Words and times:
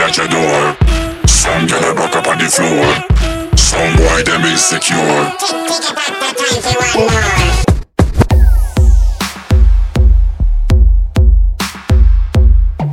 at 0.00 0.16
your 0.16 0.28
door. 0.28 0.76
Some 1.26 1.66
a 1.66 2.16
up 2.16 2.26
on 2.26 2.38
the 2.38 2.48
floor. 2.48 2.86
Some 3.56 3.96
boy 3.96 4.22
them 4.22 4.42
insecure. 4.42 4.96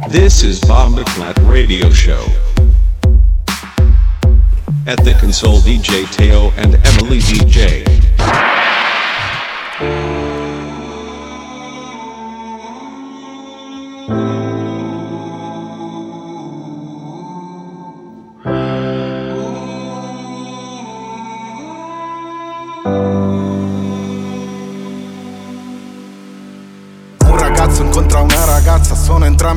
This 0.09 0.43
is 0.43 0.59
Bob 0.61 0.93
McFlat 0.93 1.49
Radio 1.49 1.89
Show. 1.91 2.25
At 4.87 5.03
the 5.03 5.15
console 5.19 5.59
DJ 5.59 6.11
Teo 6.11 6.51
and 6.57 6.75
Emily 6.87 7.19
DJ. 7.19 8.08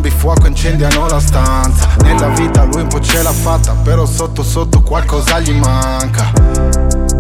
Entrambi 0.03 0.11
fuoco, 0.11 0.47
incendiano 0.49 1.07
la 1.07 1.21
stanza. 1.21 1.89
Nella 2.03 2.29
vita 2.29 2.65
lui 2.65 2.83
un 2.83 2.89
po' 2.89 3.01
ce 3.01 3.23
l'ha 3.23 3.33
fatta, 3.33 3.73
però 3.73 4.05
sotto 4.05 4.43
sotto 4.43 4.83
qualcosa 4.83 5.39
gli 5.39 5.53
manca. 5.53 6.33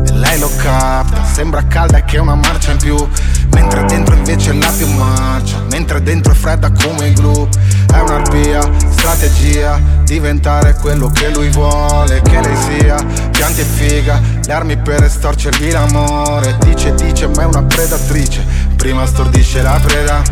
E 0.06 0.12
lei 0.12 0.38
lo 0.40 0.50
capta, 0.56 1.24
sembra 1.24 1.64
calda 1.66 1.98
e 1.98 2.04
che 2.04 2.16
è 2.16 2.20
una 2.20 2.34
marcia 2.34 2.72
in 2.72 2.78
più. 2.78 3.08
Mentre 3.52 3.84
dentro 3.84 4.14
invece 4.14 4.50
è 4.50 4.54
la 4.54 4.70
più 4.76 4.86
marcia, 4.88 5.62
mentre 5.70 6.02
dentro 6.02 6.32
è 6.32 6.34
fredda 6.34 6.72
come 6.72 7.08
il 7.08 7.14
glue. 7.14 7.48
È 7.92 7.98
un'arpia, 7.98 8.68
strategia, 8.90 9.78
diventare 10.04 10.74
quello 10.74 11.08
che 11.08 11.30
lui 11.30 11.50
vuole 11.50 12.20
che 12.22 12.40
lei 12.40 12.56
sia. 12.56 12.96
Pianti 13.30 13.60
e 13.60 13.64
figa, 13.64 14.20
le 14.44 14.52
armi 14.52 14.76
per 14.76 15.04
estorcergli 15.04 15.70
l'amore. 15.70 16.56
Dice, 16.60 16.94
dice, 16.94 17.28
ma 17.28 17.42
è 17.42 17.44
una 17.44 17.62
predatrice. 17.62 18.44
Prima 18.76 19.06
stordisce 19.06 19.62
la 19.62 19.78
preda, 19.80 20.22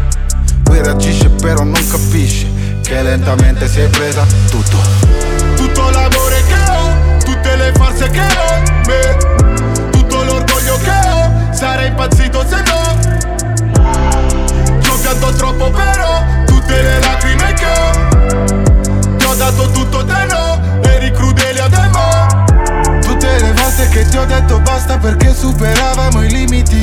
lui 0.71 0.83
reagisce 0.83 1.29
però 1.29 1.65
non 1.65 1.85
capisce 1.89 2.47
che 2.83 3.03
lentamente 3.03 3.67
si 3.69 3.81
è 3.81 3.89
presa 3.89 4.25
tutto. 4.51 4.77
Tutto 5.57 5.91
l'amore 5.91 6.43
che 6.47 6.71
ho, 6.71 7.19
tutte 7.25 7.57
le 7.57 7.73
forze 7.75 8.09
che 8.09 8.21
ho, 8.21 8.63
me, 8.87 9.91
tutto 9.91 10.23
l'orgoglio 10.23 10.79
che 10.79 10.91
ho, 10.91 11.53
sarei 11.53 11.89
impazzito 11.89 12.45
se 12.47 12.63
no. 12.63 12.99
Ci 14.81 14.91
ho 14.91 14.97
pianto 15.01 15.33
troppo 15.33 15.71
però, 15.71 16.25
tutte 16.47 16.83
le 16.83 17.01
lacrime 17.01 17.53
che 17.55 17.67
ho, 17.67 19.17
ti 19.17 19.25
ho 19.25 19.35
dato 19.35 19.71
tutto 19.71 20.05
te 20.05 20.25
no, 20.29 20.50
Volte 23.71 23.89
che 23.91 24.05
ti 24.09 24.17
ho 24.17 24.25
detto 24.25 24.59
basta 24.59 24.99
perché 24.99 25.33
superavamo 25.33 26.25
i 26.25 26.29
limiti. 26.29 26.83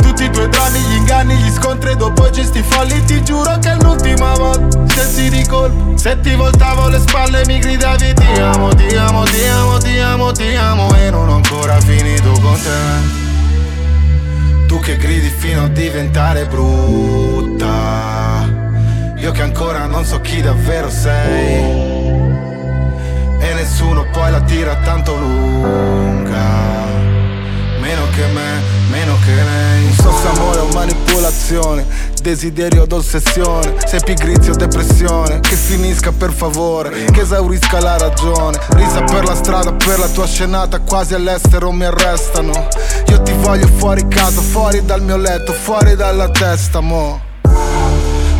Tutti 0.00 0.22
i 0.22 0.30
tuoi 0.30 0.48
drammi, 0.48 0.78
gli 0.78 0.94
inganni, 0.94 1.34
gli 1.34 1.50
scontri 1.50 1.96
dopo 1.96 2.24
i 2.28 2.30
gesti 2.30 2.62
folli. 2.62 3.02
Ti 3.04 3.24
giuro 3.24 3.58
che 3.58 3.74
l'ultima 3.80 4.32
volta 4.34 4.86
Sensi 4.94 5.28
di 5.28 5.44
colpo 5.44 5.96
Se 5.98 6.20
ti 6.20 6.36
voltavo 6.36 6.86
le 6.86 7.00
spalle 7.00 7.42
mi 7.46 7.58
gridavi 7.58 8.14
Ti 8.14 8.40
amo, 8.40 8.68
ti 8.74 8.94
amo, 8.94 9.24
ti 9.24 9.44
amo, 9.44 9.78
ti 9.78 9.98
amo, 9.98 10.30
ti 10.30 10.54
amo 10.54 10.94
E 10.94 11.10
non 11.10 11.28
ho 11.28 11.34
ancora 11.34 11.80
finito 11.80 12.30
con 12.40 12.54
te. 12.62 12.68
Tu 14.68 14.78
che 14.78 14.96
gridi 14.98 15.30
fino 15.30 15.64
a 15.64 15.68
diventare 15.68 16.46
brutta. 16.46 17.68
Io 19.16 19.32
che 19.32 19.42
ancora 19.42 19.86
non 19.86 20.04
so 20.04 20.20
chi 20.20 20.40
davvero 20.40 20.88
sei 20.90 21.89
E 23.40 23.54
nessuno 23.54 24.06
poi 24.12 24.30
la 24.30 24.40
tira 24.42 24.76
tanto 24.76 25.16
lunga. 25.16 26.68
Meno 27.80 28.02
che 28.10 28.26
me, 28.26 28.60
meno 28.90 29.16
che 29.24 29.34
lei. 29.34 29.84
Un 29.86 29.92
sosso 29.92 30.28
amore 30.28 30.60
o 30.60 30.68
manipolazione 30.74 31.84
Desiderio 32.20 32.84
d'ossessione. 32.84 33.76
Sei 33.86 34.00
pigrizia 34.04 34.52
o 34.52 34.54
depressione 34.54 35.40
Che 35.40 35.56
finisca 35.56 36.12
per 36.12 36.30
favore 36.30 37.04
Che 37.06 37.22
esaurisca 37.22 37.80
la 37.80 37.96
ragione. 37.96 38.58
Risa 38.74 39.02
per 39.02 39.24
la 39.24 39.34
strada, 39.34 39.72
per 39.72 39.98
la 39.98 40.08
tua 40.08 40.26
scenata 40.26 40.80
Quasi 40.80 41.14
all'estero 41.14 41.72
mi 41.72 41.84
arrestano. 41.84 42.68
Io 43.08 43.22
ti 43.22 43.32
voglio 43.32 43.66
fuori 43.66 44.06
casa, 44.06 44.40
fuori 44.42 44.84
dal 44.84 45.02
mio 45.02 45.16
letto 45.16 45.52
Fuori 45.52 45.96
dalla 45.96 46.28
testa, 46.28 46.80
mo' 46.80 47.20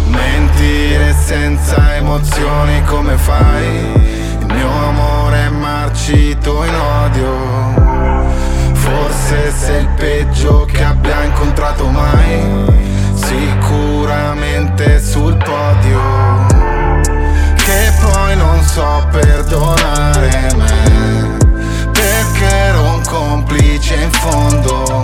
Mentire 0.09 1.15
senza 1.25 1.97
emozioni 1.97 2.85
come 2.85 3.17
fai? 3.17 4.10
Mio 4.53 4.69
amore 4.69 5.47
è 5.47 5.49
marcito 5.49 6.65
in 6.65 6.75
odio. 6.75 7.99
Forse 8.73 9.53
sei 9.53 9.81
il 9.83 9.89
peggio 9.97 10.65
che 10.65 10.83
abbia 10.83 11.23
incontrato 11.25 11.87
mai 11.87 12.67
Sicuramente 13.15 15.01
sul 15.01 15.37
podio. 15.37 16.01
Che 17.55 17.93
poi 18.01 18.37
non 18.37 18.61
so 18.63 19.07
perdonare 19.11 20.51
me 20.57 21.39
Perché 21.93 22.47
ero 22.47 22.95
un 22.95 23.03
complice 23.07 23.95
in 23.95 24.11
fondo. 24.11 25.03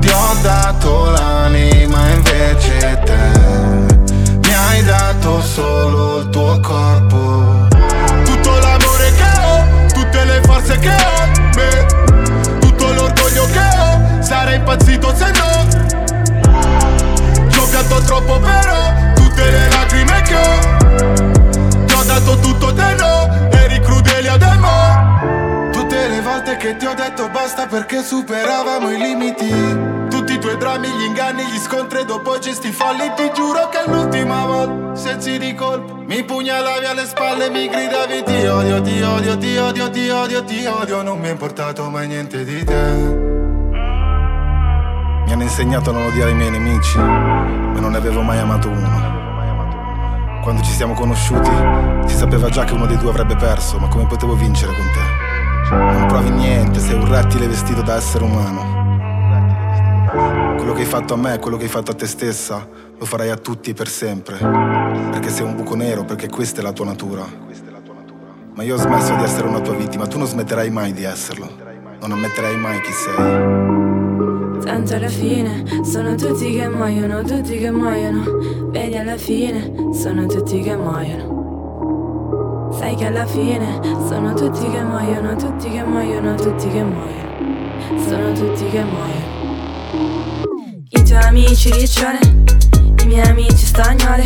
Ti 0.00 0.08
ho 0.08 0.36
dato 0.42 1.10
l'anima 1.10 2.08
invece 2.10 3.00
te 3.04 4.38
Mi 4.42 4.54
hai 4.54 4.82
dato 4.84 5.40
solo 5.42 6.18
il 6.20 6.28
tuo 6.30 6.58
corpo 6.60 7.25
forze 10.66 10.78
che 10.80 10.90
ho, 10.90 11.30
me, 11.54 11.86
tutto 12.58 12.92
l'orgoglio 12.92 13.46
che 13.46 13.58
ho, 13.58 14.20
sarei 14.22 14.56
impazzito 14.56 15.14
se 15.14 15.30
no. 15.30 15.64
Ci 17.48 17.58
ho 17.58 17.66
pianto 17.66 18.00
troppo 18.02 18.40
però, 18.40 18.92
tutte 19.14 19.48
le 19.48 19.68
lacrime 19.70 20.22
che 20.22 20.34
ho, 20.34 20.58
ti 21.84 21.94
ho 21.94 22.02
dato 22.02 22.40
tutto 22.40 22.74
te 22.74 22.96
no, 22.98 23.48
eri 23.52 23.78
crudele 23.80 24.28
ademo. 24.28 25.70
Tutte 25.70 26.08
le 26.08 26.20
volte 26.20 26.56
che 26.56 26.76
ti 26.76 26.84
ho 26.86 26.94
detto 26.94 27.28
basta 27.28 27.66
perché 27.66 28.02
superavamo 28.02 28.90
i 28.90 28.98
limiti 28.98 30.05
i 30.36 30.38
tuoi 30.38 30.56
drammi, 30.58 30.86
gli 30.88 31.04
inganni, 31.04 31.44
gli 31.46 31.58
scontri 31.58 32.04
dopo 32.04 32.38
gesti 32.38 32.70
folli 32.70 33.10
Ti 33.16 33.32
giuro 33.34 33.68
che 33.70 33.84
è 33.84 33.90
l'ultima 33.90 34.44
volta, 34.44 34.94
sensi 34.94 35.38
di 35.38 35.54
colpo 35.54 36.02
Mi 36.06 36.22
pugnalavi 36.22 36.84
alle 36.84 37.06
spalle 37.06 37.48
mi 37.50 37.66
gridavi 37.68 38.22
Ti 38.22 38.46
odio, 38.46 38.80
ti 38.82 39.00
odio, 39.02 39.38
ti 39.38 39.56
odio, 39.56 39.90
ti 39.90 40.08
odio, 40.10 40.44
ti 40.44 40.66
odio 40.66 41.02
Non 41.02 41.18
mi 41.18 41.28
è 41.28 41.30
importato 41.30 41.88
mai 41.88 42.06
niente 42.06 42.44
di 42.44 42.62
te 42.64 42.82
Mi 45.24 45.32
hanno 45.32 45.42
insegnato 45.42 45.90
a 45.90 45.92
non 45.94 46.04
odiare 46.04 46.30
i 46.30 46.34
miei 46.34 46.50
nemici 46.50 46.98
Ma 46.98 47.80
non 47.80 47.92
ne 47.92 47.96
avevo 47.96 48.20
mai 48.20 48.38
amato 48.38 48.68
uno. 48.68 49.14
Quando 50.42 50.62
ci 50.62 50.70
siamo 50.70 50.92
conosciuti 50.92 51.50
Si 52.06 52.14
sapeva 52.14 52.50
già 52.50 52.64
che 52.64 52.74
uno 52.74 52.86
dei 52.86 52.98
due 52.98 53.08
avrebbe 53.08 53.36
perso 53.36 53.78
Ma 53.78 53.88
come 53.88 54.06
potevo 54.06 54.34
vincere 54.34 54.72
con 54.72 54.84
te? 54.92 55.24
Non 55.74 56.06
provi 56.06 56.30
niente, 56.30 56.78
sei 56.78 56.94
un 56.94 57.08
rettile 57.08 57.48
vestito 57.48 57.82
da 57.82 57.96
essere 57.96 58.22
umano 58.22 58.75
quello 60.56 60.72
che 60.72 60.80
hai 60.80 60.86
fatto 60.86 61.14
a 61.14 61.16
me 61.16 61.38
quello 61.38 61.56
che 61.56 61.64
hai 61.64 61.70
fatto 61.70 61.92
a 61.92 61.94
te 61.94 62.06
stessa 62.06 62.68
lo 62.98 63.04
farai 63.04 63.30
a 63.30 63.36
tutti 63.36 63.74
per 63.74 63.88
sempre. 63.88 64.38
Perché 64.38 65.28
sei 65.30 65.44
un 65.44 65.54
buco 65.54 65.74
nero, 65.74 66.04
perché 66.04 66.28
questa 66.28 66.60
è 66.60 66.62
la 66.62 66.72
tua 66.72 66.86
natura. 66.86 67.24
Ma 68.54 68.62
io 68.62 68.74
ho 68.74 68.78
smesso 68.78 69.14
di 69.14 69.22
essere 69.22 69.46
una 69.46 69.60
tua 69.60 69.74
vittima, 69.74 70.06
tu 70.06 70.16
non 70.16 70.26
smetterai 70.26 70.70
mai 70.70 70.92
di 70.94 71.04
esserlo. 71.04 71.46
Non 72.00 72.12
ammetterai 72.12 72.56
mai 72.56 72.80
chi 72.80 72.92
sei. 72.92 73.14
Tanto 74.64 74.94
alla 74.94 75.08
fine 75.08 75.62
sono 75.84 76.14
tutti 76.14 76.50
che 76.52 76.68
muoiono, 76.68 77.22
tutti 77.22 77.58
che 77.58 77.70
muoiono. 77.70 78.24
Vedi 78.70 78.96
alla 78.96 79.18
fine 79.18 79.92
sono 79.92 80.26
tutti 80.26 80.60
che 80.60 80.74
muoiono. 80.74 81.34
Sai 82.72 82.94
che 82.94 83.06
alla 83.06 83.26
fine 83.26 83.78
sono 84.08 84.32
tutti 84.32 84.68
che 84.70 84.82
muoiono, 84.82 85.36
tutti 85.36 85.70
che 85.70 85.84
muoiono, 85.84 86.34
tutti 86.34 86.68
che 86.68 86.82
muoiono. 86.82 87.98
Sono 88.08 88.32
tutti 88.32 88.64
che 88.70 88.82
muoiono. 88.82 90.25
I 91.16 91.18
tuoi 91.18 91.28
amici 91.30 91.70
riccione, 91.70 92.18
i 93.02 93.06
miei 93.06 93.26
amici 93.26 93.64
spagnole. 93.64 94.22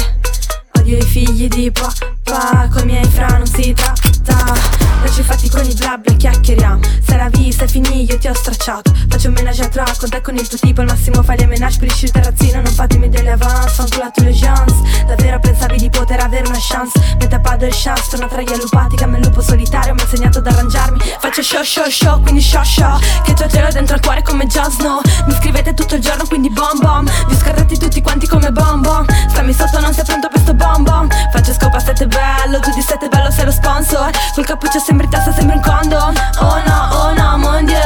Odio 0.76 0.96
i 0.98 1.02
figli 1.02 1.46
di 1.46 1.70
papà, 1.70 2.68
coi 2.68 2.84
miei 2.84 3.04
fra 3.04 3.28
non 3.28 3.46
si 3.46 3.72
tratta. 3.72 4.79
Lascio 5.02 5.20
i 5.20 5.24
fatti 5.24 5.48
con 5.48 5.64
i 5.64 5.74
blabbi 5.74 6.08
e 6.08 6.16
chiacchieriamo. 6.16 6.98
La 7.20 7.28
vista 7.28 7.64
è 7.64 7.68
finì, 7.68 8.08
io 8.08 8.16
ti 8.16 8.28
ho 8.28 8.32
stracciato. 8.32 8.94
Faccio 9.06 9.28
un 9.28 9.34
menage 9.34 9.62
a 9.62 9.68
trois 9.68 9.98
con 9.98 10.08
te 10.08 10.22
con 10.22 10.34
il 10.36 10.48
tuo 10.48 10.56
tipo. 10.56 10.80
Al 10.80 10.86
massimo 10.86 11.22
fai 11.22 11.36
le 11.36 11.44
menage, 11.44 11.76
pulisci 11.76 12.06
il 12.06 12.12
terrazzino. 12.12 12.62
Non 12.62 12.72
fatemi 12.72 13.10
delle 13.10 13.32
avance, 13.32 13.74
fanculato 13.74 14.22
le 14.22 14.32
chance. 14.32 14.74
Davvero 15.06 15.38
pensavi 15.38 15.76
di 15.76 15.90
poter 15.90 16.20
avere 16.20 16.48
una 16.48 16.56
chance? 16.58 16.98
Metà 17.18 17.38
pas 17.38 17.58
de 17.58 17.68
chance, 17.70 18.08
torno 18.08 18.26
tra 18.26 18.40
gli 18.40 18.50
allupati. 18.50 18.96
Come 18.96 19.18
il 19.18 19.24
lupo 19.24 19.42
solitario, 19.42 19.92
mi 19.92 20.00
ha 20.00 20.04
insegnato 20.04 20.38
ad 20.38 20.46
arrangiarmi. 20.46 20.98
Faccio 21.18 21.42
show 21.42 21.62
show 21.62 21.90
show, 21.90 22.22
quindi 22.22 22.40
show 22.40 22.64
show. 22.64 22.98
Che 23.22 23.34
tu 23.34 23.46
gelo 23.48 23.68
dentro 23.70 23.96
al 23.96 24.00
cuore 24.00 24.22
come 24.22 24.46
Jon 24.46 24.70
Snow. 24.70 25.02
Mi 25.26 25.34
scrivete 25.34 25.74
tutto 25.74 25.96
il 25.96 26.00
giorno, 26.00 26.24
quindi 26.26 26.48
bom 26.48 26.80
bom. 26.80 27.06
Vi 27.28 27.36
scartati 27.36 27.76
tutti 27.76 28.00
quanti 28.00 28.26
come 28.26 28.50
bom 28.50 28.80
bom. 28.80 29.04
Stammi 29.28 29.52
sotto, 29.52 29.78
non 29.78 29.92
sei 29.92 30.04
pronto 30.04 30.28
per 30.28 30.40
sto 30.40 30.54
bom 30.54 30.84
bom. 30.84 31.06
Faccio 31.30 31.52
scopa, 31.52 31.78
sette 31.80 32.06
bello, 32.06 32.60
tu 32.60 32.70
di 32.72 32.80
sette 32.80 33.08
bello, 33.08 33.30
sei 33.30 33.44
lo 33.44 33.52
sponsor. 33.52 34.10
Col 34.34 34.46
cappuccio 34.46 34.78
sembri 34.90 35.08
tassa, 35.08 35.32
sembri 35.32 35.56
un 35.56 35.62
condom 35.62 36.14
Oh 36.40 36.58
no, 36.66 36.88
oh 36.92 37.12
no, 37.14 37.38
mon 37.38 37.64
dieu. 37.64 37.78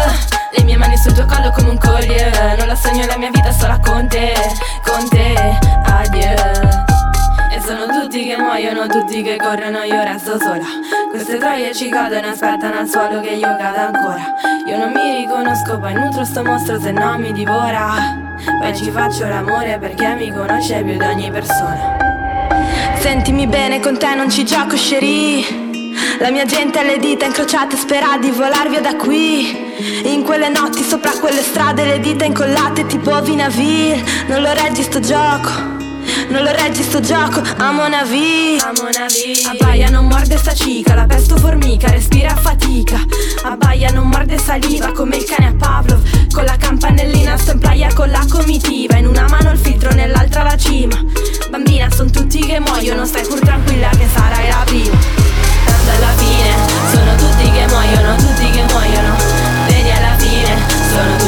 Le 0.56 0.64
mie 0.64 0.76
mani 0.76 0.96
sul 0.96 1.12
tuo 1.12 1.26
collo 1.26 1.50
come 1.50 1.70
un 1.70 1.78
collier. 1.78 2.56
Non 2.56 2.66
la 2.66 2.74
sogno 2.74 3.04
la 3.06 3.18
mia 3.18 3.30
vita 3.30 3.52
sola 3.52 3.78
con 3.78 4.08
te 4.08 4.32
Con 4.82 5.08
te, 5.10 5.34
adieu. 5.84 6.34
E 7.52 7.60
sono 7.60 7.86
tutti 7.86 8.24
che 8.24 8.36
muoiono, 8.38 8.86
tutti 8.86 9.22
che 9.22 9.36
corrono, 9.36 9.82
io 9.82 10.02
resto 10.02 10.38
sola. 10.38 10.64
Queste 11.10 11.38
troie 11.38 11.74
ci 11.74 11.88
cadono, 11.90 12.28
aspettano 12.28 12.78
al 12.78 12.88
suolo 12.88 13.20
che 13.20 13.30
io 13.30 13.56
cada 13.58 13.86
ancora. 13.88 14.22
Io 14.66 14.78
non 14.78 14.92
mi 14.92 15.16
riconosco, 15.18 15.78
poi 15.78 15.92
nutro 15.92 16.24
sto 16.24 16.42
mostro 16.42 16.80
se 16.80 16.90
no 16.90 17.18
mi 17.18 17.32
divora. 17.32 18.16
Poi 18.60 18.74
ci 18.74 18.90
faccio 18.90 19.28
l'amore 19.28 19.78
perché 19.78 20.14
mi 20.14 20.32
conosce 20.32 20.82
più 20.82 20.96
di 20.96 21.04
ogni 21.04 21.30
persona. 21.30 21.96
Sentimi 22.98 23.46
bene, 23.46 23.80
con 23.80 23.98
te 23.98 24.14
non 24.14 24.30
ci 24.30 24.44
gioco, 24.44 24.76
scerì. 24.76 25.63
La 26.18 26.30
mia 26.30 26.44
gente 26.44 26.78
ha 26.78 26.82
le 26.82 26.98
dita 26.98 27.24
incrociate 27.24 27.76
spera 27.76 28.16
di 28.18 28.30
volar 28.30 28.68
via 28.68 28.80
da 28.80 28.96
qui. 28.96 29.72
In 30.04 30.22
quelle 30.22 30.48
notti 30.48 30.82
sopra 30.82 31.10
quelle 31.12 31.42
strade 31.42 31.84
le 31.84 32.00
dita 32.00 32.24
incollate 32.24 32.86
tipo 32.86 33.20
Vinaville. 33.22 34.02
Non 34.28 34.42
lo 34.42 34.52
reggi 34.52 34.82
sto 34.82 35.00
gioco 35.00 35.74
non 36.28 36.42
lo 36.42 36.50
reggi 36.52 36.82
sto 36.82 37.00
gioco, 37.00 37.42
amo 37.58 37.84
una 37.86 38.02
vita 38.02 38.68
Amo 38.68 38.88
una 38.88 39.06
Abbaia, 39.50 39.88
non 39.88 40.06
morde 40.06 40.36
sta 40.36 40.54
cica. 40.54 40.94
La 40.94 41.06
pesto 41.06 41.36
formica, 41.36 41.88
respira 41.88 42.30
a 42.30 42.36
fatica. 42.36 42.98
Abbaia, 43.42 43.90
non 43.90 44.08
morde 44.08 44.38
saliva 44.38 44.92
Come 44.92 45.16
il 45.16 45.24
cane 45.24 45.48
a 45.48 45.54
Pavlov. 45.54 46.02
Con 46.32 46.44
la 46.44 46.56
campanellina 46.56 47.36
sto 47.36 47.52
in 47.52 47.58
playa 47.58 47.92
con 47.94 48.10
la 48.10 48.24
comitiva. 48.28 48.96
In 48.96 49.06
una 49.06 49.26
mano 49.28 49.50
il 49.50 49.58
filtro, 49.58 49.92
nell'altra 49.92 50.42
la 50.42 50.56
cima. 50.56 50.96
Bambina, 51.50 51.90
son 51.90 52.10
tutti 52.10 52.40
che 52.40 52.58
muoiono 52.58 53.04
Stai 53.04 53.26
pur 53.26 53.38
tranquilla 53.38 53.88
che 53.90 54.06
sarai 54.12 54.48
la 54.48 54.62
prima 54.64 55.33
Tanto 55.84 56.02
alla 56.02 56.16
fine. 56.16 56.56
Sono 56.92 57.14
tutti 57.16 57.50
che 57.50 57.66
muoiono, 57.68 58.16
tutti 58.16 58.50
che 58.50 58.64
muoiono. 58.70 59.16
Vedi 59.66 59.90
alla 59.90 60.16
fine. 60.16 60.56
Sono 60.88 61.16
tutti 61.16 61.23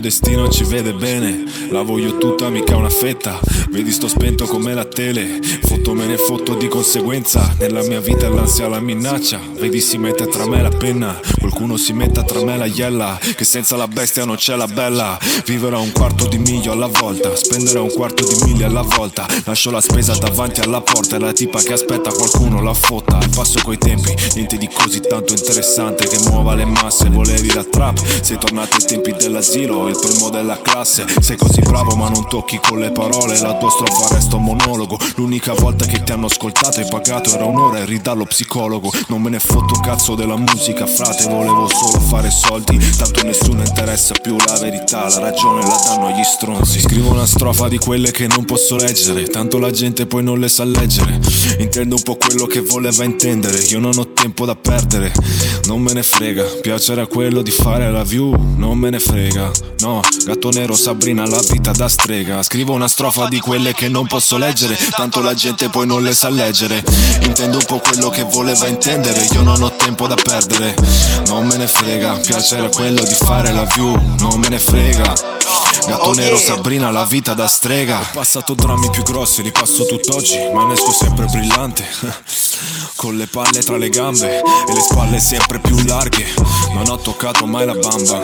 mio 0.00 0.08
destino 0.08 0.48
ci 0.48 0.64
vede 0.64 0.94
bene, 0.94 1.44
la 1.70 1.82
voglio 1.82 2.16
tutta, 2.16 2.48
mica 2.48 2.74
una 2.74 2.88
fetta. 2.88 3.38
Vedi 3.70 3.92
sto 3.92 4.08
spento 4.08 4.46
come 4.46 4.72
la 4.72 4.86
tele, 4.86 5.38
fotto 5.62 5.92
me 5.92 6.06
ne 6.06 6.16
fotto 6.16 6.54
di 6.54 6.68
conseguenza. 6.68 7.54
Nella 7.58 7.82
mia 7.82 8.00
vita 8.00 8.28
l'ansia 8.28 8.66
la 8.66 8.80
minaccia, 8.80 9.38
vedi 9.58 9.80
si 9.80 9.98
mette 9.98 10.26
tra 10.26 10.48
me 10.48 10.62
la 10.62 10.70
penna, 10.70 11.20
qualcuno 11.38 11.76
si 11.76 11.92
metta 11.92 12.22
tra 12.22 12.42
me 12.42 12.56
la 12.56 12.64
iella, 12.64 13.18
che 13.36 13.44
senza 13.44 13.76
la 13.76 13.86
bestia 13.86 14.24
non 14.24 14.36
c'è 14.36 14.56
la 14.56 14.66
bella. 14.66 15.18
Vivere 15.44 15.76
a 15.76 15.80
un 15.80 15.92
quarto 15.92 16.26
di 16.26 16.38
miglio 16.38 16.72
alla 16.72 16.86
volta, 16.88 17.36
spendere 17.36 17.78
un 17.78 17.92
quarto 17.92 18.26
di 18.26 18.36
miglia 18.44 18.66
alla 18.66 18.82
volta. 18.82 19.26
Lascio 19.44 19.70
la 19.70 19.82
spesa 19.82 20.14
davanti 20.16 20.60
alla 20.60 20.80
porta, 20.80 21.16
è 21.16 21.18
la 21.18 21.32
tipa 21.32 21.60
che 21.60 21.74
aspetta 21.74 22.10
qualcuno 22.10 22.62
la 22.62 22.74
fotta. 22.74 23.18
Passo 23.34 23.60
coi 23.62 23.76
tempi, 23.76 24.14
niente 24.34 24.56
di 24.56 24.68
così 24.72 25.00
tanto 25.00 25.34
interessante 25.34 26.08
che 26.08 26.18
muova 26.30 26.54
le 26.54 26.64
masse. 26.64 27.10
Volevi 27.10 27.52
la 27.52 27.64
trap, 27.64 28.00
sei 28.22 28.38
tornato 28.38 28.76
ai 28.76 28.84
tempi 28.84 29.12
dell'asilo, 29.12 29.88
il 29.90 29.98
primo 29.98 30.30
della 30.30 30.60
classe. 30.60 31.04
Sei 31.20 31.36
così 31.36 31.60
bravo 31.60 31.94
ma 31.96 32.08
non 32.08 32.28
tocchi 32.28 32.58
con 32.60 32.78
le 32.78 32.90
parole, 32.90 33.38
la 33.40 33.56
tua 33.56 33.70
strofa 33.70 34.14
resta 34.14 34.36
un 34.36 34.44
monologo. 34.44 34.98
L'unica 35.16 35.52
volta 35.54 35.84
che 35.86 36.02
ti 36.02 36.12
hanno 36.12 36.26
ascoltato 36.26 36.80
e 36.80 36.86
pagato 36.88 37.34
era 37.34 37.44
un'ora 37.44 37.78
e 37.78 37.84
ridallo 37.84 38.24
psicologo. 38.24 38.90
Non 39.08 39.20
me 39.22 39.30
ne 39.30 39.38
fotto 39.38 39.78
cazzo 39.80 40.14
della 40.14 40.36
musica, 40.36 40.86
frate, 40.86 41.24
volevo 41.28 41.68
solo 41.68 42.00
fare 42.00 42.30
soldi. 42.30 42.78
Tanto 42.96 43.22
nessuno 43.24 43.62
interessa 43.62 44.14
più 44.20 44.36
la 44.46 44.58
verità, 44.58 45.08
la 45.08 45.18
ragione 45.18 45.62
la 45.62 45.80
danno 45.84 46.06
agli 46.06 46.24
stronzi. 46.24 46.80
Scrivo 46.80 47.10
una 47.10 47.26
strofa 47.26 47.68
di 47.68 47.78
quelle 47.78 48.10
che 48.10 48.26
non 48.26 48.44
posso 48.44 48.76
leggere, 48.76 49.24
tanto 49.24 49.58
la 49.58 49.70
gente 49.70 50.06
poi 50.06 50.22
non 50.22 50.38
le 50.38 50.48
sa 50.48 50.64
leggere. 50.64 51.18
Intendo 51.58 51.96
un 51.96 52.02
po' 52.02 52.16
quello 52.16 52.46
che 52.46 52.60
voleva 52.60 53.04
intendere, 53.04 53.58
io 53.58 53.78
non 53.78 53.96
ho 53.96 54.12
tempo 54.12 54.44
da 54.44 54.54
perdere. 54.54 55.12
Non 55.64 55.80
me 55.80 55.92
ne 55.92 56.02
frega, 56.02 56.44
piacere 56.60 57.00
a 57.02 57.06
quello 57.06 57.42
di 57.42 57.50
fare 57.50 57.90
la 57.90 58.04
view, 58.04 58.34
non 58.56 58.78
me 58.78 58.90
ne 58.90 59.00
frega. 59.00 59.50
No, 59.80 60.02
gatto 60.24 60.50
nero 60.50 60.76
Sabrina 60.76 61.26
la 61.26 61.40
vita 61.40 61.72
da 61.72 61.88
strega. 61.88 62.42
Scrivo 62.42 62.74
una 62.74 62.86
strofa 62.86 63.28
di 63.28 63.40
quelle 63.40 63.72
che 63.72 63.88
non 63.88 64.06
posso 64.06 64.36
leggere, 64.36 64.76
tanto 64.90 65.22
la 65.22 65.32
gente 65.32 65.70
poi 65.70 65.86
non 65.86 66.02
le 66.02 66.12
sa 66.12 66.28
leggere. 66.28 66.84
Intendo 67.22 67.56
un 67.56 67.64
po' 67.64 67.78
quello 67.78 68.10
che 68.10 68.24
voleva 68.24 68.66
intendere, 68.66 69.26
io 69.32 69.42
non 69.42 69.62
ho 69.62 69.72
tempo 69.72 70.06
da 70.06 70.16
perdere. 70.16 70.74
Non 71.28 71.46
me 71.46 71.56
ne 71.56 71.66
frega, 71.66 72.12
piacere 72.18 72.66
a 72.66 72.68
quello 72.68 73.02
di 73.02 73.14
fare 73.14 73.52
la 73.52 73.64
view, 73.64 73.98
non 74.18 74.38
me 74.38 74.48
ne 74.48 74.58
frega. 74.58 75.38
Gatto 75.86 76.12
nero 76.12 76.36
Sabrina 76.36 76.90
la 76.90 77.04
vita 77.04 77.32
da 77.32 77.46
strega. 77.46 77.98
Ho 77.98 78.06
passato 78.12 78.54
drammi 78.54 78.90
più 78.90 79.02
grossi, 79.02 79.42
li 79.42 79.50
passo 79.50 79.86
tutt'oggi, 79.86 80.36
ma 80.52 80.64
ne 80.64 80.74
esco 80.74 80.92
sempre 80.92 81.24
brillante. 81.26 81.84
Con 82.96 83.16
le 83.16 83.26
palle 83.26 83.62
tra 83.62 83.78
le 83.78 83.88
gambe 83.88 84.40
e 84.40 84.72
le 84.72 84.80
spalle 84.80 85.18
sempre 85.18 85.58
più 85.58 85.82
larghe. 85.84 86.26
Non 86.74 86.88
ho 86.88 86.98
toccato 86.98 87.46
mai 87.46 87.64
la 87.64 87.74
bamba, 87.74 88.20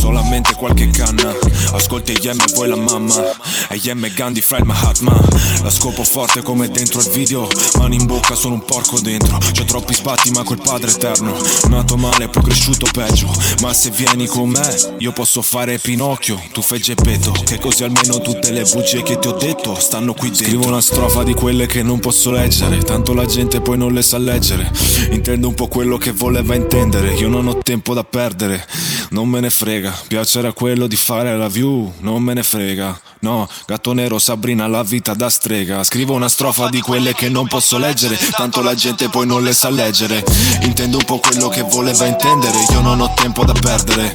solamente 0.00 0.54
qualche 0.54 0.85
canna. 0.90 1.34
Ascolti 1.72 2.18
Yem 2.20 2.38
e 2.40 2.52
vuoi 2.54 2.68
la 2.68 2.76
mamma. 2.76 3.22
E 3.68 3.80
Gandhi 4.14 4.40
fra 4.40 4.58
il 4.58 4.64
Mahatma. 4.64 5.18
La 5.62 5.70
scopo 5.70 6.04
forte 6.04 6.42
come 6.42 6.68
dentro 6.68 7.00
il 7.00 7.08
video. 7.10 7.48
Mani 7.78 7.96
in 7.96 8.06
bocca, 8.06 8.34
sono 8.34 8.54
un 8.54 8.64
porco 8.64 9.00
dentro. 9.00 9.38
C'ho 9.38 9.64
troppi 9.64 9.94
sbatti, 9.94 10.30
ma 10.30 10.42
quel 10.42 10.60
padre 10.62 10.90
eterno. 10.90 11.36
Nato 11.68 11.96
male, 11.96 12.28
poi 12.28 12.42
cresciuto 12.42 12.86
peggio. 12.92 13.32
Ma 13.60 13.72
se 13.72 13.90
vieni 13.90 14.26
con 14.26 14.50
me, 14.50 14.94
io 14.98 15.12
posso 15.12 15.42
fare 15.42 15.78
Pinocchio. 15.78 16.40
Tu 16.52 16.62
fai 16.62 16.80
Geppetto, 16.80 17.32
che 17.44 17.58
così 17.58 17.84
almeno 17.84 18.20
tutte 18.20 18.50
le 18.50 18.62
bugie 18.62 19.02
che 19.02 19.18
ti 19.18 19.28
ho 19.28 19.32
detto 19.32 19.74
stanno 19.78 20.14
qui 20.14 20.28
dentro. 20.28 20.46
Scrivo 20.46 20.66
una 20.66 20.80
strofa 20.80 21.22
di 21.22 21.34
quelle 21.34 21.66
che 21.66 21.82
non 21.82 22.00
posso 22.00 22.30
leggere. 22.30 22.78
Tanto 22.78 23.14
la 23.14 23.24
gente 23.24 23.60
poi 23.60 23.78
non 23.78 23.92
le 23.92 24.02
sa 24.02 24.18
leggere. 24.18 24.70
Intendo 25.10 25.48
un 25.48 25.54
po' 25.54 25.68
quello 25.68 25.96
che 25.96 26.12
voleva 26.12 26.54
intendere. 26.54 27.14
Io 27.14 27.28
non 27.28 27.48
ho 27.48 27.58
tempo 27.58 27.94
da 27.94 28.04
perdere. 28.04 28.66
Non 29.10 29.28
me 29.28 29.40
ne 29.40 29.50
frega, 29.50 29.94
piacere 30.08 30.48
a 30.48 30.52
quello 30.52 30.75
di 30.86 30.96
fare 30.96 31.34
la 31.34 31.48
view. 31.48 31.90
Non 32.00 32.22
me 32.22 32.34
ne 32.34 32.42
frega. 32.42 33.00
No, 33.20 33.48
gatto 33.66 33.94
nero 33.94 34.18
Sabrina 34.18 34.66
la 34.66 34.82
vita 34.82 35.14
da 35.14 35.30
strega. 35.30 35.82
Scrivo 35.82 36.12
una 36.12 36.28
strofa 36.28 36.68
di 36.68 36.82
quelle 36.82 37.14
che 37.14 37.30
non 37.30 37.46
posso 37.48 37.78
leggere. 37.78 38.18
Tanto 38.32 38.60
la 38.60 38.74
gente 38.74 39.08
poi 39.08 39.26
non 39.26 39.42
le 39.42 39.54
sa 39.54 39.70
leggere. 39.70 40.22
Intendo 40.60 40.98
un 40.98 41.04
po' 41.04 41.18
quello 41.18 41.48
che 41.48 41.62
voleva 41.62 42.04
intendere. 42.04 42.58
Io 42.70 42.82
non 42.82 43.00
ho 43.00 43.14
tempo 43.14 43.46
da 43.46 43.54
perdere. 43.54 44.10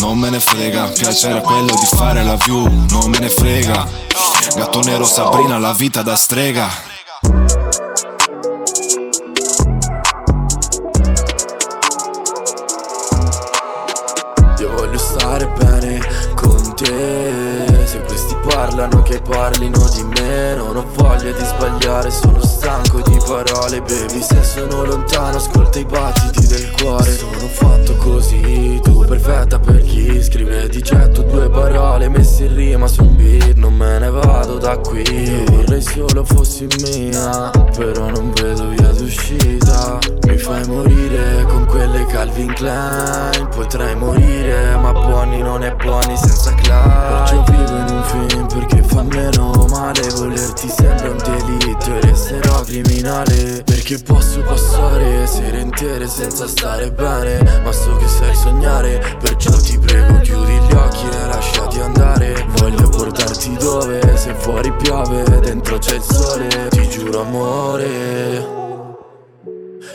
Non 0.00 0.18
me 0.18 0.28
ne 0.28 0.40
frega, 0.40 0.88
piacere 0.88 1.40
quello 1.40 1.74
di 1.74 1.96
fare 1.96 2.22
la 2.22 2.36
view. 2.36 2.68
Non 2.90 3.08
me 3.08 3.18
ne 3.18 3.30
frega. 3.30 3.88
Gatto 4.56 4.82
nero 4.82 5.06
Sabrina 5.06 5.58
la 5.58 5.72
vita 5.72 6.02
da 6.02 6.16
strega. 6.16 6.68
Parlano 18.72 19.02
che 19.02 19.20
parlino 19.20 19.86
di 19.90 20.02
me 20.02 20.54
Non 20.54 20.76
ho 20.76 20.86
voglia 20.94 21.30
di 21.30 21.44
sbagliare, 21.44 22.10
sono 22.10 22.42
stanco 22.42 23.02
di 23.02 23.18
parole 23.26 23.82
Baby, 23.82 24.22
se 24.22 24.42
sono 24.42 24.84
lontano 24.84 25.36
ascolta 25.36 25.78
i 25.78 25.84
battiti 25.84 26.46
del 26.46 26.70
cuore. 26.72 27.14
Sono 27.14 27.48
fatto 27.48 27.94
così, 27.96 28.80
tu 28.82 28.91
perfetta 29.12 29.58
per 29.58 29.82
chi 29.82 30.22
scrive 30.22 30.68
Ti 30.68 30.80
getto 30.80 31.22
due 31.22 31.50
parole 31.50 32.08
messe 32.08 32.44
in 32.44 32.54
rima 32.54 32.86
su 32.86 33.02
un 33.02 33.16
beat 33.16 33.56
Non 33.56 33.74
me 33.74 33.98
ne 33.98 34.08
vado 34.08 34.58
da 34.58 34.78
qui. 34.78 35.04
Vorrei 35.50 35.82
solo 35.82 36.24
fossi 36.24 36.66
mia 36.80 37.50
Però 37.76 38.08
non 38.08 38.32
vedo 38.32 38.68
via 38.68 38.88
d'uscita. 38.88 39.98
Mi 40.26 40.38
fai 40.38 40.66
morire 40.66 41.44
con 41.46 41.66
quelle 41.66 42.06
Calvin 42.06 42.52
Klein. 42.54 43.48
Potrei 43.54 43.94
morire 43.96 44.76
ma 44.76 44.92
buoni 44.92 45.42
non 45.42 45.62
è 45.62 45.74
buoni 45.74 46.16
senza 46.16 46.54
Klein 46.54 47.08
Perciò 47.08 47.44
vivo 47.50 47.76
in 47.76 47.86
un 47.90 48.02
film 48.04 48.46
perché 48.46 48.81
fa 48.92 49.02
meno 49.02 49.66
male 49.70 50.06
Volerti 50.14 50.68
sembra 50.68 51.10
un 51.10 51.16
delitto 51.16 51.94
e 51.94 52.00
resterò 52.00 52.62
criminale. 52.62 53.62
Perché 53.64 53.98
posso 53.98 54.42
passare 54.42 55.26
sere 55.26 55.60
intere 55.60 56.06
senza 56.06 56.46
stare 56.46 56.92
bene 56.92 57.60
Ma 57.62 57.72
so 57.72 57.96
che 57.96 58.06
sai 58.06 58.34
sognare 58.34 59.16
Perciò 59.20 59.50
ti 59.56 59.78
prego 59.78 60.20
chiudi 60.20 60.52
gli 60.52 60.72
occhi 60.72 61.06
e 61.06 61.26
lasciati 61.26 61.80
andare. 61.80 62.46
Voglio 62.56 62.88
portarti 62.88 63.56
dove 63.56 64.16
se 64.16 64.34
fuori 64.34 64.72
piove 64.72 65.40
dentro 65.40 65.78
c'è 65.78 65.96
il 65.96 66.02
sole 66.02 66.68
Ti 66.68 66.88
giuro 66.88 67.22
amore. 67.22 68.60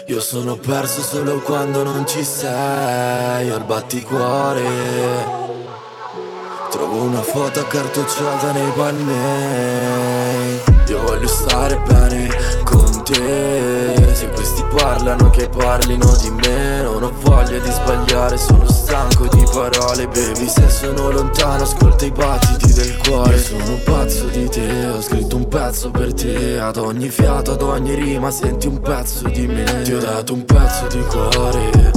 Io 0.08 0.22
sono 0.22 0.56
perso 0.56 1.02
solo 1.02 1.40
quando 1.42 1.84
non 1.84 2.08
ci 2.08 2.24
sei 2.24 3.50
al 3.50 3.64
batticuore 3.66 5.46
Trovo 6.78 7.06
una 7.06 7.24
foto 7.24 7.60
accartocciata 7.60 8.52
nei 8.52 8.72
panni. 8.76 9.12
Io 10.90 11.02
voglio 11.02 11.28
stare 11.28 11.76
bene 11.88 12.30
con 12.64 13.04
te. 13.04 14.14
Se 14.14 14.30
questi 14.30 14.64
parlano 14.76 15.32
che 15.32 15.50
parlino 15.50 16.16
di 16.22 16.30
me. 16.30 16.84
Non 16.84 17.02
ho 17.02 17.12
voglia 17.22 17.58
di 17.58 17.72
sbagliare, 17.72 18.38
sono 18.38 18.70
stanco 18.70 19.26
di 19.26 19.44
parole 19.52 20.08
Baby, 20.08 20.48
se 20.48 20.70
sono 20.70 21.10
lontano 21.10 21.64
ascolta 21.64 22.06
i 22.06 22.12
battiti 22.12 22.72
del 22.72 22.96
cuore. 22.98 23.40
Sono 23.40 23.64
un 23.64 23.82
pazzo 23.84 24.26
di 24.26 24.48
te, 24.48 24.86
ho 24.86 25.02
scritto 25.02 25.36
un 25.36 25.48
pezzo 25.48 25.90
per 25.90 26.14
te. 26.14 26.60
Ad 26.60 26.78
ogni 26.78 27.10
fiato, 27.10 27.54
ad 27.54 27.64
ogni 27.64 27.96
rima 27.96 28.30
senti 28.30 28.68
un 28.68 28.80
pezzo 28.80 29.28
di 29.30 29.48
me. 29.48 29.82
Ti 29.82 29.94
ho 29.94 30.00
dato 30.00 30.32
un 30.32 30.46
pezzo 30.46 30.86
di 30.90 31.04
cuore. 31.06 31.92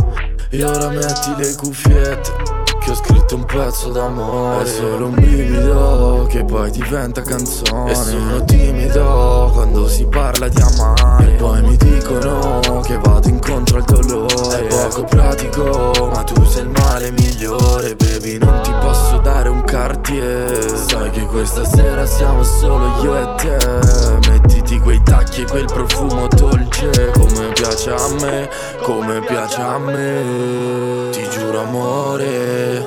E 0.49 0.65
ora 0.65 0.89
metti 0.89 1.35
le 1.37 1.55
cuffiette 1.55 2.60
che 2.91 2.93
ho 2.93 2.95
scritto 2.95 3.35
un 3.37 3.45
pezzo 3.45 3.91
d'amore. 3.91 4.65
È 4.65 4.67
solo 4.67 5.07
un 5.07 5.15
brivido 5.15 6.27
che 6.29 6.45
poi 6.45 6.71
diventa 6.71 7.23
canzone. 7.23 7.91
E 7.91 7.95
sono 7.95 8.45
timido 8.45 9.51
quando 9.53 9.89
si 9.89 10.07
parla 10.07 10.49
di 10.49 10.61
amare. 10.61 11.35
E 11.35 11.37
poi 11.37 11.63
mi 11.63 11.77
dicono 11.77 12.81
che 12.83 12.99
vado 12.99 13.29
incontro 13.29 13.79
al 13.79 13.85
dolore. 13.85 14.67
È 14.67 14.89
poco 14.89 15.05
pratico 15.05 16.11
ma 16.13 16.23
tu 16.25 16.45
sei 16.45 16.63
il 16.63 16.71
male 16.71 17.11
migliore. 17.13 17.95
Baby 17.95 18.39
non 18.39 18.61
ti 18.63 18.73
posso 18.81 19.19
dare 19.19 19.49
un 19.49 19.63
cartier 19.63 20.79
Sai 20.89 21.11
che 21.11 21.25
questa 21.27 21.65
sera 21.65 22.05
siamo 22.07 22.43
solo 22.43 23.03
io 23.03 23.17
e 23.17 23.35
te. 23.37 24.29
Mettiti 24.29 24.79
quei 24.81 25.01
tacchi 25.03 25.43
e 25.43 25.45
quel 25.45 25.67
profumo 25.67 26.27
dolce. 26.29 27.11
Come 27.13 27.53
piace 27.53 27.91
a 27.91 28.09
me, 28.21 28.49
come 28.83 29.21
piace 29.21 29.61
a 29.61 29.79
me. 29.79 31.09
Ti 31.13 31.29
giuro 31.31 31.61
amore 31.61 32.80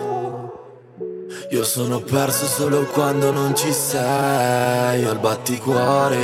io 1.53 1.63
sono 1.63 1.99
perso 1.99 2.47
solo 2.47 2.83
quando 2.85 3.31
non 3.31 3.55
ci 3.55 3.71
sei 3.71 5.05
al 5.05 5.19
batticuore. 5.19 6.17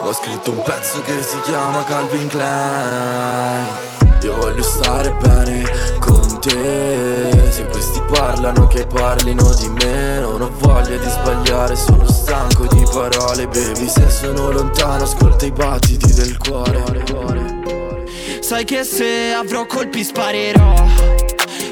Ho 0.00 0.12
scritto 0.14 0.52
un 0.52 0.62
pezzo 0.62 1.02
che 1.02 1.22
si 1.22 1.38
chiama 1.42 1.84
Calvin 1.84 2.28
Klein. 2.28 3.66
Io 4.22 4.36
voglio 4.36 4.62
stare 4.62 5.12
bene 5.20 5.64
con 5.98 6.40
te. 6.40 7.50
Se 7.50 7.66
questi 7.66 8.00
parlano 8.10 8.66
che 8.68 8.86
parlino 8.86 9.52
di 9.52 9.68
me. 9.68 10.20
Non 10.20 10.40
ho 10.40 10.50
voglia 10.56 10.96
di 10.96 11.08
sbagliare, 11.10 11.76
sono 11.76 12.08
stanco 12.08 12.66
di 12.68 12.86
parole. 12.90 13.46
Baby 13.48 13.86
se 13.86 14.08
sono 14.08 14.50
lontano 14.50 15.04
ascolta 15.04 15.44
i 15.44 15.52
battiti 15.52 16.10
del 16.14 16.38
cuore. 16.38 17.04
Sai 18.40 18.64
che 18.64 18.82
se 18.82 19.34
avrò 19.34 19.66
colpi 19.66 20.02
sparerò 20.02 21.19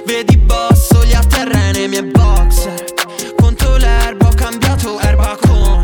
Vedi 0.08 0.38
boss, 0.38 1.04
gli 1.04 1.12
a 1.12 1.20
terra 1.20 1.70
nei 1.72 1.86
miei 1.86 2.02
boxer. 2.02 2.82
Conto 3.36 3.76
l'erba, 3.76 4.28
ho 4.28 4.34
cambiato 4.34 4.98
erba 5.00 5.36
con 5.38 5.82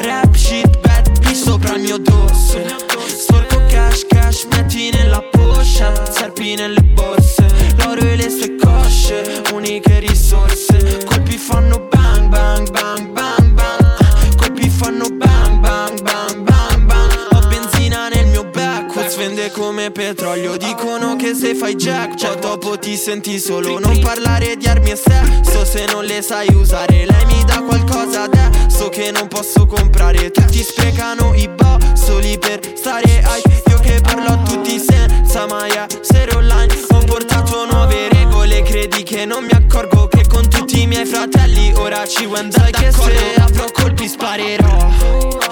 Rap 0.00 0.34
shit, 0.34 0.78
bad 0.80 1.18
bitch 1.18 1.36
sopra 1.36 1.74
il 1.74 1.82
mio 1.82 1.98
dosso. 1.98 2.58
Sporco 3.06 3.62
cash, 3.68 4.06
cash, 4.06 4.46
metti 4.50 4.88
nella 4.92 5.20
poscia. 5.30 6.10
Serpi 6.10 6.54
nelle 6.54 6.80
borse, 6.80 7.44
l'oro 7.76 8.00
e 8.00 8.16
le 8.16 8.30
sue 8.30 8.56
cosce 8.56 9.42
Uniche 9.52 9.98
risorse, 9.98 11.04
colpi 11.04 11.36
fanno 11.36 11.80
bang, 11.90 12.28
bang, 12.28 12.70
bang, 12.70 13.08
bang 13.10 13.43
vende 19.26 19.50
come 19.50 19.90
petrolio. 19.90 20.56
Dicono 20.56 21.16
che 21.16 21.34
se 21.34 21.54
fai 21.54 21.74
jackpot. 21.74 22.38
dopo 22.40 22.78
ti 22.78 22.94
senti 22.96 23.38
solo. 23.38 23.78
Non 23.78 23.98
parlare 24.00 24.56
di 24.56 24.66
armi 24.66 24.90
e 24.90 24.96
sesso 24.96 25.64
se 25.64 25.86
non 25.90 26.04
le 26.04 26.20
sai 26.20 26.48
usare. 26.54 27.06
Lei 27.06 27.24
mi 27.26 27.42
dà 27.44 27.62
qualcosa 27.62 28.24
adesso 28.24 28.88
che 28.90 29.10
non 29.10 29.28
posso 29.28 29.66
comprare. 29.66 30.30
Tutti 30.30 30.62
sprecano 30.62 31.32
i 31.34 31.48
bossoli 31.48 32.38
per 32.38 32.60
stare 32.74 33.22
ai. 33.24 33.42
Io 33.70 33.78
che 33.78 34.00
parlo 34.02 34.28
a 34.28 34.36
tutti 34.42 34.78
senza 34.78 35.46
mai 35.46 35.70
essere 35.70 36.34
online. 36.34 36.74
Ho 36.90 36.98
portato 36.98 37.64
nuove 37.64 38.08
regole, 38.10 38.62
credi 38.62 39.02
che 39.04 39.24
non 39.24 39.44
mi 39.44 39.52
accorgo 39.52 40.06
Che 40.08 40.26
con 40.26 40.48
tutti 40.48 40.82
i 40.82 40.86
miei 40.86 41.06
fratelli 41.06 41.72
ora 41.76 42.06
ci 42.06 42.26
vuoi 42.26 42.40
andare 42.40 42.72
Sai 42.72 42.82
che 42.82 42.92
se 42.92 43.40
avrò 43.40 43.64
colpi 43.72 44.08
sparerò 44.08 45.43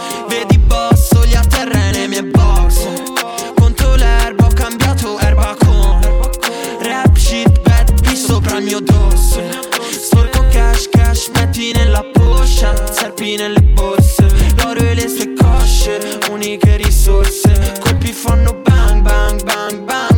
mio 8.72 8.80
dosso. 8.80 9.42
Sporco 9.90 10.46
cash, 10.48 10.88
cash, 10.88 11.28
metti 11.34 11.72
nella 11.72 12.02
poscia. 12.12 12.90
Serpi 12.90 13.36
nelle 13.36 13.60
borse 13.60 14.26
L'oro 14.56 14.80
e 14.80 14.94
le 14.94 15.08
sue 15.08 15.34
cosce. 15.34 16.18
Uniche 16.30 16.76
risorse 16.78 17.74
Colpi 17.80 18.12
fanno 18.12 18.54
bang, 18.54 19.02
bang, 19.02 19.42
bang, 19.42 19.78
bang, 19.84 20.11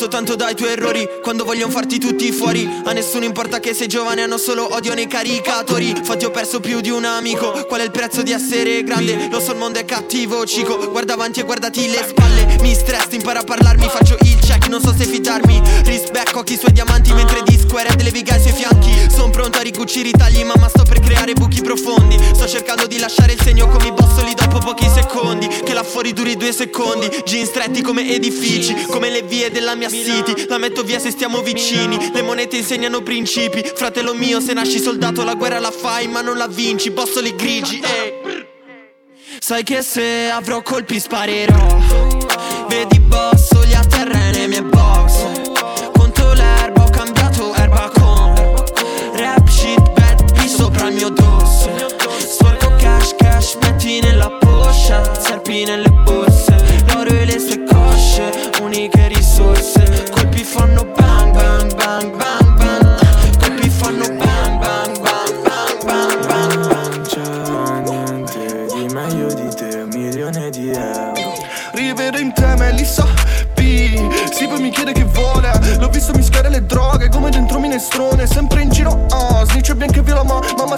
imparato 0.00 0.08
tanto 0.08 0.36
dai 0.36 0.54
tuoi 0.54 0.70
errori. 0.70 1.08
Quando 1.22 1.44
vogliono 1.44 1.70
farti 1.70 1.98
tutti 1.98 2.30
fuori 2.32 2.68
A 2.84 2.92
nessuno 2.92 3.24
importa 3.24 3.60
che 3.60 3.74
sei 3.74 3.88
giovane 3.88 4.22
Hanno 4.22 4.38
solo 4.38 4.74
odio 4.74 4.94
nei 4.94 5.06
caricatori. 5.06 5.90
Infatti 5.90 6.24
ho 6.24 6.30
perso 6.30 6.60
più 6.60 6.80
di 6.80 6.90
un 6.90 7.04
amico. 7.04 7.64
Qual 7.66 7.80
è 7.80 7.84
il 7.84 7.90
prezzo 7.90 8.22
di 8.22 8.32
essere 8.32 8.82
grande? 8.82 9.28
Lo 9.30 9.40
so 9.40 9.52
il 9.52 9.58
mondo 9.58 9.78
è 9.78 9.84
cattivo 9.84 10.46
cico. 10.46 10.90
Guarda 10.90 11.14
avanti 11.14 11.40
e 11.40 11.42
guardati 11.42 11.88
le 11.88 12.06
spalle. 12.08 12.56
Mi 12.60 12.74
stress, 12.74 13.12
impara 13.12 13.40
a 13.40 13.44
parlarmi 13.44 13.88
Faccio 13.88 14.16
il 14.22 14.38
check, 14.38 14.68
non 14.68 14.80
so 14.80 14.94
se 14.96 15.04
fidarmi. 15.04 15.60
Rispecco 15.84 16.40
occhi 16.40 16.56
suoi 16.56 16.72
diamanti 16.72 17.12
Mentre 17.12 17.42
di 17.42 17.58
square 17.58 17.94
delle 17.96 18.10
viga 18.10 18.34
ai 18.34 18.40
suoi 18.40 18.52
fianchi. 18.52 18.92
Sono 19.10 19.30
pronto 19.30 19.58
a 19.58 19.62
ricucire 19.62 20.08
i 20.08 20.12
tagli 20.12 20.42
Mamma 20.44 20.68
sto 20.68 20.84
per 20.84 21.00
creare 21.00 21.34
buchi 21.34 21.60
profondi. 21.60 22.16
Sto 22.34 22.46
cercando 22.46 22.86
di 22.86 22.98
lasciare 22.98 23.32
il 23.32 23.40
segno 23.42 23.68
come 23.68 23.88
i 23.88 23.92
bossoli 23.92 24.34
dopo 24.34 24.58
pochi 24.58 24.88
secondi. 24.88 25.46
Che 25.46 25.72
là 25.74 25.82
fuori 25.82 26.12
duri 26.12 26.36
due 26.36 26.52
secondi. 26.52 27.08
Jeans 27.24 27.48
stretti 27.48 27.82
come 27.82 28.08
edifici 28.14 28.86
Come 28.88 29.10
le 29.10 29.22
vie 29.22 29.50
della 29.50 29.74
mia 29.74 29.88
city 29.90 30.46
La 30.48 30.58
metto 30.58 30.82
via 30.82 30.98
se 30.98 31.10
stiamo 31.10 31.42
vicini. 31.42 32.10
Le 32.12 32.22
monete 32.22 32.56
insegnano 32.56 33.02
principi. 33.02 33.62
Fratello 33.74 34.14
mio 34.14 34.40
se 34.40 34.52
nasci 34.52 34.78
soldato 34.78 35.24
la 35.24 35.34
guerra 35.34 35.58
la 35.58 35.70
fai 35.70 36.08
ma 36.08 36.20
non 36.20 36.36
la 36.36 36.46
vinci. 36.46 36.90
Bossoli 36.90 37.34
grigi 37.34 37.80
ehi 37.82 38.48
Sai 39.38 39.62
che 39.62 39.82
se 39.82 40.30
avrò 40.30 40.62
colpi 40.62 41.00
sparerò. 41.00 41.78
Vedi 42.68 43.00
boss, 43.00 43.64
gli 43.66 43.74
a 43.74 43.84
terra 43.84 44.30
nei 44.30 44.48
miei 44.48 44.62
box. 44.62 45.50
Conto 45.92 46.32
l'erba, 46.32 46.84
ho 46.84 46.90
cambiato 46.90 47.54
erba 47.54 47.90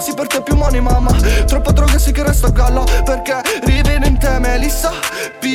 sì 0.03 0.13
per 0.13 0.27
te 0.27 0.41
più 0.41 0.55
money 0.55 0.81
mamma. 0.81 1.11
Troppa 1.45 1.71
droga 1.71 1.97
sì 1.97 2.11
che 2.11 2.23
resta 2.23 2.47
a 2.47 2.51
galla 2.51 2.83
Perché 3.05 3.41
rivedo 3.63 4.05
in 4.05 4.17
te 4.17 4.37
Melissa 4.39 4.91
P 5.39 5.45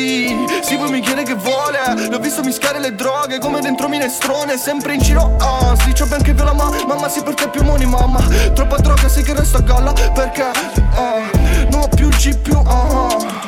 Sì 0.62 0.76
poi 0.76 0.90
mi 0.90 1.00
chiede 1.00 1.22
che 1.22 1.34
vuole. 1.34 1.78
L'ho 2.08 2.18
visto 2.18 2.42
mischiare 2.42 2.78
le 2.80 2.94
droghe 2.94 3.38
come 3.38 3.60
dentro 3.60 3.88
minestrone 3.88 4.56
Sempre 4.56 4.94
in 4.94 5.00
giro, 5.00 5.36
ah 5.38 5.76
Snitch 5.76 6.06
bianco 6.06 6.30
e 6.30 6.32
viola 6.34 6.54
ma 6.54 6.70
Mamma 6.86 7.08
sì 7.08 7.22
per 7.22 7.34
te 7.34 7.48
più 7.48 7.62
money 7.62 7.86
mamma. 7.86 8.20
Troppa 8.54 8.76
droga 8.78 9.08
sì 9.08 9.22
che 9.22 9.34
resta 9.34 9.58
a 9.58 9.62
galla 9.62 9.92
Perché, 9.92 10.42
ah 10.42 11.30
Non 11.70 11.82
ho 11.82 11.88
più 11.88 12.08
G 12.08 12.36
più, 12.38 12.56
ah 12.56 13.47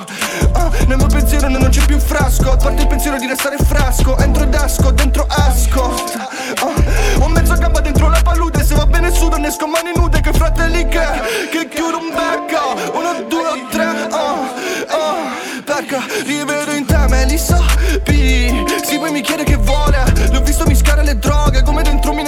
nel 0.91 0.99
mio 0.99 1.07
pensiero 1.07 1.49
non 1.49 1.69
c'è 1.69 1.85
più 1.87 2.01
frasco. 2.01 2.51
A 2.51 2.57
parte 2.57 2.83
il 2.83 2.89
pensiero 2.89 3.17
di 3.17 3.29
restare 3.29 3.57
frasco. 3.59 4.19
Entro 4.19 4.45
dasco, 4.47 4.91
dentro 4.91 5.25
asco. 5.29 5.85
Ah, 5.85 6.29
oh. 6.63 7.23
Ho 7.23 7.29
mezzo 7.29 7.55
gamba 7.55 7.79
dentro 7.79 8.09
la 8.09 8.21
palude. 8.21 8.65
Se 8.65 8.75
va 8.75 8.87
bene 8.87 9.13
sudo 9.13 9.37
ne 9.37 9.47
esco 9.47 9.69
mani 9.69 9.93
nude. 9.95 10.21
Che 10.21 10.33
fratelli 10.33 10.89
che, 10.89 11.07
che 11.53 11.69
chiudo 11.69 11.97
un 11.97 12.09
becco. 12.11 12.99
Uno, 12.99 13.23
due, 13.29 13.67
tre, 13.71 14.09
oh, 14.11 14.49
oh. 14.91 15.63
Perca, 15.65 16.03
li 16.25 16.43
vedo 16.45 16.73
in 16.73 16.85
te, 16.85 16.99
me 17.09 17.25
li 17.27 17.39
so 17.39 17.65
P. 18.03 18.85
si 18.85 18.99
poi 18.99 19.13
mi 19.13 19.21
chiede 19.21 19.45
che 19.45 19.55
vuole. 19.59 20.03
L'ho 20.33 20.41
visto 20.41 20.65
mischiare 20.67 21.05
le 21.05 21.17
droghe 21.17 21.60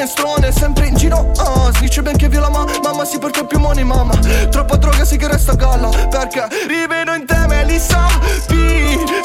minestrone 0.02 0.52
Sempre 0.52 0.86
in 0.88 0.94
giro, 0.96 1.30
uh, 1.36 1.72
Sdice 1.74 2.02
ben 2.02 2.16
che 2.16 2.28
viola 2.28 2.48
ma 2.48 2.64
Mamma 2.82 3.04
si 3.04 3.18
porta 3.18 3.44
più 3.44 3.58
money, 3.58 3.84
mamma. 3.84 4.14
Troppa 4.50 4.76
droga, 4.76 5.04
sì 5.04 5.16
che 5.16 5.28
resta 5.28 5.52
a 5.52 5.54
galla 5.54 5.88
Perché 6.08 6.46
rivedo 6.66 7.14
in 7.14 7.24
te 7.24 7.46
Melissa. 7.46 8.06
P 8.46 8.52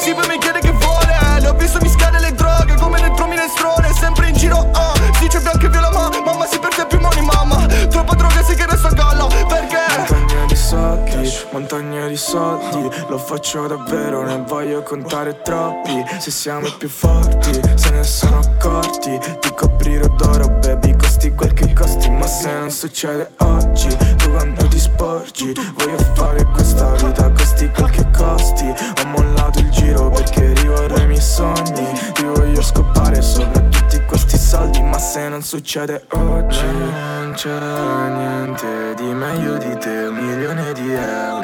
Sì, 0.00 0.14
poi 0.14 0.28
mi 0.28 0.38
chiede 0.38 0.60
che 0.60 0.70
vuole. 0.70 1.40
L'ho 1.40 1.54
visto 1.54 1.78
mischiare 1.80 2.20
le 2.20 2.32
droghe 2.32 2.74
Come 2.76 3.00
dentro 3.00 3.26
minestrone 3.26 3.92
Sempre 3.98 4.28
in 4.28 4.36
giro, 4.36 4.58
uh, 4.58 5.14
Sdice 5.16 5.40
bianco 5.40 5.66
e 5.66 5.68
viola 5.68 5.90
ma 5.90 6.08
Mamma 6.24 6.46
si 6.46 6.58
porta 6.58 6.86
più 6.86 7.00
money, 7.00 7.24
mamma. 7.24 7.66
Troppa 7.88 8.14
droga, 8.14 8.42
sì 8.42 8.54
che 8.54 8.66
resta 8.66 8.88
a 8.88 8.92
galla 8.92 9.26
Perché? 9.26 9.76
Montagne 9.96 10.46
di 10.46 10.56
soldi, 10.56 11.32
montagne 11.50 11.97
soldi. 12.18 12.90
Lo 13.08 13.16
faccio 13.16 13.66
davvero, 13.66 14.22
ne 14.24 14.44
voglio 14.46 14.82
contare 14.82 15.40
troppi. 15.42 16.04
Se 16.18 16.30
siamo 16.30 16.66
i 16.66 16.74
più 16.76 16.88
forti, 16.88 17.60
se 17.76 17.90
ne 17.90 18.02
sono 18.02 18.40
accorti. 18.40 19.18
Ti 19.40 19.54
coprirò 19.54 20.06
d'oro, 20.08 20.48
baby, 20.58 20.96
costi 20.96 21.32
quel 21.32 21.54
che 21.54 21.72
costi 21.72 22.10
Ma 22.10 22.26
se 22.26 22.52
non 22.52 22.70
succede 22.70 23.30
oggi, 23.38 23.88
tu 24.16 24.30
quando 24.30 24.66
ti 24.68 24.78
sporgi? 24.78 25.52
Voglio 25.74 25.98
fare 26.14 26.44
questa 26.44 26.90
vita, 26.92 27.30
costi 27.30 27.70
quel 27.70 27.90
che 27.90 28.06
costi. 28.10 28.66
Ho 28.66 29.06
mollato 29.06 29.60
il 29.60 29.70
giro 29.70 30.10
perché 30.10 30.52
rivorrei 30.54 31.04
i 31.04 31.06
miei 31.06 31.20
sogni. 31.20 31.86
Ti 32.12 32.24
voglio 32.24 32.60
scopare 32.60 33.22
sopra 33.22 33.60
tutti 33.60 34.02
questi 34.06 34.36
soldi 34.36 34.82
Ma 34.82 34.98
se 34.98 35.28
non 35.28 35.42
succede 35.42 36.04
oggi 36.10 36.66
Non 36.66 37.32
c'è 37.34 38.08
niente 38.08 38.94
di 38.96 39.12
meglio 39.12 39.56
di 39.56 39.76
te, 39.78 40.06
un 40.06 40.14
milione 40.14 40.72
di 40.72 40.92
euro 40.92 41.37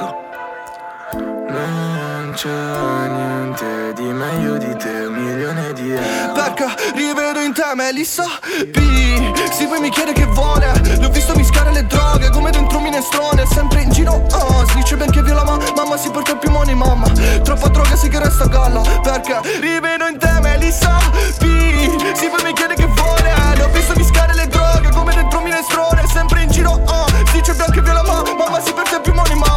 c'è 2.45 3.09
niente 3.09 3.95
di 3.95 4.03
meglio 4.03 4.59
di 4.59 4.77
te, 4.77 5.07
un 5.07 5.15
milione 5.15 5.73
di 5.73 5.93
euro. 5.93 6.33
Perché 6.35 6.67
rivedo 6.95 7.41
in 7.41 7.55
te 7.55 7.73
Melissa 7.75 8.25
P. 8.71 9.51
Sì 9.51 9.67
poi 9.67 9.81
mi 9.81 9.89
chiede 9.89 10.13
che 10.13 10.27
vuole. 10.27 10.71
L'ho 11.01 11.09
visto 11.09 11.35
mischiare 11.37 11.73
le 11.73 11.87
droghe 11.87 12.29
Come 12.29 12.51
dentro 12.51 12.77
un 12.77 12.83
minestrone 12.85 13.47
Sempre 13.47 13.81
in 13.81 13.91
giro. 13.91 14.27
Uh, 14.31 14.69
Sdice 14.69 14.95
ben 14.97 15.11
che 15.11 15.23
viola 15.23 15.43
ma 15.43 15.57
Mamma 15.75 15.97
si 15.97 16.11
porta 16.11 16.37
più 16.37 16.51
money 16.51 16.75
mamma. 16.75 17.07
Troppa 17.43 17.69
droga 17.69 17.97
sì 17.97 18.09
che 18.09 18.19
resta 18.19 18.47
galla. 18.47 18.83
Perché 19.03 19.41
rivedo 19.61 20.07
in 20.07 20.19
te 20.19 20.39
Melissa 20.43 20.99
P. 21.39 21.45
Sì 22.15 22.29
poi 22.29 22.43
mi 22.45 22.53
chiede 22.53 22.75
che 22.75 22.87
vuole. 22.87 23.57
L'ho 23.57 23.71
visto 23.71 23.95
mischiare 23.97 24.35
le 24.35 24.47
droghe 24.49 24.91
Come 24.91 25.15
dentro 25.15 25.39
un 25.39 25.45
minestrone 25.45 26.07
Sempre 26.13 26.43
in 26.43 26.51
giro. 26.51 26.73
Uh, 26.73 27.27
Sdice 27.29 27.55
bianco 27.55 27.79
e 27.79 27.81
viola 27.81 28.03
ma 28.03 28.23
Mamma 28.37 28.61
si 28.61 28.73
porta 28.75 29.01
più 29.01 29.15
money 29.15 29.35
mamma 29.35 29.54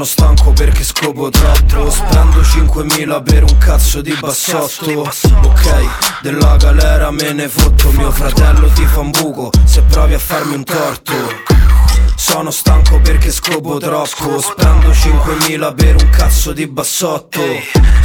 Sono 0.00 0.12
stanco 0.12 0.52
perché 0.52 0.82
scopo 0.82 1.28
troppo 1.28 1.90
Spendo 1.90 2.40
5.000 2.40 3.22
per 3.22 3.42
un 3.42 3.58
cazzo 3.58 4.00
di 4.00 4.16
bassotto. 4.18 5.00
Ok, 5.42 6.22
della 6.22 6.56
galera 6.56 7.10
me 7.10 7.34
ne 7.34 7.50
fotto. 7.50 7.90
Mio 7.92 8.10
fratello 8.10 8.68
ti 8.68 8.86
fa 8.86 9.00
un 9.00 9.10
buco 9.10 9.50
Se 9.64 9.82
provi 9.82 10.14
a 10.14 10.18
farmi 10.18 10.54
un 10.54 10.64
torto. 10.64 11.12
Sono 12.16 12.50
stanco 12.50 12.98
perché 13.00 13.30
scopo 13.30 13.76
troppo. 13.76 14.40
Spendo 14.40 14.88
5.000 14.88 15.74
per 15.74 15.96
un 15.96 16.08
cazzo 16.08 16.52
di 16.52 16.66
bassotto 16.66 17.42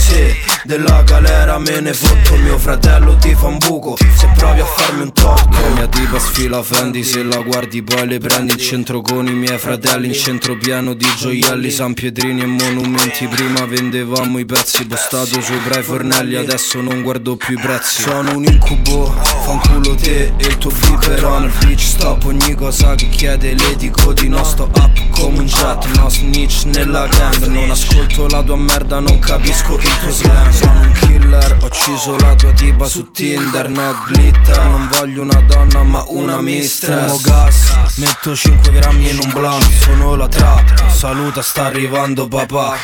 Sì, 0.08 0.36
della 0.66 1.02
galera 1.02 1.58
me 1.58 1.80
ne 1.82 1.92
fotto 1.92 2.36
Mio 2.38 2.60
fratello 2.60 3.16
ti 3.16 3.34
fa 3.34 3.48
un 3.48 3.58
buco 3.58 3.98
Se 3.98 4.30
provi 4.36 4.60
a 4.60 4.66
farmi 4.66 5.02
un 5.02 5.12
torto. 5.12 5.50
La 5.60 5.68
mia 5.70 5.88
tipa 5.88 6.20
sfila 6.20 6.62
Fendi 6.62 7.04
Se 7.04 7.24
la 7.24 7.40
guardi 7.40 7.82
poi 7.82 8.08
le 8.08 8.20
prendi 8.20 8.54
in 8.54 8.60
centro 8.60 9.02
con 9.02 9.26
i 9.26 9.34
miei 9.34 9.58
fratelli 9.58 10.08
In 10.10 10.14
centro 10.14 10.58
pieno 10.58 10.94
di 10.94 11.08
gioielli 11.18 11.72
San 11.72 11.96
Pietrini 11.96 12.44
e 12.44 12.46
monumenti. 12.46 13.26
Prima 13.28 13.66
vendevamo 13.66 14.38
i 14.38 14.46
pezzi 14.46 14.86
postato 14.86 15.42
sopra 15.42 15.80
i 15.80 15.84
fornelli 15.84 16.36
Adesso 16.36 16.82
non 16.82 17.02
guardo 17.02 17.36
più 17.36 17.58
i 17.58 17.60
prezzi. 17.60 18.04
Sono 18.04 18.36
un 18.36 18.44
incubo 18.44 19.12
Fanculo 19.44 19.96
te 19.96 20.34
e 20.38 20.46
il 20.46 20.58
tuo 20.60 20.70
biberon 20.70 21.52
Bitch 21.62 21.82
stop 21.82 22.26
ogni 22.26 22.54
cosa 22.54 22.94
che 22.94 23.10
chiede 23.10 23.56
le 23.56 23.76
dico 23.76 24.14
di 24.14 24.30
no 24.30 24.44
sto 24.44 24.70
up 24.72 25.10
come 25.10 25.40
un 25.40 25.46
jet 25.46 25.84
No 25.98 26.10
snitch 26.10 26.66
nella 26.66 27.08
gang. 27.08 27.44
Non 27.48 27.72
ascolto 27.72 28.28
la 28.28 28.44
tua 28.44 28.56
merda 28.56 29.00
non 29.00 29.18
capisco 29.18 29.80
il 29.80 29.94
slang 30.10 30.52
Sono 30.52 30.80
un 30.82 30.92
killer 30.92 31.58
Ho 31.62 31.66
ucciso 31.66 32.18
la 32.18 32.36
tua 32.36 32.52
tipa 32.52 32.88
su 32.88 33.12
Tinder 33.12 33.70
No 33.70 33.96
glitter. 34.08 34.64
Non 34.64 34.90
voglio 34.92 35.22
una 35.22 35.42
donna 35.42 35.84
ma 35.84 36.04
una 36.08 36.42
mistress 36.42 37.08
Fumo 37.08 37.20
gas 37.24 37.98
Metto 37.98 38.36
5 38.36 38.72
grammi 38.72 39.10
in 39.10 39.20
un 39.24 39.32
blunt. 39.32 39.70
Sono 39.84 40.16
la 40.16 40.28
trap 40.28 40.90
Saluta 40.90 41.42
sta 41.42 41.66
arrivando 41.66 42.28
papà. 42.28 42.76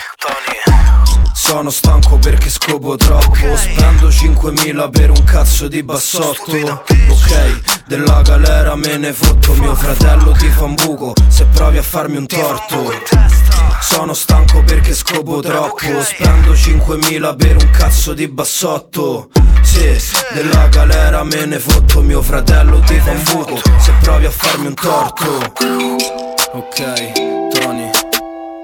Sono 1.34 1.70
stanco 1.70 2.18
perché 2.18 2.50
scopo 2.50 2.96
troppo. 2.96 3.58
Spendo 3.58 4.10
5.000 4.10 4.90
per 4.90 5.10
un 5.10 5.24
cazzo 5.24 5.68
di 5.68 5.82
bassotto. 5.82 6.84
Ok, 7.10 7.84
della 7.88 8.22
galera 8.22 8.76
me 8.76 8.98
ne 8.98 9.12
fotto. 9.12 9.54
Mio 9.56 9.76
fratello 9.76 10.32
ti 10.32 10.48
fa 10.50 10.64
un 10.64 10.76
buco 10.76 11.14
Se 11.28 11.46
provi 11.46 11.78
a 11.78 11.84
farmi 11.84 12.18
un 12.18 12.28
torto 12.28 12.94
Sono 13.82 14.14
stanco 14.14 14.64
perché 14.64 14.94
scopo 14.94 15.42
troppo. 15.42 16.02
Spendo 16.02 16.54
5.000 16.54 17.36
per 17.36 17.56
un 17.58 17.70
cazzo 17.72 18.14
di 18.14 18.28
bassotto. 18.28 19.30
Sì, 19.62 20.00
della 20.34 20.68
galera 20.68 21.24
me 21.24 21.46
ne 21.46 21.60
fotto. 21.60 22.02
Mio 22.02 22.22
fratello 22.22 22.80
ti 22.80 23.00
fa 23.00 23.12
un 23.12 23.24
buco 23.24 23.62
Se 23.80 23.94
provi 24.02 24.26
a 24.26 24.32
farmi 24.32 24.68
un 24.68 24.74
torto. 24.76 25.26
Ok, 26.54 27.12
Tony. 27.50 27.90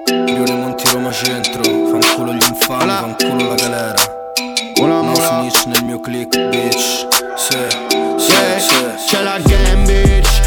Rione 0.06 0.54
Monti 0.54 0.90
Roma 0.92 1.12
Centro. 1.12 1.64
Fanculo 1.64 2.34
gli 2.34 2.46
infami, 2.48 2.88
fanculo 2.88 3.50
la 3.50 3.56
galera. 3.56 4.16
No 4.80 5.16
snitch 5.16 5.66
nel 5.66 5.84
mio 5.84 6.00
click, 6.00 6.38
bitch. 6.50 7.08
Sì, 7.36 7.58
sì, 8.18 8.34
sì 8.60 8.86
C'è 9.08 9.22
la 9.22 9.38
gang 9.40 9.86
bitch, 9.86 10.47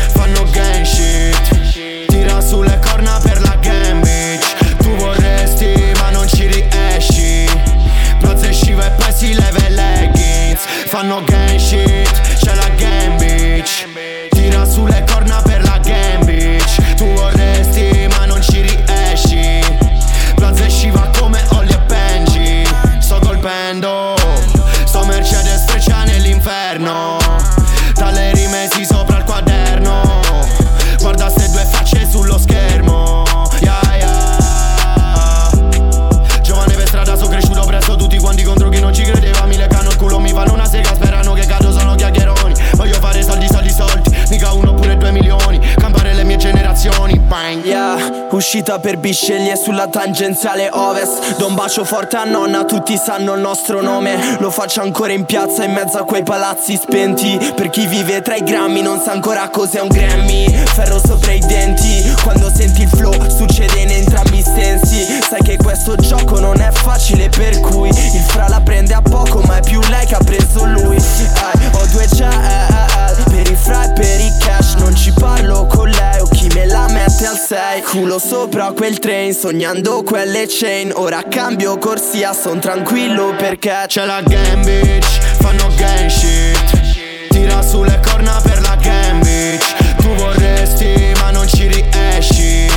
Bang. 47.30 47.64
Yeah, 47.64 48.26
uscita 48.32 48.80
per 48.80 48.98
bisceglie 48.98 49.54
sulla 49.54 49.86
tangenziale 49.86 50.68
ovest. 50.72 51.36
Do 51.36 51.46
un 51.46 51.54
bacio 51.54 51.84
forte 51.84 52.16
a 52.16 52.24
nonna, 52.24 52.64
tutti 52.64 52.96
sanno 52.96 53.34
il 53.34 53.40
nostro 53.40 53.80
nome. 53.80 54.36
Lo 54.40 54.50
faccio 54.50 54.80
ancora 54.80 55.12
in 55.12 55.24
piazza 55.26 55.62
in 55.62 55.72
mezzo 55.72 55.96
a 55.98 56.04
quei 56.04 56.24
palazzi 56.24 56.74
spenti. 56.74 57.38
Per 57.54 57.70
chi 57.70 57.86
vive 57.86 58.20
tra 58.20 58.34
i 58.34 58.42
grammi 58.42 58.82
non 58.82 59.00
sa 59.00 59.12
ancora 59.12 59.48
cos'è 59.48 59.80
un 59.80 59.86
Grammy. 59.86 60.48
Ferro 60.74 60.98
sopra 60.98 61.30
i 61.30 61.38
denti, 61.38 62.12
quando 62.24 62.50
senti 62.52 62.82
il 62.82 62.88
flow 62.88 63.14
succede 63.30 63.78
in 63.78 63.90
entrambi 63.90 64.38
i 64.38 64.42
sensi. 64.42 65.06
Sai 65.22 65.40
che 65.44 65.56
questo 65.56 65.94
gioco 65.94 66.40
non 66.40 66.60
è 66.60 66.72
facile 66.72 67.28
per 67.28 67.60
cui 67.60 67.90
Il 67.90 68.24
fra 68.26 68.48
la 68.48 68.60
prende 68.60 68.94
a 68.94 69.02
poco 69.02 69.38
ma 69.46 69.58
è 69.58 69.60
più 69.60 69.78
lei 69.88 70.04
che 70.04 70.16
ha 70.16 70.24
preso 70.24 70.64
lui. 70.64 70.96
Eh, 70.96 71.70
Ho 71.74 71.86
due 71.92 72.08
jet 72.08 73.22
per 73.30 73.48
i 73.48 73.54
fra 73.54 73.84
e 73.84 73.92
per 73.92 74.20
i 74.20 74.32
cash. 74.40 74.74
Non 74.74 74.96
ci 74.96 75.12
parlo 75.12 75.66
con 75.66 75.88
lei 75.88 76.18
o 76.20 76.24
chi 76.24 76.39
me 76.54 76.66
la 76.66 76.86
mette 76.88 77.26
al 77.26 77.36
6 77.36 77.82
Culo 77.82 78.18
sopra 78.18 78.72
quel 78.72 78.98
train 78.98 79.32
Sognando 79.32 80.02
quelle 80.02 80.46
chain. 80.48 80.92
Ora 80.94 81.22
cambio 81.28 81.78
corsia 81.78 82.32
Son 82.32 82.58
tranquillo 82.60 83.34
perché 83.36 83.84
C'è 83.86 84.04
la 84.06 84.22
game 84.22 84.64
bitch. 84.64 85.18
Fanno 85.40 85.68
gang 85.76 86.08
shit. 86.08 87.28
Tira 87.28 87.62
sulle 87.62 88.00
corna 88.02 88.40
per 88.42 88.60
la 88.60 88.76
game 88.76 89.20
bitch. 89.20 89.96
Tu 89.96 90.14
vorresti 90.14 91.12
ma 91.20 91.30
non 91.30 91.46
ci 91.46 91.66
riesci. 91.66 92.68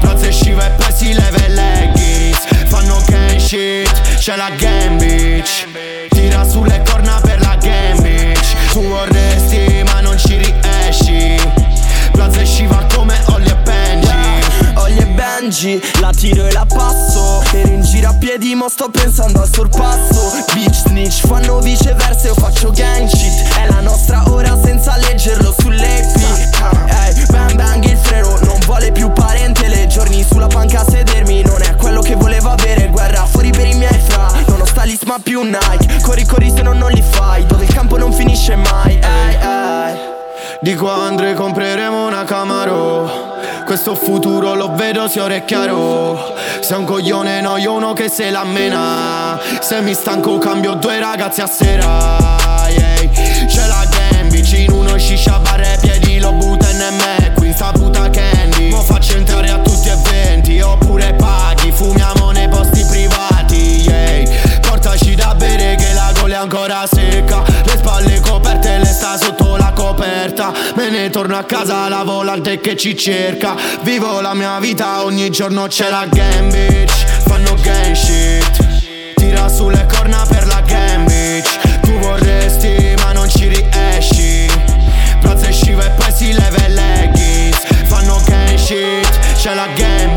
Prozze 0.00 0.32
sciva 0.32 0.66
e 0.66 0.70
poi 0.70 0.92
si 0.92 1.12
leva 1.12 1.38
i 1.44 1.48
leggings 1.48 2.46
Fanno 2.68 3.02
gang 3.08 3.36
shit 3.38 4.16
C'è 4.16 4.36
la 4.36 4.50
game 4.56 4.96
bitch 4.96 5.97
Benji 15.58 15.80
La 16.00 16.12
tiro 16.12 16.46
e 16.46 16.52
la 16.52 16.64
passo. 16.64 17.42
Per 17.50 17.66
in 17.66 17.82
giro 17.82 18.10
a 18.10 18.14
piedi 18.14 18.54
mo 18.54 18.68
sto 18.68 18.88
pensando 18.90 19.40
al 19.40 19.50
sorpasso. 19.52 20.44
Beach 20.54 20.72
snitch 20.86 21.26
fanno 21.26 21.58
viceversa 21.58 22.28
io 22.28 22.34
faccio 22.34 22.70
gang 22.70 23.08
shit. 23.08 23.56
È 23.56 23.66
la 23.68 23.80
nostra 23.80 24.22
ora 24.28 24.56
senza 24.62 24.96
leggerlo 24.96 25.52
sull'AP 25.58 26.16
Ehi, 26.86 27.26
bang 27.30 27.54
bang 27.54 27.84
il 27.84 27.96
freno 27.96 28.38
Non 28.42 28.58
vuole 28.66 28.92
più 28.92 29.10
parentele 29.12 29.88
Giorni 29.88 30.24
sulla 30.24 30.46
panca 30.46 30.80
a 30.80 30.84
sedermi 30.88 31.42
Non 31.42 31.60
è 31.62 31.74
quello 31.74 32.02
che 32.02 32.14
volevo 32.14 32.50
avere. 32.50 32.88
Guerra 32.88 33.26
fuori 33.26 33.50
per 33.50 33.66
i 33.66 33.74
miei 33.74 34.00
fra 34.06 34.30
Non 34.46 34.60
ho 34.60 34.64
stylist 34.64 35.04
ma 35.06 35.18
più 35.20 35.42
Nike. 35.42 36.00
Corri 36.02 36.24
corri 36.24 36.52
se 36.54 36.62
no 36.62 36.72
non 36.72 36.92
li 36.92 37.02
fai 37.02 37.44
Dove 37.46 37.64
il 37.64 37.72
campo 37.72 37.96
non 37.96 38.12
finisce 38.12 38.54
mai. 38.54 38.92
Ehi, 38.92 39.34
ehi. 39.34 39.98
Di 40.60 40.76
qua 40.76 41.02
Andre 41.02 41.34
compreremo 41.34 42.06
una 42.06 42.22
Camaro 42.22 43.37
Questo 43.68 43.94
futuro 43.94 44.54
lo 44.54 44.72
vedo 44.72 45.08
se 45.08 45.20
ora 45.20 45.34
è 45.34 45.44
chiaro. 45.44 46.32
Sei 46.60 46.78
un 46.78 46.86
coglione 46.86 47.42
no 47.42 47.58
io 47.58 47.74
uno 47.74 47.92
che 47.92 48.08
se 48.08 48.30
la 48.30 48.42
mena 48.42 49.38
Se 49.60 49.82
mi 49.82 49.92
stanco 49.92 50.38
cambio 50.38 50.72
due 50.72 50.98
ragazzi 50.98 51.42
a 51.42 51.46
sera. 51.46 52.16
Yeah. 52.70 53.46
C'è 53.46 53.66
la 53.66 53.84
gang 53.90 54.30
vicino 54.30 54.76
uno 54.76 54.96
sciscia 54.96 55.38
barre 55.40 55.76
piedi 55.82 56.18
lo 56.18 56.32
butta 56.32 56.70
in 56.70 56.78
me 56.78 57.32
Qui 57.34 57.52
sta 57.52 57.70
puta 57.72 58.08
candy. 58.08 58.70
Mo 58.70 58.80
faccio 58.80 59.16
entrare 59.18 59.50
a 59.50 59.58
tutti 59.58 59.88
e 59.90 59.96
venti 59.96 60.60
Oppure 60.62 61.12
paghi. 61.12 61.70
Fumiamo 61.70 62.30
nei 62.30 62.48
posti 62.48 62.82
privati 62.86 63.82
yeah. 63.82 64.60
Portaci 64.62 65.14
da 65.14 65.34
bere 65.34 65.74
che 65.74 65.92
la 65.92 66.10
gola 66.18 66.34
è 66.34 66.36
ancora 66.38 66.86
secca. 66.90 67.42
Le 67.64 67.76
spalle 67.76 68.18
coperte 68.20 68.78
le 68.78 68.86
sta 68.86 69.18
sotto 69.18 69.56
la 69.56 69.67
Me 70.74 70.90
ne 70.90 71.10
torno 71.10 71.36
a 71.36 71.44
casa 71.44 71.88
la 71.88 72.02
volante 72.02 72.60
che 72.60 72.76
ci 72.76 72.96
cerca. 72.96 73.54
Vivo 73.82 74.20
la 74.20 74.34
mia 74.34 74.58
vita 74.58 75.04
ogni 75.04 75.30
giorno 75.30 75.66
c'è 75.66 75.90
la 75.90 76.06
game 76.10 76.50
bitch. 76.50 76.92
Fanno 77.26 77.54
gang 77.62 77.94
shit. 77.94 79.14
Tira 79.14 79.48
sulle 79.48 79.86
corna 79.86 80.24
per 80.28 80.46
la 80.46 80.60
game 80.62 81.04
bitch. 81.04 81.80
Tu 81.80 81.98
vorresti 81.98 82.94
ma 83.02 83.12
non 83.12 83.28
ci 83.28 83.48
riesci. 83.48 84.46
Prozze 85.20 85.52
sciva 85.52 85.84
e 85.84 85.90
poi 85.90 86.12
si 86.12 86.32
leva 86.32 86.64
i 86.66 86.70
leggings 86.70 87.58
Fanno 87.86 88.20
gang 88.26 88.56
shit 88.56 89.34
C'è 89.34 89.54
la 89.54 89.66
game 89.74 90.07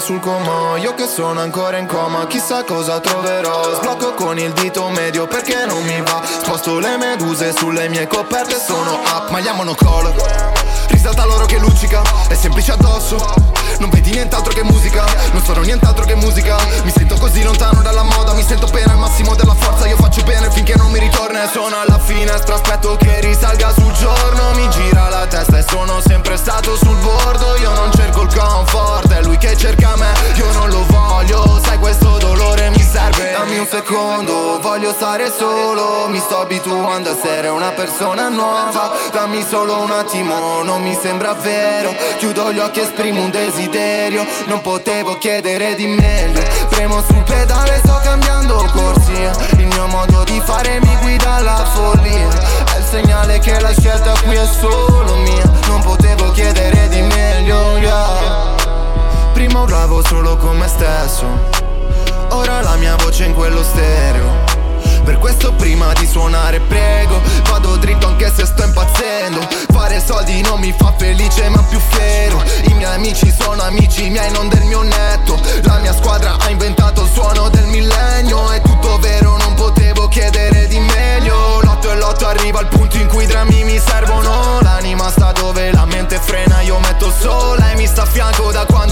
sul 0.00 0.20
coma 0.20 0.76
Io 0.78 0.94
che 0.94 1.06
sono 1.06 1.40
ancora 1.40 1.76
in 1.76 1.86
coma, 1.86 2.26
chissà 2.26 2.64
cosa 2.64 3.00
troverò. 3.00 3.74
Sblocco 3.74 4.14
con 4.14 4.38
il 4.38 4.52
dito 4.52 4.88
medio 4.88 5.26
perché 5.26 5.64
non 5.66 5.82
mi 5.84 6.00
va? 6.02 6.22
Sposto 6.24 6.78
le 6.78 6.96
meduse 6.96 7.52
sulle 7.56 7.88
mie 7.88 8.06
coperte 8.06 8.58
Sono 8.58 8.92
up, 8.92 9.30
ma 9.30 9.40
gli 9.40 9.48
monocolor 9.54 10.56
Risalta 10.88 11.24
l'oro 11.26 11.46
che 11.46 11.58
luccica, 11.58 12.02
è 12.28 12.34
semplice 12.34 12.72
addosso. 12.72 13.16
Non 13.78 13.90
vedi 13.90 14.10
nient'altro 14.10 14.52
che 14.52 14.64
musica, 14.64 15.04
non 15.32 15.42
sono 15.44 15.60
nient'altro 15.60 16.04
che 16.04 16.14
musica. 16.16 16.56
Mi 16.82 16.90
sento 16.90 17.16
così 17.16 17.42
lontano 17.42 17.82
dalla 17.82 18.02
moda, 18.02 18.32
mi 18.32 18.42
sento 18.42 18.66
bene 18.66 18.92
al 18.92 18.98
massimo 18.98 19.34
della 19.34 19.54
forza. 19.54 19.86
Io 19.86 19.96
faccio 19.96 20.22
bene 20.22 20.50
finché 20.50 20.74
non 20.76 20.90
mi 20.90 20.98
ritorna 20.98 21.44
e 21.44 21.48
sono 21.52 21.76
alla 21.78 21.98
finestra 21.98 22.54
Aspetto 22.54 22.96
che 22.96 23.20
risalga 23.20 23.72
sul 23.72 23.92
giorno, 23.92 24.52
mi 24.54 24.68
gira 24.70 25.08
la 25.08 25.26
testa 25.26 25.58
e 25.58 25.64
sono 25.68 26.00
sempre 26.00 26.36
stato 26.36 26.74
sul 26.76 26.96
bordo. 26.96 27.56
Io 27.56 27.72
non 27.74 27.92
cerco 27.92 28.22
il 28.22 28.34
comfort, 28.34 29.12
è 29.12 29.22
lui 29.22 29.36
che 29.38 29.56
cerca 29.56 29.87
me, 29.96 30.12
io 30.34 30.52
non 30.52 30.68
lo 30.70 30.84
voglio. 30.86 31.60
Sai 31.62 31.78
questo 31.78 32.18
dolore 32.18 32.70
mi 32.70 32.80
serve. 32.80 33.32
Dammi 33.32 33.58
un 33.58 33.66
secondo, 33.66 34.58
voglio 34.60 34.92
stare 34.92 35.30
solo. 35.30 36.06
Mi 36.08 36.18
sto 36.18 36.40
abituando 36.40 37.10
a 37.10 37.12
essere 37.12 37.48
una 37.48 37.70
persona 37.70 38.28
nuova. 38.28 38.92
Dammi 39.12 39.42
solo 39.42 39.80
un 39.80 39.90
attimo, 39.90 40.62
non 40.62 40.82
mi 40.82 40.96
sembra 41.00 41.34
vero. 41.34 41.94
Chiudo 42.18 42.52
gli 42.52 42.58
occhi 42.58 42.80
e 42.80 42.82
esprimo 42.82 43.22
un 43.22 43.30
desiderio. 43.30 44.26
Non 44.46 44.60
potevo 44.60 45.18
chiedere 45.18 45.74
di 45.74 45.86
meglio. 45.86 46.42
Premo 46.68 47.02
sul 47.02 47.22
pedale, 47.24 47.80
sto 47.82 47.98
cambiando 48.02 48.66
corsia 48.72 49.32
Il 49.56 49.66
mio 49.66 49.86
modo 49.86 50.24
di 50.24 50.40
fare 50.44 50.78
mi 50.82 50.96
guida 51.00 51.34
alla 51.34 51.64
follia. 51.64 52.28
È 52.74 52.78
il 52.78 52.84
segnale 52.84 53.38
che 53.38 53.58
la 53.60 53.72
scelta 53.72 54.12
qui 54.24 54.36
è 54.36 54.46
solo 54.46 55.16
mia. 55.16 55.50
Non 55.66 55.80
potevo 55.80 56.30
chiedere 56.32 56.88
di 56.88 57.02
meglio, 57.02 57.78
yeah. 57.78 58.57
Prima 59.38 59.60
urlavo 59.60 60.04
solo 60.04 60.36
con 60.36 60.56
me 60.56 60.66
stesso. 60.66 61.24
Ora 62.30 62.60
la 62.60 62.74
mia 62.74 62.96
voce 62.96 63.22
è 63.22 63.28
in 63.28 63.34
quello 63.34 63.62
stereo. 63.62 64.44
Per 65.04 65.18
questo 65.18 65.52
prima 65.52 65.92
di 65.94 66.06
suonare 66.06 66.60
prego 66.60 67.20
Vado 67.48 67.76
dritto 67.76 68.08
anche 68.08 68.32
se 68.34 68.44
sto 68.44 68.64
impazzendo. 68.64 69.38
Fare 69.70 70.02
soldi 70.04 70.40
non 70.40 70.58
mi 70.58 70.74
fa 70.76 70.92
felice 70.98 71.48
ma 71.50 71.62
più 71.62 71.78
fiero. 71.78 72.42
I 72.64 72.74
miei 72.74 72.92
amici 72.92 73.32
sono 73.32 73.62
amici 73.62 74.10
miei 74.10 74.32
non 74.32 74.48
del 74.48 74.64
mio 74.64 74.82
netto. 74.82 75.40
La 75.62 75.78
mia 75.78 75.94
squadra 75.94 76.36
ha 76.36 76.50
inventato 76.50 77.02
il 77.02 77.10
suono 77.12 77.48
del 77.48 77.66
millennio. 77.66 78.50
È 78.50 78.60
tutto 78.60 78.98
vero 78.98 79.36
non 79.36 79.54
potevo 79.54 80.08
chiedere 80.08 80.66
di 80.66 80.80
meglio. 80.80 81.60
Lotto 81.62 81.92
e 81.92 81.96
lotto 81.96 82.26
arriva 82.26 82.58
al 82.58 82.66
punto 82.66 82.96
in 82.96 83.06
cui 83.06 83.22
i 83.22 83.26
drammi 83.26 83.62
mi 83.62 83.78
servono. 83.78 84.58
L'anima 84.62 85.08
sta 85.10 85.30
dove 85.30 85.70
la 85.70 85.84
mente 85.84 86.18
frena 86.18 86.60
Io 86.62 86.78
metto 86.80 87.12
sola 87.20 87.70
e 87.70 87.76
mi 87.76 87.86
sta 87.86 88.02
a 88.02 88.06
fianco 88.06 88.50
da 88.50 88.64
quando 88.64 88.87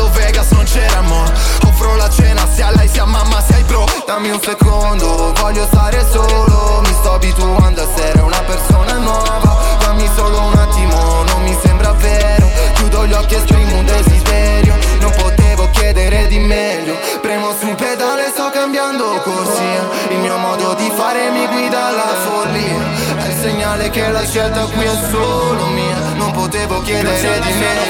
Dammi 4.17 4.31
un 4.31 4.41
secondo 4.41 5.35
voglio 5.43 5.67
stare 5.67 6.03
solo. 6.11 6.81
Mi 6.81 6.93
sto 6.95 7.13
abituando 7.13 7.83
a 7.83 7.85
essere 7.85 8.23
una 8.23 8.41
persona 8.47 8.97
nuova. 8.97 9.59
Dammi 9.81 10.09
solo 10.17 10.41
un 10.41 10.55
attimo 10.55 11.23
non 11.25 11.43
mi 11.43 11.55
sembra 11.63 11.93
vero. 11.93 12.49
Chiudo 12.77 13.05
gli 13.05 13.13
occhi 13.13 13.35
e 13.35 13.37
esprimo 13.37 13.77
un 13.77 13.85
desiderio. 13.85 14.75
Non 15.01 15.13
potevo 15.19 15.69
chiedere 15.69 16.29
di 16.29 16.39
meglio. 16.39 16.97
Premo 17.21 17.55
sul 17.59 17.75
pedale 17.75 18.31
sto 18.31 18.49
cambiando 18.49 19.21
corsia. 19.21 19.87
Il 20.09 20.17
mio 20.21 20.39
modo 20.39 20.73
di 20.73 20.91
fare 20.97 21.29
mi 21.29 21.47
guida 21.49 21.89
alla 21.89 22.15
follia. 22.25 23.23
È 23.23 23.29
il 23.29 23.39
segnale 23.39 23.91
che 23.91 24.09
la 24.09 24.25
scelta 24.25 24.65
qui 24.65 24.83
è 24.83 24.97
solo 25.11 25.67
mia. 25.67 26.15
Non 26.15 26.33
potevo 26.33 26.81
chiedere 26.81 27.39
di 27.41 27.53
meglio 27.53 27.87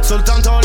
Soltanto 0.00 0.61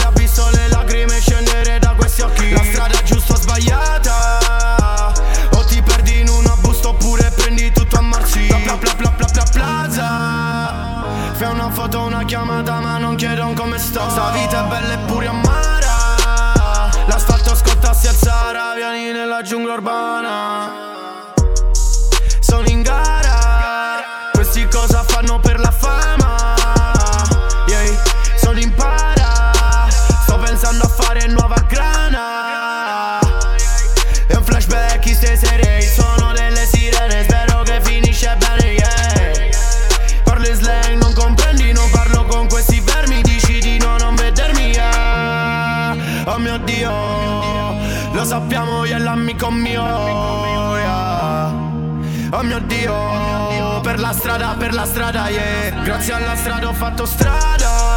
chiamata 12.27 12.81
ma 12.81 12.97
non 12.97 13.15
chiedo 13.15 13.47
un 13.47 13.53
come 13.55 13.79
sto. 13.79 14.07
Sta 14.09 14.29
vita 14.31 14.65
è 14.65 14.67
bella 14.67 14.93
eppure 14.93 15.27
amara. 15.27 16.89
L'asfalto 17.07 17.55
scotta 17.55 17.93
si 17.93 18.07
alzara 18.07 18.73
Vieni 18.75 19.13
nella 19.13 19.41
giungla 19.41 19.73
urbana 19.73 20.37
la 54.08 54.13
strada, 54.13 54.56
per 54.58 54.74
la 54.74 54.86
strada, 54.86 55.28
yeah. 55.28 55.84
Grazie 55.84 56.13
alla 56.13 56.36
strada 56.36 56.70
ho 56.70 56.74
fatto 56.74 57.06
strada. 57.06 57.96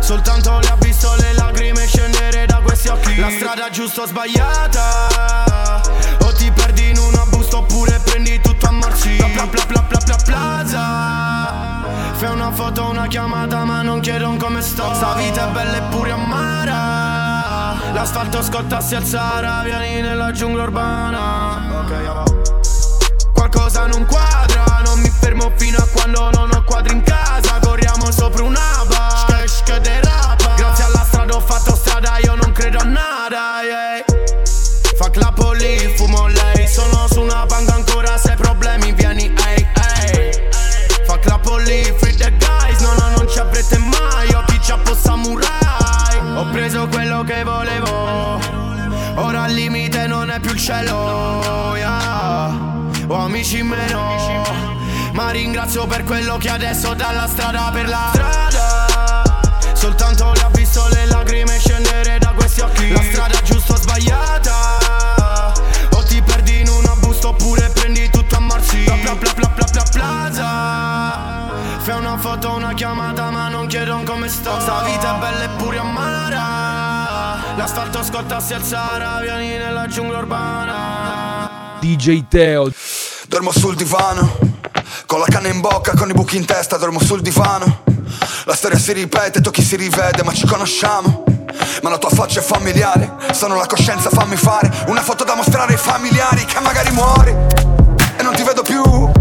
Soltanto 0.00 0.58
le 0.58 0.66
ha 0.66 0.76
visto 0.80 1.14
le 1.16 1.32
lacrime 1.34 1.86
scendere 1.86 2.44
da 2.46 2.56
questi 2.56 2.88
occhi. 2.88 3.16
La 3.20 3.30
strada 3.30 3.70
giusto 3.70 4.02
o 4.02 4.06
sbagliata. 4.06 5.80
O 6.22 6.32
ti 6.32 6.50
perdi 6.50 6.90
in 6.90 6.98
una 6.98 7.24
busta 7.26 7.58
oppure 7.58 8.00
prendi 8.04 8.40
tutto 8.40 8.66
a 8.66 8.72
morsi 8.72 9.14
pla 9.14 9.46
pla 9.46 9.64
pla 9.64 9.82
pla 9.82 9.98
pla 10.04 10.16
plaza. 10.24 11.84
Fai 12.14 12.32
una 12.32 12.50
foto, 12.50 12.90
una 12.90 13.06
chiamata 13.06 13.64
ma 13.64 13.82
non 13.82 14.00
chiedo 14.00 14.28
un 14.28 14.36
come 14.38 14.60
sto. 14.60 14.92
Sta 14.92 15.14
vita 15.14 15.48
è 15.48 15.52
bella 15.52 15.76
eppure 15.76 16.10
amara. 16.10 17.92
L'asfalto 17.92 18.42
scotta 18.42 18.80
si 18.80 18.96
alzara 18.96 19.62
Vieni 19.62 20.00
nella 20.00 20.32
giungla 20.32 20.64
urbana. 20.64 21.80
Ok, 21.80 21.92
avanti 21.92 22.41
qualcosa 23.62 23.86
non 23.86 24.04
quadra. 24.06 24.64
Non 24.84 25.00
mi 25.00 25.10
fermo 25.10 25.52
fino 25.56 25.78
a 25.78 25.86
quando 25.92 26.30
non 26.30 26.50
ho 26.52 26.64
quadri 26.64 26.94
in 26.94 27.02
casa. 27.02 27.58
Corriamo 27.60 28.10
sopra 28.10 28.42
una 28.42 28.84
bar. 28.88 29.48
Shke 29.48 29.80
derapa 29.80 30.54
Grazie 30.56 30.84
alla 30.84 31.04
strada 31.04 31.34
ho 31.34 31.40
fatto 31.40 31.74
strada 31.74 32.16
Io 32.18 32.34
non 32.34 32.52
credo 32.52 32.78
a 32.78 32.84
nada 32.84 33.62
yeah. 33.62 34.04
Fuck 34.96 35.16
la 35.16 35.32
poli, 35.32 35.94
fumo 35.96 36.26
lei. 36.26 36.66
Sono 36.66 37.06
su 37.08 37.20
una 37.20 37.44
banca 37.46 37.74
ancora 37.74 38.16
se 38.16 38.34
problemi 38.34 38.92
vieni 38.92 39.32
ehi 39.46 39.66
ehi 39.74 40.30
Fuck 41.06 41.24
la 41.26 41.38
poli, 41.38 41.82
free 41.98 42.14
the 42.16 42.32
guys. 42.38 42.80
No 42.80 42.94
no 42.94 43.16
non 43.16 43.28
ci 43.28 43.38
avrete 43.38 43.78
mai. 43.78 44.32
Occhi 44.34 44.60
ciappo 44.60 44.94
samurai 44.94 46.18
Ho 46.36 46.46
preso 46.50 46.88
quello 46.88 47.22
che 47.24 47.44
volevo. 47.44 48.40
Ora 49.16 49.42
al 49.42 49.52
limite 49.52 50.06
non 50.06 50.30
è 50.30 50.40
più 50.40 50.50
il 50.52 50.58
cielo 50.58 51.74
yeah. 51.76 52.81
Ho 53.08 53.16
amici 53.16 53.62
meno 53.62 54.42
Ma 55.12 55.30
ringrazio 55.30 55.86
per 55.86 56.04
quello 56.04 56.36
che 56.36 56.48
adesso 56.48 56.94
dalla 56.94 57.26
strada 57.26 57.70
per 57.72 57.88
la 57.88 58.10
strada. 58.12 59.50
Soltanto 59.74 60.32
le 60.32 60.40
ha 60.40 60.48
visto 60.52 60.86
le 60.88 61.06
lacrime 61.06 61.58
scendere 61.58 62.18
da 62.18 62.32
questi 62.32 62.60
occhi. 62.60 62.90
La 62.90 63.02
strada 63.02 63.42
giusto 63.42 63.72
o 63.72 63.76
sbagliata? 63.76 65.52
O 65.90 66.02
ti 66.04 66.22
perdi 66.22 66.60
in 66.60 66.68
una 66.68 66.94
busta 66.96 67.28
oppure 67.28 67.68
prendi 67.70 68.08
tutto 68.08 68.36
a 68.36 68.40
morsi 68.40 68.84
Pla 68.84 68.96
pla 68.96 69.14
pla 69.16 69.32
pla 69.32 69.48
pla 69.48 69.64
pla 69.64 69.82
plaza. 69.90 71.50
Fai 71.78 71.98
una 71.98 72.16
foto, 72.16 72.54
una 72.54 72.72
chiamata 72.74 73.30
ma 73.30 73.48
non 73.48 73.66
chiedo 73.66 73.96
un 73.96 74.04
come 74.04 74.28
sto. 74.28 74.60
Sta 74.60 74.82
vita 74.84 75.16
è 75.16 75.18
bella 75.18 75.44
eppure 75.44 75.78
amara. 75.78 77.56
L'asfalto 77.56 78.02
scotta 78.02 78.40
si 78.40 78.54
alzara 78.54 79.20
Vieni 79.20 79.58
nella 79.58 79.86
giungla 79.86 80.18
urbana 80.18 81.51
DJ 81.82 82.28
Teo. 82.28 82.70
Dormo 83.26 83.50
sul 83.50 83.74
divano, 83.74 84.38
con 85.06 85.18
la 85.18 85.24
canna 85.24 85.48
in 85.48 85.60
bocca, 85.60 85.94
con 85.96 86.08
i 86.08 86.12
buchi 86.12 86.36
in 86.36 86.44
testa, 86.44 86.76
dormo 86.76 87.00
sul 87.00 87.20
divano. 87.20 87.82
La 88.44 88.54
storia 88.54 88.78
si 88.78 88.92
ripete, 88.92 89.40
tu 89.40 89.50
chi 89.50 89.62
si 89.62 89.74
rivede, 89.74 90.22
ma 90.22 90.32
ci 90.32 90.46
conosciamo. 90.46 91.24
Ma 91.82 91.90
la 91.90 91.98
tua 91.98 92.10
faccia 92.10 92.38
è 92.38 92.42
familiare, 92.42 93.16
sono 93.32 93.56
la 93.56 93.66
coscienza, 93.66 94.10
fammi 94.10 94.36
fare 94.36 94.70
una 94.86 95.02
foto 95.02 95.24
da 95.24 95.34
mostrare 95.34 95.72
ai 95.72 95.78
familiari 95.78 96.44
che 96.44 96.60
magari 96.60 96.92
muori 96.92 97.34
e 98.16 98.22
non 98.22 98.32
ti 98.32 98.44
vedo 98.44 98.62
più. 98.62 99.11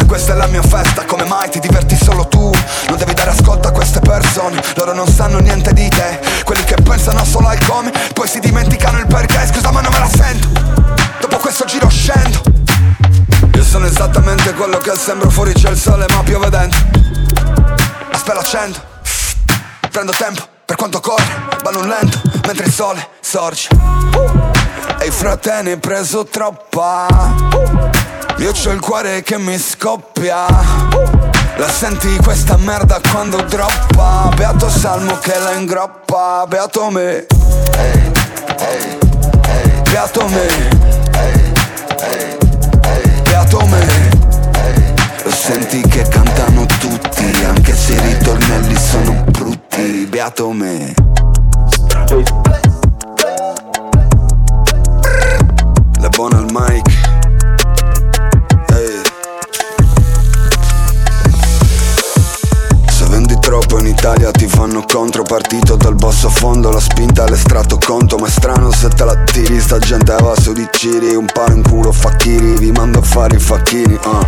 Se 0.00 0.06
questa 0.06 0.32
è 0.32 0.36
la 0.36 0.46
mia 0.46 0.62
festa, 0.62 1.04
come 1.04 1.24
mai 1.26 1.50
ti 1.50 1.60
diverti 1.60 1.94
solo 1.94 2.26
tu? 2.26 2.50
Non 2.88 2.96
devi 2.96 3.12
dare 3.12 3.30
ascolto 3.32 3.68
a 3.68 3.70
queste 3.70 4.00
persone, 4.00 4.58
loro 4.76 4.94
non 4.94 5.06
sanno 5.06 5.40
niente 5.40 5.74
di 5.74 5.86
te. 5.90 6.18
Quelli 6.42 6.64
che 6.64 6.76
pensano 6.82 7.22
solo 7.22 7.48
al 7.48 7.62
come, 7.66 7.92
poi 8.14 8.26
si 8.26 8.40
dimenticano 8.40 8.98
il 8.98 9.06
perché. 9.06 9.46
Scusa, 9.46 9.70
ma 9.70 9.82
non 9.82 9.92
me 9.92 9.98
la 9.98 10.08
sento. 10.08 10.48
Dopo 11.20 11.36
questo 11.36 11.66
giro 11.66 11.86
scendo. 11.90 12.40
Io 13.54 13.62
sono 13.62 13.84
esattamente 13.84 14.54
quello 14.54 14.78
che 14.78 14.94
sembro, 14.96 15.28
fuori 15.28 15.52
c'è 15.52 15.68
il 15.68 15.78
sole 15.78 16.06
ma 16.08 16.22
piove 16.22 16.48
dentro. 16.48 16.80
Aspetta, 18.10 18.40
accendo. 18.40 18.78
Prendo 19.90 20.12
tempo, 20.12 20.48
per 20.64 20.76
quanto 20.76 21.00
corre, 21.00 21.58
ballo 21.62 21.84
lento, 21.84 22.22
mentre 22.46 22.64
il 22.64 22.72
sole 22.72 23.06
sorge. 23.20 23.68
E 24.98 25.06
i 25.06 25.10
frate 25.10 25.60
ne 25.60 25.72
hai 25.72 25.78
preso 25.78 26.24
troppa. 26.24 28.09
Io 28.40 28.52
c'ho 28.52 28.70
il 28.70 28.80
cuore 28.80 29.22
che 29.22 29.36
mi 29.36 29.58
scoppia. 29.58 30.46
La 31.56 31.68
senti 31.68 32.16
questa 32.22 32.56
merda 32.56 32.98
quando 33.12 33.36
droppa. 33.42 34.30
Beato 34.34 34.70
Salmo 34.70 35.18
che 35.18 35.38
la 35.38 35.52
ingroppa. 35.52 36.46
Beato 36.48 36.88
me. 36.88 37.26
Beato 39.90 40.26
me. 40.28 40.46
Beato 43.24 43.66
me. 43.66 44.08
Lo 45.22 45.30
senti 45.30 45.82
che 45.82 46.02
cantano 46.08 46.64
tutti 46.78 47.44
Anche 47.44 47.74
se 47.76 47.92
i 47.92 48.00
ritornelli 48.00 48.76
sono 48.76 49.22
brutti. 49.28 50.06
Beato 50.08 50.50
me. 50.52 50.94
Le 56.00 56.08
buone 56.08 56.36
al 56.36 56.46
mic 56.50 56.99
Italia 64.20 64.32
ti 64.32 64.48
fanno 64.48 64.84
contro 64.86 65.22
Partito 65.22 65.76
dal 65.76 65.94
basso 65.94 66.28
fondo, 66.28 66.70
la 66.70 66.78
spinta 66.78 67.24
all'estratto 67.24 67.78
conto 67.82 68.18
Ma 68.18 68.26
è 68.26 68.30
strano 68.30 68.70
se 68.70 68.88
te 68.88 69.04
la 69.04 69.16
tiri, 69.16 69.58
sta 69.58 69.78
gente 69.78 70.14
va 70.14 70.38
su 70.38 70.52
di 70.52 70.68
ciri 70.70 71.14
Un 71.14 71.24
paro 71.24 71.54
in 71.54 71.62
culo 71.62 71.90
facchiri, 71.90 72.58
vi 72.58 72.70
mando 72.70 72.98
a 72.98 73.02
fare 73.02 73.36
i 73.36 73.38
facchini 73.38 73.98
ah. 74.02 74.26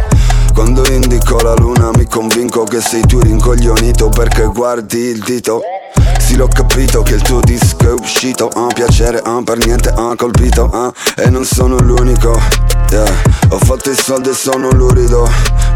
Quando 0.54 0.82
indico 0.86 1.38
la 1.42 1.52
luna 1.54 1.90
mi 1.94 2.06
convinco 2.06 2.64
che 2.64 2.80
sei 2.80 3.02
tu 3.02 3.20
rincoglionito 3.20 4.08
Perché 4.08 4.46
guardi 4.46 4.98
il 4.98 5.18
dito 5.18 5.60
sì 6.18 6.36
l'ho 6.36 6.48
capito 6.48 7.02
che 7.02 7.14
il 7.14 7.22
tuo 7.22 7.40
disco 7.40 7.90
è 7.90 7.92
uscito 7.92 8.48
ah, 8.48 8.68
Piacere 8.72 9.20
ah, 9.22 9.42
per 9.44 9.58
niente 9.58 9.90
ah, 9.94 10.14
colpito 10.16 10.70
ah, 10.72 10.90
E 11.16 11.28
non 11.28 11.44
sono 11.44 11.76
l'unico 11.76 12.40
yeah. 12.88 13.04
Ho 13.50 13.58
fatto 13.58 13.90
i 13.90 13.94
soldi 13.94 14.30
e 14.30 14.34
sono 14.34 14.70
lurido 14.70 15.28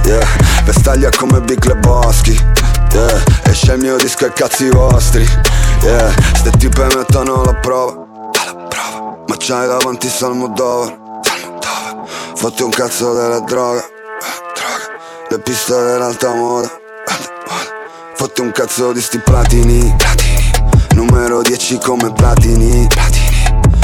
yeah. 0.05 0.27
Vestaglia 0.65 1.11
come 1.11 1.43
Big 1.43 1.63
Lebowski 1.65 2.76
yeah. 2.97 3.23
Esce 3.45 3.73
il 3.73 3.81
mio 3.81 3.97
disco 3.97 4.27
e 4.27 4.33
cazzi 4.33 4.69
vostri. 4.71 5.27
Yeah. 5.83 6.13
Ste 6.35 6.51
tipe 6.59 6.85
mettono 6.95 7.45
la 7.45 7.55
prova. 7.55 8.05
Ma 9.29 9.35
c'hai 9.39 9.67
davanti 9.67 10.09
Salmodovar 10.09 10.97
Fatti 12.37 12.63
un 12.63 12.71
cazzo 12.71 13.13
delle 13.13 13.43
droghe 13.45 13.85
Le 15.31 15.41
pistole 15.41 15.91
dell'alta 15.93 16.33
moda 16.33 16.71
Fatti 18.15 18.41
un 18.43 18.53
cazzo 18.53 18.93
di 18.93 19.01
sti 19.01 19.19
platini. 19.19 19.97
Numero 20.95 21.43
10 21.43 21.79
come 21.79 22.13
platini. 22.13 22.87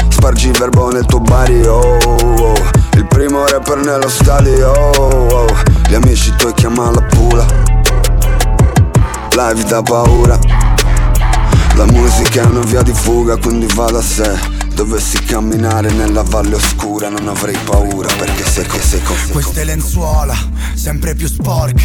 Spargi 0.09 0.47
il 0.47 0.57
verbo 0.57 0.89
nel 0.89 1.05
tuo 1.05 1.19
barrio. 1.19 1.75
Oh, 1.75 2.53
Il 2.95 3.05
primo 3.07 3.45
rapper 3.45 3.77
nello 3.77 4.09
stadio. 4.09 4.71
Oh, 4.71 5.45
Gli 5.87 5.93
amici 5.93 6.33
tuoi 6.35 6.53
chiamano 6.53 6.93
la 6.93 7.01
pula 7.01 7.72
Live 9.35 9.63
da 9.63 9.81
paura. 9.81 10.37
La 11.75 11.85
musica 11.85 12.41
è 12.41 12.45
una 12.45 12.59
via 12.59 12.83
di 12.83 12.93
fuga 12.93 13.35
quindi 13.37 13.65
va 13.73 13.89
da 13.89 14.01
sé 14.01 14.52
Dovessi 14.73 15.19
camminare 15.23 15.91
nella 15.91 16.23
valle 16.23 16.55
oscura 16.55 17.09
non 17.09 17.27
avrei 17.27 17.57
paura 17.63 18.11
perché 18.15 18.43
sei 18.45 18.65
così 18.65 18.87
sei 18.87 19.03
così 19.03 19.31
Queste 19.31 19.63
lenzuola 19.63 20.35
sempre 20.73 21.15
più 21.15 21.27
sporche 21.27 21.83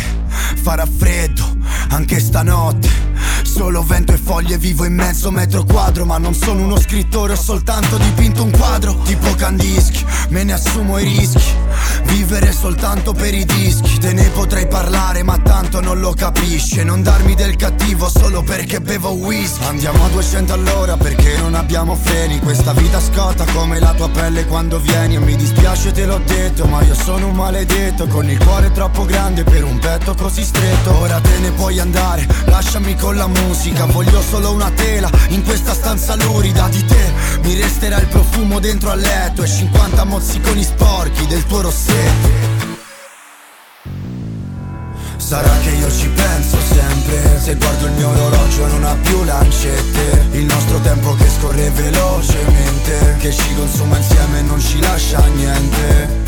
Farà 0.63 0.87
freddo 0.87 1.57
anche 1.91 2.21
stanotte. 2.21 3.07
Solo 3.43 3.83
vento 3.83 4.13
e 4.13 4.19
foglie 4.19 4.59
vivo 4.59 4.85
in 4.85 4.95
mezzo 4.95 5.31
metro 5.31 5.65
quadro 5.65 6.05
Ma 6.05 6.19
non 6.19 6.35
sono 6.35 6.63
uno 6.63 6.79
scrittore, 6.79 7.33
ho 7.33 7.37
soltanto 7.37 7.97
dipinto 7.97 8.43
un 8.43 8.51
quadro. 8.51 8.99
Tipo 9.05 9.35
Candischi, 9.35 10.05
me 10.29 10.45
ne 10.45 10.53
assumo 10.53 10.99
i 10.99 11.05
rischi. 11.05 11.57
Vivere 12.05 12.53
soltanto 12.53 13.13
per 13.13 13.35
i 13.35 13.45
dischi 13.45 13.99
Te 13.99 14.13
ne 14.13 14.29
potrei 14.31 14.67
parlare 14.67 15.23
ma 15.23 15.37
tanto 15.39 15.81
non 15.81 16.01
lo 16.01 16.13
capisci 16.15 16.79
E 16.79 16.85
non 16.85 17.03
darmi 17.03 17.35
del 17.35 17.57
cattivo 17.57 18.09
solo 18.09 18.43
perché 18.43 18.81
bevo 18.81 19.11
whisky. 19.11 19.65
Andiamo 19.65 20.05
a 20.05 20.09
200 20.09 20.53
all'ora 20.53 20.97
perché 20.97 21.37
non 21.39 21.55
abbiamo 21.55 21.95
freni 21.97 22.39
Questa 22.39 22.73
vita 22.79 23.01
scotta 23.01 23.45
come 23.53 23.79
la 23.79 23.93
tua 23.95 24.09
pelle 24.09 24.47
quando 24.47 24.79
vieni. 24.79 25.17
E 25.17 25.19
mi 25.19 25.37
dispiace 25.37 25.93
te 25.93 26.07
l'ho 26.07 26.21
detto 26.25 26.65
ma 26.67 26.83
io 26.83 26.95
sono 26.95 27.29
un 27.29 27.35
maledetto 27.35 28.07
Con 28.07 28.29
il 28.29 28.39
cuore 28.39 28.73
troppo 28.73 29.05
grande 29.05 29.45
per 29.45 29.65
un 29.65 29.79
petto 29.79 30.15
così 30.15 30.43
stretto. 30.43 30.97
Ora 30.99 31.21
te 31.21 31.39
ne 31.39 31.51
puoi 31.53 31.79
andare, 31.79 32.27
lasciami 32.47 32.97
con 32.97 33.17
la 33.17 33.27
musica 33.27 33.85
Voglio 33.87 34.21
solo 34.23 34.53
una 34.53 34.71
tela. 34.71 35.11
In 35.29 35.45
questa 35.45 35.75
stanza 35.75 36.15
lurida 36.17 36.69
di 36.69 36.85
te 36.85 37.13
Mi 37.43 37.55
resterà 37.55 37.99
il 37.99 38.07
profumo 38.07 38.59
dentro 38.61 38.91
al 38.91 39.01
letto 39.01 39.43
E 39.43 39.49
50 39.49 40.05
mozziconi 40.05 40.63
sporchi 40.63 41.27
del 41.27 41.45
tuo 41.47 41.61
rossetto 41.63 42.58
Sarà 45.19 45.51
che 45.63 45.71
io 45.71 45.91
ci 45.91 46.09
penso 46.09 46.57
sempre. 46.73 47.39
Se 47.39 47.55
guardo 47.57 47.87
il 47.87 47.93
mio 47.93 48.09
orologio 48.09 48.67
non 48.69 48.85
ha 48.85 48.97
più 49.03 49.25
lancette. 49.25 50.29
Il 50.33 50.45
nostro 50.45 50.79
tempo 50.81 51.15
che 51.17 51.29
scorre 51.29 51.71
velocemente. 51.71 53.17
Che 53.19 53.33
ci 53.33 53.55
consuma 53.55 53.99
insieme 53.99 54.39
e 54.39 54.43
non 54.43 54.61
ci 54.61 54.81
lascia 54.81 55.23
niente. 55.35 56.25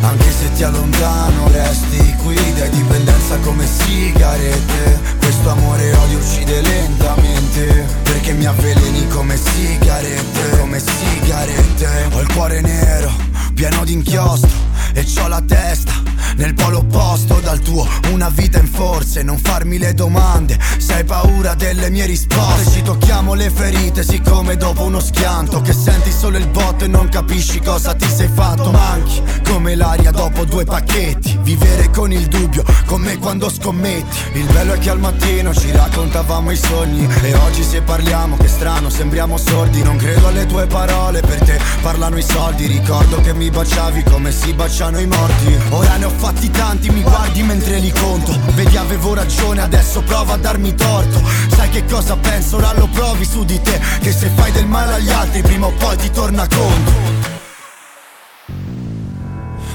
Anche 0.00 0.32
se 0.32 0.52
ti 0.54 0.64
allontano 0.64 1.48
resti 1.48 2.14
qui. 2.22 2.34
Dai 2.54 2.70
dipendenza 2.70 3.36
come 3.38 3.66
sigarette. 3.66 4.98
Questo 5.18 5.50
amore 5.50 5.94
odio 5.94 6.18
uccide 6.18 6.60
lentamente. 6.62 7.86
Perché 8.02 8.32
mi 8.32 8.46
avveleni 8.46 9.06
come 9.08 9.36
sigarette. 9.36 10.58
Come 10.58 10.80
sigarette. 10.80 12.08
Ho 12.12 12.20
il 12.20 12.32
cuore 12.32 12.60
nero, 12.62 13.12
pieno 13.54 13.84
di 13.84 13.92
inchiostro 13.92 14.69
E 14.92 15.04
c'ho 15.04 15.28
la 15.28 15.40
testa 15.40 15.92
nel 16.36 16.54
polo 16.54 16.78
opposto 16.78 17.40
dal 17.40 17.60
tuo. 17.60 17.86
Una 18.12 18.28
vita 18.28 18.58
in 18.58 18.66
forze, 18.66 19.22
non 19.22 19.38
farmi 19.38 19.78
le 19.78 19.94
domande. 19.94 20.58
Se 20.78 20.94
hai 20.94 21.04
paura 21.04 21.54
delle 21.54 21.90
mie 21.90 22.06
risposte. 22.06 22.70
Ci 22.70 22.82
tocchiamo 22.82 23.34
le 23.34 23.50
ferite, 23.50 24.02
siccome 24.02 24.56
dopo 24.56 24.84
uno 24.84 25.00
schianto. 25.00 25.60
Che 25.60 25.72
senti 25.72 26.10
solo 26.10 26.38
il 26.38 26.46
botto 26.48 26.84
e 26.84 26.88
non 26.88 27.08
capisci 27.08 27.60
cosa 27.60 27.94
ti 27.94 28.08
sei 28.08 28.28
fatto. 28.32 28.70
Manchi 28.70 29.22
come 29.46 29.74
l'aria 29.74 30.10
dopo 30.10 30.44
due 30.44 30.64
pacchetti. 30.64 31.38
Vivere 31.42 31.90
con 31.90 32.12
il 32.12 32.26
dubbio, 32.26 32.64
come 32.86 33.18
quando 33.18 33.50
scommetti. 33.50 34.18
Il 34.38 34.46
bello 34.46 34.74
è 34.74 34.78
che 34.78 34.90
al 34.90 34.98
mattino 34.98 35.54
ci 35.54 35.70
raccontavamo 35.70 36.50
i 36.50 36.56
sogni. 36.56 37.08
E 37.22 37.34
oggi 37.34 37.62
se 37.62 37.82
parliamo, 37.82 38.36
che 38.36 38.48
strano, 38.48 38.88
sembriamo 38.88 39.36
sordi. 39.36 39.82
Non 39.82 39.96
credo 39.96 40.28
alle 40.28 40.46
tue 40.46 40.66
parole, 40.66 41.20
per 41.20 41.40
te 41.40 41.60
parlano 41.82 42.16
i 42.16 42.22
soldi. 42.22 42.66
Ricordo 42.66 43.20
che 43.20 43.34
mi 43.34 43.50
baciavi 43.50 44.04
come 44.04 44.32
si 44.32 44.52
baciano 44.80 44.98
i 44.98 45.06
morti. 45.06 45.58
Ora 45.70 45.96
ne 45.96 46.06
ho 46.06 46.10
fatti 46.16 46.50
tanti, 46.50 46.88
mi 46.90 47.02
guardi 47.02 47.42
mentre 47.42 47.78
li 47.78 47.92
conto. 47.92 48.34
Vedi 48.54 48.76
avevo 48.76 49.14
ragione, 49.14 49.60
adesso 49.60 50.00
prova 50.02 50.34
a 50.34 50.36
darmi 50.38 50.74
torto. 50.74 51.20
Sai 51.54 51.68
che 51.68 51.84
cosa 51.84 52.16
penso, 52.16 52.56
ora 52.56 52.72
lo 52.72 52.88
provi 52.88 53.24
su 53.24 53.44
di 53.44 53.60
te 53.60 53.78
Che 54.00 54.12
se 54.12 54.30
fai 54.34 54.50
del 54.52 54.66
male 54.66 54.94
agli 54.94 55.10
altri 55.10 55.42
prima 55.42 55.66
o 55.66 55.72
poi 55.72 55.96
ti 55.96 56.10
torna 56.10 56.46
conto 56.46 56.92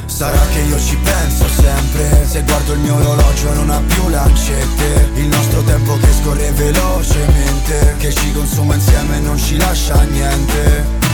Sarà 0.05 0.39
che 0.51 0.59
io 0.59 0.79
ci 0.79 0.97
penso 0.97 1.45
sempre. 1.47 2.25
Se 2.27 2.41
guardo 2.43 2.73
il 2.73 2.79
mio 2.79 2.95
orologio 2.95 3.53
non 3.53 3.69
ha 3.69 3.81
più 3.85 4.09
lancette. 4.09 5.11
Il 5.15 5.27
nostro 5.27 5.61
tempo 5.61 5.97
che 5.99 6.07
scorre 6.21 6.51
velocemente 6.51 7.95
Che 7.97 8.13
ci 8.13 8.31
consuma 8.31 8.75
insieme 8.75 9.17
e 9.17 9.19
non 9.19 9.37
ci 9.37 9.57
lascia 9.57 10.01
niente 10.03 11.04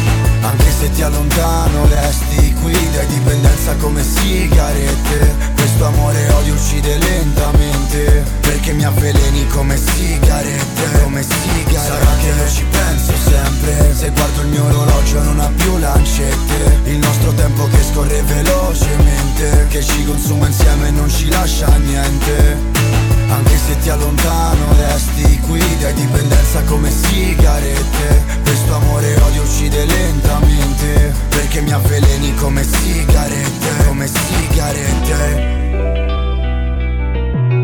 se 0.81 0.91
ti 0.93 1.03
allontano 1.03 1.85
resti 1.85 2.53
qui 2.55 2.73
Dai 2.91 3.05
dipendenza 3.05 3.75
come 3.75 4.03
sigarette. 4.03 5.35
Questo 5.53 5.85
amore 5.85 6.27
odio 6.31 6.53
uccide 6.53 6.97
lentamente 6.97 8.23
Perché 8.41 8.73
mi 8.73 8.83
avveleni 8.83 9.45
come 9.47 9.77
sigarette. 9.77 11.01
Come 11.03 11.21
sigarette 11.21 11.77
Sarà 11.77 12.15
che 12.19 12.27
io 12.27 12.49
ci 12.49 12.65
penso 12.65 13.13
sempre. 13.15 13.93
Se 13.95 14.09
guardo 14.09 14.41
il 14.41 14.47
mio 14.47 14.65
orologio 14.65 15.21
non 15.21 15.39
ha 15.39 15.51
più 15.55 15.77
lancette. 15.77 16.79
Il 16.85 16.97
nostro 16.97 17.31
tempo 17.33 17.67
che 17.67 17.83
scorre 17.83 18.21
velocemente 18.23 19.67
Che 19.69 19.83
ci 19.83 20.03
consuma 20.03 20.47
insieme 20.47 20.87
e 20.87 20.91
non 20.91 21.09
ci 21.09 21.29
lascia 21.29 21.67
niente 21.77 22.90
anche 23.31 23.57
se 23.57 23.77
ti 23.79 23.89
allontano 23.89 24.73
resti 24.77 25.39
qui 25.39 25.59
Dai 25.79 25.93
dipendenza 25.93 26.61
come 26.63 26.89
sigarette. 26.91 28.23
Questo 28.43 28.75
amore 28.75 29.15
odio 29.21 29.41
uccide 29.43 29.85
lentamente 29.85 31.13
Perché 31.29 31.61
mi 31.61 31.71
avveleni 31.71 32.35
come 32.35 32.63
sigarette 32.63 33.85
Come 33.87 34.07
sigarette. 34.07 35.49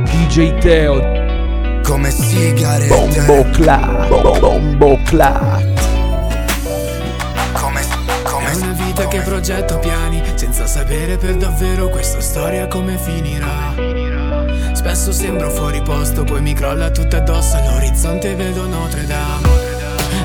DJ 0.05 0.57
Teo. 0.59 1.81
Come 1.83 2.11
sigarette. 2.11 3.21
Bombo 3.21 3.49
clat 3.51 4.07
Bombo 4.07 4.99
vita 8.97 9.07
che 9.07 9.19
progetto 9.21 9.77
piani 9.79 10.21
Senza 10.35 10.65
sapere 10.65 11.17
per 11.17 11.35
davvero 11.35 11.89
questa 11.89 12.19
storia 12.19 12.67
come 12.67 12.97
finirà 12.97 13.96
Spesso 14.77 15.11
sembro 15.11 15.49
fuori 15.49 15.81
posto, 15.81 16.23
poi 16.23 16.39
mi 16.39 16.53
crolla 16.53 16.91
tutto 16.91 17.15
addosso 17.15 17.57
All'orizzonte 17.57 18.35
vedo 18.35 18.67
Notre 18.67 19.07
Dame. 19.07 19.49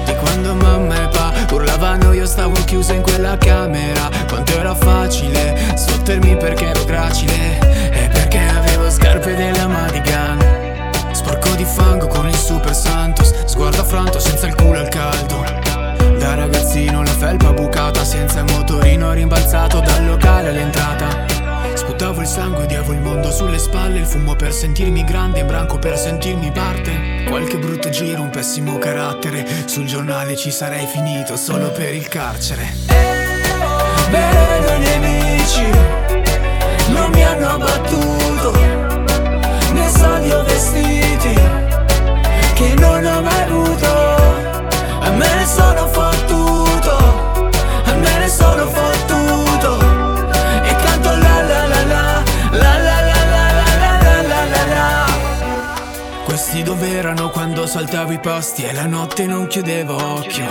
Di 0.05 0.15
quando 0.17 0.55
mamma 0.55 1.05
e 1.05 1.09
pa 1.09 1.33
urlavano 1.53 2.13
io 2.13 2.27
stavo 2.27 2.63
chiuso 2.67 2.93
in 2.93 3.01
quella 3.01 3.39
camera. 3.39 4.11
Quanto 4.29 4.53
era 4.53 4.75
facile 4.75 5.57
sfottermi 5.75 6.37
perché 6.37 6.67
ero 6.67 6.85
gracile 6.85 7.59
E 7.93 8.11
perché 8.13 8.41
avevo 8.41 8.91
scarpe 8.91 9.35
della 9.35 9.67
Madigan. 9.67 10.39
Sporco 11.13 11.55
di 11.55 11.65
fango 11.65 12.07
con 12.07 12.29
il 12.29 12.37
Super 12.37 12.75
Santos 12.75 13.33
Sguardo 13.47 13.81
affranto 13.81 14.19
senza 14.19 14.47
il 14.49 14.55
culo 14.55 14.81
al 14.81 14.89
caldo. 14.91 15.45
Da 16.19 16.35
ragazzino 16.35 17.03
la 17.03 17.11
felpa 17.11 17.53
bucata 17.53 18.05
Senza 18.05 18.41
il 18.41 18.53
motorino 18.53 19.13
rimbalzato 19.13 19.81
dal 19.81 20.05
locale 20.05 20.51
all'entrata 20.51 21.32
Sputavo 21.93 22.23
il 22.23 22.27
sangue, 22.27 22.63
odiavo 22.63 22.93
il 22.95 23.01
mondo 23.01 23.31
sulle 23.31 23.59
spalle 23.59 23.99
Il 23.99 24.07
fumo 24.07 24.35
per 24.35 24.51
sentirmi 24.51 25.05
grande, 25.05 25.41
in 25.41 25.47
branco 25.47 25.79
per 25.79 25.99
sentirmi 25.99 26.51
parte. 26.51 27.25
Qualche 27.29 27.59
brutto 27.59 27.91
giro, 27.91 28.23
un 28.23 28.31
pessimo 28.31 28.79
carattere 28.79 29.47
Sul 29.67 29.85
giornale 29.85 30.35
ci 30.35 30.51
sarei 30.51 30.87
finito 30.87 31.37
solo 31.37 31.71
per 31.71 31.93
il 31.93 32.09
carcere. 32.09 32.73
Vedo 34.09 34.73
i 34.73 34.79
nemici, 34.79 35.67
non 36.89 37.11
mi 37.11 37.25
hanno 37.25 37.59
battuto 37.59 38.53
Nei 39.75 39.91
soldi 39.91 40.31
o 40.31 40.43
vestiti, 40.45 41.35
che 42.55 42.75
non 42.79 43.05
ho 43.05 43.21
mai 43.21 43.43
avuto. 43.43 43.87
A 44.99 45.11
me 45.11 45.45
sono 45.45 45.87
fottuto, 45.89 46.12
saltavo 57.73 58.13
i 58.13 58.19
posti 58.19 58.65
E 58.65 58.75
la 58.75 58.85
notte 58.85 59.25
non 59.25 59.47
chiudevo 59.47 59.95
occhio. 59.95 60.45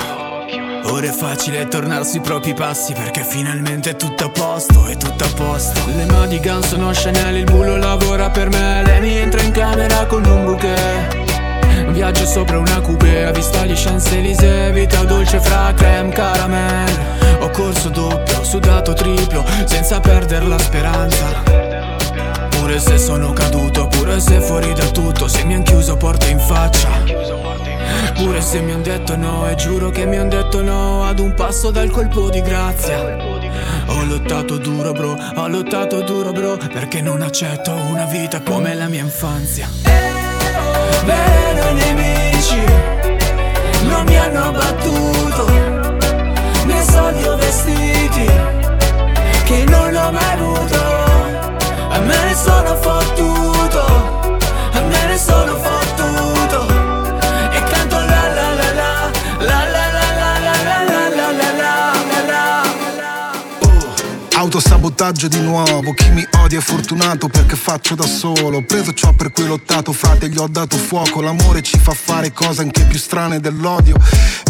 Ora 0.85 1.05
è 1.05 1.11
facile 1.11 1.67
tornare 1.67 2.03
sui 2.03 2.19
propri 2.19 2.55
passi 2.55 2.93
Perché 2.93 3.23
finalmente 3.23 3.91
è 3.91 3.95
tutto 3.95 4.25
a 4.25 4.29
posto, 4.29 4.87
è 4.87 4.97
tutto 4.97 5.23
a 5.23 5.29
posto. 5.35 5.81
Le 5.85 6.05
Madigan 6.05 6.63
sono 6.63 6.89
Chanel, 6.91 7.35
il 7.35 7.43
bulo 7.43 7.77
lavora 7.77 8.31
per 8.31 8.49
me. 8.49 8.81
Lei 8.83 9.01
mi 9.01 9.15
entra 9.17 9.39
in 9.43 9.51
camera 9.51 10.07
con 10.07 10.25
un 10.25 10.45
bouquet. 10.45 11.91
Viaggio 11.91 12.25
sopra 12.25 12.57
una 12.57 12.81
coupé, 12.81 13.25
a 13.25 13.31
vista 13.31 13.65
gli 13.65 13.73
Champs-Élysées 13.75 14.73
Vita 14.73 15.03
dolce 15.03 15.39
fra 15.39 15.71
creme, 15.75 16.09
caramel. 16.09 17.19
Ho 17.41 17.49
corso 17.51 17.89
doppio, 17.89 18.43
sudato 18.43 18.93
triplo 18.93 19.43
Senza 19.65 19.99
perdere 19.99 20.45
la 20.45 20.59
speranza 20.59 21.40
Pure 22.71 22.83
se 22.83 22.97
sono 22.99 23.33
caduto, 23.33 23.87
pure 23.87 24.21
se 24.21 24.39
fuori 24.39 24.73
da 24.73 24.85
tutto 24.91 25.27
Se 25.27 25.43
mi 25.43 25.55
han 25.55 25.63
chiuso 25.63 25.97
porte 25.97 26.29
in 26.29 26.39
faccia. 26.39 26.87
Pure 28.15 28.39
se 28.39 28.61
mi 28.61 28.71
han 28.71 28.81
detto 28.81 29.17
no 29.17 29.45
e 29.49 29.55
giuro 29.55 29.89
che 29.89 30.05
mi 30.05 30.17
han 30.17 30.29
detto 30.29 30.61
no 30.63 31.03
Ad 31.03 31.19
un 31.19 31.33
passo 31.33 31.69
dal 31.69 31.89
colpo 31.89 32.29
di 32.29 32.41
grazia. 32.41 33.17
Ho 33.87 34.05
lottato 34.05 34.57
duro 34.57 34.93
bro, 34.93 35.17
ho 35.35 35.47
lottato 35.49 35.99
duro 36.03 36.31
bro 36.31 36.55
Perché 36.55 37.01
non 37.01 37.21
accetto 37.21 37.73
una 37.73 38.05
vita 38.05 38.39
come 38.39 38.73
la 38.73 38.87
mia 38.87 39.01
infanzia. 39.01 39.67
Vedo 39.83 41.67
i 41.67 41.73
nemici, 41.73 42.63
non 43.83 44.05
mi 44.05 44.17
hanno 44.17 44.51
battuto 44.51 45.45
Nei 46.67 46.83
soldi 46.85 47.23
o 47.27 47.35
vestiti, 47.35 48.31
che 49.43 49.65
non 49.65 49.93
ho 49.93 50.11
mai 50.13 50.33
avuto 50.39 51.10
A 51.93 51.99
me 51.99 52.15
ne 52.25 52.33
sono 52.33 52.75
fottuto, 52.77 53.40
Autosabotaggio 64.53 65.29
di 65.29 65.39
nuovo, 65.39 65.93
chi 65.93 66.09
mi 66.09 66.27
odia 66.39 66.59
è 66.59 66.61
fortunato 66.61 67.29
perché 67.29 67.55
faccio 67.55 67.95
da 67.95 68.05
solo. 68.05 68.57
Ho 68.57 68.65
preso 68.65 68.91
ciò 68.91 69.13
per 69.13 69.31
cui 69.31 69.47
lottato, 69.47 69.93
frate, 69.93 70.27
gli 70.27 70.37
ho 70.37 70.47
dato 70.49 70.75
fuoco. 70.75 71.21
L'amore 71.21 71.61
ci 71.61 71.79
fa 71.79 71.93
fare 71.93 72.33
cose 72.33 72.63
anche 72.63 72.83
più 72.83 72.99
strane 72.99 73.39
dell'odio. 73.39 73.95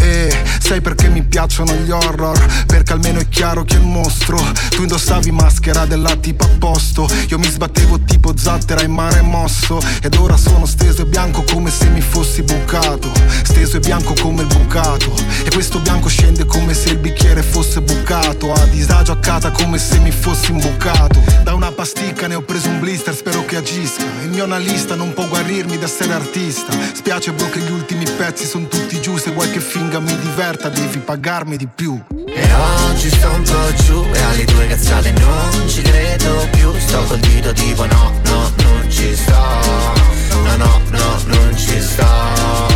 E 0.02 0.36
sai 0.60 0.82
perché 0.82 1.08
mi 1.08 1.22
piacciono 1.22 1.76
gli 1.76 1.91
horror? 1.91 2.66
Perché 2.66 2.93
almeno 2.93 3.20
è 3.20 3.30
chiaro 3.30 3.64
che 3.64 3.76
è 3.76 3.78
il 3.78 3.86
mostro. 3.86 4.38
Tu 4.72 4.82
indossavi 4.82 5.30
maschera 5.30 5.86
della 5.86 6.16
tipa 6.16 6.45
a 6.45 6.49
posto. 6.58 7.08
Io 7.30 7.38
mi 7.38 7.47
sbattevo 7.47 7.99
tipo 7.99 8.36
zattera 8.36 8.82
in 8.82 8.93
mare 8.93 9.22
mosso. 9.22 9.80
Ed 10.02 10.16
ora 10.16 10.36
sono 10.36 10.66
steso 10.66 11.04
e 11.04 11.06
bianco 11.06 11.43
come 11.43 11.70
se 11.70 11.89
mi 11.89 12.02
fossi 12.02 12.41
bucato. 12.41 13.12
Steso 13.43 13.78
e 13.78 13.80
bianco 13.80 14.16
come 14.20 14.41
il 14.41 14.47
bucato. 14.47 15.14
E 15.43 15.52
questo 15.52 15.78
bianco 15.78 16.10
scende 16.10 16.45
come 16.45 16.74
se 16.74 16.89
il 16.89 16.97
bicchiere 16.97 17.43
fosse 17.43 17.82
bucato. 17.82 18.52
A 18.52 18.66
disagio 18.66 19.12
a 19.12 19.18
casa 19.18 19.52
come 19.52 19.78
se 19.78 19.91
mi 20.00 20.12
fossi 20.12 20.32
fossi 20.32 20.52
imbucato. 20.52 21.22
Da 21.44 21.54
una 21.54 21.72
pasticca 21.72 22.28
ne 22.28 22.36
ho 22.36 22.42
preso 22.42 22.70
un 22.70 22.80
blister, 22.80 23.14
spero 23.14 23.46
che 23.46 23.58
agisca. 23.58 24.04
Il 24.24 24.30
mio 24.30 24.46
analista 24.46 24.96
non 24.96 25.14
può 25.14 25.28
guarirmi 25.28 25.78
da 25.78 25.86
essere 25.86 26.14
artista. 26.14 26.74
Spiace 26.94 27.32
bro 27.34 27.50
che 27.50 27.60
gli 27.60 27.72
ultimi 27.72 28.06
pezzi 28.06 28.46
sono 28.46 28.68
tutti 28.68 29.00
giù 29.02 29.18
Se 29.18 29.32
vuoi 29.32 29.50
che 29.52 29.60
finga 29.60 30.00
mi 30.00 30.18
diverta 30.18 30.70
devi 30.70 31.00
pagarmi 31.00 31.58
di 31.58 31.68
più. 31.68 32.02
E 32.28 32.54
oggi 32.89 33.10
sto 33.10 33.30
un 33.30 33.44
po' 33.44 33.74
giù 33.84 34.06
e 34.14 34.22
alle 34.22 34.46
tue 34.46 34.68
cazzate 34.68 35.12
non 35.12 35.68
ci 35.68 35.82
credo 35.82 36.48
più. 36.52 36.72
Sto 36.80 37.04
col 37.04 37.20
dito 37.20 37.52
tipo 37.54 37.86
no, 37.86 38.12
no, 38.24 38.52
non 38.58 38.89
ci 38.89 39.16
sto. 39.16 40.10
No, 40.44 40.56
no, 40.56 40.82
no, 40.89 41.22
non 41.26 41.58
ci 41.58 41.80
sto 41.82 42.70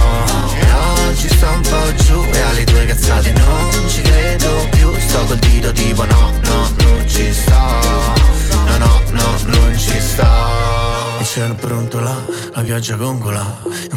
brontola, 11.66 12.16
la 12.53 12.61
pioggia 12.61 12.95
gongola 12.95 13.43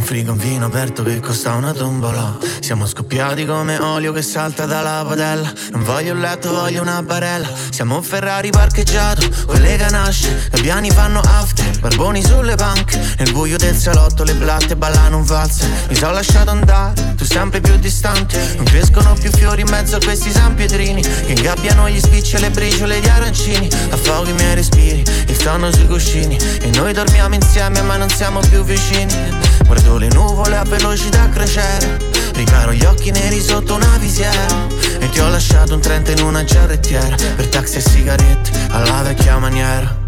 Un 0.09 0.15
frigo 0.15 0.33
in 0.33 0.39
vino 0.39 0.65
aperto 0.65 1.03
che 1.03 1.21
costa 1.21 1.53
una 1.53 1.75
tombola. 1.75 2.39
Siamo 2.61 2.87
scoppiati 2.87 3.45
come 3.45 3.77
olio 3.77 4.11
che 4.15 4.23
salta 4.23 4.65
dalla 4.65 5.05
padella. 5.07 5.53
Non 5.73 5.85
voglio 5.85 6.15
un 6.15 6.21
letto, 6.21 6.51
voglio 6.51 6.81
una 6.81 7.03
barella. 7.03 7.47
Siamo 7.69 7.97
un 7.97 8.03
Ferrari 8.03 8.49
parcheggiato, 8.49 9.29
quelle 9.45 9.77
ganasce 9.77 10.49
I 10.55 10.63
piani 10.63 10.91
fanno 10.91 11.21
after, 11.21 11.79
barboni 11.81 12.25
sulle 12.25 12.55
panche 12.55 12.99
Nel 13.19 13.33
buio 13.33 13.59
del 13.59 13.77
salotto 13.77 14.25
le 14.25 14.33
blatte 14.33 14.77
ballano 14.77 15.19
un 15.19 15.25
valzer. 15.25 15.69
Mi 15.91 15.95
sono 15.95 16.13
lasciato 16.13 16.53
andare, 16.53 17.15
tu 17.15 17.27
sempre 17.27 17.61
più 17.61 17.77
distante. 17.77 18.55
Non 18.57 18.65
crescono 18.65 19.13
più 19.13 19.31
fiori 19.31 19.61
in 19.61 19.69
mezzo 19.69 19.97
a 19.97 20.01
questi 20.03 20.31
san 20.31 20.55
pietrini. 20.55 21.03
Che 21.03 21.35
ingabbiano 21.37 21.87
gli 21.91 22.01
spicci 22.01 22.37
e 22.37 22.41
le 22.41 22.51
briciole 22.51 22.99
di 23.01 23.09
arancini. 23.09 23.69
Affogo 23.91 24.31
i 24.31 24.33
miei 24.33 24.55
respiri, 24.55 25.05
il 25.27 25.37
sonno 25.37 25.71
sui 25.71 25.87
cuscini. 25.87 26.39
E 26.63 26.71
noi 26.77 26.95
dormiamo 26.95 27.35
insieme 27.35 27.83
ma 27.83 27.99
non 27.99 28.09
siamo 28.09 28.41
più 28.41 28.65
vicini 28.65 29.48
Guardo 29.69 29.99
le 29.99 30.09
nuvole 30.09 30.57
a 30.57 30.65
velocità 30.65 31.29
crociera 31.29 32.17
Riparo 32.39 32.73
gli 32.73 32.85
occhi 32.85 33.11
neri 33.11 33.41
sotto 33.41 33.75
una 33.75 33.97
visiera. 33.99 34.67
E 35.01 35.11
ti 35.11 35.19
ho 35.19 35.29
lasciato 35.29 35.75
un 35.75 35.81
trenta 35.81 36.13
in 36.13 36.21
una 36.21 36.45
giarrettiera. 36.45 37.17
Per 37.35 37.49
taxi 37.49 37.79
e 37.79 37.81
sigarette 37.81 38.51
alla 38.71 39.03
vecchia 39.03 39.39
maniera. 39.39 40.07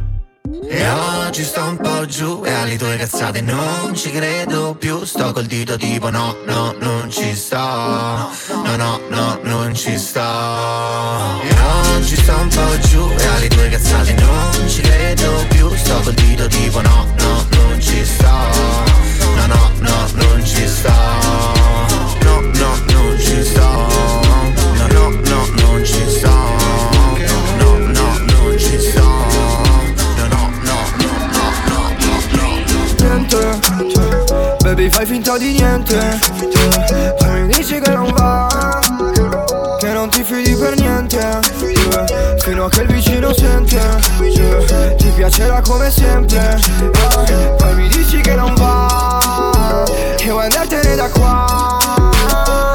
E 0.68 0.88
oggi 0.88 1.42
sto 1.42 1.64
un 1.64 1.76
po' 1.76 2.06
giù 2.06 2.42
e 2.44 2.52
alle 2.52 2.76
tue 2.76 2.96
cazzate 2.96 3.40
non 3.40 3.96
ci 3.96 4.12
credo 4.12 4.76
più. 4.78 5.04
Sto 5.04 5.32
col 5.32 5.46
dito 5.46 5.76
tipo 5.76 6.08
no, 6.08 6.36
no, 6.46 6.72
non 6.78 7.10
ci 7.10 7.34
sto. 7.34 7.56
No, 7.56 8.76
no, 8.76 9.00
no, 9.08 9.40
non 9.42 9.74
ci 9.74 9.98
sto. 9.98 10.20
E 10.20 11.54
oggi 11.96 12.14
sto 12.14 12.36
un 12.36 12.48
po' 12.48 12.78
giù 12.86 13.12
e 13.18 13.26
alle 13.26 13.48
tue 13.48 13.68
cazzate 13.68 14.12
non 14.12 14.68
ci 14.68 14.80
credo 14.82 15.44
più. 15.48 15.74
Sto 15.74 16.00
col 16.02 16.14
dito 16.14 16.46
tipo 16.46 16.80
no, 16.80 17.12
no, 17.18 17.46
non 17.50 17.80
ci 17.80 18.04
sto 18.04 19.09
No, 19.36 19.46
no, 19.46 19.70
no, 19.80 20.08
non 20.14 20.44
ci 20.44 20.66
sto 20.66 20.92
No, 22.22 22.40
no, 22.40 22.70
non 22.92 23.18
ci 23.18 23.44
sto 23.44 23.68
No, 24.76 24.86
no, 24.92 25.08
no, 25.08 25.46
non 25.62 25.84
ci 25.84 26.04
sto 26.08 26.28
No, 27.58 27.76
no, 27.78 28.18
non 28.18 28.58
ci 28.58 28.78
sto 28.80 29.08
No, 30.16 30.26
no, 30.28 30.50
no, 30.62 31.10
niente. 32.98 33.58
Cioè, 33.92 34.56
Baby 34.62 34.90
fai 34.90 35.06
finta 35.06 35.36
di 35.38 35.52
niente. 35.52 36.18
Poi 37.18 37.42
mi 37.42 37.54
dici 37.54 37.80
che 37.80 37.90
non 37.90 38.12
va 38.12 38.80
Che 39.78 39.92
non 39.92 40.08
ti 40.10 40.22
fidi 40.22 40.54
per 40.54 40.76
niente. 40.76 41.40
Fino 42.38 42.64
a 42.64 42.68
che 42.68 42.82
il 42.82 42.88
vicino 42.88 43.32
sente. 43.32 43.80
Ti 44.96 45.08
piacerà 45.14 45.60
come 45.60 45.90
sempre. 45.90 46.58
Poi 47.56 47.74
mi 47.74 47.88
dici 47.88 48.20
che 48.20 48.34
non 48.34 48.54
va 48.54 49.19
Che 50.30 50.36
vuoi 50.36 50.46
andartene 50.46 50.94
da 50.94 51.08
qua 51.08 51.76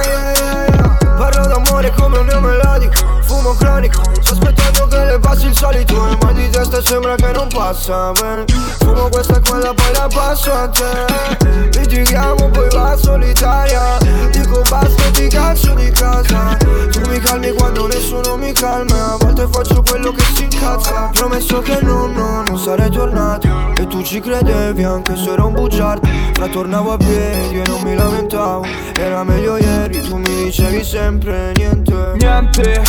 yeah, 0.04 0.32
yeah, 0.34 0.66
yeah. 0.68 1.16
Parlo 1.16 1.48
d'amore 1.48 1.90
come 1.92 2.18
un 2.18 2.26
mio 2.26 2.42
melodico 2.42 3.22
Fumo 3.36 3.54
cronico 3.56 4.02
Sto 4.22 4.34
aspettando 4.34 4.88
che 4.88 5.04
le 5.04 5.20
passi 5.20 5.48
il 5.48 5.58
solito 5.58 6.08
Il 6.08 6.18
mal 6.22 6.34
di 6.34 6.50
testa 6.50 6.82
sembra 6.82 7.16
che 7.16 7.32
non 7.34 7.50
passa 7.50 8.12
bene. 8.14 8.46
Fumo 8.80 9.10
questa 9.10 9.36
e 9.36 9.42
quella 9.42 9.74
poi 9.74 9.94
la 9.94 10.08
passo 10.08 10.54
a 10.54 10.70
te. 10.70 11.78
Litighiamo 11.78 12.50
poi 12.50 12.70
va 12.70 12.96
solitaria. 12.96 13.98
Dico 14.32 14.62
basta 14.70 15.04
ti 15.12 15.28
caccio 15.28 15.74
di 15.74 15.92
casa. 15.92 16.58
Tu 16.92 17.02
mi 17.10 17.20
calmi 17.20 17.52
quando 17.52 17.88
nessuno 17.88 18.38
mi 18.38 18.54
calma. 18.54 19.14
A 19.14 19.18
volte 19.18 19.48
faccio 19.52 19.84
quello 19.84 20.12
che 20.12 20.24
si 20.34 20.44
incazza. 20.44 21.10
Promesso 21.14 21.60
che 21.62 21.80
no, 21.82 22.08
no, 22.08 22.44
non 22.48 22.58
sarei 22.58 22.90
tornato. 22.90 23.74
E 23.78 23.88
tu 23.88 24.02
ci 24.02 24.22
credevi 24.22 24.84
anche 24.84 25.16
se 25.18 25.32
ero 25.32 25.48
un 25.48 25.54
bugiardo. 25.54 26.08
Ma 26.40 26.48
tornavo 26.48 26.94
a 26.94 26.98
piedi 26.98 27.60
e 27.60 27.64
non 27.68 27.82
mi 27.82 27.96
lamentavo. 27.96 28.66
Era 28.98 29.24
meglio 29.24 29.58
ieri, 29.58 30.02
tu 30.02 30.16
mi 30.18 30.44
dicevi 30.44 30.84
sempre 30.84 31.52
niente. 31.56 32.14
Niente, 32.18 32.82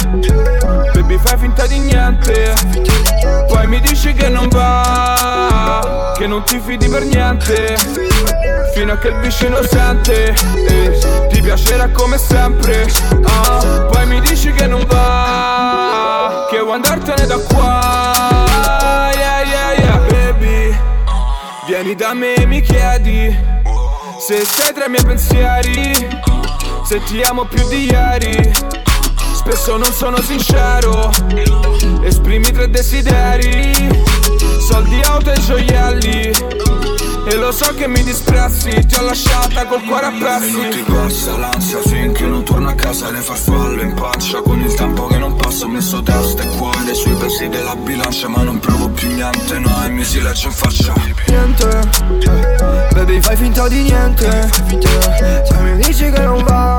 baby 0.93 1.19
fai 1.19 1.39
finta 1.39 1.67
di 1.67 1.79
niente. 1.79 2.55
Poi 3.49 3.67
mi 3.67 3.81
dici 3.81 4.13
che 4.13 4.29
non 4.29 4.49
va 4.49 6.13
Che 6.17 6.27
non 6.27 6.43
ti 6.45 6.61
fidi 6.61 6.89
per 6.89 7.05
niente. 7.05 7.77
Fino 8.75 8.93
a 8.93 8.99
che 8.99 9.09
il 9.09 9.17
vicino 9.21 9.63
sente 9.63 10.35
eh, 10.69 11.27
Ti 11.29 11.41
piacerà 11.41 11.89
come 11.89 12.19
sempre. 12.19 12.87
Ah, 13.25 13.87
Poi 13.91 14.07
mi 14.07 14.21
dici 14.21 14.53
che 14.53 14.67
non 14.67 14.85
va 14.87 16.47
Che 16.51 16.59
vuoi 16.61 16.75
andartene 16.75 17.27
da 17.27 17.39
qua. 17.39 18.13
Yeah 19.15 19.43
yeah 19.45 19.73
yeah 19.79 19.99
baby. 20.09 20.77
Vieni 21.67 21.95
da 21.95 22.15
me 22.15 22.35
e 22.35 22.47
mi 22.47 22.61
chiedi 22.61 23.37
Se 24.19 24.45
sei 24.45 24.73
tra 24.73 24.87
i 24.87 24.89
miei 24.89 25.05
pensieri 25.05 25.93
Se 26.85 27.03
ti 27.05 27.21
amo 27.23 27.45
più 27.45 27.67
di 27.69 27.91
ieri 27.91 28.53
Spesso 29.49 29.77
non 29.77 29.93
sono 29.93 30.21
sincero. 30.21 31.09
Esprimi 32.03 32.51
tre 32.51 32.69
desideri. 32.69 33.73
Soldi, 34.59 35.01
auto 35.03 35.31
e 35.31 35.39
gioielli. 35.39 36.33
E 37.29 37.35
lo 37.37 37.53
so 37.53 37.73
che 37.75 37.87
mi 37.89 38.03
disprezzi 38.05 38.71
Ti 38.87 38.95
ho 38.97 39.03
lasciata 39.03 39.67
col 39.67 39.83
cuore 39.83 40.07
a 40.07 40.13
pezzi 40.13 40.51
Minuti 40.53 40.85
passa 40.87 41.37
l'ansia 41.37 41.81
finché 41.81 42.25
non 42.25 42.45
torno 42.45 42.69
a 42.69 42.75
casa 42.75 43.11
Le 43.11 43.19
farfalle 43.19 43.83
in 43.83 43.95
pancia. 43.95 44.41
Con 44.43 44.61
il 44.61 44.73
tempo 44.75 45.07
che 45.07 45.19
non 45.19 45.35
passa 45.37 45.65
ho 45.65 45.69
messo 45.69 46.03
testa 46.03 46.43
e 46.43 46.49
cuore 46.57 46.95
Sui 46.95 47.15
pesi 47.15 47.49
della 47.49 47.77
bilancia. 47.77 48.29
Ma 48.29 48.43
non 48.43 48.59
provo 48.59 48.89
più 48.91 49.13
niente 49.13 49.59
No 49.59 49.85
e 49.85 49.89
mi 49.91 50.03
silenzio 50.03 50.49
in 50.49 50.55
faccia. 50.55 50.93
Niente, 51.29 51.89
baby 52.95 53.21
fai 53.21 53.37
finta 53.37 53.69
di 53.69 53.83
niente. 53.83 54.49
Se 55.45 55.61
mi 55.61 55.77
dici 55.77 56.11
che 56.11 56.21
non 56.21 56.43
va 56.43 56.76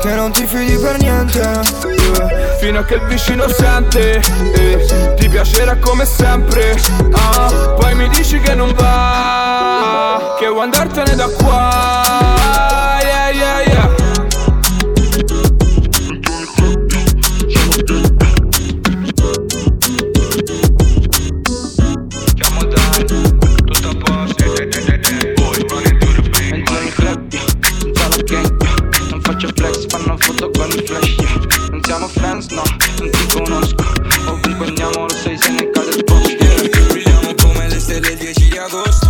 Che 0.00 0.14
non 0.14 0.30
ti 0.30 0.46
fidi 0.46 0.76
per 0.76 0.98
niente 0.98 1.38
yeah. 1.38 2.28
Fino 2.58 2.78
a 2.78 2.84
che 2.84 2.94
il 2.94 3.06
vicino 3.06 3.48
sente 3.48 4.20
eh, 4.54 5.14
Ti 5.16 5.28
piacerà 5.28 5.76
come 5.76 6.04
sempre 6.04 6.80
ah, 7.12 7.74
Poi 7.78 7.94
mi 7.94 8.08
dici 8.08 8.38
che 8.40 8.54
non 8.54 8.72
va 8.74 10.36
Che 10.38 10.46
vuoi 10.46 10.64
andartene 10.64 11.14
da 11.14 11.28
qua 11.28 12.07
foto 30.38 30.50
con 30.50 30.70
flash 30.70 31.16
yeah. 31.16 31.68
Non 31.70 31.80
siamo 31.82 32.08
friends, 32.08 32.46
no, 32.48 32.62
non 32.98 33.10
ti 33.10 33.26
conosco 33.34 33.84
Ovunque 34.26 34.66
andiamo 34.66 35.02
lo 35.02 35.08
sai 35.08 35.36
se 35.36 35.50
ne 35.50 35.70
cade 35.70 35.96
il 35.96 36.04
posto 36.04 36.28
yeah. 36.28 36.86
Brilliamo 36.88 37.34
come 37.34 37.68
le 37.68 37.78
stelle 37.78 38.12
il 38.12 38.18
10 38.18 38.48
di 38.48 38.56
agosto 38.56 39.07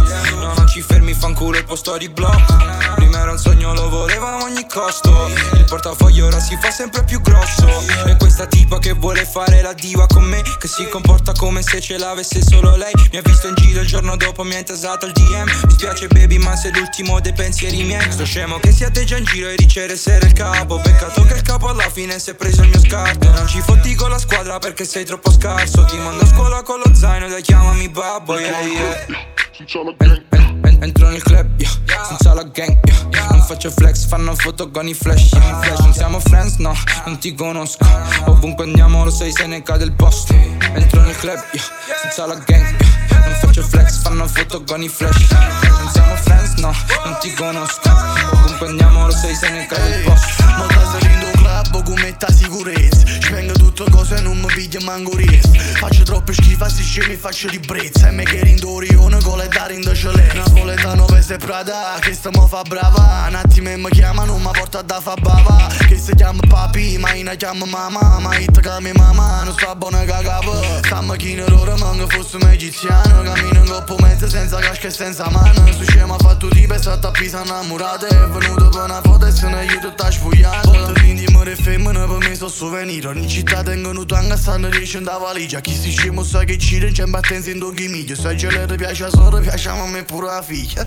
ci 0.78 0.82
fermi, 0.82 1.12
fanculo 1.12 1.58
il 1.58 1.64
posto 1.64 1.96
di 1.96 2.08
blocco. 2.08 2.56
Prima 2.94 3.18
era 3.18 3.32
un 3.32 3.38
sogno, 3.38 3.74
lo 3.74 3.88
volevamo 3.88 4.38
a 4.38 4.44
ogni 4.44 4.64
costo. 4.68 5.10
Il 5.54 5.64
portafoglio 5.64 6.26
ora 6.26 6.38
si 6.38 6.56
fa 6.60 6.70
sempre 6.70 7.02
più 7.02 7.20
grosso. 7.20 7.66
E 8.06 8.16
questa 8.16 8.46
tipa 8.46 8.78
che 8.78 8.92
vuole 8.92 9.24
fare 9.24 9.60
la 9.60 9.72
diva 9.72 10.06
con 10.06 10.22
me 10.22 10.40
Che 10.42 10.68
si 10.68 10.88
comporta 10.88 11.32
come 11.32 11.62
se 11.62 11.80
ce 11.80 11.98
l'avesse 11.98 12.42
solo 12.42 12.76
lei. 12.76 12.92
Mi 13.10 13.18
ha 13.18 13.22
visto 13.22 13.48
in 13.48 13.54
giro 13.56 13.80
il 13.80 13.88
giorno 13.88 14.16
dopo, 14.16 14.44
mi 14.44 14.54
ha 14.54 14.58
intasato 14.58 15.06
il 15.06 15.12
DM 15.12 15.50
Mi 15.64 15.72
spiace 15.72 16.06
baby, 16.06 16.38
ma 16.38 16.54
sei 16.54 16.72
l'ultimo 16.72 17.18
dei 17.18 17.32
pensieri 17.32 17.82
miei. 17.82 18.12
Sto 18.12 18.24
scemo 18.24 18.58
che 18.60 18.70
si 18.70 18.84
atteggia 18.84 19.16
in 19.16 19.24
giro 19.24 19.48
e 19.48 19.56
dice 19.56 19.84
essere 19.90 20.26
il 20.26 20.32
capo. 20.32 20.78
Peccato 20.78 21.22
che 21.24 21.34
il 21.34 21.42
capo 21.42 21.68
alla 21.68 21.90
fine 21.90 22.20
si 22.20 22.30
è 22.30 22.34
preso 22.34 22.62
il 22.62 22.68
mio 22.68 22.80
scarto. 22.80 23.28
Non 23.30 23.48
ci 23.48 23.60
fotti 23.60 23.94
con 23.96 24.10
la 24.10 24.18
squadra 24.18 24.58
perché 24.58 24.84
sei 24.84 25.04
troppo 25.04 25.32
scarso. 25.32 25.84
Ti 25.84 25.96
mando 25.96 26.22
a 26.22 26.26
scuola 26.26 26.62
con 26.62 26.80
lo 26.84 26.94
zaino 26.94 27.34
e 27.34 27.40
chiamami 27.42 27.88
babbo 27.88 28.38
yeah, 28.38 28.60
yeah. 28.60 30.46
Entro 30.80 31.08
nel 31.08 31.22
club, 31.22 31.46
yeah, 31.58 31.70
senza 32.04 32.34
la 32.34 32.44
gang, 32.44 32.78
yeah. 32.84 33.26
Non 33.30 33.42
faccio 33.42 33.70
flex, 33.70 34.06
fanno 34.06 34.34
foto 34.34 34.70
con 34.70 34.86
i 34.86 34.94
flash, 34.94 35.32
yeah. 35.32 35.60
flash 35.60 35.78
Non 35.80 35.92
siamo 35.92 36.20
friends, 36.20 36.56
no, 36.56 36.74
non 37.06 37.18
ti 37.18 37.34
conosco 37.34 37.84
Ovunque 38.26 38.64
andiamo 38.64 39.04
lo 39.04 39.10
sai 39.10 39.32
se 39.32 39.46
ne 39.46 39.62
cade 39.62 39.84
il 39.84 39.92
posto 39.92 40.34
Entro 40.74 41.00
nel 41.02 41.16
club, 41.16 41.42
yeah, 41.52 41.64
senza 42.00 42.26
la 42.26 42.34
gang, 42.34 42.80
yeah. 42.80 43.26
Non 43.26 43.34
faccio 43.40 43.62
flex, 43.62 44.02
fanno 44.02 44.26
foto 44.26 44.62
con 44.64 44.82
i 44.82 44.88
flash 44.88 45.30
Non 45.30 45.90
siamo 45.92 46.16
friends, 46.16 46.54
no, 46.54 46.72
non 47.04 47.16
ti 47.20 47.32
conosco 47.34 47.90
Ovunque 48.32 48.68
andiamo 48.68 49.06
lo 49.06 49.12
sai 49.12 49.34
se 49.34 49.50
ne 49.50 49.66
cade 49.66 49.96
il 49.96 50.04
posto 50.04 51.37
Club 51.58 51.82
con 51.82 52.00
metta 52.00 52.30
sicurezza. 52.30 53.04
Spengo 53.20 53.52
tutte 53.54 53.84
cose 53.90 54.20
non 54.20 54.38
mi 54.38 54.46
piglio 54.46 54.80
manco 54.84 55.16
res. 55.16 55.48
Faccio 55.76 56.04
troppe 56.04 56.32
schifo, 56.32 56.68
si 56.68 56.84
scemi 56.84 57.16
faccio 57.16 57.48
di 57.48 57.58
brezza. 57.58 58.08
E 58.08 58.10
me 58.12 58.22
che 58.22 58.40
rindo 58.44 58.78
rione 58.78 59.20
con 59.22 59.38
le 59.38 59.48
dare 59.48 59.74
in 59.74 59.80
decele 59.80 60.32
Napoletano 60.34 61.06
veste 61.06 61.36
Prada, 61.36 61.98
che 62.00 62.14
sta 62.14 62.30
mo 62.32 62.46
fa 62.46 62.62
brava. 62.62 63.26
Un 63.28 63.34
attimo 63.34 63.76
mi 63.76 63.90
chiamano, 63.90 64.38
ma 64.38 64.52
porta 64.52 64.82
da 64.82 65.00
fa 65.00 65.14
bava. 65.20 65.66
Che 65.88 65.98
si 65.98 66.14
chiama 66.14 66.40
papi, 66.48 66.96
ma 66.98 67.12
ina 67.14 67.34
chiama 67.34 67.64
mamma. 67.64 68.18
Ma 68.20 68.36
ita 68.36 68.60
che 68.60 68.92
mamma, 68.92 69.42
non 69.42 69.52
sta 69.52 69.74
buona 69.74 70.04
cagava 70.04 70.60
Sta 70.84 71.00
macchina 71.00 71.44
l'ora, 71.48 71.76
manca 71.76 72.06
fosse 72.06 72.36
un 72.36 72.48
egiziano. 72.50 73.22
Cammino 73.22 73.64
in 73.64 73.68
coppa 73.68 73.96
mezza, 74.06 74.28
senza 74.28 74.58
casca 74.58 74.86
e 74.86 74.90
senza 74.90 75.28
mano. 75.30 75.72
Su 75.72 75.82
scema 75.82 76.16
fatto 76.18 76.46
tipo 76.48 76.74
e 76.74 76.78
sta 76.78 76.98
a 77.00 77.10
pisa 77.10 77.42
innamorata 77.44 78.06
È 78.06 78.28
venuto 78.28 78.68
per 78.68 78.82
una 78.82 79.00
foto 79.00 79.26
e 79.26 79.32
se 79.32 79.48
ne 79.48 79.64
io 79.64 79.78
tutta 79.80 80.10
sfogliata 80.10 80.60
Porta 80.60 81.00
l'indimore 81.00 81.47
e 81.50 81.56
femmine 81.56 82.06
per 82.06 82.18
me 82.18 82.34
sono 82.34 82.50
souvenir. 82.50 83.06
Ogni 83.06 83.28
città 83.28 83.62
tengono 83.62 84.04
tanga, 84.04 84.36
stanno 84.36 84.68
dicendo 84.68 85.10
la 85.10 85.18
valigia 85.18 85.60
Chi 85.60 85.74
si 85.74 85.90
scemo 85.90 86.22
sa 86.22 86.44
che 86.44 86.58
ci 86.58 86.78
c'è 86.78 87.04
battenza 87.04 87.50
in 87.50 87.58
doghi 87.58 87.88
media 87.88 88.14
Se 88.14 88.34
gelere 88.34 88.76
piace 88.76 89.04
a 89.04 89.10
sora, 89.10 89.40
piace 89.40 89.68
a 89.68 89.86
me 89.86 90.02
pure 90.04 90.26
la 90.26 90.42
figlia 90.42 90.86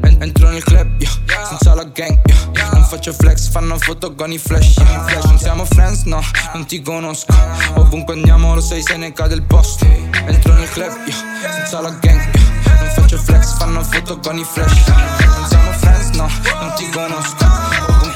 En- 0.00 0.16
Entro 0.18 0.48
nel 0.48 0.64
club, 0.64 0.88
yeah, 0.98 1.46
senza 1.46 1.74
la 1.74 1.84
gang, 1.84 2.18
yeah. 2.54 2.70
Non 2.72 2.84
faccio 2.84 3.12
flex, 3.12 3.50
fanno 3.50 3.78
foto 3.78 4.14
con 4.14 4.32
i 4.32 4.38
flash, 4.38 4.76
yeah. 4.78 5.04
flash 5.04 5.24
Non 5.24 5.38
siamo 5.38 5.64
friends, 5.66 6.04
no, 6.04 6.22
non 6.54 6.64
ti 6.64 6.80
conosco. 6.80 7.34
Ovunque 7.74 8.14
andiamo 8.14 8.54
lo 8.54 8.60
sai 8.60 8.82
se 8.82 8.96
ne 8.96 9.12
cade 9.12 9.34
il 9.34 9.42
posto. 9.42 9.84
Entro 10.26 10.54
nel 10.54 10.68
club, 10.70 10.92
yeah, 11.06 11.52
senza 11.52 11.80
la 11.80 11.90
gang, 11.90 12.34
yeah. 12.34 12.80
Non 12.80 12.90
faccio 12.94 13.18
flex, 13.18 13.56
fanno 13.58 13.82
foto 13.82 14.18
con 14.18 14.38
i 14.38 14.44
flash 14.44 14.86
Non 14.88 15.48
siamo 15.48 15.72
friends, 15.72 16.08
no, 16.16 16.30
non 16.60 16.72
ti 16.76 16.88
conosco 16.88 17.65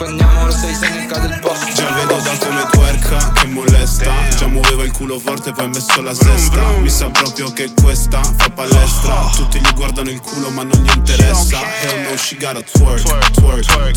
Ovunque 0.01 0.07
andiamo 0.07 0.47
lo 0.47 0.53
sai 0.53 0.75
se 0.75 0.89
ne 0.89 1.07
cade 1.07 1.27
il 1.27 1.41
posto. 1.41 1.73
Già 1.75 1.91
vedo 1.93 2.17
da 2.17 2.37
come 2.39 2.67
twerka 2.71 3.33
che 3.33 3.47
molesta. 3.47 4.11
Già 4.35 4.47
muoveva 4.47 4.85
il 4.85 4.93
culo 4.93 5.19
forte 5.19 5.53
poi 5.53 5.65
ha 5.67 5.69
messo 5.69 6.01
la 6.01 6.15
sesta. 6.15 6.63
Mi 6.79 6.89
sa 6.89 7.11
proprio 7.11 7.53
che 7.53 7.71
questa 7.75 8.23
fa 8.23 8.49
palestra. 8.49 9.31
Tutti 9.35 9.61
gli 9.61 9.73
guardano 9.75 10.09
il 10.09 10.21
culo 10.21 10.49
ma 10.51 10.63
non 10.63 10.83
gli 10.83 10.91
interessa. 10.95 11.61
Hell 11.83 12.09
no 12.09 12.17
she 12.17 12.37
gotta 12.37 12.63
twerk, 12.63 13.03
twerk, 13.33 13.67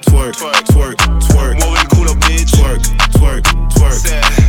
Twerk, 0.00 0.62
twerk, 0.64 1.16
twerk. 1.26 1.62
Muovi 1.62 1.80
il 1.80 1.86
culo 1.86 2.14
bitch. 2.14 2.50
Twerk, 2.50 3.03
twerk, 3.24 3.68
twerk 3.68 4.44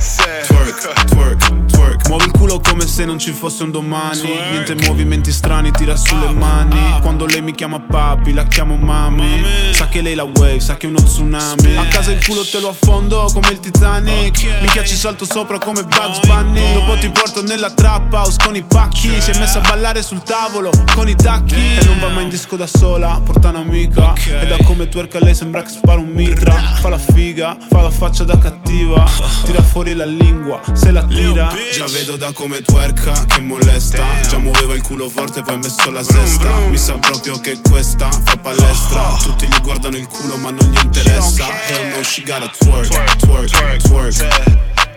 Twerk, 0.45 1.05
twerk, 1.05 1.65
twerk. 1.67 2.07
Muovi 2.07 2.26
il 2.26 2.32
culo 2.32 2.59
come 2.59 2.86
se 2.86 3.05
non 3.05 3.17
ci 3.17 3.32
fosse 3.32 3.63
un 3.63 3.71
domani. 3.71 4.21
Niente 4.51 4.76
movimenti 4.86 5.32
strani, 5.32 5.71
tira 5.71 5.95
sulle 5.95 6.30
mani. 6.32 6.99
Quando 7.01 7.26
lei 7.26 7.41
mi 7.41 7.53
chiama 7.53 7.80
papi, 7.80 8.34
la 8.34 8.43
chiamo 8.45 8.76
mami. 8.76 9.43
Sa 9.71 9.88
che 9.88 10.01
lei 10.01 10.15
la 10.15 10.23
wave, 10.23 10.59
sa 10.59 10.76
che 10.76 10.88
è 10.88 10.89
uno 10.89 11.01
tsunami. 11.01 11.78
A 11.78 11.86
casa 11.88 12.11
il 12.11 12.23
culo 12.26 12.45
te 12.45 12.59
lo 12.59 12.69
affondo 12.69 13.30
come 13.34 13.49
il 13.49 13.59
Titanic. 13.59 14.43
Minchia 14.61 14.84
ci 14.84 14.95
salto 14.95 15.26
sopra 15.26 15.57
come 15.57 15.84
Bugs 15.84 16.26
Bunny. 16.26 16.73
Dopo 16.73 16.97
ti 16.97 17.09
porto 17.09 17.41
nella 17.41 17.71
trap 17.71 18.11
house 18.13 18.38
con 18.43 18.55
i 18.55 18.63
pacchi. 18.63 19.19
Si 19.21 19.32
è 19.32 19.39
messa 19.39 19.59
a 19.59 19.67
ballare 19.67 20.01
sul 20.03 20.21
tavolo 20.23 20.71
con 20.93 21.07
i 21.07 21.15
tacchi. 21.15 21.55
E 21.55 21.84
non 21.86 21.99
va 21.99 22.09
mai 22.09 22.23
in 22.23 22.30
disco 22.30 22.55
da 22.55 22.67
sola, 22.67 23.21
porta 23.23 23.49
un'amica. 23.49 24.13
E 24.41 24.45
da 24.45 24.57
come 24.63 24.89
twerka 24.89 25.19
lei 25.19 25.34
sembra 25.34 25.61
che 25.61 25.69
spara 25.69 25.99
un 25.99 26.09
mitra. 26.09 26.53
Fa 26.80 26.89
la 26.89 26.99
figa, 26.99 27.57
fa 27.69 27.82
la 27.82 27.91
faccia 27.91 28.23
da 28.23 28.38
cattiva 28.38 28.64
Tira 28.66 29.61
fuori 29.61 29.93
la 29.93 30.05
lingua, 30.05 30.59
se 30.74 30.91
la 30.91 31.03
tira. 31.05 31.53
Già 31.72 31.86
vedo 31.86 32.16
da 32.18 32.32
come 32.34 32.61
twerka 32.61 33.26
che 33.26 33.39
molesta. 33.41 34.03
Già 34.28 34.38
muoveva 34.38 34.74
il 34.74 34.82
culo 34.82 35.07
forte 35.09 35.41
poi 35.41 35.53
ha 35.55 35.57
messo 35.57 35.91
la 35.91 36.03
sesta. 36.03 36.49
Mi 36.70 36.78
sa 36.78 36.97
proprio 36.97 37.39
che 37.39 37.59
questa 37.61 38.09
fa 38.09 38.36
palestra. 38.38 39.18
Tutti 39.22 39.47
gli 39.47 39.61
guardano 39.61 39.97
il 39.97 40.07
culo 40.07 40.38
ma 40.38 40.49
non 40.49 40.70
gli 40.70 40.80
interessa. 40.84 41.45
Hell 41.68 41.95
no 41.95 42.03
she 42.03 42.24
gotta 42.24 42.51
twerk, 42.59 43.18
twerk, 43.18 43.82
twerk 43.82 43.84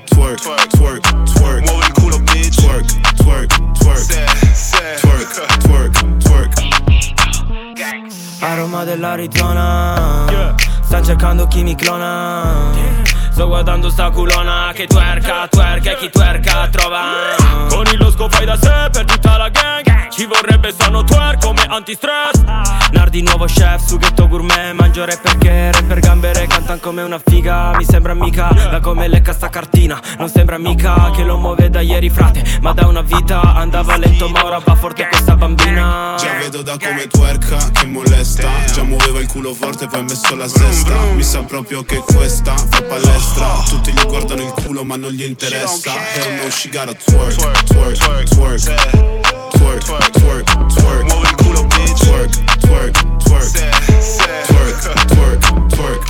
Twerk, 0.04 0.68
twerk, 0.68 1.22
twerk 1.32 1.68
Muovi 1.68 1.86
il 1.86 1.92
culo 1.92 2.18
bitch. 2.18 2.56
Twerk, 2.56 3.14
twerk, 3.16 3.54
twerk. 3.74 4.06
Twerk, 5.00 5.58
twerk, 5.58 6.16
twerk. 6.18 6.52
Aroma 8.40 8.84
dell'Arizona 8.84 10.54
Sta 10.82 11.02
cercando 11.02 11.46
chi 11.48 11.62
mi 11.62 11.74
clona 11.74 13.07
Sto 13.38 13.46
guardando 13.46 13.88
sta 13.88 14.10
culona 14.10 14.72
Che 14.74 14.88
twerka, 14.88 15.46
twerka 15.46 15.92
e 15.92 15.96
chi 15.98 16.10
twerka 16.10 16.66
trova. 16.72 17.36
Con 17.68 17.86
il 17.86 17.96
losco 17.96 18.28
fai 18.28 18.44
da 18.44 18.56
sé 18.56 18.88
per 18.90 19.04
tutta 19.04 19.36
la 19.36 19.48
gang 19.48 19.97
Ci 20.18 20.26
vorrebbe 20.26 20.74
sano 20.76 21.04
twerk 21.04 21.40
come 21.40 21.64
antistress. 21.68 22.42
Nardi 22.90 23.22
nuovo 23.22 23.44
chef, 23.44 23.86
sughetto 23.86 24.26
gourmet 24.26 24.72
Mangio 24.72 25.04
rapper 25.04 25.38
che 25.38 25.70
rapper 25.70 26.00
gambere 26.00 26.44
Cantan 26.48 26.80
come 26.80 27.02
una 27.02 27.20
figa. 27.24 27.76
Mi 27.76 27.84
sembra 27.84 28.14
mica 28.14 28.48
Da 28.48 28.80
come 28.80 29.06
lecca 29.06 29.32
sta 29.32 29.48
cartina. 29.48 30.02
Non 30.18 30.28
sembra 30.28 30.58
mica 30.58 31.12
che 31.14 31.22
lo 31.22 31.38
muove 31.38 31.70
da 31.70 31.82
ieri 31.82 32.10
frate 32.10 32.42
Ma 32.60 32.72
da 32.72 32.88
una 32.88 33.02
vita. 33.02 33.54
Andava 33.54 33.96
lento 33.96 34.28
ma 34.28 34.44
ora 34.44 34.58
va 34.58 34.74
forte 34.74 35.06
questa 35.06 35.36
bambina. 35.36 36.16
Già 36.18 36.32
vedo 36.40 36.62
da 36.62 36.76
come 36.76 37.06
twerka 37.06 37.70
che 37.70 37.86
molesta. 37.86 38.48
Già 38.74 38.82
muoveva 38.82 39.20
il 39.20 39.28
culo 39.28 39.54
forte 39.54 39.86
poi 39.86 40.00
ha 40.00 40.02
messo 40.02 40.34
la 40.34 40.48
sesta. 40.48 40.98
Mi 41.14 41.22
sa 41.22 41.44
proprio 41.44 41.84
che 41.84 41.98
questa 41.98 42.56
fa 42.56 42.82
palestra. 42.82 43.46
Tutti 43.68 43.92
gli 43.92 44.02
guardano 44.04 44.42
il 44.42 44.50
culo 44.50 44.82
ma 44.82 44.96
non 44.96 45.12
gli 45.12 45.22
interessa. 45.22 45.92
Hell 46.14 46.42
no 46.42 46.50
she 46.50 46.70
twerk, 46.70 46.96
twerk, 47.04 47.64
twerk 47.66 48.26
Twerk, 48.28 49.27
twerk, 49.58 49.82
twerk 50.12 51.04
Muovi 51.08 51.28
il 51.28 51.34
culo 51.36 51.62
bitch 51.64 52.00
Twerk, 52.04 52.30
twerk, 52.60 52.92
twerk 53.24 53.52
Twerk, 54.46 55.06
twerk, 55.08 55.68
twerk 55.68 56.00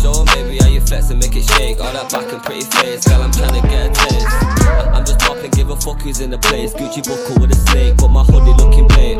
Show 0.00 0.20
'em, 0.20 0.24
baby 0.34 0.58
how 0.58 0.68
you 0.68 0.80
flex 0.80 1.10
and 1.10 1.18
make 1.20 1.34
it 1.36 1.44
shake. 1.50 1.80
All 1.80 1.92
that 1.92 2.10
back 2.10 2.32
and 2.32 2.42
pretty 2.42 2.64
face, 2.64 3.04
girl, 3.08 3.22
I'm 3.22 3.30
tryna 3.32 3.62
get 3.68 3.86
a 3.86 3.92
taste. 3.92 4.26
I- 4.60 4.90
I'm 4.94 5.04
just 5.04 5.18
popping, 5.20 5.50
give 5.50 5.70
a 5.70 5.76
fuck 5.76 6.00
who's 6.02 6.20
in 6.20 6.30
the 6.30 6.38
place. 6.38 6.72
Gucci 6.74 7.02
buckle 7.02 7.40
with 7.40 7.50
a 7.52 7.70
snake, 7.70 7.96
but 7.96 8.08
my 8.08 8.22
hoodie 8.22 8.54
looking 8.62 8.86
big. 8.88 9.18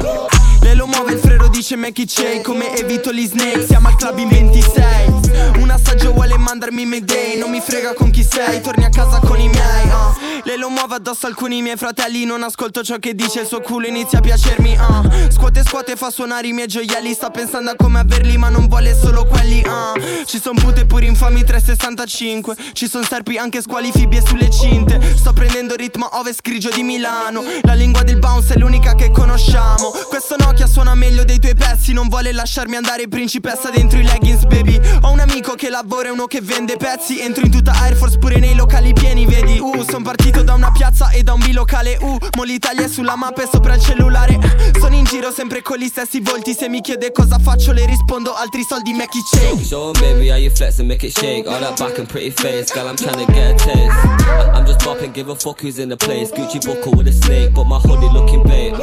Lei 0.66 0.74
lo 0.74 0.88
muove 0.88 1.12
il 1.12 1.20
freno 1.20 1.46
dice 1.46 1.76
make 1.76 2.02
it 2.02 2.10
shake 2.10 2.42
Come 2.42 2.76
evito 2.76 3.12
gli 3.12 3.24
snake 3.24 3.64
Siamo 3.64 3.86
al 3.86 3.94
club 3.94 4.18
in 4.18 4.28
26 4.28 5.60
Un 5.60 5.70
assaggio 5.70 6.12
vuole 6.12 6.36
mandarmi 6.36 6.84
mayday 6.84 7.38
Non 7.38 7.50
mi 7.50 7.60
frega 7.60 7.94
con 7.94 8.10
chi 8.10 8.24
sei 8.24 8.60
Torni 8.60 8.84
a 8.84 8.88
casa 8.88 9.20
con 9.20 9.38
i 9.38 9.48
miei 9.48 9.86
uh. 9.86 10.42
Lei 10.42 10.58
lo 10.58 10.68
muove 10.68 10.96
addosso 10.96 11.28
alcuni 11.28 11.62
miei 11.62 11.76
fratelli 11.76 12.24
Non 12.24 12.42
ascolto 12.42 12.82
ciò 12.82 12.98
che 12.98 13.14
dice 13.14 13.42
Il 13.42 13.46
suo 13.46 13.60
culo 13.60 13.86
inizia 13.86 14.18
a 14.18 14.22
piacermi 14.22 14.76
uh. 14.76 15.30
Scuote 15.30 15.62
scuote 15.62 15.94
fa 15.94 16.10
suonare 16.10 16.48
i 16.48 16.52
miei 16.52 16.66
gioielli 16.66 17.14
Sta 17.14 17.30
pensando 17.30 17.70
a 17.70 17.76
come 17.76 18.00
averli 18.00 18.36
Ma 18.36 18.48
non 18.48 18.66
vuole 18.66 18.92
solo 18.92 19.24
quelli 19.24 19.62
uh. 19.64 20.24
Ci 20.24 20.40
son 20.40 20.56
pute 20.56 20.84
pure 20.84 21.06
infami 21.06 21.44
365 21.44 22.56
Ci 22.72 22.88
son 22.88 23.04
serpi 23.04 23.36
anche 23.36 23.62
squali 23.62 23.92
fibbie 23.92 24.20
sulle 24.26 24.50
cinte 24.50 25.00
Sto 25.16 25.32
prendendo 25.32 25.76
ritmo 25.76 26.08
ovest 26.18 26.40
grigio 26.42 26.70
di 26.70 26.82
Milano 26.82 27.44
La 27.62 27.74
lingua 27.74 28.02
del 28.02 28.18
bounce 28.18 28.54
è 28.54 28.58
l'unica 28.58 28.96
che 28.96 29.12
conosciamo 29.12 29.90
Questo 30.08 30.34
Nokia 30.57 30.72
suona 30.72 30.94
meglio 30.94 31.22
dei 31.22 31.38
tuoi 31.38 31.54
pezzi 31.54 31.92
Non 31.92 32.09
vuole 32.09 32.32
lasciarmi 32.32 32.76
andare 32.76 33.09
principessa 33.09 33.68
dentro 33.68 33.98
i 33.98 34.02
leggings 34.02 34.44
baby 34.46 34.80
Ho 35.02 35.11
un 35.11 35.20
amico 35.20 35.52
che 35.52 35.68
lavora 35.68 36.09
e 36.09 36.11
uno 36.11 36.24
che 36.24 36.40
vende 36.40 36.78
pezzi 36.78 37.20
Entro 37.20 37.44
in 37.44 37.50
tutta 37.50 37.72
Air 37.72 37.94
Force 37.94 38.16
pure 38.16 38.38
nei 38.38 38.54
locali 38.54 38.94
pieni 38.94 39.26
vedi 39.26 39.59
Uh, 39.59 39.84
son 39.86 40.02
partito 40.02 40.42
da 40.42 40.54
una 40.54 40.72
piazza 40.72 41.11
e 41.11 41.22
da 41.22 41.34
un 41.34 41.40
bilocale 41.40 41.98
Uh, 42.00 42.16
mo 42.36 42.42
l'Italia 42.44 42.86
è 42.86 42.88
sulla 42.88 43.16
mappa 43.16 43.42
e 43.42 43.48
sopra 43.52 43.74
il 43.74 43.82
cellulare 43.82 44.38
Sono 44.80 44.94
in 44.94 45.04
giro 45.04 45.30
sempre 45.30 45.61
con 45.61 45.76
gli 45.76 45.88
stessi 45.88 46.20
volti 46.20 46.54
Se 46.54 46.70
mi 46.70 46.80
chiede 46.80 47.12
cosa 47.12 47.38
faccio 47.38 47.72
le 47.72 47.84
rispondo 47.84 48.34
altri 48.34 48.64
soldi 48.66 48.94
Mackie 48.94 49.20
Shake 49.30 49.62
Show 49.62 49.92
baby 49.92 50.30
how 50.30 50.38
you 50.38 50.50
flex 50.50 50.78
and 50.78 50.88
make 50.88 51.07
it 51.07 51.12
shake. 51.18 51.46
All 51.46 51.61
that 51.61 51.78
back 51.78 51.98
and 51.98 52.09
pretty 52.09 52.30
face, 52.30 52.72
girl, 52.72 52.88
I'm 52.88 52.96
tryna 52.96 53.26
get 53.32 53.52
a 53.52 53.64
taste. 53.64 54.54
I'm 54.54 54.64
just 54.64 54.80
popping, 54.80 55.12
give 55.12 55.28
a 55.28 55.34
fuck 55.34 55.61
who's 55.61 55.78
in 55.78 55.88
the 55.88 55.96
place. 55.96 56.30
Gucci 56.30 56.64
buckle 56.64 56.92
with 56.92 57.09
a 57.09 57.12
snake, 57.12 57.52
but 57.52 57.64
my 57.64 57.78
hoodie 57.78 58.09
looking 58.12 58.42
big. 58.42 58.74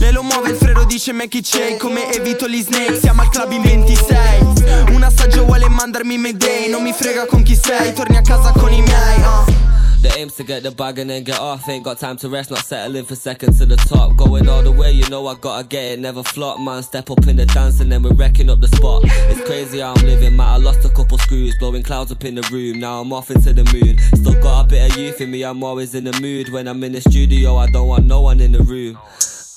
Lei 0.00 0.12
lo 0.12 0.22
muove 0.22 0.50
il 0.50 0.56
freno 0.56 0.84
make 1.10 1.36
it 1.36 1.44
shake 1.44 1.78
Come 1.78 2.12
evito 2.12 2.46
gli 2.46 2.62
snake 2.62 3.00
Siamo 3.00 3.22
al 3.22 3.30
club 3.30 3.50
in 3.50 3.62
26 3.62 4.92
Un 4.94 5.02
assaggio 5.02 5.44
vuole 5.44 5.68
mandarmi 5.68 6.18
mayday 6.18 6.68
Non 6.70 6.82
mi 6.82 6.92
frega 6.92 7.26
con 7.26 7.42
chi 7.42 7.56
sei 7.56 7.92
Torni 7.92 8.16
a 8.16 8.20
casa 8.20 8.52
con 8.52 8.72
i 8.72 8.80
miei 8.80 9.20
uh. 9.20 9.70
The 10.02 10.12
aims 10.18 10.34
to 10.34 10.42
get 10.42 10.64
the 10.64 10.72
bag 10.72 10.98
and 10.98 11.08
then 11.08 11.22
get 11.22 11.38
off. 11.38 11.68
Ain't 11.68 11.84
got 11.84 11.96
time 11.96 12.16
to 12.16 12.28
rest, 12.28 12.50
not 12.50 12.64
settling 12.64 13.04
for 13.04 13.14
seconds 13.14 13.60
to 13.60 13.66
the 13.66 13.76
top. 13.76 14.16
Going 14.16 14.48
all 14.48 14.60
the 14.60 14.72
way, 14.72 14.90
you 14.90 15.08
know 15.08 15.24
I 15.28 15.36
gotta 15.36 15.64
get 15.64 15.92
it, 15.92 16.00
never 16.00 16.24
flop. 16.24 16.58
Man, 16.58 16.82
step 16.82 17.08
up 17.08 17.24
in 17.28 17.36
the 17.36 17.46
dance 17.46 17.78
and 17.78 17.92
then 17.92 18.02
we're 18.02 18.12
wrecking 18.12 18.50
up 18.50 18.60
the 18.60 18.66
spot. 18.66 19.02
It's 19.04 19.40
crazy 19.46 19.78
how 19.78 19.94
I'm 19.94 20.04
living, 20.04 20.34
man. 20.34 20.48
I 20.48 20.56
lost 20.56 20.84
a 20.84 20.88
couple 20.88 21.18
screws, 21.18 21.56
blowing 21.60 21.84
clouds 21.84 22.10
up 22.10 22.24
in 22.24 22.34
the 22.34 22.42
room. 22.50 22.80
Now 22.80 23.00
I'm 23.00 23.12
off 23.12 23.30
into 23.30 23.52
the 23.52 23.62
moon. 23.72 23.96
Still 24.16 24.42
got 24.42 24.64
a 24.64 24.68
bit 24.68 24.90
of 24.90 24.98
youth 24.98 25.20
in 25.20 25.30
me, 25.30 25.44
I'm 25.44 25.62
always 25.62 25.94
in 25.94 26.02
the 26.02 26.20
mood. 26.20 26.52
When 26.52 26.66
I'm 26.66 26.82
in 26.82 26.90
the 26.90 27.00
studio, 27.00 27.54
I 27.54 27.70
don't 27.70 27.86
want 27.86 28.04
no 28.04 28.22
one 28.22 28.40
in 28.40 28.50
the 28.50 28.62
room. 28.64 28.98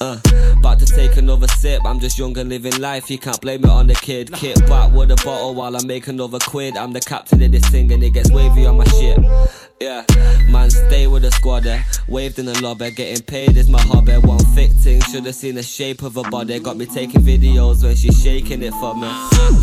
Uh, 0.01 0.19
about 0.57 0.77
to 0.77 0.85
take 0.85 1.15
another 1.15 1.47
sip. 1.47 1.81
I'm 1.85 2.01
just 2.01 2.19
young 2.19 2.37
and 2.37 2.49
living 2.49 2.79
life. 2.81 3.09
You 3.09 3.17
can't 3.17 3.39
blame 3.39 3.63
it 3.63 3.69
on 3.69 3.87
the 3.87 3.93
kid. 3.93 4.33
Kit 4.33 4.59
back 4.67 4.91
with 4.91 5.09
a 5.11 5.15
bottle 5.23 5.55
while 5.55 5.75
I 5.75 5.79
make 5.85 6.07
another 6.07 6.37
quid. 6.39 6.75
I'm 6.75 6.91
the 6.91 6.99
captain 6.99 7.41
of 7.41 7.51
this 7.51 7.65
thing 7.69 7.89
and 7.93 8.03
it 8.03 8.09
gets 8.09 8.29
wavy 8.29 8.65
on 8.65 8.77
my 8.77 8.83
ship. 8.85 9.19
Yeah, 9.79 10.03
man, 10.49 10.69
stay 10.69 11.07
with 11.07 11.21
the 11.23 11.31
squad. 11.31 11.65
Eh? 11.65 11.81
Waved 12.09 12.39
in 12.39 12.45
the 12.45 12.61
lobby, 12.61 12.91
getting 12.91 13.23
paid 13.23 13.55
is 13.55 13.69
my 13.69 13.81
hobby. 13.81 14.17
One 14.17 14.39
thick 14.39 14.71
thing, 14.71 15.01
should've 15.01 15.33
seen 15.33 15.55
the 15.55 15.63
shape 15.63 16.01
of 16.03 16.15
her 16.15 16.29
body. 16.29 16.59
Got 16.59 16.75
me 16.75 16.85
taking 16.85 17.21
videos 17.21 17.83
when 17.83 17.95
she's 17.95 18.21
shaking 18.21 18.63
it 18.63 18.73
for 18.73 18.95
me. 18.95 19.07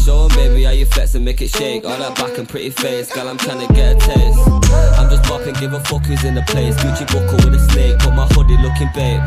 Show 0.05 0.25
'em, 0.25 0.37
baby, 0.37 0.65
how 0.65 0.71
you 0.71 0.87
flex 0.87 1.15
and 1.15 1.25
make 1.25 1.43
it 1.43 1.49
shake. 1.49 1.85
All 1.85 1.99
that 1.99 2.15
back 2.17 2.39
and 2.39 2.49
pretty 2.49 2.71
face, 2.71 3.13
girl, 3.13 3.29
I'm 3.29 3.39
trying 3.39 3.67
to 3.67 3.73
get 3.75 3.97
a 3.97 3.99
taste. 3.99 4.39
I'm 4.99 5.11
just 5.11 5.25
popping, 5.25 5.55
give 5.55 5.75
a 5.75 5.81
fuck 5.81 6.07
who's 6.07 6.25
in 6.25 6.35
the 6.35 6.43
place. 6.43 6.75
Gucci 6.77 7.07
buckle 7.07 7.51
with 7.51 7.61
a 7.61 7.71
snake, 7.73 7.99
but 7.99 8.15
my 8.15 8.27
hoodie 8.29 8.57
looking 8.59 8.91
babe. 8.95 9.21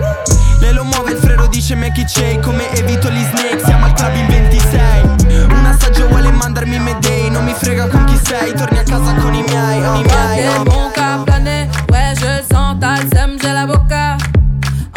Muove, 0.95 1.11
il 1.11 1.17
freno 1.17 1.47
dice 1.47 1.75
make 1.75 1.99
it 1.99 2.09
shake 2.09 2.39
Come 2.39 2.69
evito 2.71 3.09
gli 3.09 3.23
snake, 3.23 3.61
siamo 3.63 3.85
al 3.85 3.93
club 3.93 4.15
in 4.15 4.27
26 4.27 5.47
Un 5.49 5.65
assaggio 5.65 6.07
vuole 6.07 6.31
mandarmi 6.31 6.79
Mayday 6.79 7.29
Non 7.29 7.43
mi 7.43 7.53
frega 7.53 7.87
con 7.87 8.03
chi 8.05 8.19
sei, 8.23 8.53
torni 8.53 8.79
a 8.79 8.83
casa 8.83 9.13
con 9.15 9.33
i 9.33 9.43
miei, 9.43 9.83
oh, 9.85 10.01
miei 10.01 10.47
oh. 10.47 10.63
mon 10.63 10.91
cap 10.91 11.23
plané, 11.25 11.69
ouais 11.91 12.13
je 12.15 12.25
le 12.25 12.43
sens, 12.49 12.77
t'as 12.79 13.01
le 13.01 13.09
seum, 13.13 13.37
j'ai 13.39 13.51
la 13.51 13.65
boca 13.65 14.17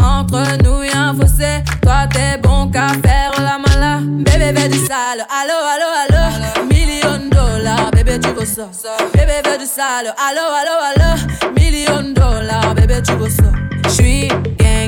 Entre 0.02 0.62
nous 0.62 0.82
y'a 0.82 1.08
un 1.08 1.14
fossé, 1.14 1.62
toi 1.82 2.06
t'es 2.10 2.38
bon 2.40 2.70
qu'à 2.70 2.88
faire 3.02 3.32
la 3.38 3.58
mala. 3.58 4.00
Bébé 4.00 4.52
veut 4.52 4.68
du 4.68 4.78
sale, 4.78 5.26
allo 5.28 5.58
allo 5.72 5.88
allo. 6.02 6.66
Million 6.68 7.28
dollars, 7.30 7.90
bébé 7.92 8.18
tu 8.20 8.28
veux 8.30 8.46
ça. 8.46 8.68
Bébé 9.12 9.42
veut 9.44 9.58
du 9.58 9.66
sale, 9.66 10.14
allo 10.16 10.44
allo 10.60 10.74
allo. 10.88 11.52
Million 11.56 12.12
dollars, 12.14 12.74
bébé 12.74 13.02
tu 13.02 13.12
veux 13.14 13.30
ça. 13.30 13.50
J'suis 13.88 14.28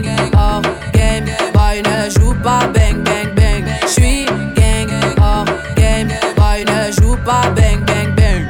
gang, 0.03 0.31
hors 0.35 0.63
game. 0.93 1.27
Boy 1.55 1.83
ne 1.83 2.11
joue 2.11 2.35
pas 2.43 2.67
bang 2.75 3.03
bang 3.05 3.35
bang. 3.35 3.65
J'suis 3.87 4.27
gang, 4.57 4.89
hors 5.21 5.45
game. 5.77 6.09
Boy 6.37 6.65
ne 6.65 6.93
joue 6.93 7.17
pas 7.25 7.49
bang 7.57 7.85
bang 7.87 8.15
bang. 8.17 8.47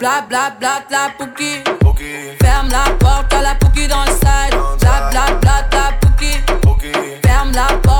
Bla 0.00 0.24
bla 0.28 0.50
bla 0.58 0.82
la 0.90 1.10
pouki. 1.18 1.62
Ferme 2.40 2.68
la 2.70 2.90
porte 2.98 3.32
à 3.34 3.42
la 3.42 3.54
pouki 3.54 3.86
dans 3.86 4.02
le 4.04 4.10
side 4.10 4.56
Bla 4.80 5.10
bla 5.10 5.24
bla 5.40 5.68
la 5.72 5.92
pouki. 6.00 6.32
Ferme 7.24 7.52
la 7.52 7.66
porte 7.82 7.91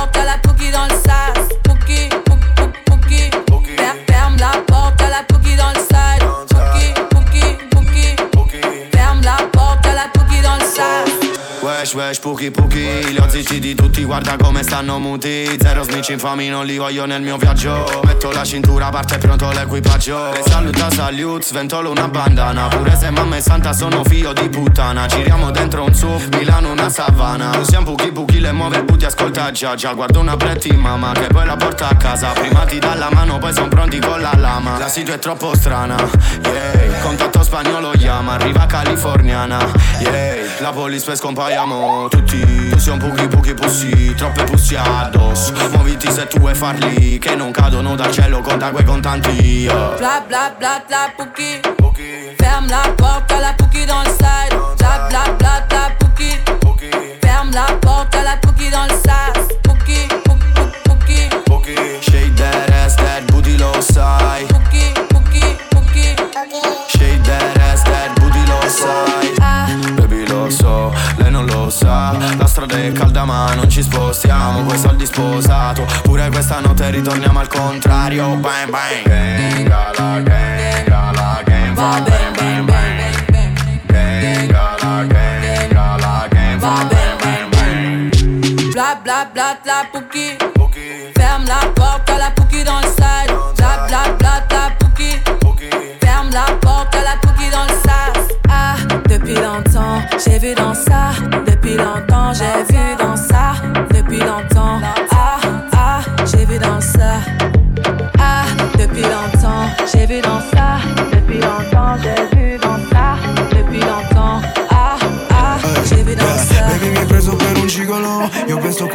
Wesh 11.92 11.94
wesh 11.94 12.20
puki 12.20 12.50
puki 12.50 13.12
Li 13.12 13.18
ho 13.18 13.28
zitti 13.28 13.58
di 13.58 13.74
tutti 13.74 14.02
guarda 14.04 14.36
come 14.36 14.62
stanno 14.62 14.98
muti. 14.98 15.44
Zero 15.60 15.82
snitch 15.82 16.08
infami 16.10 16.48
non 16.48 16.64
li 16.64 16.78
voglio 16.78 17.04
nel 17.04 17.20
mio 17.20 17.36
viaggio. 17.36 18.00
Metto 18.04 18.30
la 18.30 18.44
cintura 18.44 18.88
parte 18.88 19.18
pronto 19.18 19.50
l'equipaggio. 19.50 20.32
E 20.32 20.42
saluta 20.46 20.90
salute 20.90 21.44
sventolo 21.44 21.90
una 21.90 22.08
bandana. 22.08 22.68
Pure 22.68 22.96
se 22.96 23.10
mamma 23.10 23.36
è 23.36 23.40
santa 23.40 23.74
sono 23.74 24.04
figlio 24.04 24.32
di 24.32 24.48
puttana. 24.48 25.06
Giriamo 25.06 25.50
dentro 25.50 25.84
un 25.84 25.94
SUV 25.94 26.34
Milano 26.36 26.70
una 26.70 26.88
savana. 26.88 27.58
Usiamo 27.58 27.94
puki 27.94 28.10
puki 28.10 28.40
le 28.40 28.52
muove 28.52 28.84
booty 28.84 29.04
ascolta 29.04 29.50
già 29.50 29.74
già 29.74 29.92
Guardo 29.92 30.20
una 30.20 30.36
pretti 30.36 30.72
mamma 30.72 31.12
che 31.12 31.26
poi 31.26 31.44
la 31.44 31.56
porta 31.56 31.88
a 31.88 31.96
casa. 31.96 32.28
Prima 32.28 32.64
ti 32.64 32.78
dà 32.78 32.94
la 32.94 33.10
mano 33.12 33.38
poi 33.38 33.52
son 33.52 33.68
pronti 33.68 33.98
con 33.98 34.20
la 34.20 34.32
lama. 34.36 34.78
La 34.78 34.88
situ 34.88 35.10
è 35.10 35.18
troppo 35.18 35.54
strana 35.54 35.96
Yeah. 36.42 37.00
Contatto 37.02 37.42
spagnolo 37.42 37.90
chiama 37.90 38.34
Arriva 38.34 38.66
californiana 38.66 39.58
Yeah. 39.98 40.60
La 40.60 40.70
police 40.70 41.04
poi 41.04 41.16
scompaiamo 41.16 41.81
tutti 42.08 42.68
Tu 42.70 42.78
sei 42.78 42.92
un 42.92 42.98
puki 42.98 43.28
puki 43.28 43.54
pussi 43.54 44.14
Troppe 44.14 44.44
pussi 44.44 44.76
addosso. 44.76 45.52
Muoviti 45.72 46.10
se 46.10 46.26
tu 46.26 46.38
vuoi 46.38 46.54
farli 46.54 47.18
Che 47.18 47.34
non 47.34 47.50
cadono 47.50 47.94
dal 47.94 48.10
cielo 48.12 48.40
Conta 48.40 48.70
quei 48.70 48.84
contanti 48.84 49.30
yeah. 49.30 49.96
Bla 49.96 50.22
bla 50.26 50.54
bla 50.56 50.82
la 50.88 51.12
pouki 51.16 51.60
Ferme 52.38 52.68
la 52.68 52.92
porte 52.96 53.32
à 53.32 53.40
la 53.40 53.52
pouki 53.54 53.84
dans 53.86 54.02
le 54.02 54.10
side. 54.10 54.56
Bla 54.78 55.06
bla 55.08 55.32
bla 55.38 55.66
la 55.70 55.90
pouki 55.98 56.30
Ferme 57.20 57.50
la 57.52 57.76
porte 57.80 58.14
à 58.16 58.22
la 58.22 58.36
pouki 58.36 58.70
dans 58.70 58.84
le 58.84 58.94
sas 59.04 59.41
sposato. 75.12 75.86
Pure 76.02 76.28
questa 76.30 76.60
notte 76.60 76.90
ritorniamo 76.90 77.38
al 77.38 77.48
contrario. 77.48 78.36
Bang 78.36 78.70
bang. 78.70 79.02
Gang 79.04 79.68
gang 79.68 80.24
gang 80.24 80.56
bang 82.36 82.64
bang. 82.64 82.96
bang 83.30 83.54
Gang 83.86 84.50
la 84.50 85.04
gang 85.06 85.72
la 86.00 86.28
gang 86.30 86.60
fa 86.60 86.86
bang 86.88 87.16
bang 87.20 87.48
bang. 87.50 88.72
Bla 88.72 88.98
bla 89.02 89.28
bla 89.32 89.58
la 89.64 89.86
pouki 89.92 90.36
Ferme 91.14 91.44
la 91.46 91.68
porte 91.74 92.10
à 92.10 92.18
la 92.18 92.30
pouki 92.30 92.64
dans 92.64 92.80
le 92.80 92.86
side 92.86 93.30
Bla 93.56 93.86
bla 93.86 94.02
bla 94.18 94.42
la 94.50 94.70
pouki 94.78 95.20
Ferme 96.00 96.30
la 96.32 96.46
porte 96.60 96.94
à 96.94 97.02
la 97.02 97.16
pouki 97.20 97.50
dans 97.50 97.64
le 97.64 97.74
sas 97.84 98.28
Ah, 98.48 98.76
depuis 99.08 99.34
longtemps, 99.34 100.00
j'ai 100.24 100.38
vu 100.38 100.54
dans 100.54 100.74
ça. 100.74 101.12
Depuis 101.46 101.76
longtemps, 101.76 102.32
j'ai 102.32 102.64
vu 102.71 102.71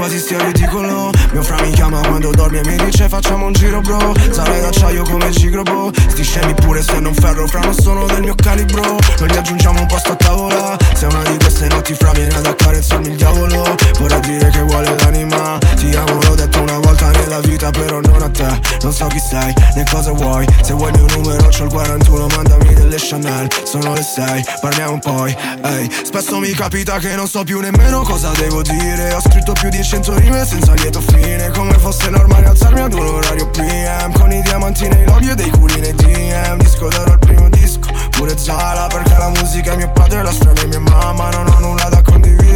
quasi 0.07 0.19
stia 0.19 0.41
ridicolo. 0.41 1.11
Mio 1.33 1.43
fra 1.43 1.61
mi 1.61 1.71
chiama 1.71 1.99
quando 1.99 2.31
dormi 2.31 2.59
e 2.59 2.61
mi 2.65 2.77
dice 2.77 3.09
facciamo 3.09 3.45
un 3.45 3.51
giro 3.51 3.81
bro. 3.81 4.13
Sarai 4.31 4.61
d'acciaio 4.61 5.03
come 5.03 5.27
il 5.27 5.35
gigrobo 5.35 5.91
Sti 5.93 6.23
scemi 6.23 6.53
pure 6.53 6.81
se 6.81 6.99
non 6.99 7.13
ferro 7.13 7.45
Fra 7.47 7.59
non 7.59 7.73
sono 7.73 8.05
del 8.05 8.21
mio 8.21 8.35
calibro. 8.35 8.97
Non 9.19 9.27
gli 9.27 9.35
aggiungiamo 9.35 9.81
un 9.81 9.85
posto 9.85 10.13
a 10.13 10.15
tavola. 10.15 10.77
Se 10.93 11.07
una 11.07 11.23
di 11.23 11.37
queste 11.37 11.67
notti 11.67 11.93
fra 11.93 12.11
viene 12.11 12.35
ad 12.35 12.45
accarezzarmi 12.45 13.07
il 13.09 13.15
diavolo. 13.17 13.75
Vorrà 13.99 14.19
dire 14.19 14.49
che 14.49 14.61
vuole 14.61 14.95
l'anima. 14.97 15.57
Ti 15.75 15.93
amo 15.93 16.21
l'ho 16.21 16.35
detto 16.35 16.61
una 16.61 16.77
volta 16.79 17.09
nella 17.11 17.39
vita 17.41 17.69
però 17.71 17.99
non 17.99 18.21
a 18.21 18.29
te. 18.29 18.61
Non 18.83 18.93
so 18.93 19.07
chi 19.07 19.19
sei 19.19 19.53
né 19.75 19.83
cosa 19.91 20.13
vuoi. 20.13 20.45
Se 20.61 20.71
vuoi 20.73 20.91
il 20.93 21.03
mio 21.03 21.15
numero 21.15 21.49
c'ho 21.49 21.65
il 21.65 21.69
41 21.69 22.27
Mandami 22.27 22.73
delle 22.73 22.97
Chanel. 22.97 23.47
Sono 23.65 23.93
le 23.93 24.03
6 24.03 24.45
parliamo 24.61 24.99
poi 24.99 25.35
Ehi. 25.65 25.89
Spesso 26.03 26.39
mi 26.39 26.51
capita 26.51 26.97
che 26.97 27.13
non 27.15 27.27
so 27.27 27.43
più 27.43 27.59
nemmeno 27.59 28.03
cosa 28.03 28.31
devo 28.37 28.61
dire. 28.61 29.13
Ho 29.13 29.21
scritto 29.21 29.51
più 29.51 29.67
di 29.67 29.83
100 29.83 29.96
rime 30.03 30.45
senza 30.45 30.73
lieto 30.73 31.01
fine. 31.01 31.49
Come 31.51 31.73
fosse 31.73 32.09
normale 32.09 32.47
alzarmi 32.47 32.81
ad 32.81 32.93
un 32.93 33.05
orario 33.05 33.49
PM 33.49 34.11
Con 34.13 34.31
i 34.31 34.41
diamanti 34.41 34.87
nei 34.87 35.05
lobby 35.05 35.29
e 35.29 35.35
dei 35.35 35.49
culi 35.49 35.79
nei 35.79 35.93
DM 35.93 36.57
Disco 36.57 36.87
d'oro 36.87 37.11
al 37.11 37.19
primo 37.19 37.49
disco 37.49 37.89
Pure 38.11 38.37
Zala 38.37 38.87
perché 38.87 39.15
la 39.17 39.29
musica 39.29 39.73
è 39.73 39.75
mio 39.75 39.91
padre 39.91 40.21
La 40.21 40.31
strada 40.31 40.61
è 40.61 40.65
mia 40.65 40.79
mamma. 40.79 41.29
Non 41.29 41.47
ho 41.47 41.59
nulla 41.59 41.89
da 41.89 42.01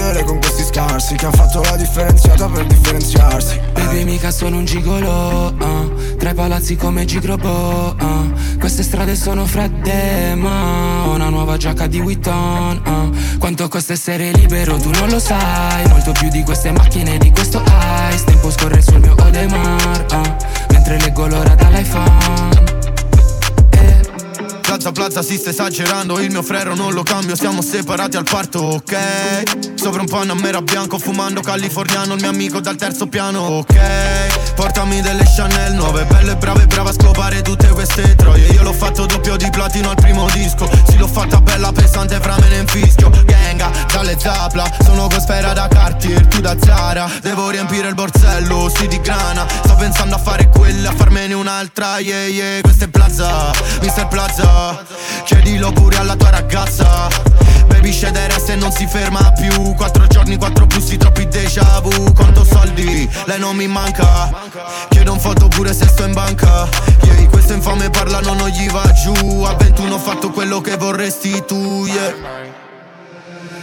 condividere 0.01 0.23
con 0.23 0.39
questi 0.39 0.63
scarsi 0.63 1.15
Che 1.15 1.25
han 1.25 1.31
fatto 1.31 1.61
la 1.61 1.75
differenziata 1.75 2.47
per 2.47 2.65
differenziarsi. 2.65 3.59
Baby 3.73 4.03
mica 4.03 4.31
sono 4.31 4.57
un 4.57 4.65
gigolo 4.65 5.53
uh, 5.57 6.15
Tra 6.17 6.31
i 6.31 6.33
palazzi 6.33 6.75
come 6.75 7.05
Gigrobo 7.05 7.95
uh, 7.99 8.57
Queste 8.59 8.83
strade 8.83 9.15
sono 9.15 9.45
fredde 9.45 10.35
ma 10.35 11.07
Ho 11.07 11.13
una 11.13 11.29
nuova 11.29 11.57
giacca 11.57 11.87
di 11.87 11.99
Vuitton 11.99 12.81
uh, 12.85 13.37
Quanto 13.37 13.67
costa 13.67 13.93
essere 13.93 14.31
libero 14.31 14.77
tu 14.77 14.89
non 14.91 15.09
lo 15.09 15.19
sai. 15.19 15.87
Molto 15.87 16.11
più 16.11 16.29
di 16.29 16.43
queste 16.43 16.71
macchine 16.71 17.17
di 17.17 17.31
questo 17.31 17.61
ice. 18.11 18.23
Tempo 18.25 18.51
scorre 18.51 18.81
sul 18.81 18.99
mio 18.99 19.15
Odemar 19.17 20.05
uh, 20.11 20.73
Mentre 20.73 20.99
leggo 20.99 21.27
l'ora 21.27 21.53
dall'iPhone 21.55 22.70
Plaza 24.71 24.93
Plaza 24.93 25.21
si 25.21 25.35
sta 25.35 25.49
esagerando. 25.49 26.17
Il 26.21 26.31
mio 26.31 26.41
frero 26.41 26.75
non 26.75 26.93
lo 26.93 27.03
cambio 27.03 27.35
Siamo 27.35 27.61
separati 27.61 28.15
al 28.15 28.23
parto, 28.23 28.59
ok? 28.59 29.75
Sopra 29.75 29.99
un 29.99 30.07
Panamera 30.07 30.61
bianco 30.61 30.97
Fumando 30.97 31.41
californiano. 31.41 32.13
Il 32.13 32.21
mio 32.21 32.29
amico 32.29 32.61
dal 32.61 32.77
terzo 32.77 33.07
piano, 33.07 33.41
ok? 33.41 34.53
Portami 34.55 35.01
delle 35.01 35.25
Chanel 35.25 35.73
nuove 35.73 36.05
Belle, 36.05 36.37
brave, 36.37 36.67
brava 36.67 36.91
a 36.91 36.93
scopare 36.93 37.41
tutte 37.41 37.67
queste 37.67 38.15
troie. 38.15 38.47
Io 38.47 38.63
l'ho 38.63 38.71
fatto 38.71 39.05
doppio 39.05 39.35
di 39.35 39.49
platino 39.49 39.89
al 39.89 39.95
primo 39.95 40.25
disco. 40.31 40.69
Sì, 40.87 40.97
l'ho 40.97 41.07
fatta 41.07 41.41
bella 41.41 41.73
pesante 41.73 42.17
Fra 42.21 42.37
me 42.39 42.47
ne 42.47 42.59
infischio 42.59 43.09
Genga, 43.25 43.69
dalle 43.91 44.17
zapla 44.17 44.71
Sono 44.85 45.07
con 45.07 45.19
da 45.53 45.67
Cartier 45.67 46.27
Tu 46.27 46.39
da 46.39 46.55
Zara. 46.57 47.09
Devo 47.21 47.49
riempire 47.49 47.89
il 47.89 47.93
borsello 47.93 48.71
Sì, 48.73 48.87
di 48.87 49.01
grana. 49.01 49.45
Sto 49.65 49.75
pensando 49.75 50.15
a 50.15 50.19
fare 50.19 50.47
quella 50.47 50.91
A 50.91 50.95
farmene 50.95 51.33
un'altra 51.33 51.99
Yeah, 51.99 52.27
yeah. 52.27 52.61
Questa 52.61 52.85
è 52.85 52.87
Plaza 52.87 53.51
Mr. 53.81 54.07
Plaza 54.07 54.60
Chiedilo 55.25 55.71
pure 55.71 55.97
alla 55.97 56.15
tua 56.15 56.29
ragazza. 56.29 57.07
Baby 57.67 57.91
scedere 57.91 58.39
se 58.39 58.55
non 58.55 58.71
si 58.71 58.85
ferma 58.85 59.31
più. 59.33 59.73
Quattro 59.75 60.07
giorni, 60.07 60.37
quattro 60.37 60.67
plussi, 60.67 60.97
troppi 60.97 61.27
déjà 61.27 61.79
vu. 61.81 62.13
Quanto 62.13 62.43
soldi, 62.43 63.09
lei 63.25 63.39
non 63.39 63.55
mi 63.55 63.67
manca. 63.67 64.31
Chiedo 64.89 65.13
un 65.13 65.19
foto 65.19 65.47
pure 65.47 65.73
se 65.73 65.87
sto 65.87 66.03
in 66.03 66.13
banca. 66.13 66.67
Yeah, 67.03 67.27
questo 67.29 67.53
infame 67.53 67.89
parlano 67.89 68.33
non 68.33 68.49
gli 68.49 68.69
va 68.69 68.91
giù. 68.91 69.43
A 69.43 69.53
21 69.55 69.95
ho 69.95 69.99
fatto 69.99 70.29
quello 70.29 70.61
che 70.61 70.77
vorresti 70.77 71.43
tu, 71.45 71.85
yeah 71.85 72.50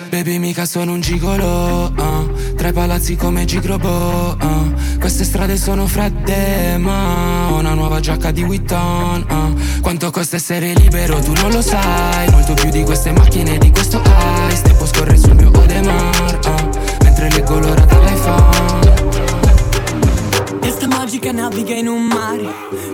Baby 0.08 0.38
mica 0.38 0.64
sono 0.64 0.92
un 0.92 1.00
gigolo 1.00 1.92
uh. 1.94 2.54
Tra 2.54 2.68
i 2.68 2.72
palazzi 2.72 3.14
come 3.14 3.44
Gigrobo 3.44 4.36
uh. 4.40 4.72
Queste 4.98 5.22
strade 5.24 5.58
sono 5.58 5.86
fredde 5.86 6.78
ma 6.78 7.50
Ho 7.50 7.58
una 7.58 7.74
nuova 7.74 8.00
giacca 8.00 8.30
di 8.30 8.42
Witton 8.42 9.26
uh. 9.28 9.80
Quanto 9.82 10.10
costa 10.10 10.36
essere 10.36 10.72
libero 10.72 11.18
tu 11.20 11.32
non 11.34 11.50
lo 11.50 11.60
sai 11.60 12.30
Molto 12.30 12.54
più 12.54 12.70
di 12.70 12.84
queste 12.84 13.12
macchine 13.12 13.58
di 13.58 13.70
questo 13.70 14.00
ice 14.50 14.62
Tempo 14.62 14.86
scorre 14.86 15.16
sul 15.18 15.34
mio 15.34 15.48
Odemar 15.48 16.38
uh. 16.42 17.04
Mentre 17.04 17.30
leggo 17.30 17.58
l'ora 17.58 17.84
dall'iPhone 17.84 18.94
Testa 20.60 20.86
magica 20.86 21.32
naviga 21.32 21.74
in 21.74 21.86
un 21.86 22.06
mare 22.06 22.46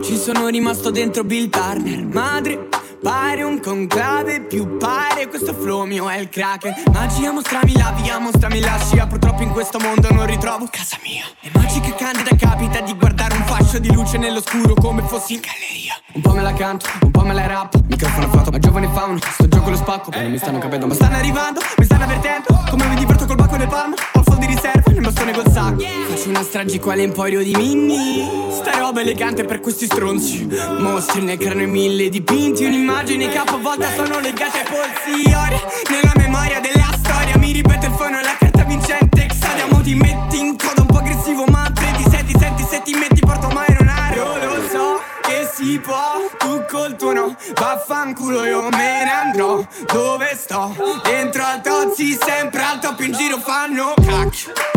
Ci 0.03 0.17
sono 0.17 0.49
rimasto 0.49 0.91
dentro 0.91 1.23
Bill 1.23 1.49
Turner 1.49 2.05
Madre, 2.07 2.69
pare 3.05 3.43
un 3.43 3.61
conclave 3.61 4.41
Più 4.41 4.79
pare 4.79 5.29
questo 5.29 5.53
flow 5.53 5.85
mio 5.85 6.09
è 6.09 6.17
il 6.17 6.31
cracker 6.31 6.73
Magia 6.91 7.33
mostrami 7.33 7.77
la 7.77 7.93
via, 8.01 8.19
mostrami 8.19 8.61
la 8.61 8.79
scia. 8.79 9.07
Purtroppo 9.07 9.43
in 9.43 9.51
questo 9.51 9.79
mondo 9.79 10.09
non 10.11 10.27
ritrovo 10.27 10.67
casa 10.71 10.97
mia. 11.03 11.25
E 11.41 11.51
magica 11.53 11.95
candida 11.95 12.35
capita 12.37 12.81
di 12.81 12.95
guardare 12.95 13.37
un 13.37 13.45
fascio 13.45 13.79
di 13.79 13.93
luce 13.93 14.17
nell'oscuro 14.17 14.75
Come 14.75 15.03
fossi 15.03 15.35
in 15.35 15.41
galleria. 15.41 15.95
Un 16.15 16.23
po' 16.23 16.33
me 16.33 16.43
la 16.43 16.53
canto, 16.55 16.87
un 17.03 17.11
po' 17.11 17.23
me 17.23 17.35
la 17.35 17.47
rap. 17.47 17.79
Microfono 17.89 18.29
fatto, 18.29 18.51
ma 18.51 18.59
giovane 18.59 18.89
faun 18.89 19.19
Sto 19.19 19.49
gioco 19.49 19.71
lo 19.71 19.77
spacco, 19.77 20.11
poi 20.11 20.23
non 20.23 20.31
mi 20.31 20.39
stanno 20.39 20.59
capendo. 20.59 20.87
Ma 20.87 20.95
stanno 20.95 21.17
arrivando, 21.17 21.61
mi 21.77 21.85
stanno 21.85 22.05
avvertendo. 22.05 22.65
Come 22.71 22.87
mi 22.87 22.95
diverto 22.95 23.27
col 23.27 23.37
bacco 23.37 23.57
nel 23.57 23.69
palmo 23.69 23.97
Ho 24.15 24.23
fondo 24.23 24.41
di 24.41 24.47
riserva 24.47 24.91
nel 24.93 25.03
bastone 25.03 25.33
col 25.33 25.51
sacco. 25.53 25.83
Faccio 26.09 26.29
una 26.29 26.43
strage 26.43 26.81
quale 26.81 27.03
emporio 27.03 27.43
di 27.43 27.55
Minnie. 27.55 28.51
Sta 28.51 28.79
roba 28.79 29.01
elegante 29.01 29.45
per 29.45 29.61
questi 29.61 29.87
stronzi. 29.87 30.49
Mostri 30.79 31.23
nel 31.23 31.37
cranio 31.37 31.69
mille 31.69 32.09
dipinti 32.09 32.65
Un'immagine 32.65 32.94
che 33.03 33.39
a 33.39 33.45
volta 33.59 33.93
sono 33.93 34.21
legate 34.21 34.59
ai 34.61 34.65
polsi 34.65 35.27
Ora, 35.35 35.61
nella 35.91 36.13
memoria 36.17 36.61
della 36.61 36.91
storia 36.97 37.37
Mi 37.39 37.53
ripete 37.53 37.87
il 37.87 37.93
fono 37.93 38.21
la 38.21 38.37
carta 38.39 38.63
vincente 38.63 39.25
Exadia, 39.25 39.67
mo 39.67 39.81
ti 39.81 39.95
metti 39.95 40.39
in 40.39 40.57
coda 40.57 40.81
un 40.81 40.87
po' 40.87 40.99
aggressivo 40.99 41.45
Ma 41.47 41.71
ti 41.75 42.05
senti, 42.09 42.35
senti, 42.39 42.63
se 42.63 42.83
ti 42.83 42.95
metti 42.95 43.21
porto 43.21 43.49
mai 43.49 43.67
non 43.79 43.93
Io 44.15 44.45
lo 44.45 44.69
so 44.69 45.01
che 45.23 45.49
si 45.53 45.79
può, 45.81 46.21
tu 46.39 46.65
col 46.71 46.97
tuo 46.97 47.13
no 47.13 47.37
Vaffanculo 47.55 48.45
io 48.45 48.69
me 48.71 49.05
ne 49.05 49.11
andrò. 49.11 49.67
Dove 49.93 50.37
sto? 50.37 50.75
Dentro 51.03 51.45
al 51.45 51.61
tozzi 51.63 52.17
sempre 52.21 52.63
al 52.63 52.79
top 52.79 53.01
in 53.01 53.13
giro 53.13 53.39
fanno 53.39 53.95
cacchio 53.95 54.74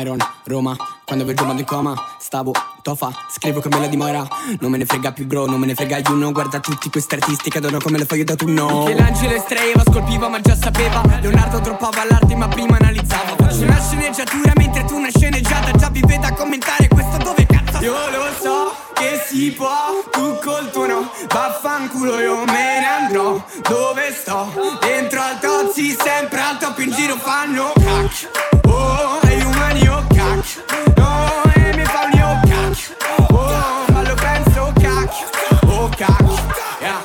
Myron, 0.00 0.16
Roma, 0.44 0.74
quando 1.04 1.26
vedo 1.26 1.44
mondo 1.44 1.60
in 1.60 1.66
coma 1.66 1.94
Stavo, 2.18 2.52
tofa, 2.80 3.10
scrivo 3.30 3.60
come 3.60 3.80
la 3.80 3.86
dimora. 3.86 4.26
Non 4.60 4.70
me 4.70 4.78
ne 4.78 4.86
frega 4.86 5.12
più 5.12 5.26
bro, 5.26 5.44
non 5.44 5.60
me 5.60 5.66
ne 5.66 5.74
frega 5.74 5.98
you 5.98 6.14
know 6.14 6.32
Guarda 6.32 6.58
tutti 6.58 6.88
questi 6.88 7.16
artisti 7.16 7.50
che 7.50 7.58
adoro 7.58 7.78
come 7.78 7.98
le 7.98 8.06
foglie 8.06 8.24
da 8.24 8.34
tu 8.34 8.48
no. 8.48 8.84
Michelangelo 8.86 9.34
estraeva, 9.34 9.82
scolpiva 9.82 10.28
ma 10.28 10.40
già 10.40 10.56
sapeva. 10.56 11.02
Leonardo 11.20 11.60
troppava 11.60 12.02
l'arte 12.08 12.34
ma 12.34 12.48
prima 12.48 12.78
analizzava. 12.78 13.36
Faccio 13.36 13.62
una 13.62 13.78
sceneggiatura 13.78 14.52
mentre 14.56 14.84
tu 14.86 14.96
una 14.96 15.10
sceneggiata. 15.10 15.70
Già 15.72 15.90
vi 15.90 16.00
vedo 16.00 16.26
a 16.26 16.32
commentare 16.32 16.88
questo 16.88 17.16
dove 17.18 17.44
cazzo 17.44 17.84
Io 17.84 17.92
lo 17.92 18.26
so 18.40 18.74
che 18.94 19.22
si 19.26 19.50
può, 19.50 20.02
tu 20.10 20.38
col 20.42 20.70
tuo 20.70 20.86
no. 20.86 21.10
Vaffanculo 21.28 22.18
io 22.20 22.44
me 22.46 22.80
ne 22.80 22.86
andrò. 22.86 23.44
Dove 23.68 24.12
sto? 24.14 24.50
Dentro 24.80 25.20
al 25.20 25.38
tozzi 25.40 25.94
sempre 25.94 26.40
al 26.40 26.56
top 26.56 26.78
in 26.78 26.90
giro 26.90 27.16
fanno 27.16 27.72
cacchio 27.74 28.69
Oh, 28.80 29.20
e 29.22 29.36
gli 29.36 29.42
umani 29.44 29.88
oh 29.88 30.04
cacchio 30.14 30.62
No, 30.96 31.42
e 31.54 31.76
mi 31.76 31.84
fauni 31.84 32.22
oh 32.22 32.40
cacchio 32.48 32.94
Oh, 33.28 33.84
ma 33.92 34.02
lo 34.02 34.14
penso 34.14 34.72
cacchio 34.80 35.26
Oh 35.66 35.88
cacchio 35.96 36.38
Yeah. 36.80 37.02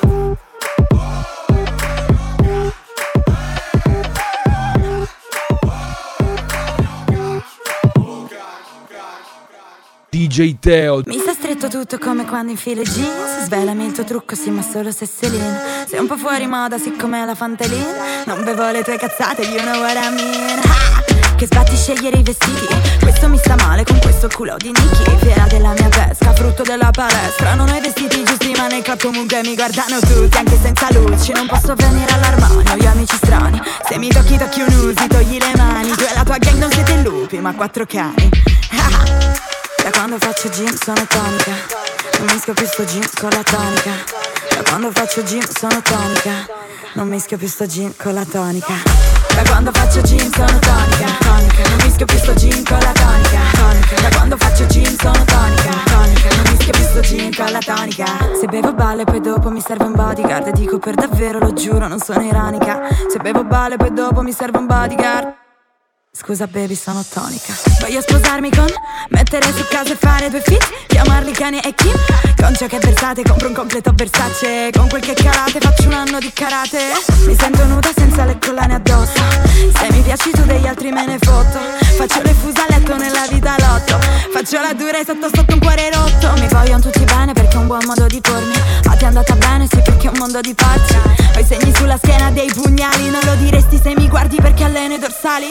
DJ 10.08 10.58
Teo. 10.58 11.02
Mi 11.06 11.18
sta 11.18 11.32
stretto 11.32 11.68
tutto 11.68 11.98
come 11.98 12.24
quando 12.24 12.50
infilo 12.52 12.80
i 12.80 12.84
jeans 12.84 13.44
Svelami 13.44 13.86
il 13.86 13.92
tuo 13.92 14.04
trucco, 14.04 14.34
sì 14.34 14.50
ma 14.50 14.62
solo 14.62 14.90
se 14.90 15.04
sei 15.06 15.30
lean 15.30 15.86
Sei 15.86 15.98
un 15.98 16.06
po' 16.06 16.16
fuori 16.16 16.46
moda, 16.46 16.78
siccome 16.78 17.24
la 17.26 17.34
fantalina. 17.34 18.24
Non 18.24 18.42
bevo 18.44 18.70
le 18.70 18.82
tue 18.82 18.96
cazzate, 18.96 19.42
you 19.42 19.60
know 19.60 19.80
what 19.80 19.96
I 19.96 20.10
mean 20.14 20.58
Ah! 20.64 21.15
Che 21.36 21.46
sbatti 21.46 21.76
scegliere 21.76 22.16
i 22.18 22.22
vestiti. 22.22 22.66
Questo 23.00 23.28
mi 23.28 23.36
sta 23.36 23.56
male 23.56 23.84
con 23.84 23.98
questo 24.00 24.28
culo 24.32 24.56
di 24.56 24.68
Nicky. 24.68 25.18
Fiera 25.18 25.46
della 25.46 25.72
mia 25.72 25.88
pesca, 25.88 26.32
frutto 26.32 26.62
della 26.62 26.90
palestra. 26.90 27.54
Non 27.54 27.68
ho 27.68 27.76
i 27.76 27.80
vestiti 27.80 28.24
giusti 28.24 28.52
ma 28.56 28.66
nei 28.66 28.82
club 28.82 29.00
comunque 29.00 29.40
mi 29.42 29.54
guardano 29.54 30.00
tutti 30.00 30.36
Anche 30.36 30.58
senza 30.60 30.88
luci, 30.92 31.32
non 31.32 31.46
posso 31.46 31.74
venire 31.74 32.12
all'armadio 32.12 32.76
gli 32.76 32.86
amici 32.86 33.16
strani, 33.16 33.60
se 33.88 33.98
mi 33.98 34.08
tocchi 34.08 34.36
tocchi 34.36 34.60
un 34.60 34.72
usi 34.72 35.06
Togli 35.06 35.38
le 35.38 35.52
mani, 35.56 35.90
tu 35.90 36.02
e 36.04 36.14
la 36.14 36.24
tua 36.24 36.38
gang 36.38 36.58
non 36.58 36.70
siete 36.70 36.96
lupi 37.02 37.38
ma 37.38 37.54
quattro 37.54 37.86
cani! 37.86 38.28
Da 39.86 39.92
quando 39.92 40.18
faccio 40.18 40.48
gym 40.48 40.74
sono 40.74 41.06
tonica 41.06 41.52
Non 42.18 42.26
mischio 42.32 42.54
più 42.54 42.66
sto 42.66 42.84
gym 42.84 43.06
con 43.20 43.30
la 43.30 43.42
tonica. 43.44 43.92
Da 44.56 44.62
quando 44.68 44.90
faccio 44.90 45.22
gym 45.22 45.46
sono 45.46 45.80
tonica 45.80 46.32
Non 46.94 47.06
mischio 47.06 47.38
più 47.38 47.46
sto 47.46 47.66
gym 47.66 47.92
con 47.96 48.12
la 48.12 48.24
tonica. 48.24 48.74
Da 49.28 49.42
quando 49.48 49.70
faccio 49.70 50.00
gym 50.00 50.28
sono 50.32 50.58
tonica 50.58 51.06
Tonica 51.20 51.68
Non 51.68 51.78
mischio 51.84 52.04
più 52.04 52.18
sto 52.18 52.34
gym 52.34 52.64
con 52.64 52.78
la 52.80 52.90
tonica. 52.90 53.38
Tonica 53.52 54.00
Da 54.00 54.16
quando 54.16 54.36
faccio 54.36 54.66
gym 54.66 54.96
sono 54.96 55.24
tonica 55.24 55.70
Tonica 55.84 56.28
Non 56.34 56.44
mischio 56.50 56.72
più 56.72 56.82
sto 56.82 57.00
gym 57.00 57.32
con 57.36 57.52
la 57.52 57.60
tonica. 57.60 58.06
Se 58.40 58.46
bevo 58.48 58.72
balle 58.72 59.04
poi 59.04 59.20
dopo 59.20 59.50
mi 59.50 59.60
serve 59.60 59.84
un 59.84 59.92
bodyguard. 59.92 60.50
Dico 60.50 60.80
per 60.80 60.94
davvero 60.96 61.38
lo 61.38 61.52
giuro 61.52 61.86
non 61.86 62.00
sono 62.00 62.22
ironica 62.22 62.88
Se 63.08 63.18
bevo 63.18 63.44
balle 63.44 63.76
poi 63.76 63.92
dopo 63.92 64.22
mi 64.22 64.32
serve 64.32 64.58
un 64.58 64.66
bodyguard 64.66 65.45
Scusa 66.18 66.46
baby 66.46 66.74
sono 66.74 67.04
tonica. 67.06 67.52
Voglio 67.78 68.00
sposarmi 68.00 68.50
con 68.50 68.66
Mettere 69.10 69.52
su 69.52 69.66
casa 69.68 69.92
e 69.92 69.96
fare 69.96 70.30
due 70.30 70.40
fit 70.40 70.86
Chiamarli 70.86 71.30
Kanye 71.30 71.60
e 71.60 71.74
Kim. 71.74 71.92
Con 72.40 72.54
ciò 72.54 72.66
che 72.66 72.78
versate 72.78 73.22
compro 73.22 73.48
un 73.48 73.54
completo 73.54 73.92
Versace. 73.94 74.70
Con 74.72 74.88
quel 74.88 75.02
che 75.02 75.12
calate 75.12 75.60
faccio 75.60 75.86
un 75.88 75.92
anno 75.92 76.18
di 76.18 76.32
karate. 76.32 76.78
Mi 77.26 77.36
sento 77.38 77.66
nuda 77.66 77.90
senza 77.94 78.24
le 78.24 78.38
collane 78.38 78.76
addosso. 78.76 79.20
Se 79.78 79.92
mi 79.92 80.00
piaci 80.00 80.30
tu 80.30 80.42
degli 80.44 80.66
altri 80.66 80.90
me 80.90 81.04
ne 81.04 81.18
fotto 81.20 81.58
Faccio 81.96 82.22
le 82.22 82.32
fusa 82.32 82.64
letto 82.70 82.96
nella 82.96 83.26
vita 83.28 83.54
lotto. 83.58 83.98
Faccio 84.32 84.58
la 84.58 84.72
dura 84.72 84.98
e 84.98 85.04
sotto 85.04 85.28
sotto 85.32 85.52
un 85.52 85.60
cuore 85.60 85.90
rotto. 85.90 86.32
Mi 86.40 86.48
vogliono 86.48 86.80
tutti 86.80 87.04
bene 87.04 87.34
perché 87.34 87.56
è 87.56 87.60
un 87.60 87.66
buon 87.66 87.84
modo 87.84 88.06
di 88.06 88.22
pormi. 88.22 88.54
Ma 88.84 88.96
ti 88.96 89.04
è 89.04 89.06
andata 89.06 89.34
bene 89.34 89.66
sì 89.68 89.82
perché 89.82 90.06
è 90.06 90.10
un 90.10 90.16
mondo 90.18 90.40
di 90.40 90.54
pazzi 90.54 90.96
Ho 90.96 91.38
i 91.38 91.44
segni 91.44 91.74
sulla 91.74 91.98
schiena 91.98 92.30
dei 92.30 92.50
pugnali. 92.54 93.10
Non 93.10 93.20
lo 93.22 93.34
diresti 93.34 93.78
se 93.82 93.92
mi 93.94 94.08
guardi 94.08 94.36
perché 94.36 94.64
alleno 94.64 94.94
i 94.94 94.98
dorsali 94.98 95.48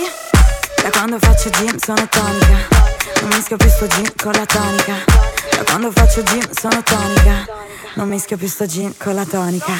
da 0.86 0.91
quando 0.91 1.17
faccio 1.17 1.49
gym 1.49 1.77
sono 1.77 2.07
tonica. 2.07 2.57
Non 3.21 3.29
mischio 3.29 3.57
più 3.57 3.67
sto 3.69 3.88
gym 3.88 4.07
con 4.21 4.33
la 4.33 4.45
tonica. 4.45 4.93
Da 5.49 5.63
quando 5.63 5.91
faccio 5.91 6.21
gym 6.21 6.47
sono 6.51 6.83
tonica. 6.83 7.45
Non 7.95 8.07
mischio 8.07 8.38
più 8.38 8.47
sto 8.47 8.65
gym 8.65 8.93
con 8.95 9.15
la 9.15 9.25
tonica. 9.25 9.73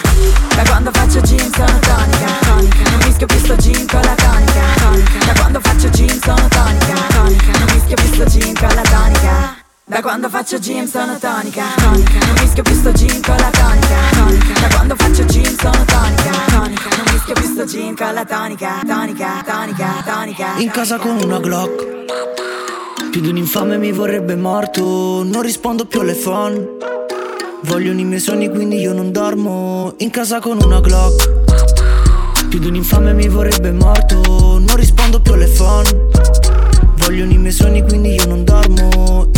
Da 0.55 0.63
quando 0.63 0.89
faccio 0.91 1.21
gym 1.21 1.51
sono 1.51 1.79
tonica. 1.79 2.25
Tonica 2.41 2.89
Non 2.89 2.99
mischio 3.05 3.27
più 3.27 3.37
sto 3.37 3.55
gym 3.55 3.85
con 3.85 4.01
la 4.01 4.15
tonica. 4.15 4.61
Tonica 4.79 5.25
Da 5.25 5.33
quando 5.39 5.59
faccio 5.59 5.89
gym 5.89 6.19
sono 6.21 6.47
tonica. 6.47 6.93
Tonica 7.09 7.51
Non 7.51 7.67
mischio 7.71 7.95
più 7.95 8.13
sto 8.13 8.23
gym 8.25 8.53
con 8.55 8.73
la 8.73 8.81
tonica 8.81 9.64
da 9.88 10.01
quando 10.01 10.29
faccio 10.29 10.57
gym 10.57 10.88
sono 10.88 11.17
tonica. 11.19 11.63
Tonica. 11.77 12.25
Non 12.25 12.36
mischio 12.41 12.63
più 12.63 12.73
sto 12.73 12.91
gym 12.91 13.21
con 13.21 13.36
la 13.36 13.51
tonica. 13.51 13.95
Tonica. 14.15 14.59
Da 14.59 14.75
quando 14.75 14.95
faccio 14.95 15.25
gym 15.25 15.55
sono 15.55 15.86
tonica. 15.86 16.31
Tonica. 16.49 16.95
Non 16.95 17.05
mischio 17.11 17.33
più 17.36 17.43
sto 17.43 17.65
gym 17.65 17.95
con 17.95 18.13
la 18.13 18.25
tonica. 18.25 18.81
Tonica, 18.86 19.43
tonica, 19.45 20.03
tonica. 20.03 20.57
In 20.57 20.71
casa 20.71 20.97
con 20.97 21.21
una 21.21 21.39
Glock. 21.39 21.93
Più 23.11 23.21
di 23.21 23.29
un 23.29 23.38
infame 23.38 23.77
mi 23.77 23.91
vorrebbe 23.91 24.36
morto, 24.36 25.23
non 25.23 25.41
rispondo 25.41 25.86
più 25.86 25.99
alle 25.99 26.15
phone. 26.15 26.67
Vogliono 27.61 27.99
i 27.99 28.03
miei 28.03 28.19
sogni 28.19 28.49
quindi 28.49 28.79
io 28.79 28.91
non 28.93 29.11
dormo, 29.11 29.93
in 29.97 30.09
casa 30.09 30.39
con 30.39 30.61
una 30.61 30.79
Glock. 30.81 32.47
Più 32.49 32.59
di 32.59 32.67
un 32.67 32.75
infame 32.75 33.13
mi 33.13 33.27
vorrebbe 33.27 33.71
morto, 33.71 34.59
non 34.59 34.75
rispondo 34.75 35.21
più 35.21 35.33
alle 35.33 35.47
phone. 35.47 36.09
Vogliono 36.97 37.31
i 37.31 37.38
miei 37.38 37.53
sogni 37.53 37.83
quindi 37.83 38.15
io 38.15 38.25
non 38.25 38.43
dormo, 38.43 39.29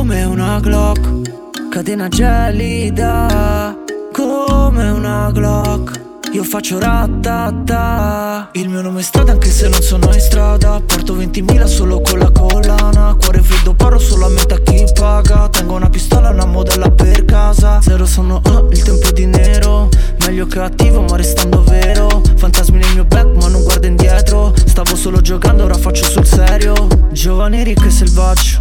come 0.00 0.24
una 0.24 0.58
Glock. 0.60 1.68
Catena 1.68 2.08
gelida, 2.08 3.76
come 4.12 4.88
una 4.88 5.30
Glock. 5.30 6.09
Io 6.32 6.44
faccio 6.44 6.78
ratata 6.78 8.50
Il 8.52 8.68
mio 8.68 8.82
nome 8.82 9.00
è 9.00 9.02
strada 9.02 9.32
anche 9.32 9.50
se 9.50 9.68
non 9.68 9.82
sono 9.82 10.12
in 10.14 10.20
strada. 10.20 10.80
Porto 10.80 11.16
20.000 11.16 11.64
solo 11.64 12.00
con 12.00 12.20
la 12.20 12.30
collana. 12.30 13.16
Cuore 13.18 13.42
freddo 13.42 13.74
paro 13.74 13.98
solo 13.98 14.26
a 14.26 14.28
metà 14.28 14.56
chi 14.58 14.84
paga. 14.94 15.48
Tengo 15.48 15.74
una 15.74 15.90
pistola, 15.90 16.30
una 16.30 16.46
modella 16.46 16.88
per 16.88 17.24
casa. 17.24 17.80
Zero 17.82 18.06
sono 18.06 18.40
ah, 18.44 18.64
il 18.70 18.80
tempo 18.80 19.10
di 19.10 19.26
nero. 19.26 19.88
Meglio 20.24 20.46
cattivo 20.46 21.02
ma 21.02 21.16
restando 21.16 21.64
vero. 21.64 22.22
Fantasmi 22.36 22.78
nel 22.78 22.94
mio 22.94 23.04
back 23.04 23.34
ma 23.42 23.48
non 23.48 23.64
guardo 23.64 23.88
indietro. 23.88 24.54
Stavo 24.66 24.94
solo 24.94 25.20
giocando 25.20 25.64
ora 25.64 25.74
faccio 25.74 26.04
sul 26.04 26.24
serio. 26.24 26.86
Giovane 27.10 27.64
ricco 27.64 27.86
e 27.86 27.90
selvaggio 27.90 28.60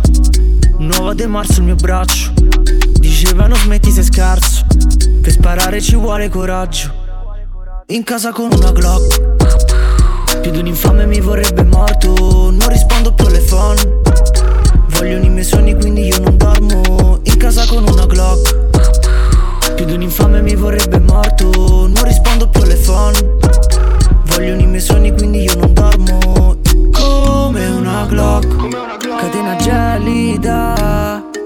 Nuova 0.80 1.13
De 1.13 1.28
Marzo 1.28 1.59
il 1.59 1.65
mio 1.65 1.76
braccio. 1.76 2.34
Dicevano 2.99 3.53
smetti 3.53 3.91
sei 3.91 4.05
scarso. 4.05 4.65
Per 5.22 5.32
sparare 5.32 5.80
ci 5.80 5.95
vuole 5.95 6.30
coraggio 6.30 6.99
in 7.92 8.04
casa 8.04 8.32
con 8.32 8.50
una 8.52 8.72
Glock. 8.72 10.42
Più 10.42 10.52
di 10.52 10.60
un 10.60 10.68
infame 10.68 11.06
mi 11.06 11.20
vorrebbe 11.20 11.64
morto 11.64 12.14
Non 12.52 12.68
rispondo 12.68 13.12
più 13.14 13.26
alle 13.26 13.40
phone 13.40 14.02
Vogliono 14.90 15.26
i 15.26 15.30
miei 15.30 15.44
sogni 15.44 15.76
quindi 15.76 16.06
io 16.08 16.20
non 16.20 16.38
dormo 16.38 17.20
In 17.24 17.38
casa 17.38 17.66
con 17.66 17.88
una 17.88 18.06
Glock. 18.06 19.74
Più 19.74 19.86
di 19.86 19.94
un 19.94 20.02
infame 20.04 20.42
mi 20.42 20.56
vorrebbe 20.56 21.00
morto 21.00 21.50
Non 21.88 22.04
rispondo 22.04 22.48
più 22.48 22.62
alle 22.62 22.76
phone 22.76 23.38
Vogliono 24.26 24.62
i 24.62 24.68
miei 24.68 24.82
sogni 24.82 25.12
quindi 25.12 25.44
io 25.44 25.56
non 25.58 25.74
dormo 25.74 26.58
Come 26.92 27.68
una 27.68 28.06
Glock. 28.06 28.68
Catena 29.00 29.56
gelida 29.56 31.38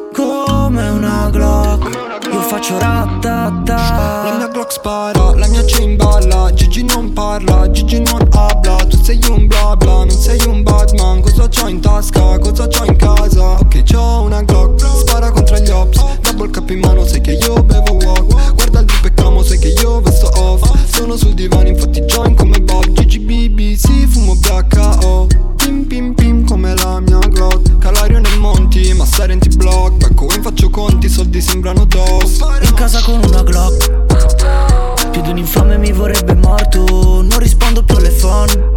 Come 0.73 0.89
una 0.89 1.29
Glock. 1.29 2.27
Io 2.31 2.41
faccio 2.41 2.79
ratata 2.79 4.23
La 4.23 4.33
mia 4.37 4.47
Glock 4.47 4.71
spara, 4.71 5.35
la 5.35 5.45
mia 5.45 5.63
chain 5.65 5.95
balla 5.95 6.51
Gigi 6.51 6.83
non 6.83 7.13
parla, 7.13 7.69
Gigi 7.69 8.01
non 8.01 8.27
habla. 8.31 8.77
Tu 8.77 8.99
sei 9.03 9.19
un 9.29 9.45
bla 9.45 9.75
bla, 9.75 9.97
non 9.97 10.09
sei 10.09 10.43
un 10.47 10.63
Batman. 10.63 11.21
Cosa 11.21 11.47
c'ho 11.47 11.67
in 11.67 11.79
tasca, 11.79 12.39
cosa 12.39 12.65
c'ho 12.67 12.85
in 12.85 12.95
casa? 12.95 13.51
Ok 13.51 13.83
c'ho 13.83 14.21
una 14.23 14.41
Glock, 14.41 14.83
spara 14.97 15.29
contro 15.29 15.59
gli 15.59 15.69
ops. 15.69 16.03
Double 16.21 16.49
cap 16.49 16.67
in 16.71 16.79
mano, 16.79 17.05
sai 17.05 17.21
che 17.21 17.33
io 17.33 17.61
bevo 17.61 17.93
walk 17.93 18.53
Guarda 18.55 18.79
il 18.79 18.85
dip 18.85 19.05
e 19.05 19.13
camo, 19.13 19.43
sai 19.43 19.59
che 19.59 19.67
io 19.67 20.01
vesto 20.01 20.31
off. 20.33 20.71
Sono 20.91 21.15
sul 21.15 21.35
divano, 21.35 21.67
infatti 21.67 22.01
join 22.05 22.33
come 22.33 22.59
Bob. 22.61 22.89
Gigi 22.93 23.19
BBC, 23.19 24.07
fumo 24.07 24.33
BHO 24.33 25.52
Pim 25.63 25.85
pim 25.85 26.13
pim 26.13 26.45
come 26.45 26.75
la 26.75 26.99
mia 26.99 27.19
Glock. 27.19 27.77
Calario 27.77 28.19
nei 28.19 28.37
monti, 28.37 28.93
ma 28.93 29.05
Serenti 29.05 29.47
block. 29.55 29.93
Becco 29.93 30.27
in 30.35 30.41
faccio 30.41 30.69
conti, 30.69 31.07
soldi 31.07 31.39
sembrano 31.39 31.87
toss 31.87 32.39
In 32.61 32.73
casa 32.73 33.01
con 33.01 33.21
una 33.23 33.43
Glock. 33.43 35.09
Più 35.09 35.21
di 35.21 35.29
un 35.29 35.37
infame 35.37 35.77
mi 35.77 35.93
vorrebbe 35.93 36.35
morto. 36.35 37.21
Non 37.21 37.39
rispondo 37.39 37.81
più 37.81 37.95
alle 37.95 38.09
phone. 38.09 38.71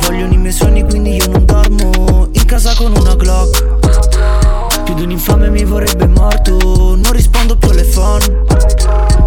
Vogliono 0.00 0.32
i 0.32 0.38
miei 0.38 0.52
sogni 0.52 0.84
quindi 0.84 1.16
io 1.16 1.28
non 1.28 1.44
dormo. 1.44 2.28
In 2.32 2.44
casa 2.46 2.74
con 2.74 2.96
una 2.96 3.14
Glock. 3.14 4.82
Più 4.84 4.94
di 4.94 5.02
un 5.02 5.10
infame 5.10 5.50
mi 5.50 5.64
vorrebbe 5.64 6.06
morto. 6.06 6.96
Non 6.96 7.12
rispondo 7.12 7.56
più 7.56 7.68
alle 7.68 7.84
phone. 7.84 8.44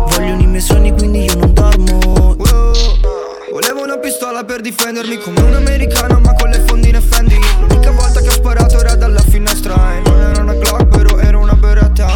Vogliono 0.09 0.41
i 0.41 0.47
miei 0.47 0.61
sogni 0.61 0.91
quindi 0.91 1.25
io 1.25 1.35
non 1.35 1.53
dormo 1.53 2.33
pistola 4.03 4.43
per 4.43 4.59
difendermi 4.59 5.17
come 5.17 5.39
un 5.39 5.53
americano 5.53 6.19
ma 6.19 6.33
con 6.33 6.49
le 6.49 6.59
fondine 6.67 6.99
Fendi. 6.99 7.39
L'unica 7.61 7.91
volta 7.91 8.19
che 8.19 8.27
ho 8.27 8.31
sparato 8.31 8.77
era 8.77 8.95
dalla 8.95 9.21
finestra. 9.21 9.75
Non 10.03 10.19
era 10.19 10.41
una 10.41 10.55
Glock 10.55 10.87
però 10.87 11.17
era 11.19 11.37
una 11.37 11.53
beretta. 11.53 12.07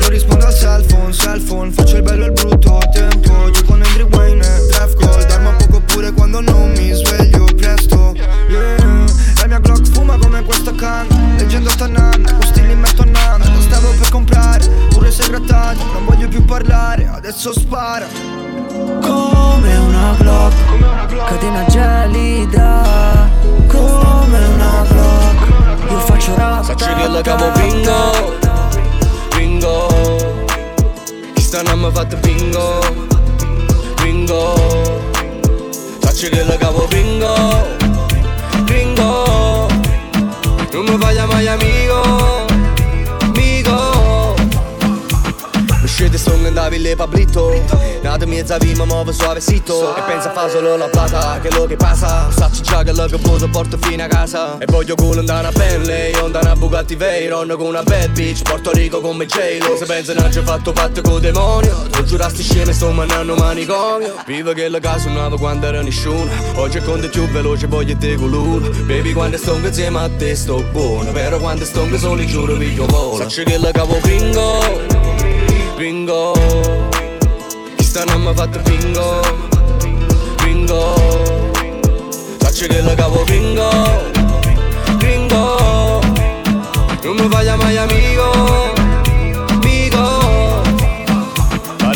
Non 0.00 0.08
rispondo 0.08 0.46
al 0.46 0.52
cell 0.52 0.84
phone, 0.84 1.12
cell 1.12 1.40
phone 1.40 1.70
Faccio 1.70 1.96
il 1.96 2.02
bello 2.02 2.24
e 2.24 2.26
il 2.26 2.32
brutto 2.32 2.78
a 2.78 2.88
tempo. 2.88 3.50
Gioco 3.52 3.66
con 3.66 3.82
Henry 3.84 4.02
Wayne 4.02 4.44
e 4.44 4.66
draft 4.68 4.96
gold. 4.96 5.30
Arma 5.30 5.52
poco 5.52 5.80
pure 5.80 6.10
quando 6.10 6.40
non 6.40 6.72
mi 6.72 6.92
sveglio 6.92 7.44
presto. 7.56 8.12
Yeah 8.48 9.04
La 9.38 9.46
mia 9.46 9.60
Glock 9.60 9.86
fuma 9.88 10.18
come 10.18 10.42
questa 10.42 10.74
can. 10.74 11.06
Leggendo 11.36 11.70
Tanan, 11.70 12.20
con 12.20 12.42
stili 12.42 12.74
metto 12.74 13.02
a 13.02 13.04
nan 13.04 13.40
Lo 13.54 13.60
stavo 13.60 13.92
per 13.96 14.08
comprare, 14.08 14.66
pure 14.88 15.12
segretario 15.12 15.84
Non 15.92 16.04
voglio 16.04 16.26
più 16.26 16.44
parlare, 16.44 17.06
adesso 17.06 17.52
spara. 17.52 18.06
Come 19.02 19.35
una 19.96 20.14
Glock 20.18 20.54
Catena 21.26 21.64
gelida 21.66 23.30
Come 23.66 24.38
una 24.54 24.84
Glock. 24.88 25.90
Io 25.90 25.98
faccio 26.00 26.32
Faccio 26.62 26.94
che 26.94 27.08
la 27.08 27.20
cavo 27.22 27.50
bingo 27.52 28.34
Bingo 29.34 29.86
Chi 31.34 31.42
sta 31.42 31.62
non 31.62 31.80
mi 31.80 31.90
fatto 31.92 32.16
bingo 32.16 33.04
Bingo. 34.02 34.54
Faccio 36.00 36.28
che 36.28 36.44
la 36.44 36.56
cavo 36.56 36.86
bingo 36.86 37.34
Bingo. 38.64 39.68
Non 40.72 40.84
mi 40.84 40.96
fai 40.98 41.26
mai 41.26 41.46
Amico 41.46 42.35
Uscite 45.98 46.18
sono 46.18 46.50
da 46.50 46.68
Ville 46.68 46.94
Pablito 46.94 47.58
Nata 48.02 48.26
mezza 48.26 48.58
vima 48.58 48.84
muove 48.84 49.14
suavecito 49.14 49.96
E 49.96 50.02
pensa 50.02 50.30
fa 50.30 50.46
solo 50.46 50.76
la 50.76 50.88
plata 50.88 51.40
che 51.40 51.50
lo 51.50 51.64
che 51.64 51.76
passa. 51.76 52.30
Sacci 52.30 52.60
già 52.60 52.82
che 52.82 52.92
lo 52.92 53.06
che 53.06 53.16
posso 53.16 53.48
porto 53.48 53.78
fino 53.80 54.04
a 54.04 54.06
casa. 54.06 54.58
E 54.58 54.66
voglio 54.66 54.94
culo 54.94 55.20
andare 55.20 55.46
a 55.46 55.52
Bentley 55.52 56.12
Andare 56.12 56.50
a 56.50 56.54
Bugatti 56.54 56.96
Veyron 56.96 57.48
con 57.56 57.68
una 57.68 57.82
bad 57.82 58.10
bitch 58.10 58.42
Porto 58.42 58.72
Rico 58.72 59.00
come 59.00 59.24
J-Lo. 59.24 59.74
Se 59.78 59.86
pensa 59.86 60.12
non 60.12 60.26
ho 60.26 60.42
fatto 60.42 60.74
fatto 60.74 61.00
con 61.00 61.18
demonio 61.18 61.86
Tu 61.90 62.04
giurasti 62.04 62.42
sceme 62.42 62.74
sto 62.74 62.90
manando 62.90 63.34
manicomio. 63.34 64.16
Vivo 64.26 64.52
che 64.52 64.68
la 64.68 64.80
casa 64.80 65.08
nuova 65.08 65.38
quando 65.38 65.66
era 65.66 65.80
nessuno. 65.80 66.30
Oggi 66.56 66.76
è 66.76 66.82
con 66.82 67.00
te 67.00 67.08
più 67.08 67.26
veloce 67.30 67.68
voglio 67.68 67.96
te 67.96 68.16
con 68.16 68.28
l'uno. 68.28 68.68
Baby 68.84 69.14
quando 69.14 69.38
sto 69.38 69.54
insieme 69.54 70.00
a 70.00 70.10
te 70.10 70.36
sto 70.36 70.62
buono 70.72 71.10
Però 71.12 71.38
quando 71.38 71.64
sto 71.64 71.88
solo 71.96 72.22
giuro 72.26 72.56
vi 72.56 72.74
io 72.74 72.84
volo. 72.84 73.16
Sacci 73.16 73.44
che 73.44 73.56
la 73.56 73.70
cavo 73.70 73.98
bingo 74.02 75.06
Bingo. 75.76 76.32
Chi 77.76 77.84
sta 77.84 78.04
non 78.04 78.22
mi 78.22 78.28
ha 78.28 78.34
fatto 78.34 78.58
bingo. 78.60 79.20
Bingo. 80.42 80.94
Faccio 82.38 82.66
che 82.66 82.80
la 82.80 82.94
cavo 82.94 83.22
bingo. 83.24 83.68
Bingo. 84.96 86.00
Non 87.02 87.14
mi 87.16 87.28
fai 87.28 87.56
mai 87.58 87.76
Amico 87.76 88.65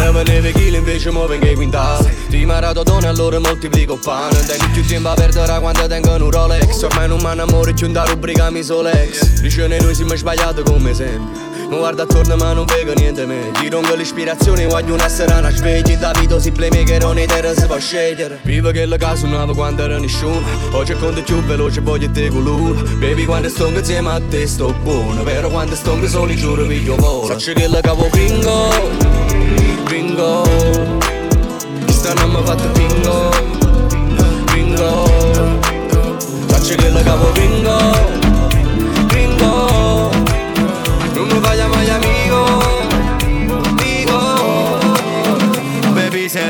Pareva 0.01 0.23
neve 0.23 0.53
chili 0.53 0.79
invece 0.79 1.11
mo 1.11 1.27
vengo 1.27 1.53
quintali. 1.53 2.09
Ti 2.31 2.47
marato 2.47 2.83
allora 3.05 3.39
moltiplico 3.39 3.99
pane 3.99 4.43
Tengo 4.47 4.65
più 4.73 4.83
tempo 4.87 5.11
a 5.11 5.15
perdere 5.15 5.59
quando 5.61 5.87
tengo 5.87 6.15
un 6.15 6.31
Rolex. 6.31 6.83
Ormai 6.85 7.07
non 7.07 7.21
mi 7.21 7.31
innamoro 7.31 7.71
più 7.75 7.87
da 7.89 8.05
rubrica 8.05 8.49
mi 8.49 8.63
solex 8.63 9.41
Dice 9.43 9.67
noi 9.67 9.95
siamo 9.95 10.17
sbagliati 10.17 10.63
come 10.63 10.95
sempre. 10.95 11.49
Mi 11.69 11.77
guarda 11.77 12.05
attorno 12.05 12.35
ma 12.37 12.55
non 12.55 12.65
vedo 12.65 12.95
niente 12.95 13.27
me. 13.27 13.51
Ti 13.53 13.69
rongo 13.69 13.95
l'ispirazione, 13.95 14.65
voglio 14.65 14.95
una 14.95 15.07
serana 15.07 15.51
sveglia 15.51 15.97
Da 15.97 16.13
vita 16.19 16.41
si 16.41 16.51
playmaker, 16.51 17.05
ogni 17.05 17.27
terra 17.27 17.53
si 17.53 17.67
può 17.67 17.79
scegliere. 17.79 18.39
Vivo 18.45 18.71
che 18.71 18.87
la 18.87 18.97
casa 18.97 19.27
nuova 19.27 19.53
quando 19.53 19.83
era 19.83 19.99
nessuno. 19.99 20.47
Oggi 20.71 20.93
è 20.93 20.97
conto 20.97 21.23
più 21.23 21.43
veloce, 21.43 21.81
voglio 21.83 22.11
te 22.11 22.29
con 22.29 22.43
l'uno 22.43 22.83
Baby 22.99 23.27
quando 23.27 23.51
sto 23.51 23.67
insieme 23.67 24.13
a 24.13 24.21
te 24.31 24.47
sto 24.47 24.73
buono. 24.83 25.23
Però 25.25 25.51
quando 25.51 25.75
sto 25.75 25.95
soli 26.09 26.37
giuro 26.37 26.65
vi 26.65 26.83
io 26.83 26.97
volo 26.97 27.27
Sacci 27.27 27.53
che 27.53 27.69
la 27.69 27.83
cavo 27.83 28.09
bingo 28.11 29.70
Bingo. 29.91 30.45
Non 32.17 32.31
mi 32.31 32.43
fatto 32.45 32.69
bingo. 32.75 33.31
Bingo. 34.53 35.05
Sacci 36.47 36.77
che 36.77 36.91
la 36.91 37.03
cavo 37.03 37.31
bingo. 37.33 37.77
Bingo. 39.13 40.11
Non 41.15 41.27
mi 41.27 41.39
vaya 41.41 41.67
mai 41.67 41.91
amigo, 41.91 42.45
amigo 43.65 44.79
Baby 45.93 46.29
se 46.29 46.49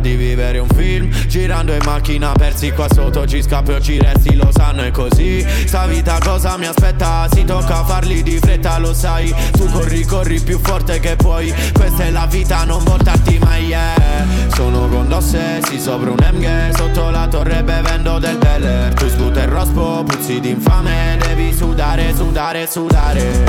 di 0.00 0.14
vivere 0.14 0.58
un 0.58 0.68
film 0.68 1.08
Girando 1.26 1.72
in 1.72 1.82
macchina 1.84 2.32
persi 2.32 2.70
qua 2.72 2.86
sotto 2.92 3.26
Ci 3.26 3.42
scappi 3.42 3.72
o 3.72 3.80
ci 3.80 3.98
resti 3.98 4.34
lo 4.34 4.50
sanno 4.52 4.82
è 4.82 4.90
così. 4.90 5.44
Sta 5.66 5.86
vita 5.86 6.18
cosa 6.22 6.56
mi 6.56 6.66
aspetta? 6.66 7.28
Si 7.32 7.44
tocca 7.44 7.84
farli 7.84 8.22
di 8.22 8.38
fretta 8.38 8.78
lo 8.78 8.94
sai. 8.94 9.34
Tu 9.52 9.68
corri 9.70 10.04
corri 10.04 10.40
più 10.40 10.58
forte 10.60 11.00
che 11.00 11.16
puoi. 11.16 11.52
Questa 11.72 12.04
è 12.04 12.10
la 12.10 12.26
vita 12.26 12.64
non 12.64 12.82
voltarti 12.84 13.38
mai 13.38 13.66
yeah. 13.66 14.26
Sono 14.54 14.88
con 14.88 15.06
si 15.20 15.78
sopra 15.78 16.10
un 16.10 16.16
MG 16.18 16.74
Sotto 16.74 17.10
la 17.10 17.26
torre 17.28 17.62
bevendo 17.62 18.18
del 18.18 18.36
Beller 18.36 18.92
Tu 18.94 19.08
scooter 19.08 19.48
rospo 19.48 20.02
puzzi 20.04 20.40
d'infame 20.40 21.18
Devi 21.20 21.54
sudare 21.54 22.14
sudare 22.14 22.66
sudare. 22.66 23.44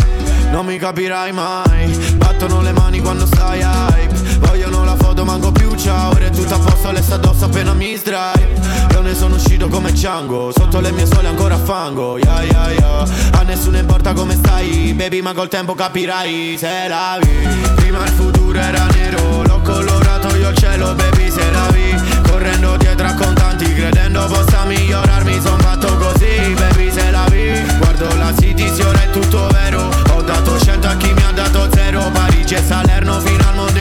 Non 0.51 0.65
mi 0.65 0.77
capirai 0.77 1.31
mai 1.31 1.87
Battono 2.15 2.61
le 2.61 2.71
mani 2.71 2.99
quando 2.99 3.25
stai 3.25 3.61
Vogliono 3.61 4.06
la 4.87 4.95
foto 4.95 5.25
manco 5.25 5.51
più 5.51 5.75
ciao. 5.75 6.11
Ora 6.11 6.25
è 6.25 6.29
tutto 6.29 6.53
a 6.53 6.59
posto 6.59 6.91
le 6.91 7.03
addosso 7.09 7.45
appena 7.45 7.73
mi 7.73 7.95
sdrai. 7.95 8.47
Io 8.91 9.01
ne 9.01 9.13
sono 9.13 9.35
uscito 9.35 9.67
come 9.67 9.91
Django 9.91 10.51
Sotto 10.51 10.79
le 10.79 10.91
mie 10.91 11.05
sole 11.05 11.27
ancora 11.27 11.57
fango. 11.57 12.17
Yeah, 12.17 12.43
yeah, 12.43 12.71
yeah. 12.71 13.05
A 13.31 13.41
nessuno 13.43 13.77
importa 13.77 14.13
come 14.13 14.35
stai 14.35 14.93
Baby 14.93 15.21
ma 15.21 15.33
col 15.33 15.49
tempo 15.49 15.75
capirai 15.75 16.55
se 16.57 16.87
la 16.87 17.19
vi. 17.21 17.73
Prima 17.75 18.03
il 18.05 18.11
futuro 18.11 18.57
era 18.57 18.85
nero 18.87 19.43
L'ho 19.43 19.59
colorato 19.61 20.33
io 20.35 20.49
il 20.49 20.57
cielo 20.57 20.93
baby 20.95 21.29
se 21.29 21.51
la 21.51 21.67
vi. 21.71 21.95
Correndo 22.29 22.77
dietro 22.77 23.07
a 23.07 23.13
contanti 23.13 23.65
Credendo 23.73 24.25
possa 24.25 24.63
migliorarmi 24.63 25.39
Son 25.41 25.59
fatto 25.59 25.95
così 25.97 26.53
baby 26.55 26.91
se 26.91 27.11
la 27.11 27.25
vi. 27.29 27.51
Guardo 27.77 28.07
la 28.15 28.33
city 28.39 28.73
se 28.73 28.83
ora 28.83 29.03
è 29.03 29.09
tutto 29.09 29.47
vero. 29.51 29.89
Ho 30.13 30.21
dato 30.21 30.57
100 30.57 30.87
a 30.87 30.95
chi 30.95 31.11
mi 31.13 31.23
ha 31.23 31.31
dato 31.31 31.67
zero 31.73 32.09
Parigi 32.11 32.53
e 32.53 32.63
Salerno 32.63 33.19
fino 33.19 33.47
al 33.47 33.55
mondo 33.55 33.76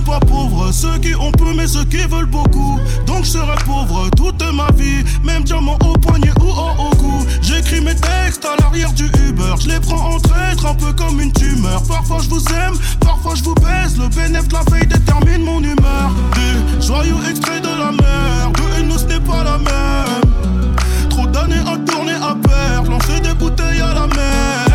pas 0.00 0.20
pauvres 0.20 0.72
ceux 0.72 0.98
qui 0.98 1.14
ont 1.14 1.32
peu 1.32 1.52
mais 1.54 1.66
ceux 1.66 1.84
qui 1.84 1.98
veulent 1.98 2.26
beaucoup. 2.26 2.78
Donc 3.06 3.24
je 3.24 3.30
serai 3.30 3.56
pauvre 3.66 4.08
toute 4.16 4.42
ma 4.52 4.70
vie, 4.72 5.04
même 5.24 5.44
diamant 5.44 5.78
au 5.84 5.92
poignet 5.98 6.32
ou 6.40 6.48
au, 6.48 6.86
au 6.86 6.90
cou. 6.96 7.26
J'écris 7.42 7.80
mes 7.80 7.94
textes 7.94 8.44
à 8.44 8.56
l'arrière 8.60 8.92
du 8.92 9.06
Uber, 9.26 9.54
je 9.60 9.68
les 9.68 9.80
prends 9.80 10.14
en 10.14 10.20
traître 10.20 10.66
un 10.66 10.74
peu 10.74 10.92
comme 10.92 11.20
une 11.20 11.32
tumeur. 11.32 11.82
Parfois 11.86 12.18
je 12.22 12.28
vous 12.28 12.44
aime, 12.48 12.74
parfois 13.00 13.34
je 13.34 13.42
vous 13.42 13.54
baise, 13.54 13.98
le 13.98 14.08
bénéfice 14.08 14.48
de 14.48 14.54
la 14.54 14.62
veille 14.70 14.86
détermine 14.86 15.42
mon 15.42 15.62
humeur. 15.62 16.10
Des 16.34 16.86
joyeux 16.86 17.16
extraits 17.30 17.62
de 17.62 17.68
la 17.68 17.92
mer, 17.92 18.52
de 18.52 18.80
et 18.80 18.82
nous 18.84 18.98
ce 18.98 19.04
n'est 19.04 19.20
pas 19.20 19.44
la 19.44 19.58
même. 19.58 20.76
Trop 21.10 21.26
d'années 21.26 21.56
à 21.56 21.76
tourner 21.90 22.14
à 22.14 22.34
perdre, 22.34 22.90
lancer 22.90 23.20
des 23.20 23.34
bouteilles 23.34 23.80
à 23.80 23.94
la 23.94 24.06
mer. 24.06 24.67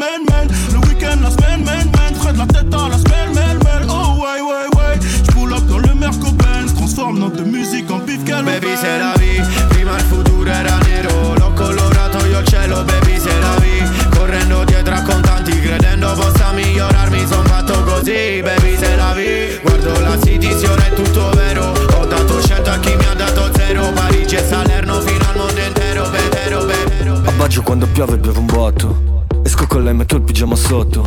Man, 0.00 0.24
man. 0.30 0.48
Le 0.72 0.78
week-end, 0.88 1.20
la 1.22 1.30
semaine, 1.30 1.62
man, 1.62 1.86
man. 1.92 2.14
Fred 2.14 2.36
la 2.36 2.46
tête 2.46 2.72
à 2.72 2.88
la 2.88 2.98
semaine, 2.98 3.32
man, 3.34 3.58
man. 3.62 3.82
Oh, 3.88 4.22
ouais, 4.22 4.40
ouais, 4.40 4.66
ouais. 4.76 4.98
Je 5.24 5.30
pull 5.32 5.52
up 5.52 5.64
dans 5.68 5.78
le 5.78 5.94
Merco-Benz, 5.94 6.74
transforme 6.74 7.18
notre 7.18 7.44
musique 7.44 7.90
en 7.90 7.98
beef 7.98 8.24
gallo 8.24 8.46
Baby 8.46 8.74
se 8.76 8.98
la 8.98 9.12
vi, 9.20 9.40
prima 9.68 9.96
il 9.96 10.04
futuro 10.04 10.50
era 10.50 10.78
nero. 10.88 11.34
L'ho 11.36 11.52
colorato 11.52 12.24
io 12.26 12.40
il 12.40 12.46
cielo, 12.46 12.82
baby 12.84 13.18
se 13.20 13.38
la 13.44 13.54
vi 13.60 13.76
Correndo 14.16 14.64
dietro 14.64 14.94
a 14.94 15.02
contanti, 15.02 15.52
credendo 15.60 16.12
possa 16.14 16.52
migliorarmi. 16.52 17.26
Son 17.28 17.44
fatto 17.44 17.84
così, 17.84 18.40
baby 18.42 18.76
se 18.78 18.96
la 18.96 19.12
vi 19.12 19.60
Guardo 19.62 20.00
la 20.00 20.18
city, 20.22 20.50
se 20.58 20.66
ora 20.66 20.86
è 20.86 20.92
tutto 20.94 21.30
vero. 21.34 21.72
Ho 21.98 22.06
dato 22.06 22.40
100 22.40 22.70
a 22.70 22.78
chi 22.78 22.96
mi 22.96 23.04
ha 23.04 23.14
dato 23.14 23.50
zero. 23.54 23.92
Parigi 23.92 24.36
e 24.36 24.44
Salerno 24.48 25.00
fino 25.00 25.24
al 25.28 25.36
mondo 25.36 25.60
intero, 25.60 26.08
vero, 26.08 26.64
vero 26.64 27.22
A 27.26 27.32
Baggio 27.32 27.62
quando 27.62 27.86
piove 27.86 28.16
bevo 28.16 28.40
un 28.40 28.46
botto 28.46 29.19
Esco 29.60 29.74
con 29.74 29.84
lei, 29.84 29.92
metto 29.92 30.16
il 30.16 30.22
pigiama 30.22 30.56
sotto. 30.56 31.06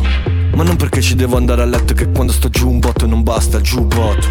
Ma 0.54 0.62
non 0.62 0.76
perché 0.76 1.00
ci 1.00 1.16
devo 1.16 1.36
andare 1.36 1.62
a 1.62 1.64
letto 1.64 1.92
Che 1.92 2.12
quando 2.12 2.32
sto 2.32 2.48
giù 2.48 2.70
un 2.70 2.78
botto 2.78 3.04
non 3.06 3.24
basta, 3.24 3.60
giù 3.60 3.84
botto 3.84 4.28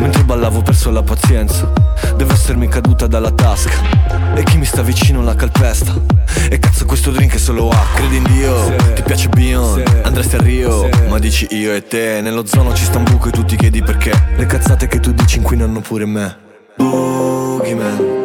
Mentre 0.00 0.24
ballavo 0.24 0.58
ho 0.58 0.62
perso 0.62 0.90
la 0.90 1.04
pazienza 1.04 1.70
Deve 2.16 2.32
essermi 2.32 2.66
caduta 2.66 3.06
dalla 3.06 3.30
tasca. 3.30 4.34
E 4.34 4.42
chi 4.42 4.58
mi 4.58 4.64
sta 4.64 4.82
vicino 4.82 5.22
la 5.22 5.36
calpesta. 5.36 5.94
E 6.50 6.58
cazzo 6.58 6.84
questo 6.84 7.12
drink 7.12 7.34
è 7.34 7.38
solo 7.38 7.70
acqua. 7.70 8.00
Credi 8.00 8.16
in 8.16 8.24
Dio, 8.24 8.74
ti 8.94 9.02
piace 9.02 9.28
Beyond? 9.28 10.00
Andresti 10.02 10.34
a 10.34 10.42
Rio, 10.42 10.88
ma 11.08 11.18
dici 11.18 11.46
io 11.52 11.72
e 11.72 11.86
te. 11.86 12.20
Nello 12.20 12.44
zono 12.44 12.74
ci 12.74 12.84
sta 12.84 12.98
un 12.98 13.04
buco 13.04 13.28
e 13.28 13.30
tu 13.30 13.44
ti 13.44 13.56
chiedi 13.56 13.82
perché. 13.82 14.12
Le 14.36 14.46
cazzate 14.46 14.88
che 14.88 14.98
tu 14.98 15.12
dici 15.12 15.38
inquinano 15.38 15.80
pure 15.80 16.04
me. 16.04 16.36
Boogeyman. 16.76 18.18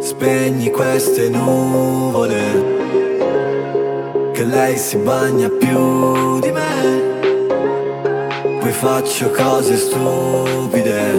Spegni 0.00 0.70
queste 0.70 1.30
nuvole 1.30 2.75
Che 4.36 4.44
lei 4.44 4.76
si 4.76 4.98
bagna 4.98 5.48
più 5.48 6.40
di 6.40 6.50
me. 6.50 7.48
Poi 8.60 8.70
faccio 8.70 9.30
cose 9.30 9.78
stupide 9.78 11.14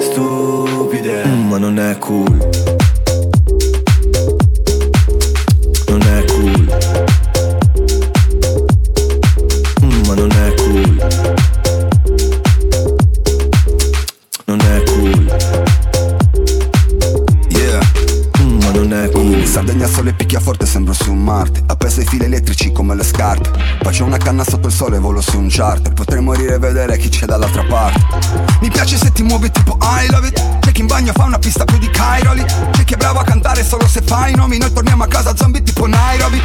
Stupide. 0.00 1.24
Mm, 1.24 1.48
Ma 1.48 1.58
non 1.58 1.78
è 1.78 1.96
cool. 1.98 2.36
Non 5.86 6.02
è 6.02 6.24
cool 6.24 6.91
picchia 20.32 20.40
forte 20.40 20.64
sembro 20.64 20.94
su 20.94 21.12
Marte. 21.12 21.62
Appeso 21.66 22.00
ai 22.00 22.06
fili 22.06 22.24
elettrici 22.24 22.72
come 22.72 22.94
le 22.94 23.04
scarpe. 23.04 23.50
Faccio 23.82 24.04
una 24.04 24.16
canna 24.16 24.44
sotto 24.44 24.68
il 24.68 24.72
sole 24.72 24.98
volo 24.98 25.20
su 25.20 25.36
un 25.36 25.48
charter. 25.50 25.92
Potrei 25.92 26.22
morire 26.22 26.54
e 26.54 26.58
vedere 26.58 26.96
chi 26.96 27.10
c'è 27.10 27.26
dall'altra 27.26 27.62
parte. 27.64 28.00
Mi 28.60 28.70
piace 28.70 28.96
se 28.96 29.12
ti 29.12 29.22
muovi 29.22 29.50
tipo 29.50 29.76
I 29.82 30.10
love 30.10 30.28
it. 30.28 30.58
C'è 30.60 30.72
chi 30.72 30.80
in 30.80 30.86
bagno 30.86 31.12
fa 31.12 31.24
una 31.24 31.38
pista 31.38 31.64
più 31.64 31.76
di 31.76 31.90
Cairoli 31.90 32.44
C'è 32.70 32.84
chi 32.84 32.94
è 32.94 32.96
bravo 32.96 33.18
a 33.18 33.24
cantare 33.24 33.62
solo 33.62 33.86
se 33.86 34.00
fa 34.00 34.28
i 34.28 34.34
nomi. 34.34 34.56
Noi 34.56 34.72
torniamo 34.72 35.02
a 35.02 35.06
casa 35.06 35.36
zombie 35.36 35.62
tipo 35.62 35.86
Nairobi. 35.86 36.40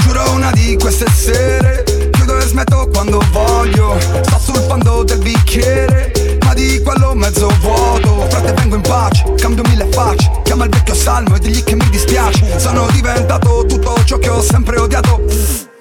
Giuro 0.00 0.32
una 0.32 0.50
di 0.50 0.76
queste 0.78 1.10
sere. 1.10 2.10
Chiudo 2.10 2.36
e 2.36 2.46
smetto 2.46 2.90
quando 2.92 3.24
voglio. 3.30 3.98
Sto 3.98 4.38
sul 4.38 4.62
fondo 4.68 5.04
del 5.04 5.18
bicchiere 5.20 6.31
Di 6.54 6.80
quello 6.82 7.14
mezzo 7.14 7.48
vuoto. 7.60 8.26
Frate 8.28 8.52
vengo 8.52 8.76
in 8.76 8.82
pace, 8.82 9.24
cambio 9.36 9.62
mille 9.68 9.86
facce. 9.90 10.30
Chiama 10.44 10.64
il 10.64 10.70
vecchio 10.70 10.94
salmo 10.94 11.36
e 11.36 11.38
digli 11.38 11.64
che 11.64 11.74
mi 11.74 11.88
dispiace. 11.90 12.58
Sono 12.58 12.86
diventato 12.92 13.64
tutto 13.66 13.94
ciò 14.04 14.18
che 14.18 14.28
ho 14.28 14.40
sempre 14.42 14.78
odiato. 14.78 15.22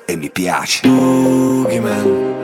E 0.05 0.15
mi 0.15 0.29
piace. 0.29 0.87
Boogeyman 0.87 2.39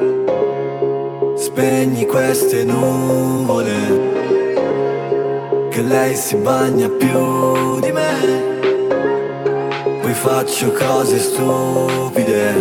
Spegni 1.38 2.06
queste 2.06 2.64
nuvole 2.64 3.70
Che 5.70 5.82
lei 5.82 6.16
si 6.16 6.36
bagna 6.36 6.88
più 6.90 7.80
di 7.80 7.92
me. 7.92 8.46
Poi 10.02 10.14
faccio 10.14 10.72
cose 10.72 11.20
stupide 11.20 12.54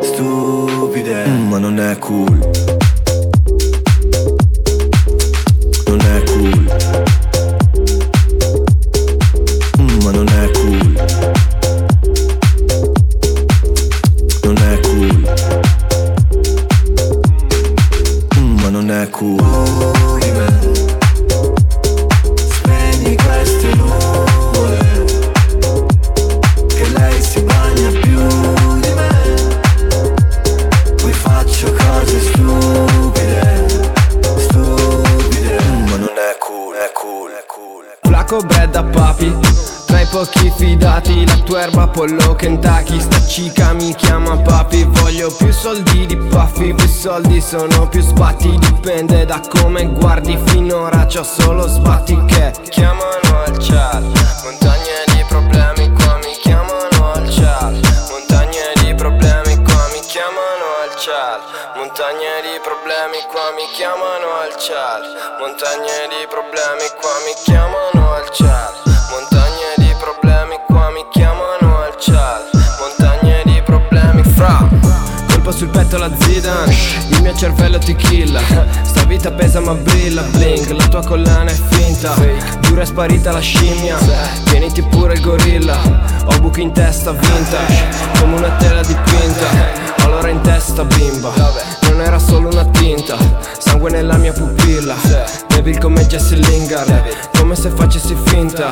Stupide. 0.00 1.26
Mm, 1.26 1.48
Ma 1.48 1.58
non 1.58 1.78
è 1.78 1.98
cool 1.98 2.73
erba 41.64 41.86
pollo 41.88 42.34
Kentucky 42.34 43.00
Sta 43.00 43.20
cica 43.26 43.72
mi 43.72 43.94
chiama 43.94 44.36
papi 44.36 44.84
Voglio 44.84 45.30
più 45.30 45.50
soldi 45.52 46.06
di 46.06 46.16
puffi 46.16 46.74
Più 46.74 46.86
soldi 46.86 47.40
sono 47.40 47.88
più 47.88 48.00
sbatti 48.00 48.56
Dipende 48.58 49.24
da 49.24 49.40
come 49.48 49.86
guardi 49.86 50.38
Finora 50.46 51.06
c'ho 51.06 51.22
solo 51.22 51.66
sbatti 51.66 52.22
che 52.26 52.52
Chiamano 52.68 53.44
al 53.46 53.56
chat 53.58 54.02
Montagne 54.44 55.04
di 55.06 55.24
problemi 55.28 55.90
qua 55.92 56.18
mi 56.22 56.36
chiamano 56.42 57.12
al 57.12 57.28
chat 57.28 57.72
Montagne 58.10 58.72
di 58.82 58.94
problemi 58.94 59.56
qua 59.62 59.88
mi 59.92 60.00
chiamano 60.06 60.66
al 60.82 60.94
chat 60.96 61.40
Montagne 61.76 62.42
di 62.42 62.60
problemi 62.62 63.18
qua 63.32 63.50
mi 63.56 63.64
chiamano 63.72 64.28
al 64.42 64.54
chat 64.60 65.02
Montagne 65.40 66.08
di 66.12 66.26
problemi 66.28 66.86
qua 67.00 67.14
mi 67.24 67.32
chiamano 67.42 68.12
al 68.12 68.28
chat 68.30 68.83
diventato 75.54 75.98
la 75.98 76.10
Zidane 76.18 76.74
Il 77.10 77.22
mio 77.22 77.34
cervello 77.34 77.78
ti 77.78 77.94
killa. 77.94 78.40
Sta 78.82 79.04
vita 79.04 79.30
pesa 79.30 79.60
ma 79.60 79.74
brilla. 79.74 80.22
Blink, 80.22 80.70
la 80.70 80.86
tua 80.88 81.02
collana 81.04 81.50
è 81.50 81.54
finta. 81.70 82.14
Giuro 82.60 82.80
è 82.80 82.84
sparita 82.84 83.30
la 83.32 83.40
scimmia. 83.40 83.96
Tieniti 84.44 84.82
pure 84.82 85.14
il 85.14 85.20
gorilla. 85.20 85.78
Ho 86.24 86.38
buchi 86.40 86.62
in 86.62 86.72
testa 86.72 87.12
vintage 87.12 87.88
Come 88.18 88.36
una 88.36 88.50
tela 88.56 88.82
dipinta. 88.82 89.46
Allora 89.98 90.28
in 90.28 90.40
testa 90.40 90.84
bimba 90.84 91.83
Non 91.94 92.04
era 92.04 92.18
solo 92.18 92.48
una 92.48 92.64
tinta 92.64 93.16
Sangue 93.56 93.88
nella 93.88 94.16
mia 94.16 94.32
pupilla. 94.32 94.96
Devil 95.46 95.78
come 95.78 96.04
Jesse 96.04 96.34
Lingard 96.34 97.30
Come 97.38 97.54
se 97.54 97.70
facessi 97.70 98.16
finta 98.24 98.68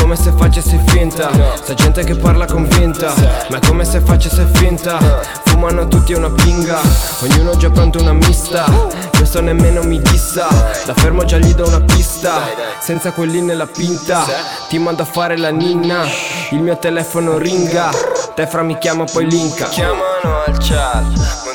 Come 0.00 0.16
se 0.16 0.32
facessi 0.34 0.80
finta. 0.86 1.28
Sta 1.54 1.74
gente 1.74 2.02
che 2.02 2.14
parla 2.14 2.46
convinta 2.46 3.12
Ma 3.50 3.58
è 3.58 3.66
come 3.66 3.84
se 3.84 4.00
facesse 4.00 4.48
finta. 4.54 4.98
Fumano 5.44 5.86
tutti 5.86 6.14
una 6.14 6.30
pinga 6.30 6.80
Ognuno 7.20 7.54
già 7.58 7.68
pronto 7.68 8.00
una 8.00 8.14
mista. 8.14 8.64
Questo 9.14 9.42
nemmeno 9.42 9.82
mi 9.82 10.00
dissa 10.00 10.48
Da 10.86 10.94
fermo 10.94 11.26
già 11.26 11.36
gli 11.36 11.52
do 11.52 11.66
una 11.66 11.82
pista. 11.82 12.40
Senza 12.80 13.12
quelli 13.12 13.42
nella 13.42 13.66
pinta 13.66 14.24
Ti 14.70 14.78
mando 14.78 15.02
a 15.02 15.04
fare 15.04 15.36
la 15.36 15.50
ninna. 15.50 16.04
Il 16.52 16.60
mio 16.60 16.78
telefono 16.78 17.36
ringa 17.36 17.90
Te 18.34 18.46
fra 18.46 18.62
mi 18.62 18.78
chiama 18.78 19.04
poi 19.04 19.28
linka. 19.28 19.66
Chiamano 19.66 20.42
al 20.46 20.56
chat 20.56 21.51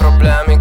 problemi 0.00 0.59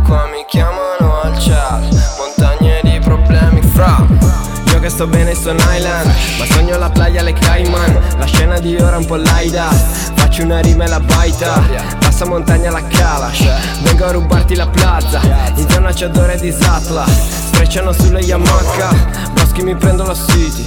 che 4.89 4.95
sto 4.95 5.07
bene 5.07 5.35
su 5.35 5.49
un 5.49 5.57
island 5.57 6.11
Ma 6.37 6.45
sogno 6.45 6.77
la 6.77 6.89
playa 6.89 7.21
alle 7.21 7.33
Cayman. 7.33 7.99
La 8.17 8.25
scena 8.25 8.59
di 8.59 8.75
ora 8.75 8.97
un 8.97 9.05
po' 9.05 9.15
laida 9.15 9.69
Faccio 10.15 10.43
una 10.43 10.59
rima 10.59 10.85
e 10.85 10.87
la 10.87 10.99
baita. 10.99 11.61
Passa 11.99 12.25
montagna 12.25 12.71
la 12.71 12.81
Kalash 12.81 13.47
Vengo 13.83 14.05
a 14.05 14.11
rubarti 14.11 14.55
la 14.55 14.67
plaza. 14.67 15.21
In 15.55 15.69
zona 15.69 15.91
c'è 15.91 16.05
odore 16.05 16.37
di 16.37 16.51
Zatla 16.51 17.05
Strecciano 17.07 17.91
sulle 17.91 18.19
Yamaha. 18.21 18.95
Boschi 19.33 19.61
mi 19.61 19.75
prendo 19.75 20.03
la 20.03 20.15
city 20.15 20.65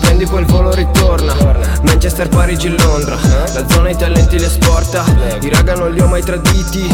Prendi 0.00 0.26
quel 0.26 0.44
volo 0.44 0.72
ritorna. 0.74 1.34
Manchester, 1.82 2.28
Parigi, 2.28 2.68
Londra 2.76 3.16
La 3.54 3.64
zona 3.68 3.90
i 3.90 3.96
talenti 3.96 4.38
li 4.38 4.44
esporta. 4.44 5.04
I 5.40 5.48
raga 5.48 5.74
non 5.74 5.92
li 5.92 6.00
ho 6.00 6.06
mai 6.06 6.22
traditi 6.22 6.86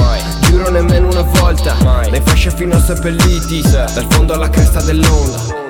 Giuro 0.42 0.70
nemmeno 0.70 1.08
una 1.08 1.22
volta. 1.22 1.74
Dai 2.08 2.22
fasce 2.24 2.50
fino 2.50 2.76
a 2.76 2.80
seppelliti 2.80 3.62
Dal 3.62 4.06
fondo 4.08 4.34
alla 4.34 4.48
cresta 4.48 4.80
dell'onda 4.82 5.67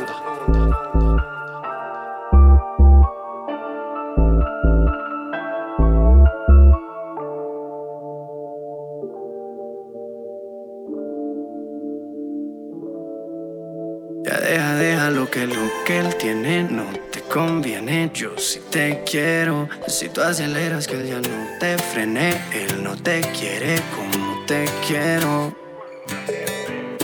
él 15.98 16.14
tiene 16.16 16.62
no 16.62 16.84
te 17.10 17.20
conviene. 17.22 18.10
Yo 18.14 18.30
sí 18.38 18.60
te 18.70 19.02
quiero. 19.04 19.68
Si 19.86 20.08
tú 20.08 20.20
aceleras 20.20 20.86
que 20.86 20.94
él 20.94 21.08
ya 21.08 21.20
no 21.20 21.58
te 21.58 21.76
frene, 21.78 22.40
él 22.52 22.82
no 22.82 22.96
te 22.96 23.20
quiere 23.38 23.80
como 23.96 24.44
te 24.46 24.64
quiero. 24.86 25.56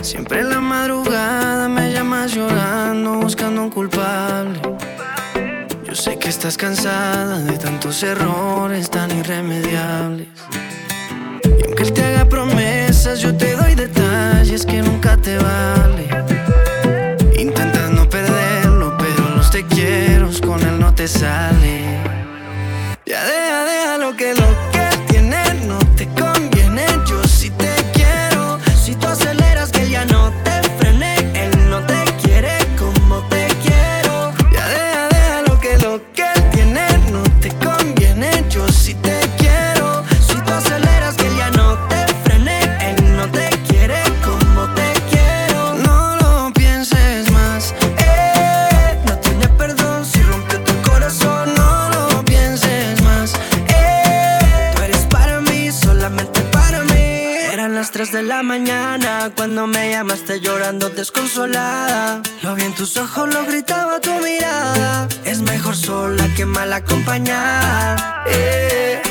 Siempre 0.01 0.41
en 0.41 0.49
la 0.49 0.61
madrugada 0.61 1.67
me 1.67 1.91
llamas 1.91 2.33
llorando, 2.33 3.15
buscando 3.15 3.63
un 3.63 3.69
culpable. 3.69 4.59
Yo 5.83 5.95
sé 5.95 6.17
que 6.17 6.29
estás 6.29 6.57
cansada 6.57 7.39
de 7.39 7.57
tantos 7.57 8.01
errores 8.03 8.89
tan 8.89 9.11
irremediables. 9.17 10.27
Y 11.43 11.63
aunque 11.65 11.83
él 11.83 11.93
te 11.93 12.03
haga 12.03 12.25
promesas, 12.29 13.19
yo 13.19 13.35
te 13.35 13.55
doy 13.55 13.75
detalles 13.75 14.65
que 14.65 14.81
nunca 14.81 15.17
te 15.17 15.37
vale. 15.37 16.34
Ya 23.05 23.23
deja, 23.25 23.63
deja 23.65 23.97
lo 23.99 24.17
que 24.17 24.33
lo 24.33 24.64
cuando 59.33 59.65
me 59.65 59.91
llamaste 59.91 60.39
llorando 60.39 60.89
desconsolada. 60.89 62.21
Lo 62.43 62.53
vi 62.55 62.63
en 62.63 62.73
tus 62.73 62.97
ojos, 62.97 63.33
lo 63.33 63.45
gritaba 63.45 63.99
tu 63.99 64.11
mirada. 64.19 65.07
Es 65.23 65.41
mejor 65.41 65.75
sola 65.75 66.27
que 66.35 66.45
mal 66.45 66.71
acompañada. 66.71 68.23
Eh, 68.27 69.01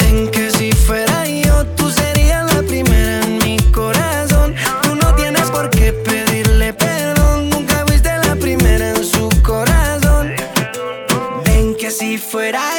ven 0.00 0.30
que 0.30 0.50
si 0.50 0.72
fuera 0.72 1.26
yo, 1.26 1.66
tú 1.76 1.90
serías 1.90 2.54
la 2.54 2.62
primera 2.62 3.24
en 3.24 3.38
mi 3.38 3.58
corazón. 3.72 4.54
Tú 4.82 4.94
no 4.94 5.14
tienes 5.14 5.50
por 5.50 5.68
qué 5.70 5.92
pedirle 5.92 6.72
perdón. 6.72 7.50
Nunca 7.50 7.84
fuiste 7.86 8.16
la 8.26 8.36
primera 8.36 8.90
en 8.90 9.04
su 9.04 9.28
corazón. 9.42 10.32
Ven 11.44 11.74
que 11.76 11.90
si 11.90 12.18
fuera 12.18 12.71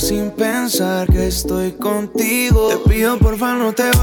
sin 0.00 0.30
pensar 0.30 1.06
que 1.06 1.26
estoy 1.26 1.72
contigo. 1.72 2.68
Te 2.68 2.90
pido 2.90 3.18
porfa 3.18 3.54
no 3.54 3.72
te 3.72 3.84
vayas, 3.84 4.01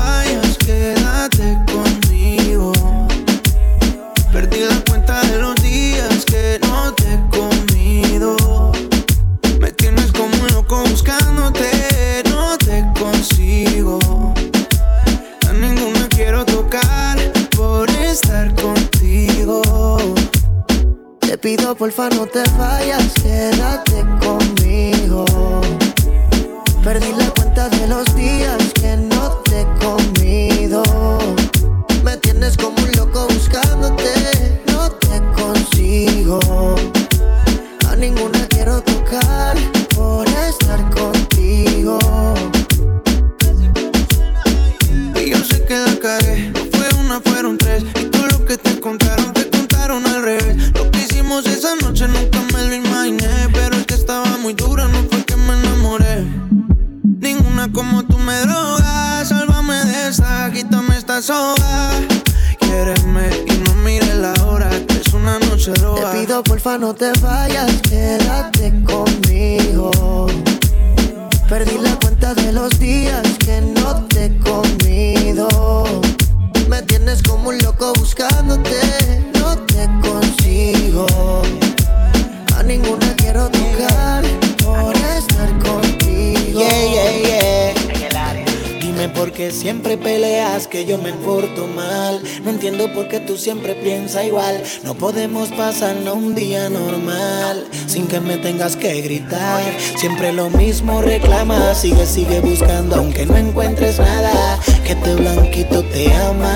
No 94.83 94.95
podemos 94.95 95.49
pasarnos 95.49 96.15
un 96.15 96.33
día 96.33 96.67
normal 96.67 97.67
sin 97.85 98.07
que 98.07 98.19
me 98.19 98.37
tengas 98.37 98.75
que 98.75 99.01
gritar. 99.01 99.61
Siempre 99.97 100.33
lo 100.33 100.49
mismo 100.49 101.03
reclama, 101.03 101.75
sigue, 101.75 102.07
sigue 102.07 102.39
buscando 102.39 102.95
aunque 102.95 103.27
no 103.27 103.37
encuentres 103.37 103.99
nada. 103.99 104.57
Que 104.83 104.93
este 104.93 105.13
blanquito 105.13 105.83
te 105.83 106.11
ama. 106.11 106.55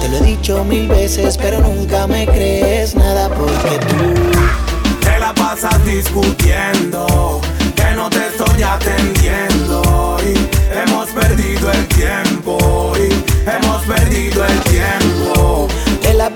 Te 0.00 0.08
lo 0.10 0.18
he 0.18 0.22
dicho 0.22 0.62
mil 0.62 0.86
veces, 0.86 1.36
pero 1.36 1.58
nunca 1.60 2.06
me 2.06 2.24
crees 2.24 2.94
nada 2.94 3.30
porque 3.30 3.84
tú 3.88 5.00
te 5.00 5.18
la 5.18 5.34
pasas 5.34 5.84
discutiendo, 5.84 7.40
que 7.74 7.96
no 7.96 8.08
te 8.10 8.28
estoy 8.28 8.62
atendiendo 8.62 10.18
y 10.22 10.78
hemos 10.78 11.08
perdido 11.08 11.72
el 11.72 11.86
tiempo 11.88 12.92
y 12.96 13.50
hemos 13.50 13.82
perdido 13.86 14.44
el 14.44 14.50
tiempo. 14.50 14.65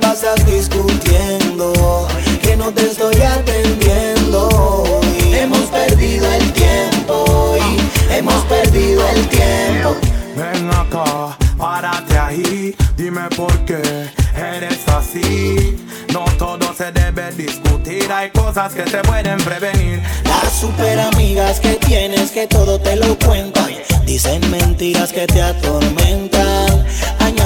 Pasas 0.00 0.44
discutiendo, 0.44 2.08
que 2.42 2.56
no 2.56 2.72
te 2.72 2.86
estoy 2.86 3.14
atendiendo 3.22 5.00
y 5.24 5.34
hemos 5.34 5.60
perdido 5.70 6.26
el 6.32 6.52
tiempo 6.52 7.56
y 7.56 8.14
hemos 8.14 8.44
perdido 8.46 9.06
el 9.08 9.28
tiempo. 9.28 9.96
Ven 10.36 10.68
acá, 10.70 11.36
párate 11.56 12.18
ahí, 12.18 12.74
dime 12.96 13.28
por 13.36 13.56
qué 13.64 14.10
eres 14.36 14.80
así. 14.88 15.76
No 16.12 16.24
todo 16.38 16.74
se 16.74 16.90
debe 16.90 17.30
discutir, 17.32 18.10
hay 18.10 18.30
cosas 18.30 18.72
que 18.74 18.88
se 18.90 18.98
pueden 18.98 19.38
prevenir. 19.38 20.02
Las 20.24 20.52
super 20.60 20.98
amigas 20.98 21.60
que 21.60 21.74
tienes 21.74 22.32
que 22.32 22.46
todo 22.46 22.80
te 22.80 22.96
lo 22.96 23.16
cuentan. 23.18 23.70
Dicen 24.04 24.50
mentiras 24.50 25.12
que 25.12 25.26
te 25.26 25.40
atormentan. 25.40 26.84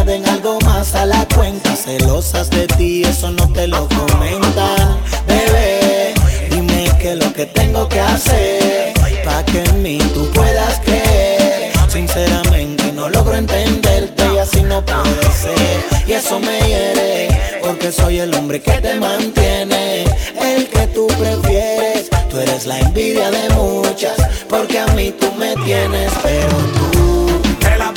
Añaden 0.04 0.28
algo 0.28 0.58
más 0.66 0.94
a 0.94 1.06
la 1.06 1.26
cuenta. 1.34 1.74
Celosas 1.74 2.50
de 2.50 2.66
ti, 2.66 3.04
eso 3.04 3.30
no 3.30 3.50
te 3.54 3.66
lo 3.66 3.88
comentan. 3.88 4.98
Bebé, 5.26 6.12
dime 6.50 6.90
qué 7.00 7.12
es 7.12 7.24
lo 7.24 7.32
que 7.32 7.46
tengo 7.46 7.88
que 7.88 8.00
hacer. 8.00 8.92
Pa' 9.24 9.42
que 9.46 9.64
en 9.64 9.82
mí 9.82 9.96
tú 10.12 10.30
puedas 10.32 10.78
creer. 10.80 11.72
Sinceramente 11.88 12.92
no 12.92 13.08
logro 13.08 13.34
entenderte 13.34 14.24
y 14.34 14.36
así 14.36 14.62
no 14.62 14.84
puede 14.84 15.32
ser. 15.32 16.04
Y 16.06 16.12
eso 16.12 16.38
me 16.38 16.58
hiere, 16.68 17.28
porque 17.62 17.90
soy 17.90 18.18
el 18.18 18.34
hombre 18.34 18.60
que 18.60 18.72
te 18.72 19.00
mantiene. 19.00 20.04
El 20.38 20.68
que 20.68 20.86
tú 20.88 21.06
prefieres. 21.06 22.10
Tú 22.28 22.40
eres 22.40 22.66
la 22.66 22.78
envidia 22.78 23.30
de 23.30 23.48
muchas, 23.54 24.16
porque 24.50 24.80
a 24.80 24.86
mí 24.88 25.14
tú 25.18 25.32
me 25.38 25.54
tienes, 25.64 26.12
pero 26.22 26.56
tú 26.74 26.84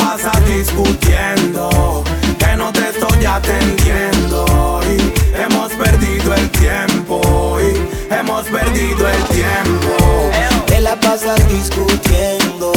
pasas 0.08 0.46
discutiendo, 0.46 2.02
que 2.40 2.56
no 2.56 2.72
te 2.72 2.90
estoy 2.92 3.26
atendiendo 3.26 4.80
y 4.86 4.98
hemos 5.38 5.74
perdido 5.74 6.34
el 6.34 6.50
tiempo 6.52 7.58
y 7.60 8.14
hemos 8.14 8.46
perdido 8.46 9.06
el 9.10 9.24
tiempo. 9.26 9.92
te 10.66 10.80
la 10.80 10.98
pasas 10.98 11.38
discutiendo, 11.50 12.72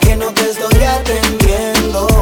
que 0.00 0.16
no 0.16 0.32
te 0.32 0.50
estoy 0.50 0.82
atendiendo. 0.82 2.15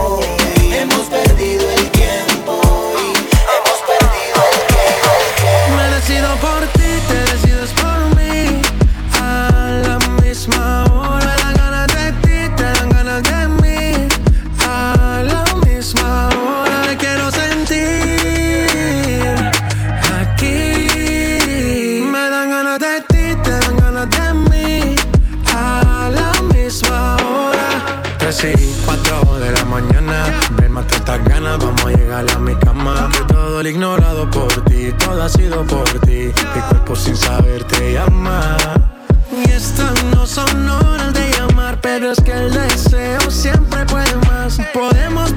Vamos 32.15 32.23
a 32.23 32.23
llegar 32.23 32.37
a 32.37 32.39
mi 32.39 32.55
cama. 32.57 33.09
Que 33.13 33.33
todo 33.33 33.63
lo 33.63 33.69
ignorado 33.69 34.31
por 34.31 34.65
ti, 34.65 34.93
todo 34.99 35.23
ha 35.23 35.29
sido 35.29 35.65
por 35.65 35.89
ti. 36.01 36.33
Mi 36.55 36.61
cuerpo 36.69 36.97
sin 36.97 37.17
saber 37.17 37.65
te 37.65 37.95
llama. 37.95 38.57
Y 39.33 39.51
estas 39.51 40.05
no 40.05 40.27
son 40.27 40.69
horas 40.69 41.13
de 41.13 41.31
llamar, 41.33 41.81
pero 41.81 42.13
es 42.13 42.21
que 42.21 42.33
el 42.33 42.53
deseo 42.53 43.31
siempre 43.31 43.85
puede 43.87 44.15
más. 44.29 44.59
Podemos 44.73 45.34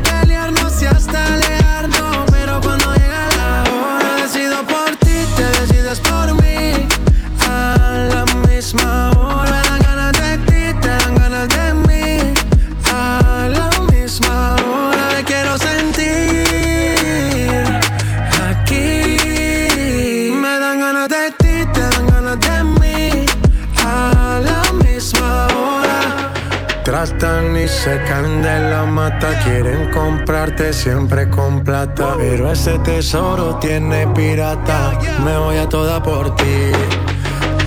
quieren 29.44 29.92
comprarte 29.92 30.74
siempre 30.74 31.30
con 31.30 31.64
plata. 31.64 32.16
Pero 32.18 32.52
ese 32.52 32.78
tesoro 32.80 33.56
tiene 33.56 34.08
pirata, 34.08 34.98
me 35.24 35.38
voy 35.38 35.58
a 35.58 35.68
toda 35.68 36.02
por 36.02 36.36
ti. 36.36 36.72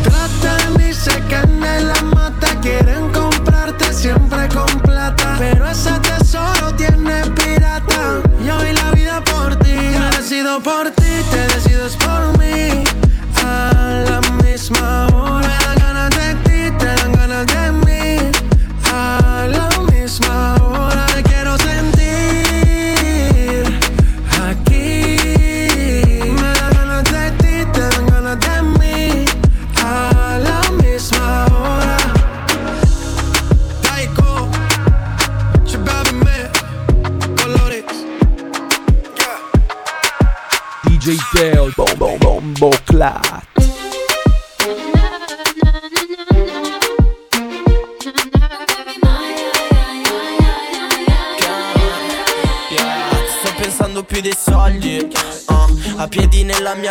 Tratan 0.03 0.93
se 0.93 1.19
caen 1.29 1.61
de 1.61 1.81
la 1.81 2.03
mata, 2.15 2.49
quieren 2.61 3.11
comprarte 3.11 3.93
siempre 3.93 4.49
con 4.49 4.81
plata. 4.81 5.37
Pero 5.39 5.69
ese 5.69 6.00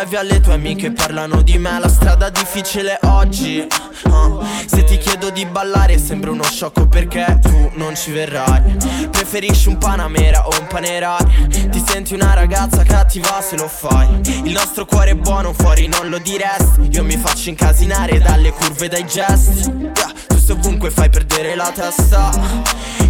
nella 0.00 0.04
mia 0.04 0.04
via 0.04 0.22
le 0.22 0.40
tue 0.40 0.54
amiche 0.54 0.92
parlano 0.92 1.42
di 1.42 1.58
me 1.58 1.78
La 1.78 1.88
strada 1.88 2.30
difficile 2.30 2.98
oggi. 3.02 3.66
Uh, 4.04 4.42
Se 4.66 4.84
ti 4.84 4.98
chiedo 4.98 5.30
di 5.30 5.44
ballare 5.46 5.98
sembra 5.98 6.30
uno 6.30 6.44
sciocco 6.44 6.86
perché 6.86 7.38
tu 7.42 7.70
non 7.74 7.94
ci 7.94 8.10
verrai. 8.10 8.76
Preferisci 9.10 9.68
un 9.68 9.78
Panamera 9.78 10.46
o 10.46 10.50
un 10.58 10.66
Panerai? 10.66 11.68
Ti 11.70 11.84
senti 11.86 12.14
una 12.14 12.34
ragazza 12.34 12.82
cattiva 12.82 13.40
se 13.42 13.56
lo 13.56 13.68
fai. 13.68 14.20
Il 14.44 14.52
nostro 14.52 14.86
cuore 14.86 15.10
è 15.10 15.14
buono 15.14 15.52
fuori 15.52 15.86
non 15.86 16.08
lo 16.08 16.18
diresti. 16.18 16.88
Io 16.90 17.04
mi 17.04 17.16
faccio 17.16 17.48
incasinare 17.48 18.18
dalle 18.18 18.52
curve 18.52 18.86
e 18.86 18.88
dai 18.88 19.06
gesti. 19.06 19.68
Yeah, 19.68 20.12
Tu 20.26 20.40
posto 20.50 20.52
ovunque 20.52 20.90
fai 20.90 21.08
perdere 21.08 21.54
la 21.54 21.70
testa. 21.74 22.30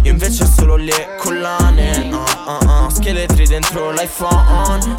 Io 0.03 0.11
invece 0.11 0.45
solo 0.45 0.75
le 0.75 1.15
collane 1.19 2.09
uh, 2.11 2.15
uh, 2.15 2.85
uh, 2.85 2.89
Scheletri 2.89 3.45
dentro 3.45 3.91
l'iPhone 3.91 4.95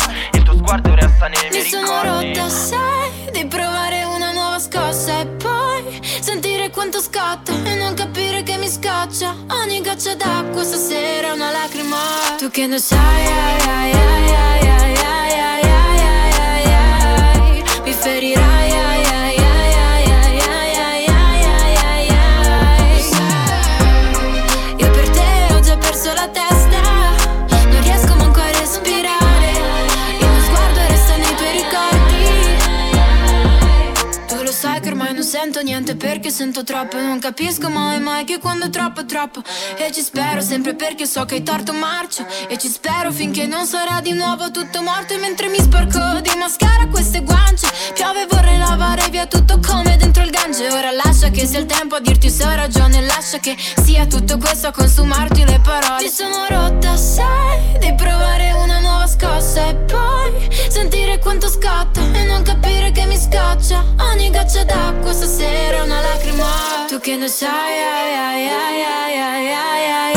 tuo 0.52 0.56
sguardo 0.58 0.94
resta 0.94 1.28
nei 1.28 1.48
miei 1.50 1.62
Mi 1.62 1.68
sono 1.68 2.02
ricordi 2.02 2.38
rotta, 2.38 2.48
sai, 2.48 3.30
di 3.32 3.46
provare 3.46 4.04
una 4.04 4.32
nuova 4.32 4.58
scossa 4.58 5.20
e 5.20 5.26
poi 5.26 6.00
sentire 6.20 6.70
quanto 6.70 7.00
scatta 7.00 7.52
e 7.64 7.74
non 7.74 7.94
capire 7.94 8.42
che 8.42 8.56
mi 8.56 8.68
scoccia. 8.68 9.34
Ogni 9.48 9.80
goccia 9.80 10.14
d'acqua 10.14 10.62
stasera 10.62 11.28
è 11.28 11.32
una 11.32 11.50
lacrima. 11.50 12.36
Tu 12.38 12.50
che 12.50 12.66
ne 12.66 12.78
sai, 12.78 13.26
ai, 13.26 13.60
ai, 13.60 13.92
ai, 13.92 14.28
ai, 14.32 14.66
ai, 14.66 14.96
ai, 14.96 15.38
ai, 15.38 15.62
ai, 15.62 16.00
ai, 16.00 16.34
ai, 16.38 16.72
ai. 16.74 17.80
mi 17.82 17.92
ferirai. 17.92 18.51
Niente 35.92 35.96
perché 35.96 36.30
sento 36.30 36.64
troppo. 36.64 36.96
Non 36.98 37.18
capisco 37.18 37.68
mai 37.68 38.00
mai 38.00 38.24
che 38.24 38.38
quando 38.38 38.66
è 38.66 38.70
troppo 38.70 39.04
troppo. 39.04 39.42
E 39.76 39.92
ci 39.92 40.00
spero 40.00 40.40
sempre 40.40 40.74
perché 40.74 41.06
so 41.06 41.24
che 41.24 41.36
hai 41.36 41.42
torto 41.42 41.72
marcio. 41.72 42.26
E 42.48 42.58
ci 42.58 42.68
spero 42.68 43.12
finché 43.12 43.46
non 43.46 43.66
sarà 43.66 44.00
di 44.00 44.12
nuovo 44.12 44.50
tutto 44.50 44.82
morto. 44.82 45.14
E 45.14 45.18
mentre 45.18 45.48
mi 45.48 45.58
sporco 45.58 46.20
di 46.20 46.30
mascara 46.38 46.86
queste 46.88 47.22
guance. 47.22 47.66
Piove 47.94 48.26
vorrei 48.28 48.58
lavare 48.58 49.08
via 49.10 49.26
tutto 49.26 49.58
come 49.64 49.96
dentro 49.96 50.22
il 50.22 50.30
gange. 50.30 50.70
Ora 50.70 50.90
lascia 50.90 51.30
che 51.30 51.46
sia 51.46 51.58
il 51.58 51.66
tempo 51.66 51.96
a 51.96 52.00
dirti 52.00 52.30
se 52.30 52.44
ho 52.44 52.54
ragione. 52.54 53.00
Lascia 53.02 53.38
che 53.38 53.56
sia 53.82 54.06
tutto 54.06 54.38
questo 54.38 54.68
a 54.68 54.72
consumarti 54.72 55.44
le 55.44 55.60
parole. 55.62 56.02
Mi 56.02 56.08
sono 56.08 56.46
rotta, 56.48 56.96
sai, 56.96 57.78
di 57.78 57.94
provare 57.94 58.52
una 58.52 58.80
nuova 58.80 59.06
scossa. 59.06 59.68
E 59.68 59.74
poi 59.74 60.48
sentire 60.68 61.18
quanto 61.18 61.48
scatta 61.48 62.00
e 62.12 62.24
non 62.24 62.42
capire 62.42 62.92
che 62.92 63.06
mi 63.06 63.16
scoccia. 63.16 63.84
Ogni 63.98 64.30
goccia 64.30 64.64
d'acqua 64.64 65.12
stasera 65.12 65.81
una 65.82 66.00
lacrima 66.00 66.84
Tu 66.88 66.98
che 67.00 67.16
ne 67.16 67.28
sai, 67.28 67.50
ai 67.50 68.14
ai 68.14 68.48
ai 68.48 68.82
ai 68.82 69.18
ai 69.18 69.52
ai 69.52 69.90
ai. 69.90 70.11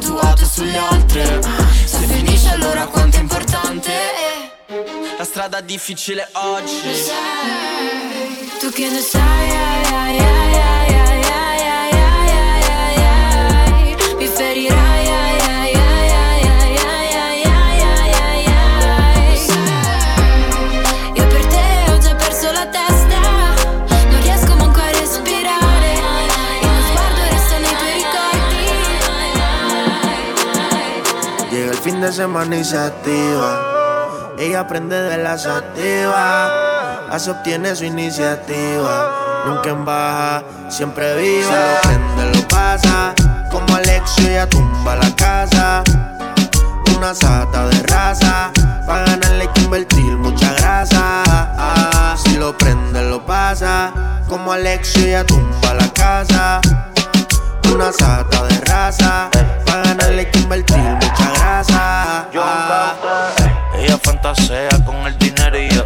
tatuato 0.00 0.44
sulle 0.46 0.76
altre 0.76 1.40
Se 1.84 1.98
finisce 2.06 2.48
allora 2.48 2.86
quanto 2.86 3.18
è 3.18 3.20
importante 3.20 3.92
La 5.18 5.24
strada 5.24 5.58
è 5.58 5.62
difficile 5.62 6.28
oggi 6.32 6.98
tu 8.58 8.70
che 8.70 8.90
ne 8.90 9.00
sai 9.00 9.50
ai, 9.50 9.84
ai, 9.94 10.18
ai, 10.18 10.56
Mi 14.16 14.26
ferirai 14.26 14.89
semana 32.08 32.56
y 32.56 32.64
se 32.64 32.78
activa. 32.78 34.34
Ella 34.38 34.60
aprende 34.60 35.00
de 35.00 35.18
las 35.18 35.46
activas. 35.46 36.50
Así 37.10 37.30
obtiene 37.30 37.76
su 37.76 37.84
iniciativa. 37.84 39.44
Nunca 39.46 39.70
en 39.70 39.84
baja, 39.84 40.42
siempre 40.68 41.14
viva. 41.16 41.44
Se 41.44 41.52
lo 41.52 41.80
prende, 41.82 42.38
lo 42.38 42.48
pasa. 42.48 43.14
Como 43.50 43.76
Alexio, 43.76 44.28
ella 44.28 44.48
tumba 44.48 44.96
la 44.96 45.14
casa. 45.14 45.82
Una 46.96 47.14
sata 47.14 47.68
de 47.68 47.82
raza. 47.82 48.50
Pa' 48.86 49.04
ganarle 49.04 49.48
que 49.54 49.60
invertir 49.60 50.16
mucha 50.16 50.52
grasa. 50.54 52.16
Si 52.16 52.36
lo 52.36 52.56
prende, 52.56 53.08
lo 53.08 53.24
pasa. 53.24 53.92
Como 54.28 54.52
Alexio, 54.52 55.04
ella 55.04 55.24
tumba 55.24 55.74
la 55.74 55.88
casa. 55.92 56.60
Una 57.72 57.92
sata 57.92 58.44
de 58.44 58.60
raza. 58.62 59.30
Pa' 59.64 59.82
ganarle 59.84 60.20
hay 60.20 60.26
que 60.30 60.38
invertir 60.40 60.76
mucha 60.76 61.30
grasa. 61.34 62.28
Ella 63.76 63.98
fantasea 64.02 64.70
con 64.84 64.96
el 65.06 65.16
dinero 65.18 65.58
y 65.58 65.68
yo 65.70 65.84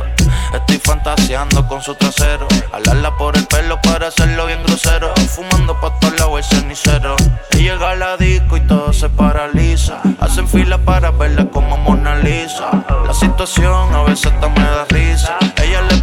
estoy 0.54 0.78
fantaseando 0.78 1.66
con 1.68 1.82
su 1.82 1.94
trasero. 1.94 2.48
Alarla 2.72 3.16
por 3.16 3.36
el 3.36 3.46
pelo 3.46 3.80
para 3.82 4.08
hacerlo 4.08 4.46
bien 4.46 4.62
grosero. 4.64 5.12
Fumando 5.28 5.78
pa' 5.80 5.98
todos 6.00 6.18
lados 6.18 6.38
el 6.38 6.58
cenicero. 6.58 7.16
Ella 7.50 7.74
llega 7.74 7.90
a 7.90 7.94
la 7.94 8.16
disco 8.16 8.56
y 8.56 8.60
todo 8.62 8.92
se 8.92 9.08
paraliza. 9.08 10.00
Hacen 10.20 10.48
fila 10.48 10.78
para 10.78 11.10
verla 11.10 11.46
como 11.50 11.76
Mona 11.76 12.16
Lisa. 12.16 12.70
La 13.06 13.14
situación 13.14 13.94
a 13.94 14.02
veces 14.02 14.32
hasta 14.32 14.48
me 14.48 14.60
da 14.60 14.86
risa. 14.88 15.36
Ella 15.62 15.82
le 15.82 15.93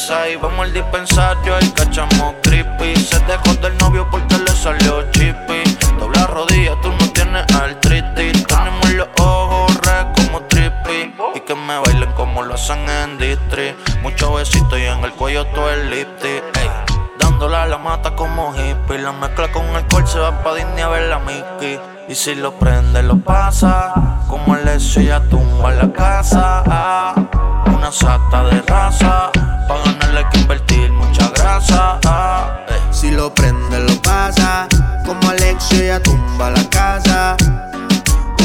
deprisa. 0.00 0.28
Y 0.28 0.36
vamos 0.36 0.60
al 0.60 0.72
dispensario 0.72 1.54
y 1.60 1.68
cachamos 1.70 2.34
creepy. 2.42 2.96
Se 2.96 3.18
dejó 3.20 3.54
del 3.60 3.76
novio 3.78 4.06
porque 4.10 4.38
le 4.38 4.50
salió 4.50 5.10
chippy. 5.12 5.62
Dobla 5.98 6.26
rodilla, 6.26 6.80
tú 6.80 6.90
no 6.90 7.12
tienes 7.12 7.44
artritis. 7.54 8.46
Tenemos 8.46 8.90
los 8.94 9.08
ojos 9.18 9.76
red 9.82 10.06
como 10.14 10.40
trippy. 10.42 11.14
Y 11.34 11.40
que 11.40 11.54
me 11.54 11.78
bailen 11.78 12.12
como 12.12 12.42
lo 12.42 12.54
hacen 12.54 12.88
en 12.88 13.18
Distri. 13.18 13.74
Muchos 14.02 14.34
besitos 14.34 14.78
y 14.78 14.84
en 14.84 15.04
el 15.04 15.12
cuello 15.12 15.46
todo 15.46 15.70
el 15.70 15.90
lipstick. 15.90 16.42
Ey. 16.56 16.70
Dándola 17.18 17.66
la 17.66 17.78
mata 17.78 18.14
como 18.14 18.54
hippie. 18.54 18.98
La 18.98 19.12
mezcla 19.12 19.50
con 19.52 19.64
alcohol 19.74 20.06
se 20.06 20.18
va 20.18 20.42
pa' 20.42 20.54
Disney 20.54 20.82
a 20.82 20.88
ver 20.88 21.08
la 21.08 21.18
Mickey. 21.18 21.78
Y 22.08 22.14
si 22.14 22.34
lo 22.34 22.52
prende, 22.54 23.02
lo 23.02 23.18
pasa. 23.18 23.94
Como 24.28 24.56
el 24.56 24.66
eso 24.68 25.00
ya 25.00 25.20
tumba 25.20 25.70
la 25.72 25.92
casa. 25.92 26.62
Ah, 26.66 27.59
Una 27.80 27.90
sata 27.90 28.44
de 28.44 28.60
raza. 28.60 29.30
Pa' 29.66 29.78
ganarle 29.82 30.18
hay 30.18 30.24
que 30.26 30.40
invertir 30.40 30.92
mucha 30.92 31.30
grasa. 31.30 31.98
Ah, 32.04 32.60
ey. 32.68 32.78
Si 32.90 33.10
lo 33.10 33.34
prende, 33.34 33.80
lo 33.80 34.02
pasa. 34.02 34.68
Como 35.06 35.30
Alexio, 35.30 35.78
ella 35.84 36.02
tumba 36.02 36.50
la 36.50 36.62
casa. 36.68 37.36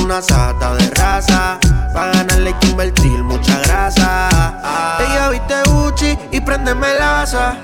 Una 0.01 0.21
sata 0.21 0.75
de 0.75 0.89
raza. 0.91 1.59
Pa' 1.93 2.11
ganarle 2.13 2.51
hay 2.51 2.53
que 2.61 2.67
invertir 2.67 3.25
mucha 3.25 3.59
grasa. 3.59 4.29
Ella 5.01 5.27
viste 5.27 5.55
Gucci 5.69 6.17
y 6.31 6.39
prende 6.39 6.73
melaza. 6.73 7.57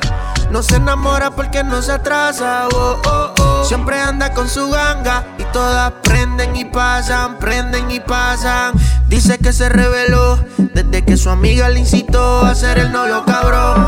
No 0.51 0.61
se 0.61 0.75
enamora 0.75 1.31
porque 1.31 1.63
no 1.63 1.81
se 1.81 1.93
atrasa. 1.93 2.67
oh, 2.73 3.01
oh, 3.05 3.33
oh. 3.39 3.63
Siempre 3.63 3.97
anda 3.97 4.33
con 4.33 4.49
su 4.49 4.69
ganga. 4.71 5.23
Y 5.37 5.45
todas 5.53 5.93
prenden 6.03 6.53
y 6.53 6.65
pasan, 6.65 7.37
prenden 7.37 7.89
y 7.89 8.01
pasan. 8.01 8.73
Dice 9.11 9.37
que 9.39 9.51
se 9.51 9.67
reveló 9.67 10.39
desde 10.73 11.03
que 11.03 11.17
su 11.17 11.29
amiga 11.29 11.67
le 11.67 11.81
incitó 11.81 12.45
a 12.45 12.55
ser 12.55 12.77
el 12.77 12.93
novio 12.93 13.25
cabrón. 13.25 13.85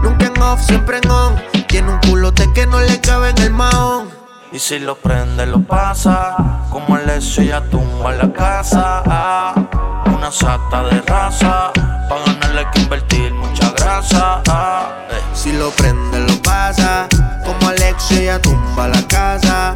Nunca 0.00 0.26
en 0.26 0.40
off, 0.40 0.60
siempre 0.64 0.98
en 1.02 1.10
on. 1.10 1.34
Tiene 1.66 1.90
un 1.92 1.98
culote 1.98 2.48
que 2.54 2.68
no 2.68 2.80
le 2.80 3.00
cabe 3.00 3.30
en 3.30 3.38
el 3.38 3.50
mahón. 3.50 4.08
Y 4.52 4.60
si 4.60 4.78
lo 4.78 4.94
prende, 4.94 5.44
lo 5.46 5.60
pasa. 5.60 6.36
Como 6.70 6.96
el 6.96 7.10
eso 7.10 7.42
ya 7.42 7.60
tumba 7.62 8.12
la 8.12 8.32
casa. 8.32 9.02
Ah, 9.06 9.54
Una 10.06 10.30
sata 10.30 10.84
de 10.84 11.02
raza. 11.02 11.72
Pa' 12.08 12.18
ganarle 12.26 12.60
hay 12.60 12.66
que 12.72 12.80
invertir 12.82 13.34
mucha 13.34 13.72
grasa. 13.72 14.40
Ah, 14.48 14.88
ey. 15.10 15.20
Si 15.34 15.52
lo 15.52 15.70
prende, 15.70 16.20
lo 16.20 16.40
pasa. 16.42 17.08
Como 17.44 17.68
Alexio, 17.70 18.18
ella 18.18 18.40
tumba 18.40 18.86
la 18.86 19.02
casa. 19.08 19.74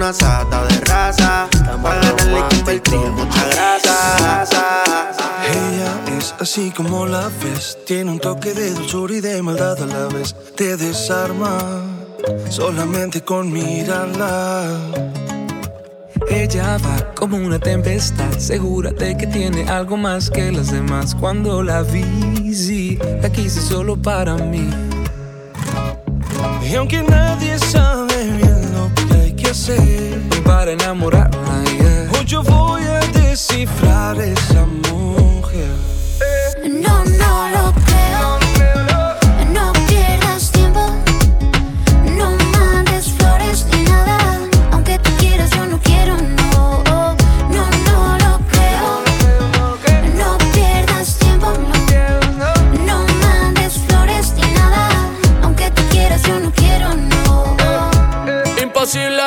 Una 0.00 0.14
sata 0.14 0.64
de 0.64 0.80
raza. 0.86 1.46
Pa' 1.82 1.94
ganarle 1.94 2.42
que 2.48 2.56
invertir 2.56 2.98
mucha 2.98 3.46
grasa. 3.48 5.12
Ella 5.44 6.16
es 6.16 6.34
así 6.40 6.70
como 6.70 7.04
la 7.04 7.28
ves. 7.42 7.76
Tiene 7.84 8.12
un 8.12 8.18
toque 8.18 8.54
de 8.54 8.72
dulzura 8.72 9.12
y 9.12 9.20
de 9.20 9.42
maldad 9.42 9.82
a 9.82 9.84
la 9.84 10.06
vez. 10.06 10.34
Te 10.56 10.78
desarma 10.78 11.82
solamente 12.48 13.20
con 13.20 13.52
mirarla. 13.52 14.64
ella 16.30 16.78
va 16.78 17.14
como 17.14 17.36
una 17.36 17.58
tempestad, 17.58 18.32
segura 18.38 18.92
de 18.92 19.18
que 19.18 19.26
tiene 19.26 19.68
algo 19.68 19.98
más 19.98 20.30
que 20.30 20.50
las 20.50 20.72
demás. 20.72 21.14
Cuando 21.14 21.62
la 21.62 21.82
vi, 21.82 22.54
sí, 22.54 22.98
la 23.20 23.30
quise 23.30 23.60
solo 23.60 24.00
para 24.00 24.36
mí. 24.36 24.66
Y 26.66 26.74
aunque 26.74 27.02
nadie 27.02 27.58
sabe 27.58 28.09
hacer 29.50 30.20
para 30.44 30.70
enamorarla, 30.70 31.64
yeah, 31.64 32.08
hoy 32.16 32.24
yo 32.24 32.42
voy 32.42 32.82
a 32.82 33.00
descifrar 33.18 34.20
esa 34.20 34.64
mujer. 34.64 35.70
No, 36.68 37.04
no 37.04 37.49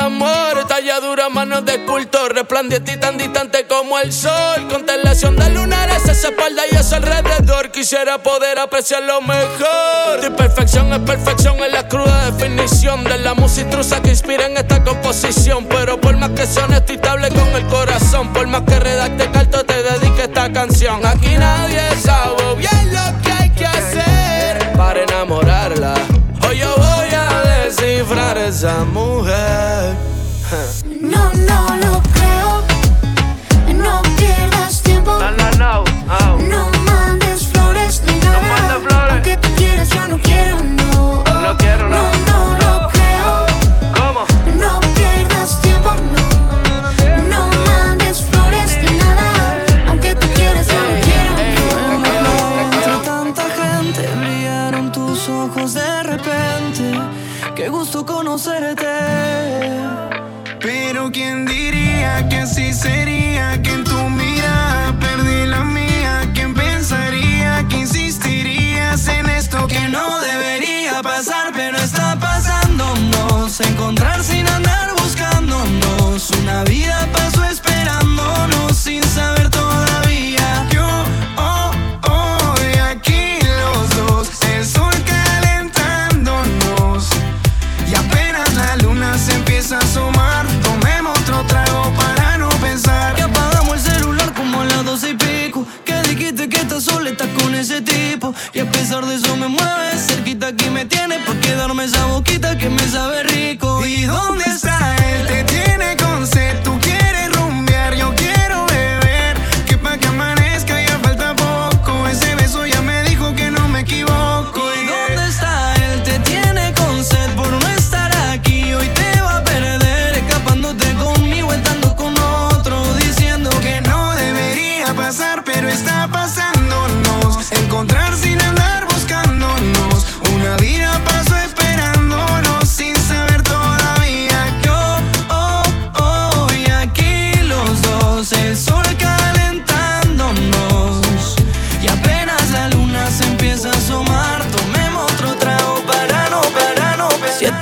amor, 0.04 0.66
talladura, 0.68 1.28
manos 1.30 1.64
de 1.64 1.74
escultor, 1.74 2.34
resplandeciente 2.34 2.92
y 2.92 2.96
tan 2.98 3.16
distante 3.16 3.66
como 3.66 3.98
el 3.98 4.12
sol. 4.12 4.68
Constelación 4.68 5.34
de 5.36 5.48
lunares, 5.50 6.06
esa 6.06 6.28
espalda 6.28 6.62
y 6.70 6.76
eso 6.76 6.96
alrededor. 6.96 7.70
Quisiera 7.70 8.18
poder 8.18 8.58
apreciar 8.58 9.02
lo 9.02 9.22
mejor. 9.22 10.20
Tu 10.20 10.34
perfección 10.36 10.92
es 10.92 11.00
perfección, 11.00 11.58
es 11.60 11.72
la 11.72 11.88
cruda 11.88 12.30
definición 12.30 13.04
de 13.04 13.18
la 13.18 13.34
música 13.34 13.62
intrusa 13.62 14.02
que 14.02 14.10
inspira 14.10 14.46
en 14.46 14.58
esta 14.58 14.84
composición. 14.84 15.66
Pero 15.66 16.00
por 16.00 16.16
más 16.16 16.30
que 16.30 16.46
sea 16.46 16.64
honesto 16.64 16.92
y 16.92 16.96
estable 16.96 17.28
con 17.30 17.48
el 17.48 17.66
corazón, 17.66 18.32
por 18.32 18.46
más 18.46 18.62
que 18.62 18.78
redacte 18.78 19.30
carto, 19.30 19.64
te 19.64 19.82
dedique 19.82 20.24
esta 20.24 20.52
canción. 20.52 21.04
Aquí 21.06 21.34
nadie 21.38 21.80
sabe 22.02 22.54
bien 22.56 22.92
lo 22.92 23.22
que 23.22 23.32
hay 23.32 23.50
que 23.50 23.66
hacer 23.66 24.72
para 24.76 25.02
enamorarla. 25.02 26.13
Hoy 27.94 28.00
yo 28.00 28.06
voy 28.06 28.18
a 28.18 28.34
descifrar 28.34 28.38
esa 28.38 28.84
mujer. 28.84 29.94
No, 31.00 31.32
no 31.32 31.76
lo. 31.76 31.92
No 31.92 32.23
Pero 60.60 61.12
quién 61.12 61.46
diría 61.46 62.28
que 62.28 62.38
así 62.38 62.72
sería, 62.72 63.62
que 63.62 63.70
en 63.70 63.84
tu 63.84 64.10
mirada 64.10 64.92
perdí 64.98 65.46
la 65.46 65.62
mía, 65.62 66.32
quién 66.34 66.52
pensaría 66.52 67.64
que 67.68 67.76
insistirías 67.76 69.06
en 69.06 69.30
esto 69.30 69.68
que 69.68 69.88
no 69.88 70.18
debería 70.18 71.00
pasar, 71.00 71.52
pero 71.54 71.78
está 71.78 72.18
pasándonos, 72.18 73.60
encontrar 73.60 74.24
sin 74.24 74.48
andar 74.48 74.92
buscándonos, 74.96 76.30
una 76.42 76.64
vida 76.64 77.08
pasó 77.12 77.44
esperándonos 77.44 78.76
sin 78.76 79.04
saber 79.04 79.43
Y 98.52 98.60
a 98.60 98.70
pesar 98.70 99.04
de 99.06 99.16
eso 99.16 99.36
me 99.36 99.48
mueves, 99.48 100.06
cerquita 100.06 100.48
aquí 100.48 100.70
me 100.70 100.84
tienes. 100.84 101.18
Pa' 101.26 101.34
quedarme 101.40 101.84
esa 101.84 102.06
boquita 102.06 102.56
que 102.56 102.70
me 102.70 102.86
sabe 102.88 103.24
rico. 103.24 103.84
¿Y 103.84 104.04
dónde 104.04 104.44
está 104.44 105.03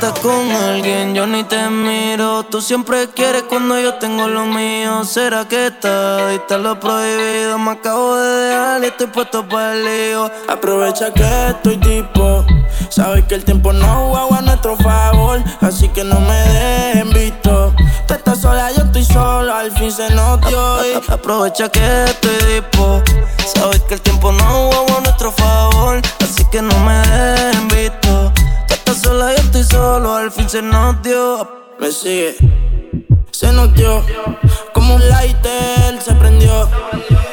estás 0.05 0.19
con 0.19 0.51
alguien, 0.51 1.15
yo 1.15 1.29
ni 1.29 1.45
te 1.45 1.71
miro. 1.71 2.43
Tú 2.43 2.61
siempre 2.61 3.09
quieres 3.11 3.45
cuando 3.45 3.79
yo 3.79 3.95
tengo 3.95 4.27
lo 4.27 4.47
mío. 4.47 5.05
¿Será 5.05 5.47
que 5.47 5.69
está 5.69 6.27
dista 6.27 6.59
lo 6.59 6.81
prohibido? 6.81 7.57
Me 7.59 7.71
acabo 7.71 8.17
de 8.17 8.49
dejar 8.49 8.83
y 8.83 8.87
estoy 8.89 9.07
puesto 9.07 9.47
para 9.49 9.75
el 9.75 9.85
lío. 9.85 10.29
Aprovecha 10.49 11.13
que 11.13 11.23
estoy 11.51 11.77
tipo. 11.77 12.45
Sabes 12.89 13.25
que 13.27 13.37
el 13.37 13.45
tiempo 13.45 13.73
no 13.73 14.11
juega 14.11 14.39
a 14.39 14.43
nuestro 14.43 14.77
favor. 14.77 15.41
Así 15.61 15.89
que 15.91 16.03
no 16.03 16.19
me 16.19 16.35
dejen 16.35 17.11
visto. 17.11 17.73
Tú 18.09 18.15
estás 18.15 18.41
sola, 18.41 18.73
yo 18.73 18.83
estoy 18.83 19.05
solo. 19.05 19.55
Al 19.55 19.71
fin 19.71 19.93
se 19.93 20.11
nos 20.11 20.41
dio. 20.41 20.61
Aprovecha 21.11 21.69
que 21.69 22.05
estoy 22.07 22.37
dispo. 22.53 23.01
Sabes 23.55 23.81
que 23.83 23.95
el 23.95 24.01
tiempo 24.01 24.33
no 24.33 24.43
jugó 24.43 24.99
a 24.99 25.01
nuestro 25.01 25.31
favor. 25.31 26.03
Así 26.21 26.45
que 26.51 26.61
no 26.61 26.77
me 26.81 26.99
dejen 27.07 27.69
visto. 27.69 28.42
Sola, 28.95 29.35
yo 29.35 29.43
estoy 29.43 29.65
solo. 29.65 30.15
Al 30.15 30.31
fin 30.31 30.49
se 30.49 30.61
nos 30.61 31.01
dio. 31.03 31.49
Me 31.81 31.91
sigue. 31.91 32.37
Se 33.31 33.51
nos 33.51 33.73
dio. 33.75 34.05
Como 34.75 34.97
un 34.97 35.09
lighter 35.09 36.01
se 36.01 36.15
prendió. 36.15 36.69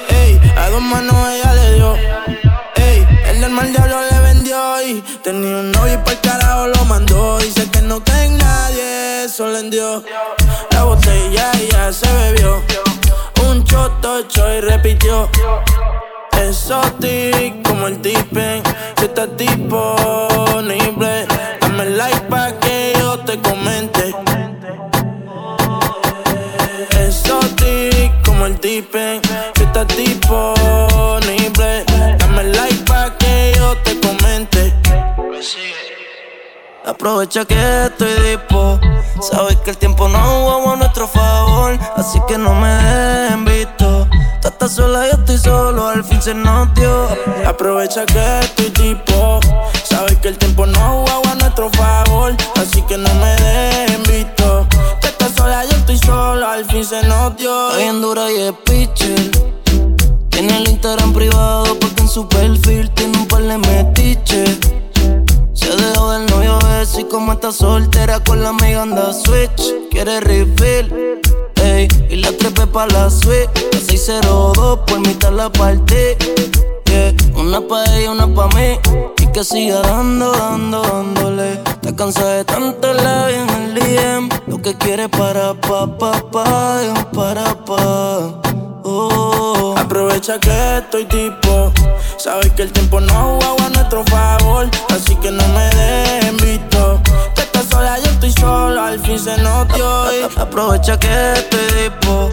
Ey, 0.10 0.40
a 0.56 0.69
dos 0.69 0.81
manos 0.81 1.15
ella 1.30 1.53
le 1.53 1.73
dio. 1.73 1.95
Ey, 2.76 3.07
el 3.26 3.41
del 3.41 3.52
mal 3.52 3.72
diablo 3.73 3.98
le 4.10 4.19
vendió. 4.19 4.81
Y 4.84 5.02
tenía 5.22 5.57
un 5.57 5.72
novio 5.72 5.95
y 5.95 5.98
por 5.98 6.18
carajo 6.22 6.68
lo 6.68 6.86
mandó. 6.86 7.40
Dice 7.40 7.69
que 7.69 7.81
no 7.81 8.02
cree 8.03 8.30
nadie, 8.30 9.27
solo 9.27 9.57
en 9.57 9.69
Dios. 9.69 10.03
La 10.72 10.84
botella 10.86 11.52
ya 11.72 11.91
se 11.91 12.11
bebió. 12.14 12.64
Un 13.49 13.65
choto 13.65 14.19
y 14.22 14.61
repitió. 14.61 15.30
Exotic 16.48 17.68
como 17.68 17.88
el 17.88 17.99
tipen. 18.02 18.64
Si 18.98 19.06
estás 19.06 19.36
disponible, 19.38 21.28
dame 21.61 21.86
like 21.86 22.22
pa' 22.30 22.52
que 22.60 22.94
yo 22.98 23.20
te 23.20 23.40
comente. 23.40 24.14
Exotic 26.99 28.26
como 28.26 28.45
el 28.45 28.60
tipen. 28.60 29.22
Si 29.56 29.64
estás 29.64 29.88
disponible, 29.95 31.86
dame 32.20 32.44
like 32.44 32.84
pa' 32.86 33.18
que 33.18 33.53
yo 33.56 33.76
te 33.78 33.99
comente. 33.99 34.74
Aprovecha 36.86 37.45
que 37.45 37.86
estoy 37.86 38.14
dispo. 38.24 38.80
Sabes 39.22 39.57
que 39.57 39.72
el 39.72 39.78
tiempo 39.78 40.07
no 40.07 40.18
jugó 40.18 40.72
a 40.72 40.76
nuestro 40.78 41.07
favor. 41.07 41.78
Así 41.95 42.20
que 42.28 42.38
no 42.38 42.53
me 42.56 42.68
dejen 42.68 43.45
visto. 43.45 43.98
Estás 44.49 44.73
sola, 44.73 45.05
yo 45.05 45.11
estoy 45.11 45.38
solo. 45.38 45.88
Al 45.88 46.03
fin 46.03 46.21
se 46.21 46.34
nos 46.34 46.73
dio. 46.73 47.07
Aprovecha 47.45 48.05
que 48.05 48.39
estoy 48.39 48.71
tipo. 48.71 49.39
Sabes 49.84 50.17
que 50.17 50.30
el 50.30 50.38
tiempo 50.38 50.65
no 50.65 50.80
jugaba 50.80 51.31
a 51.31 51.35
nuestro 51.35 51.69
favor. 51.69 52.35
Así 52.59 52.81
que 52.81 52.97
no 52.97 53.13
me 53.15 53.35
dejen 53.35 54.03
visto. 54.03 54.67
Tú 55.01 55.07
estás 55.07 55.34
sola, 55.35 55.63
yo 55.65 55.77
estoy 55.77 55.97
solo. 55.99 56.47
Al 56.47 56.65
fin 56.65 56.84
se 56.84 57.01
nos 57.03 57.38
dio. 57.38 57.69
Está 57.69 57.77
bien 57.77 58.01
dura 58.01 58.30
y 58.31 58.41
es 58.41 58.53
pitcher. 58.65 59.31
Tiene 60.30 60.57
el 60.57 60.67
Instagram 60.67 61.13
privado 61.13 61.77
porque 61.80 62.01
en 62.01 62.09
su 62.09 62.27
perfil 62.27 62.89
tiene 62.95 63.17
un 63.19 63.27
par 63.27 63.43
de 63.43 63.57
metiches. 63.57 64.59
Se 65.60 65.76
dejó 65.76 66.11
del 66.11 66.26
novio 66.27 66.57
ese 66.81 67.02
y 67.02 67.03
como 67.03 67.34
está 67.34 67.52
soltera 67.52 68.23
con 68.23 68.41
la 68.41 68.49
amiga 68.49 68.84
anda 68.84 69.11
switch. 69.11 69.90
Quiere 69.91 70.22
refill. 70.22 71.19
Ey. 71.61 71.90
Y 72.10 72.15
la 72.15 72.31
trepé 72.31 72.65
pa' 72.65 72.88
la 72.88 73.10
suite, 73.10 73.49
la 73.73 73.80
602 73.80 74.80
por 74.88 74.99
mitad 75.02 75.34
la 75.34 75.52
partí. 75.52 76.15
Yeah. 76.86 77.14
Una 77.36 77.60
pa' 77.60 77.84
ella, 77.95 78.11
una 78.11 78.34
pa' 78.34 78.48
mí. 78.56 78.80
Y 79.18 79.27
que 79.34 79.44
siga 79.44 79.81
dando, 79.81 80.31
dando, 80.31 80.81
dándole. 80.81 81.57
Te 81.81 81.94
cansé 81.94 82.23
de 82.23 82.45
tanto 82.45 82.94
la 82.94 83.30
en 83.30 83.49
el 83.49 83.76
DM. 83.76 84.30
Lo 84.48 84.61
que 84.61 84.77
quiere 84.77 85.10
para 85.10 85.53
pa, 85.53 85.86
pa, 85.98 86.23
pa, 86.31 87.06
para 87.14 87.65
pa. 87.65 88.48
Aprovecha 89.78 90.40
que 90.40 90.78
estoy 90.78 91.06
tipo. 91.06 91.72
Sabes 92.18 92.52
que 92.53 92.64
el 92.64 92.72
tiempo 92.72 92.99
no 92.99 93.40
juega 93.41 93.66
a 93.66 93.70
nuestro 93.70 94.03
favor. 94.06 94.70
Así 94.90 95.16
que 95.16 95.32
no 95.32 95.48
me 95.49 95.70
dejen 95.70 96.38
visto. 96.38 97.02
Que 97.36 97.41
estás 97.41 97.66
sola, 97.70 97.98
yo 97.99 98.11
estoy 98.11 98.32
solo. 98.34 98.82
Al 98.82 98.99
fin 98.99 99.20
se 99.20 99.38
notó. 99.38 100.06
Aprovecha 100.38 100.99
que 100.99 101.34
estoy 101.34 101.90
tipo. 101.90 102.30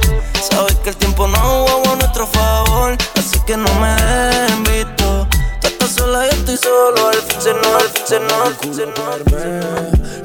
Sabes 0.50 0.74
que 0.76 0.90
el 0.90 0.96
tiempo 0.96 1.26
no 1.28 1.38
juega 1.38 1.92
a 1.92 1.96
nuestro 1.96 2.26
favor. 2.26 2.96
Así 3.18 3.38
que 3.46 3.56
no 3.56 3.72
me 3.80 3.94
dejen 4.02 4.62
visto. 4.64 5.26
Tú 5.60 5.66
estás 5.68 5.90
sola, 5.90 6.26
yo 6.26 6.32
estoy 6.32 6.56
solo. 6.56 7.08
Al 7.08 7.22
fin 7.22 7.40
se 7.40 7.52
notó, 7.54 8.42
al 8.42 8.54
fin 8.54 8.74
se. 8.74 8.86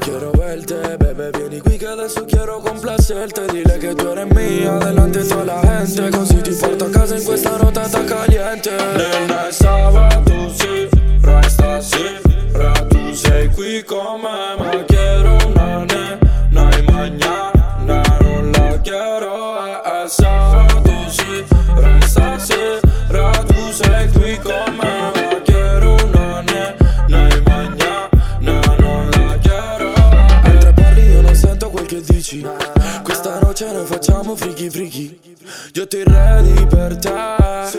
Quiero 0.01 0.31
verte, 0.31 0.97
de 2.01 2.07
eso 2.07 2.25
quiero 2.25 2.59
complacerte 2.59 3.45
Dile 3.47 3.77
che 3.77 3.93
tu 3.93 4.07
eres 4.07 4.33
mia, 4.33 4.77
delante 4.77 5.21
di 5.21 5.27
tutta 5.27 5.43
la 5.43 5.61
gente 5.61 6.09
Così 6.09 6.41
ti 6.41 6.51
porto 6.51 6.85
a 6.85 6.89
casa 6.89 7.15
in 7.15 7.23
questa 7.23 7.57
notata 7.57 8.03
caliente. 8.03 8.71
Nella 8.71 9.47
è 9.47 9.51
sabato, 9.51 10.49
sì, 10.49 10.89
resta 11.21 11.79
sì 11.79 12.19
Ra 12.53 12.71
tu 12.89 13.13
sei 13.13 13.49
qui 13.49 13.83
con 13.83 14.19
me, 14.21 14.55
ma 14.57 14.83
quiero 14.85 15.37
una 15.45 15.83
ne 15.85 16.17
No 16.49 16.67
hay 16.67 16.83
mañana, 16.83 18.01
non 18.19 18.51
la 18.51 18.79
quiero 18.81 19.81
È 19.83 20.07
sabato, 20.07 20.91
sì, 21.07 21.45
resta 21.75 22.39
sì 22.39 22.79
Ra 23.09 23.31
tu 23.45 23.71
sei 23.71 24.09
qui 24.11 24.20
friki 34.69 34.69
friki 34.69 35.19
Io 35.73 35.87
ti 35.87 36.03
ready 36.03 36.67
per 36.67 36.97
te 36.97 37.09
Ma 37.09 37.69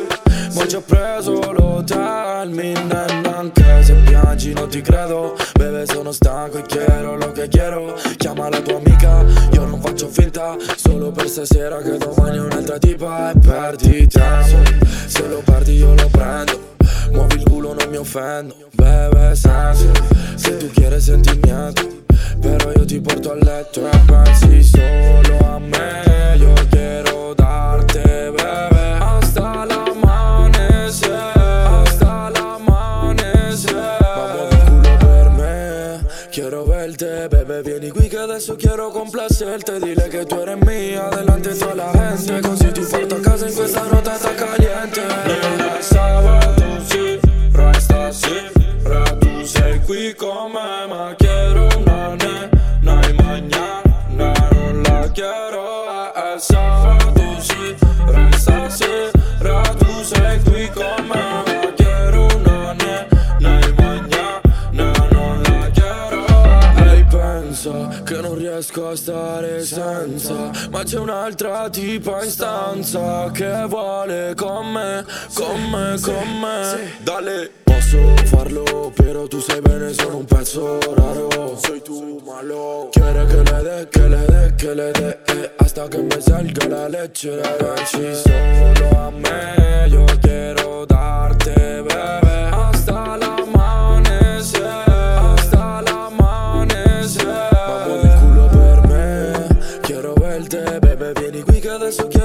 ho 0.55 0.67
già 0.67 0.81
preso 0.81 1.53
l'hotel 1.53 2.49
Minden 2.51 3.31
anche 3.33 3.83
se 3.83 3.95
piangi 3.95 4.53
non 4.53 4.69
ti 4.69 4.81
credo. 4.81 5.37
Bebe 5.55 5.85
sono 5.87 6.13
stanco 6.13 6.59
e 6.59 6.63
quiero 6.63 7.17
lo 7.17 7.33
che 7.33 7.49
quiero. 7.49 7.95
Chiama 8.17 8.49
la 8.49 8.61
tua 8.61 8.77
amica 8.77 9.25
Io 9.53 9.65
non 9.65 9.81
faccio 9.81 10.09
finta 10.09 10.57
Solo 10.77 11.11
per 11.11 11.29
stasera 11.29 11.81
che 11.83 11.99
domani 11.99 12.39
un'altra 12.39 12.79
tipa 12.79 13.33
E 13.33 13.39
perdi 13.39 14.07
tempo 14.07 14.63
Se 15.07 15.27
lo 15.27 15.43
perdi 15.45 15.77
io 15.77 15.95
lo 15.95 16.09
prendo 16.09 16.75
Muovi 17.11 17.35
il 17.35 17.43
culo 17.43 17.75
non 17.75 17.89
mi 17.91 17.97
offendo. 17.97 18.55
Bebe 18.73 19.35
senso 19.35 19.91
Se 20.37 20.57
tu 20.57 20.71
quieres 20.71 21.05
sentimiento 21.05 22.01
Però 22.41 22.73
io 22.73 22.85
ti 22.85 23.01
porto 23.01 23.33
a 23.33 23.35
letto 23.35 23.87
e 23.87 23.99
pensi 24.07 24.63
solo 24.63 25.39
a 25.45 25.59
me. 25.59 26.37
Io 26.39 26.53
quiero 26.71 27.35
darte, 27.35 28.31
bebé 28.31 28.99
Hasta 28.99 29.65
el 29.65 29.71
amanecer 29.71 31.13
Hasta 31.35 32.29
el 32.29 32.37
amanecer 32.37 33.75
Ma 33.75 34.33
muovi 34.35 34.55
il 34.55 34.65
culo 34.65 34.97
per 34.99 35.29
me. 35.31 36.07
Quiero 36.31 36.65
verte, 36.65 37.29
bebé 37.29 37.63
Vieni 37.63 37.91
qui 37.91 38.09
che 38.09 38.19
adesso 38.19 38.57
quiero 38.57 38.91
complacerte 38.91 39.79
Dile 39.79 40.09
che 40.09 40.25
tu 40.25 40.35
eres 40.37 40.59
mia 40.65 41.09
delante 41.09 41.53
di 41.53 41.59
tutta 41.59 41.75
la 41.75 41.91
gente. 41.93 42.41
Così 42.41 42.73
ti 42.73 42.81
porto 42.81 43.15
a 43.15 43.21
casa 43.21 43.47
in 43.47 43.55
questa 43.55 43.83
notata 43.83 44.35
caliente. 44.35 45.03
Nella 45.27 45.81
sabato, 45.81 46.65
sì, 46.87 47.21
resta 47.53 48.11
Ra 48.85 49.17
tu 49.19 49.45
sei 49.45 49.81
qui 49.83 50.15
con 50.15 50.51
me 50.53 50.87
Ma 50.89 51.15
non 55.21 55.52
a 68.93 68.97
stare 68.97 69.65
senza. 69.65 70.51
Ma 70.71 70.83
c'è 70.83 70.99
un'altra 70.99 71.69
tipa 71.71 72.23
in 72.23 72.31
stanza 72.31 73.31
Che 73.33 73.65
vuole 73.67 74.35
con 74.37 74.71
me, 74.71 75.05
con 75.35 75.71
me, 75.71 75.99
con 76.01 76.41
me. 76.41 76.93
Dale. 77.03 77.51
Posso 77.65 77.99
farlo, 78.25 78.93
però 78.95 79.27
tu 79.27 79.41
sai 79.41 79.61
bene 79.61 79.93
sono 79.93 80.19
un 80.19 80.25
pezzo 80.25 80.79
raro. 80.95 81.57
Sei 81.57 81.83
tu 81.83 82.21
malo 82.25 82.89
Quiere 82.93 83.27
que 83.27 83.43
le 83.43 83.63
dé, 83.63 83.89
que 83.91 84.09
le 84.09 84.25
dé, 84.27 84.55
que 84.57 84.75
le 84.75 84.93
dé 84.93 85.19
eh, 85.27 85.51
Hasta 85.59 85.89
que 85.89 85.99
me 85.99 86.21
salga 86.21 86.67
la 86.69 86.89
leche 86.89 87.41
Pensi 87.59 88.15
solo 88.15 88.89
a 88.99 89.11
me. 89.11 89.89
Yo 89.89 90.05
quiero 90.21 90.87
darte, 90.87 91.83
bebé 91.83 92.22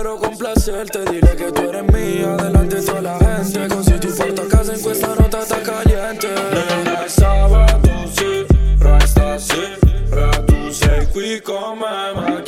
quiero 0.08 0.16
complacerte. 0.18 1.04
Dile 1.04 1.36
che 1.36 1.52
tu 1.52 1.62
eres 1.62 1.92
mia 1.92 2.36
delante 2.36 2.80
di 2.80 2.86
tutta 2.86 3.02
la 3.02 3.42
gente. 3.44 3.68
Così 3.68 3.98
ti 3.98 4.08
porto 4.08 4.42
a 4.42 4.46
casa 4.46 4.74
in 4.74 4.82
questa 4.82 5.14
notata 5.14 5.60
caliente. 5.60 6.28
Nella 6.28 7.04
è 7.04 7.10
sabato, 7.10 7.90
sì, 8.14 8.46
resta 8.80 9.38
sì 9.38 9.78
Ra 10.10 10.30
tu 10.46 10.70
sei 10.70 11.08
qui 11.10 11.42
con 11.42 11.78
me 11.78 12.47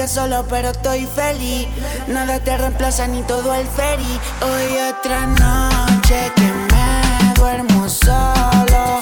Dejaste 0.00 0.20
solo, 0.20 0.46
pero 0.48 0.70
estoy 0.70 1.06
feliz. 1.06 1.68
Nada 2.06 2.38
te 2.40 2.56
reemplaza 2.56 3.06
ni 3.06 3.20
todo 3.22 3.54
el 3.54 3.66
ferry. 3.66 4.18
Hoy 4.40 4.78
otra 4.88 5.26
noche 5.26 6.32
que 6.36 6.50
me 6.72 7.34
duermo 7.34 7.86
solo. 7.86 8.98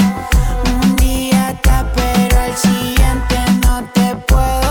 Un 0.83 0.97
día 0.97 1.51
está, 1.51 1.87
pero 1.95 2.41
al 2.41 2.57
siguiente 2.57 3.37
no 3.63 3.85
te 3.95 4.17
puedo 4.27 4.68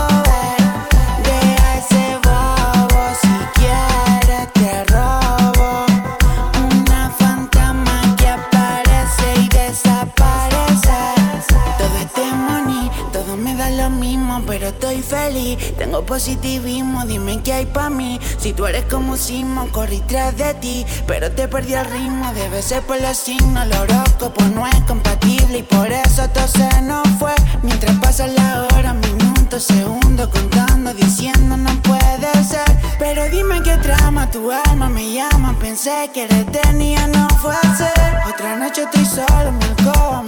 Tengo 15.78 16.04
positivismo, 16.04 17.04
dime 17.06 17.40
qué 17.42 17.52
hay 17.52 17.66
pa' 17.66 17.90
mí. 17.90 18.20
Si 18.38 18.52
tú 18.52 18.66
eres 18.66 18.84
como 18.84 19.16
Simo, 19.16 19.68
corrí 19.72 20.00
tras 20.06 20.36
de 20.36 20.54
ti, 20.54 20.86
pero 21.06 21.30
te 21.30 21.48
perdí 21.48 21.74
el 21.74 21.84
ritmo. 21.86 22.32
Debe 22.34 22.62
ser 22.62 22.82
por 22.82 23.00
los 23.00 23.16
signos, 23.16 23.64
el 23.64 23.72
horóscopo 23.72 24.42
no 24.54 24.66
es 24.66 24.80
compatible 24.86 25.58
y 25.58 25.62
por 25.62 25.90
eso 25.90 26.28
todo 26.30 26.48
se 26.48 26.82
nos 26.82 27.06
fue. 27.18 27.34
Mientras 27.62 27.96
pasa 27.98 28.26
la 28.26 28.66
hora, 28.72 28.94
minutos, 28.94 29.64
segundos, 29.64 30.28
contando, 30.28 30.92
diciendo 30.94 31.56
no 31.56 31.70
puede 31.82 32.44
ser. 32.44 32.68
Pero 32.98 33.24
dime 33.30 33.62
qué 33.62 33.76
trama, 33.76 34.30
tu 34.30 34.50
alma 34.50 34.88
me 34.88 35.12
llama. 35.12 35.56
Pensé 35.58 36.10
que 36.12 36.24
era 36.24 36.44
tenía, 36.44 37.06
no 37.08 37.28
fue 37.40 37.54
a. 37.54 38.28
Otra 38.28 38.56
noche 38.56 38.82
estoy 38.82 39.04
solo, 39.04 39.52
mi 39.52 39.64
alcoba, 39.64 40.22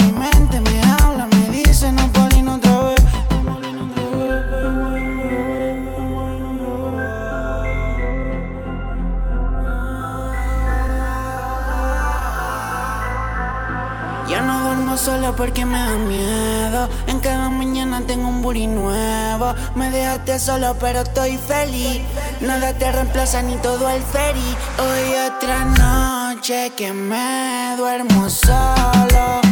duermo 14.90 14.96
solo 14.96 15.36
porque 15.36 15.64
me 15.64 15.78
da 15.78 15.96
miedo. 15.98 16.88
En 17.06 17.20
cada 17.20 17.48
mañana 17.48 18.02
tengo 18.06 18.28
un 18.28 18.42
booty 18.42 18.66
nuevo. 18.66 19.54
Me 19.74 19.90
dejaste 19.90 20.38
solo, 20.38 20.76
pero 20.78 21.00
estoy 21.00 21.36
feliz. 21.36 22.02
Nada 22.40 22.72
te 22.72 22.90
reemplaza 22.90 23.42
ni 23.42 23.56
todo 23.56 23.88
el 23.88 24.02
ferry. 24.02 24.56
Hoy 24.78 25.14
otra 25.28 25.64
noche 25.64 26.72
que 26.76 26.92
me 26.92 27.74
duermo 27.76 28.28
solo. 28.28 29.49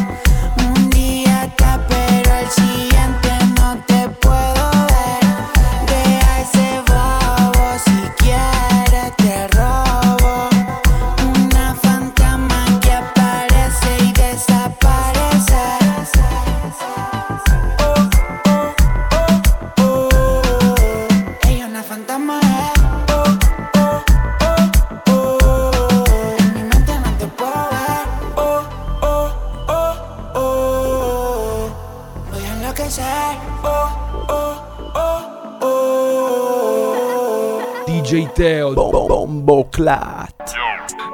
DJ 38.39 38.73
Teo, 38.73 38.73
Bombo 38.73 39.65
Clat. 39.65 40.31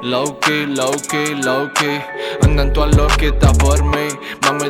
Low 0.02 0.38
key, 0.38 0.64
low 0.66 0.92
key, 1.10 1.34
low 1.34 1.68
key. 1.74 2.00
Andan 2.42 2.72
todas 2.72 2.96
loquitas 2.96 3.58
por 3.58 3.82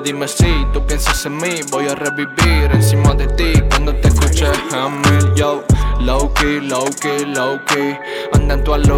dime 0.01 0.27
si 0.27 0.65
tú 0.73 0.81
piensas 0.87 1.27
en 1.27 1.37
mí. 1.37 1.61
Voy 1.71 1.87
a 1.87 1.95
revivir 1.95 2.71
encima 2.73 3.13
de 3.13 3.27
ti. 3.37 3.61
Cuando 3.69 3.95
te 3.97 4.09
escuché 4.09 4.47
a 4.47 4.89
Yo, 5.35 5.65
low 6.01 6.33
key, 6.33 6.61
low 6.61 6.87
key, 7.03 7.27
low 7.27 7.61
key. 7.67 7.99
Andan 8.33 8.65
todas 8.65 8.89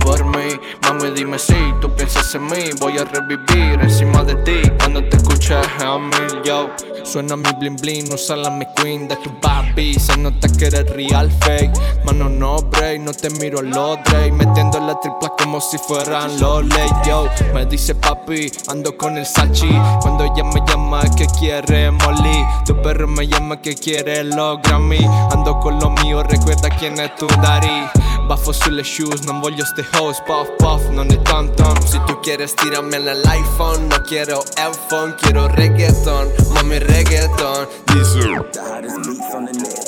por 0.00 0.24
mí. 0.24 0.58
Mami 0.82 1.10
dime 1.10 1.38
si 1.38 1.54
tú 1.80 1.88
piensas 1.94 2.34
en 2.34 2.44
mí. 2.46 2.70
Voy 2.80 2.98
a 2.98 3.04
revivir 3.04 3.78
encima 3.82 4.24
de 4.24 4.34
ti. 4.36 4.68
Cuando 4.80 5.04
te 5.04 5.16
escuché 5.16 5.54
a 5.54 6.00
Yo, 6.42 6.70
suena 7.06 7.36
mi 7.36 7.50
bling 7.58 7.76
bling 7.76 8.12
Usa 8.12 8.36
mi 8.50 8.66
queen 8.76 9.08
de 9.08 9.16
tu 9.16 9.30
papi 9.40 9.94
Se 9.94 10.16
nota 10.16 10.48
que 10.48 10.66
eres 10.66 10.90
real 10.90 11.30
fake 11.40 11.72
Mano 12.04 12.28
no 12.28 12.56
break, 12.56 13.00
no 13.00 13.12
te 13.12 13.30
miro 13.30 13.62
los 13.62 13.98
Drake 14.04 14.32
Metiendo 14.32 14.80
la 14.80 14.98
tripla 15.00 15.32
como 15.46 15.60
si 15.60 15.78
fueran 15.78 16.40
los 16.40 16.66
late, 16.66 17.08
yo. 17.08 17.28
Me 17.54 17.64
dice 17.66 17.94
papi, 17.94 18.50
ando 18.68 18.96
con 18.96 19.16
el 19.16 19.24
Sachi. 19.24 19.70
Cuando 20.00 20.24
ella 20.24 20.42
me 20.42 20.60
llama 20.66 21.02
que 21.16 21.26
quiere 21.38 21.90
Molly. 21.90 22.44
Tu 22.64 22.74
perro 22.82 23.06
me 23.06 23.28
llama 23.28 23.60
que 23.62 23.74
quiere 23.74 24.24
los 24.24 24.60
Grammy. 24.62 25.04
Ando 25.30 25.60
con 25.60 25.78
lo 25.78 25.90
mío, 25.90 26.22
recuerda 26.24 26.68
quién 26.70 26.98
es 26.98 27.14
tu 27.14 27.26
daddy. 27.26 27.86
Baffo 28.26 28.50
sulle 28.50 28.82
shoes, 28.82 29.20
non 29.20 29.38
voglio 29.38 29.64
ste 29.64 29.86
hoes, 29.94 30.20
puff 30.22 30.50
puff, 30.56 30.88
non 30.88 31.08
è 31.10 31.22
tom 31.22 31.54
tom 31.54 31.78
Si 31.86 32.00
tu 32.06 32.18
quieres 32.20 32.54
tirarme 32.54 32.96
en 32.96 33.06
el 33.06 33.22
iPhone, 33.24 33.86
no 33.86 34.02
quiero 34.02 34.42
iPhone, 34.56 35.14
quiero 35.14 35.46
reggaeton, 35.46 36.32
mami 36.52 36.78
reggaeton. 36.78 37.68
Dice 37.84 39.85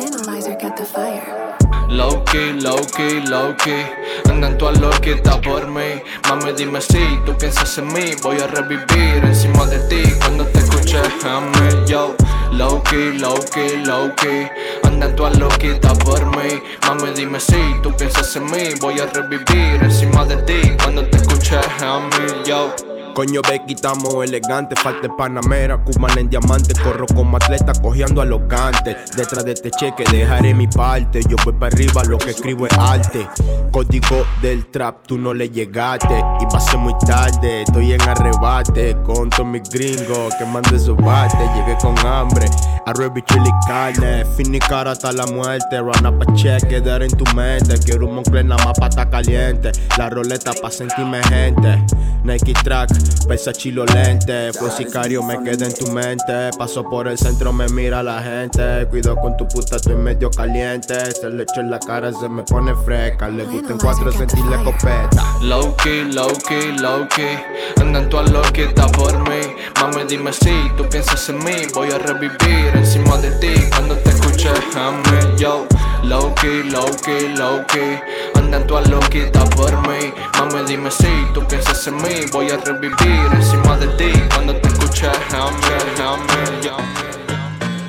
Analyzer 0.00 0.56
got 0.56 0.76
the 0.78 0.84
fire. 0.84 1.56
Low 1.90 2.24
key, 2.24 2.52
low 2.52 2.80
key, 2.96 3.20
low 3.20 3.54
key 3.54 3.84
Andan 4.30 4.56
todas 4.56 4.80
loquitas 4.80 5.36
por 5.40 5.66
mí. 5.66 6.00
Mami 6.28 6.52
dime 6.52 6.80
si 6.80 7.20
tú 7.26 7.36
piensas 7.36 7.76
en 7.76 7.92
mí. 7.92 8.12
Voy 8.22 8.38
a 8.40 8.46
revivir 8.46 9.22
encima 9.24 9.66
de 9.66 9.78
ti. 9.88 10.10
Cuando 10.20 10.46
te 10.46 10.58
escuché 10.60 10.98
a 10.98 11.40
mí 11.40 11.86
Yo, 11.86 12.16
low 12.52 12.82
key, 12.84 13.18
low 13.18 13.38
key, 13.52 13.84
low 13.84 14.10
key 14.16 14.48
Andan 14.84 15.14
todas 15.16 15.38
loquitas 15.38 15.98
por 15.98 16.24
mí. 16.36 16.62
Mami 16.86 17.10
dime 17.14 17.38
si 17.38 17.60
tú 17.82 17.94
piensas 17.94 18.34
en 18.36 18.46
mí. 18.46 18.74
Voy 18.80 18.98
a 19.00 19.06
revivir 19.06 19.82
encima 19.82 20.24
de 20.24 20.36
ti. 20.44 20.74
Cuando 20.82 21.04
te 21.04 21.18
escuché 21.18 21.58
a 21.58 21.98
mí 22.00 22.42
Yo 22.46 22.74
Coño, 23.14 23.42
ve, 23.48 23.62
quitamos 23.64 24.24
elegante, 24.24 24.74
falta 24.74 25.08
panamera, 25.16 25.78
cubana 25.78 26.20
en 26.20 26.28
diamante, 26.28 26.74
corro 26.82 27.06
como 27.14 27.36
atleta 27.36 27.72
cogiendo 27.80 28.20
a 28.20 28.24
los 28.24 28.42
cantes. 28.48 29.12
Detrás 29.16 29.44
de 29.44 29.52
este 29.52 29.70
cheque 29.70 30.02
dejaré 30.10 30.52
mi 30.52 30.66
parte, 30.66 31.20
yo 31.28 31.36
voy 31.44 31.54
para 31.54 31.72
arriba, 31.72 32.02
lo 32.08 32.18
que 32.18 32.30
escribo 32.30 32.66
es 32.66 32.76
arte. 32.76 33.28
Código 33.70 34.26
del 34.42 34.66
trap, 34.66 35.06
tú 35.06 35.16
no 35.16 35.32
le 35.32 35.48
llegaste 35.48 36.24
y 36.40 36.46
pasé 36.46 36.76
muy 36.76 36.94
tarde, 37.06 37.62
estoy 37.62 37.92
en 37.92 38.02
arrebate 38.02 38.96
con 39.04 39.30
todos 39.30 39.46
mis 39.46 39.62
gringos 39.70 40.34
que 40.34 40.44
mande 40.44 40.76
su 40.76 40.96
bate. 40.96 41.38
Llegué 41.54 41.78
con 41.80 41.96
hambre, 42.04 42.46
arroz, 42.84 43.12
chili 43.26 43.50
carne, 43.68 44.24
fin 44.36 44.52
y 44.52 44.58
cara 44.58 44.90
hasta 44.90 45.12
la 45.12 45.26
muerte. 45.26 45.78
Run 45.78 46.04
up 46.04 46.20
a 46.20 46.34
check, 46.34 46.66
quedar 46.68 47.02
en 47.04 47.10
tu 47.16 47.24
mente. 47.36 47.78
Quiero 47.78 48.08
un 48.08 48.16
Moncler 48.16 48.44
nada 48.44 48.64
más 48.64 48.76
para 48.76 49.08
caliente, 49.08 49.70
la 49.96 50.10
roleta 50.10 50.52
pa' 50.60 50.70
sentirme 50.70 51.22
gente. 51.24 51.84
Nike 52.24 52.54
track, 52.64 52.88
pesa 53.28 53.52
chilo 53.52 53.84
lente. 53.86 54.52
Fue 54.52 54.70
sicario, 54.70 55.22
me 55.22 55.42
quedé 55.42 55.66
en 55.66 55.74
tu 55.74 55.86
mente. 55.88 56.50
Paso 56.58 56.84
por 56.84 57.08
el 57.08 57.18
centro, 57.18 57.52
me 57.52 57.68
mira 57.68 58.02
la 58.02 58.22
gente. 58.22 58.86
Cuido 58.88 59.16
con 59.16 59.36
tu 59.36 59.46
puta, 59.48 59.76
estoy 59.76 59.96
medio 59.96 60.30
caliente. 60.30 61.12
Se 61.12 61.30
le 61.30 61.42
echo 61.44 61.60
en 61.60 61.70
la 61.70 61.78
cara, 61.78 62.12
se 62.12 62.28
me 62.28 62.42
pone 62.42 62.74
fresca. 62.84 63.28
Le 63.28 63.44
gusta 63.44 63.72
en 63.72 63.78
cuatro 63.78 64.12
sentir 64.12 64.44
la 64.46 64.56
escopeta. 64.56 65.24
Low 65.42 65.74
key, 65.76 66.04
low 66.12 66.32
key, 66.48 66.72
low 66.78 67.06
key 67.08 67.36
Andan 67.80 68.08
todas 68.08 68.30
loquitas 68.30 68.90
por 68.92 69.18
mí 69.28 69.40
Mami 69.80 70.04
dime 70.08 70.32
si 70.32 70.70
tú 70.76 70.88
piensas 70.88 71.28
en 71.28 71.38
mí 71.44 71.52
Voy 71.74 71.90
a 71.90 71.98
revivir 71.98 72.72
encima 72.74 73.16
de 73.18 73.30
ti 73.32 73.54
Cuando 73.70 73.96
te 73.96 74.10
escuché 74.10 74.48
a 74.48 74.90
mí 74.90 75.36
Yo, 75.36 75.66
low 76.08 76.34
key, 76.34 76.62
low 76.64 76.90
key, 77.04 77.28
low 77.36 77.64
key 77.66 78.00
Andan 78.34 78.66
todas 78.66 78.88
loquitas 78.88 79.48
por 79.50 79.72
mí 79.88 80.12
Mami 80.38 80.64
dime 80.66 80.90
si 80.90 81.08
tú 81.32 81.46
piensas 81.46 81.86
en 81.86 81.96
mí 81.96 82.26
Voy 82.32 82.50
a 82.50 82.56
revivir 82.58 83.28
encima 83.32 83.76
de 83.76 83.86
ti 83.98 84.12
Cuando 84.34 84.56
te 84.56 84.68
escuché 84.68 85.06
a 85.06 85.12
mí, 85.12 86.00
a 86.00 86.16
mí, 86.16 86.60
yo 86.62 86.76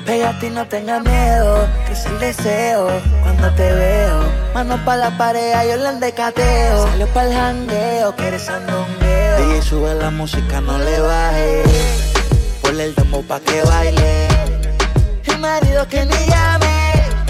Pégate 0.06 0.46
y 0.46 0.50
no 0.50 0.64
tengas 0.68 1.02
miedo, 1.02 1.66
que 1.84 1.92
es 1.92 2.06
el 2.06 2.20
deseo 2.20 2.88
cuando 3.24 3.50
te 3.56 3.72
veo. 3.72 4.20
Manos 4.54 4.78
pa' 4.82 4.96
la 4.96 5.18
pared, 5.18 5.52
yo 5.68 5.76
le 5.98 6.12
cateo. 6.12 6.86
Salió 6.86 7.08
pa'l 7.08 7.32
jangueo, 7.32 8.14
quiere 8.14 8.38
sandungueo. 8.38 9.36
DJ 9.48 9.62
sube 9.62 9.94
la 9.96 10.10
música, 10.10 10.60
no 10.60 10.78
le 10.78 11.00
baje. 11.00 11.64
Ponle 12.62 12.84
el 12.84 12.94
demo 12.94 13.20
pa' 13.22 13.40
que 13.40 13.62
baile. 13.62 14.28
El 15.24 15.38
marido 15.40 15.88
que 15.88 16.04
me 16.06 16.26
llame, 16.28 16.55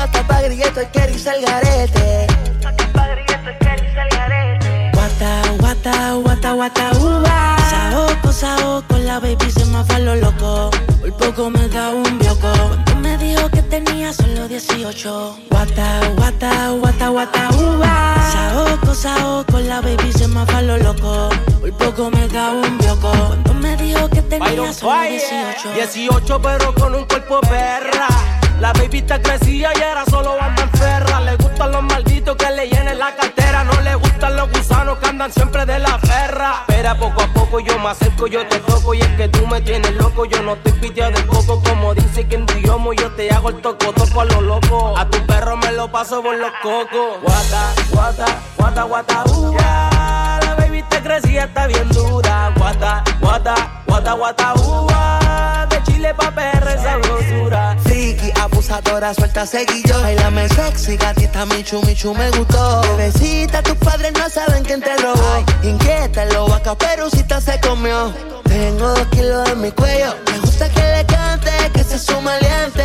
no 0.06 0.12
está 0.12 0.26
pa' 0.26 0.42
grilleto 0.42 0.82
y 0.82 0.86
quiere 0.86 1.12
irse 1.12 1.30
al 1.30 1.42
garete. 1.42 2.95
Guata, 5.86 6.14
guata, 6.14 6.52
guata, 6.52 6.52
guata, 6.52 6.98
uva. 6.98 7.56
Saoco, 7.70 8.32
saoco, 8.32 8.98
la 8.98 9.20
baby 9.20 9.48
se 9.52 9.64
me 9.66 9.84
fue 9.84 10.00
lo 10.00 10.16
loco. 10.16 10.70
Por 11.00 11.12
poco 11.12 11.48
me 11.48 11.68
da 11.68 11.90
un 11.90 12.18
bioco. 12.18 12.50
Cuando 12.50 12.96
me 12.96 13.16
dijo 13.18 13.48
que 13.50 13.62
tenía 13.62 14.12
solo 14.12 14.48
18. 14.48 15.38
Guata, 15.48 16.00
guata, 16.16 16.70
guata, 16.70 17.08
guata, 17.10 17.50
uva. 17.52 18.16
Saoco, 18.32 18.94
saoco, 18.96 19.60
la 19.60 19.80
baby 19.80 20.12
se 20.12 20.26
me 20.26 20.44
fue 20.46 20.62
lo 20.62 20.76
loco. 20.78 21.28
Por 21.60 21.72
poco 21.74 22.10
me 22.10 22.26
da 22.26 22.50
un 22.50 22.78
bioco. 22.78 23.12
Cuando 23.12 23.54
me 23.54 23.76
dijo 23.76 24.08
que 24.08 24.22
tenía 24.22 24.48
Byron 24.48 24.74
solo 24.74 24.90
Fire. 24.90 25.10
18. 25.12 25.72
18 25.72 26.42
pero 26.42 26.74
con 26.74 26.96
un 26.96 27.04
cuerpo 27.04 27.40
perra. 27.42 28.08
La 28.58 28.72
baby 28.72 29.02
te 29.02 29.22
crecía 29.22 29.70
y 29.72 29.82
era 29.82 30.04
solo 30.06 30.36
banda 30.36 30.64
enferra. 30.64 31.20
Le 31.20 31.36
gustan 31.36 31.70
los 31.70 31.84
malditos 31.84 32.34
que 32.34 32.50
le 32.50 32.68
llenen 32.68 32.98
la 32.98 33.14
cartera. 33.14 33.62
No 33.62 33.80
le 33.82 33.94
gustan 34.16 34.36
los 34.36 34.50
gusanos 34.50 34.98
que 34.98 35.08
andan 35.08 35.30
siempre 35.30 35.66
de 35.66 35.78
la 35.78 35.98
ferra. 35.98 36.64
Espera 36.66 36.98
poco 36.98 37.20
a 37.20 37.26
poco, 37.34 37.60
yo 37.60 37.78
me 37.78 37.88
acerco, 37.88 38.26
yo 38.26 38.46
te 38.46 38.58
toco. 38.60 38.94
Y 38.94 39.00
es 39.00 39.08
que 39.08 39.28
tú 39.28 39.46
me 39.46 39.60
tienes 39.60 39.94
loco. 39.96 40.24
Yo 40.24 40.42
no 40.42 40.54
estoy 40.54 40.72
piteado 40.72 41.12
de 41.12 41.26
coco. 41.26 41.62
Como 41.62 41.94
dice 41.94 42.26
que 42.26 42.36
en 42.36 42.46
Diomo 42.46 42.94
yo 42.94 43.10
te 43.12 43.30
hago 43.30 43.50
el 43.50 43.60
toco, 43.60 43.92
toco 43.92 44.20
a 44.22 44.24
lo 44.24 44.40
loco. 44.40 44.96
A 44.96 45.06
tu 45.08 45.18
perro 45.26 45.56
me 45.58 45.70
lo 45.72 45.90
paso 45.92 46.22
por 46.22 46.36
los 46.36 46.50
cocos. 46.62 47.20
Guata, 47.22 47.74
guata, 47.90 48.26
guata, 48.56 48.82
guata, 48.84 49.24
uva. 49.26 49.90
La 50.42 50.54
baby 50.56 50.82
te 50.88 51.02
crecía, 51.02 51.44
está 51.44 51.66
bien 51.66 51.88
dura. 51.90 52.52
Guata, 52.56 53.04
guata, 53.20 53.54
guata, 53.86 54.12
guata, 54.14 54.54
uva. 54.54 55.65
Chile 55.86 56.14
pa' 56.14 56.30
perra 56.32 56.72
esa 56.74 56.98
grosura. 56.98 57.76
Friki, 57.84 58.32
abusadora, 58.40 59.14
suelta 59.14 59.46
seguillo. 59.46 60.00
Bailame 60.02 60.48
sexy, 60.48 60.96
gatita, 60.96 61.46
michu, 61.46 61.80
michu, 61.86 62.14
me 62.14 62.30
gustó. 62.30 62.82
Bebecita, 62.82 63.62
tus 63.62 63.76
padres 63.76 64.12
no 64.12 64.28
saben 64.28 64.64
quién 64.64 64.80
te 64.80 64.96
robó. 64.96 65.44
Inquieta, 65.62 66.24
lo 66.26 66.48
vaca, 66.48 66.74
perucita 66.74 67.40
se 67.40 67.58
comió. 67.60 68.12
Tengo 68.44 68.88
dos 68.88 69.06
kilos 69.08 69.48
en 69.50 69.60
mi 69.60 69.70
cuello. 69.72 70.14
Me 70.30 70.38
gusta 70.40 70.68
que 70.68 70.80
le 70.80 71.06
cante, 71.06 71.50
que 71.72 71.84
se 71.84 71.98
suma 71.98 72.34
aliente. 72.34 72.84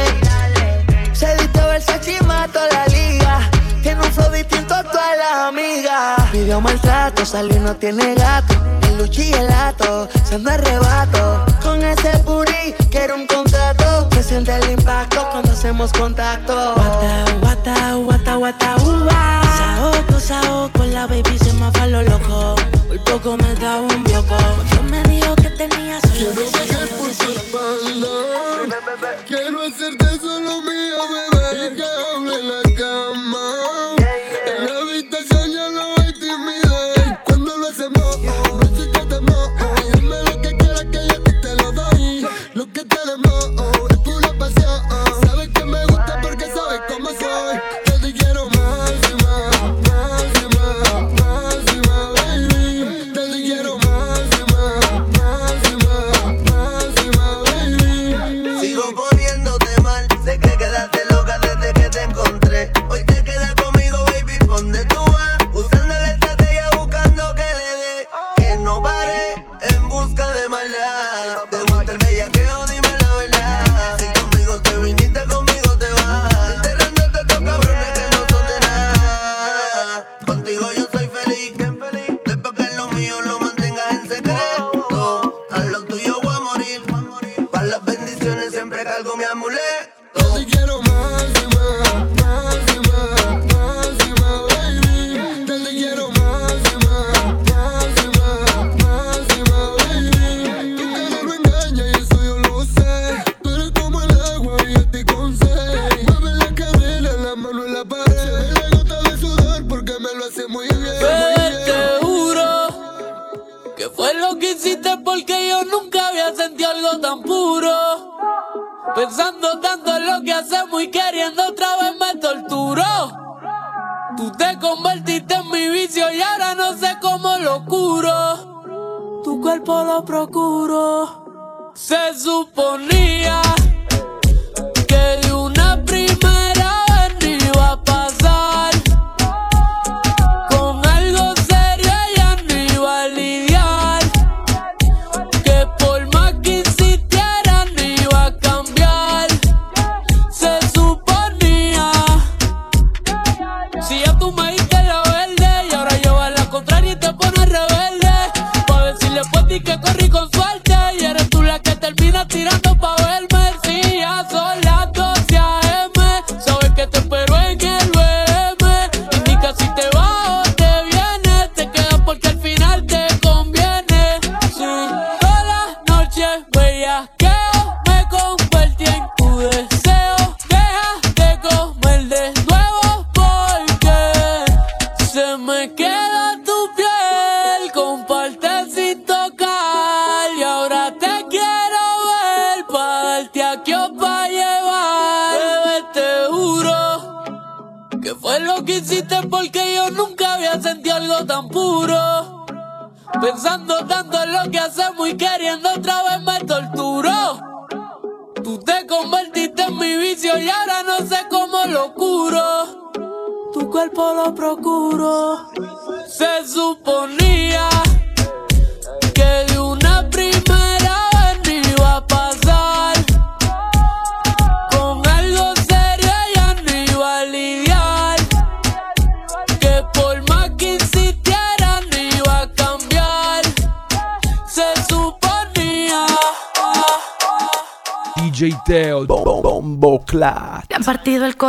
Se 1.13 1.35
viste 1.35 1.61
Versace 1.61 2.17
y 2.19 2.25
mato 2.25 2.59
la 2.71 2.85
liga. 2.87 3.49
Tiene 3.81 4.01
un 4.01 4.11
flow 4.11 4.31
distinto 4.31 4.73
a 4.73 4.83
todas 4.83 5.17
las 5.17 5.33
amigas. 5.49 6.29
Pidió 6.31 6.61
maltrato, 6.61 7.25
salió 7.25 7.55
y 7.57 7.59
no 7.59 7.75
tiene 7.75 8.15
gato. 8.15 8.53
El 8.87 8.97
luchi 8.97 9.23
y 9.23 9.33
el 9.33 9.47
lato, 9.47 10.07
se 10.23 10.35
anda 10.35 10.53
arrebato. 10.53 11.50
Quiero 12.91 13.15
un 13.15 13.25
contrato. 13.25 14.09
Se 14.11 14.21
siente 14.21 14.53
el 14.53 14.71
impacto 14.71 15.25
cuando 15.31 15.51
hacemos 15.53 15.93
contacto. 15.93 16.53
Guata, 16.75 17.25
guata, 17.39 17.95
guata, 17.95 18.35
guata, 18.35 18.75
uva. 18.83 19.41
Saoco, 19.57 20.19
saoco, 20.19 20.83
la 20.83 21.07
baby 21.07 21.37
se 21.39 21.53
me 21.53 21.71
fue 21.71 21.81
a 21.81 21.87
lo 21.87 22.03
loco. 22.03 22.55
Por 22.89 23.03
poco 23.05 23.37
me 23.37 23.55
da 23.55 23.77
un 23.77 24.03
bioco. 24.03 24.35
Cuando 24.69 24.83
me 24.91 25.03
dijo 25.03 25.35
que 25.35 25.49
tenía 25.51 26.01
solo 26.01 26.31
18. 26.31 26.81
Quiero 29.25 29.61
hacerte 29.61 30.10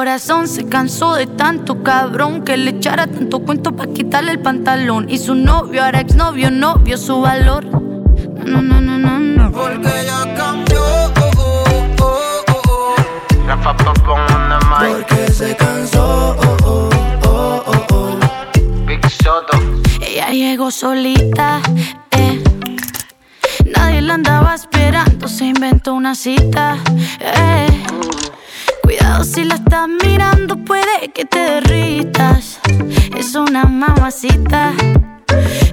corazón, 0.03 0.49
se 0.49 0.67
cansó 0.67 1.15
de 1.15 1.29
tanto 1.29 1.85
cabrón 1.85 2.43
que 2.43 2.57
le 2.57 2.71
echara 2.71 3.07
tanto 3.07 3.39
cuento 3.39 3.71
pa' 3.71 3.87
quitarle 3.87 4.33
el 4.33 4.41
pantalón. 4.41 5.09
Y 5.09 5.19
su 5.19 5.37
novio, 5.37 5.85
ahora 5.85 6.01
exnovio, 6.01 6.51
no 6.51 6.75
vio 6.75 6.99
su 6.99 7.21
valor. 7.21 7.65
No, 7.65 8.61
no, 8.61 8.81
no, 8.81 8.99
no, 8.99 9.21
no. 9.21 9.53
Porque 9.53 10.01
ella 10.01 10.35
cambió. 10.37 10.83
oh, 10.83 11.13
oh, 11.39 11.95
oh, 12.01 12.43
oh, 12.49 12.97
Porque 14.81 15.31
se 15.31 15.55
cansó. 15.55 16.37
oh, 16.37 16.57
oh, 16.65 16.91
oh, 17.25 17.63
oh, 17.69 17.87
oh. 17.93 18.19
Ella 20.05 20.31
llegó 20.31 20.73
solita, 20.73 21.61
eh. 22.11 22.43
Nadie 23.73 24.03
la 24.03 24.15
andaba 24.15 24.57
esperando, 24.57 25.29
se 25.29 25.45
inventó 25.45 25.95
una 25.95 26.17
cita, 26.17 26.77
eh. 27.21 27.83
Cuidado 28.93 29.25
si 29.25 29.45
la 29.45 29.55
estás 29.55 29.89
mirando, 30.05 30.59
puede 30.59 31.11
que 31.15 31.25
te 31.25 31.39
derritas. 31.39 32.61
Es 33.17 33.35
una 33.35 33.65
mamacita. 33.65 34.75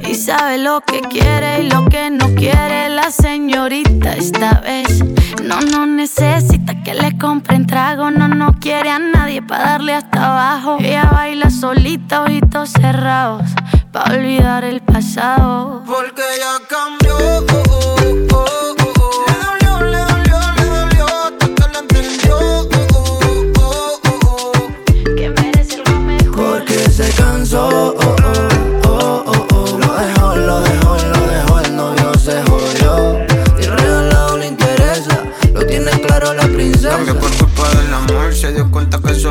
Y 0.07 0.15
sabe 0.15 0.57
lo 0.57 0.79
que 0.79 1.01
quiere 1.01 1.63
y 1.63 1.69
lo 1.69 1.83
que 1.89 2.09
no 2.11 2.33
quiere 2.33 2.87
la 2.87 3.11
señorita 3.11 4.13
esta 4.13 4.61
vez. 4.61 5.03
No, 5.43 5.59
no 5.59 5.85
necesita 5.85 6.81
que 6.81 6.93
le 6.93 7.17
compren 7.17 7.67
trago, 7.67 8.09
no, 8.09 8.29
no 8.29 8.57
quiere 8.57 8.89
a 8.89 8.99
nadie 8.99 9.41
para 9.41 9.71
darle 9.71 9.95
hasta 9.95 10.31
abajo. 10.31 10.77
Ella 10.79 11.09
baila 11.11 11.49
solita, 11.49 12.21
ojitos 12.21 12.69
cerrados, 12.69 13.49
para 13.91 14.15
olvidar 14.15 14.63
el 14.63 14.79
pasado. 14.79 15.83
Porque 15.85 16.21
ella 16.35 16.57
cambió. 16.69 17.17
oh, 17.17 17.45
oh, 17.69 18.27
oh, 18.33 18.78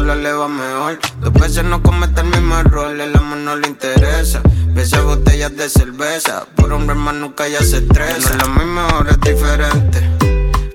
sola 0.08 0.22
le 0.22 0.32
va 0.32 0.48
mejor. 0.48 0.98
Dos 1.20 1.32
veces 1.34 1.64
no 1.64 1.82
comete 1.82 2.22
el 2.22 2.28
mismo 2.28 2.58
error, 2.58 2.98
el 2.98 3.14
amor 3.14 3.38
no 3.38 3.56
le 3.56 3.68
interesa. 3.68 4.40
Besa 4.68 5.02
botellas 5.02 5.54
de 5.54 5.68
cerveza, 5.68 6.46
por 6.56 6.72
hombre 6.72 6.94
más 6.94 7.14
nunca 7.14 7.46
ya 7.46 7.62
se 7.62 7.78
estresa. 7.78 8.30
No 8.30 8.42
es 8.42 8.48
lo 8.48 8.48
mismo, 8.48 8.88
es 9.10 9.20
diferente. 9.20 9.98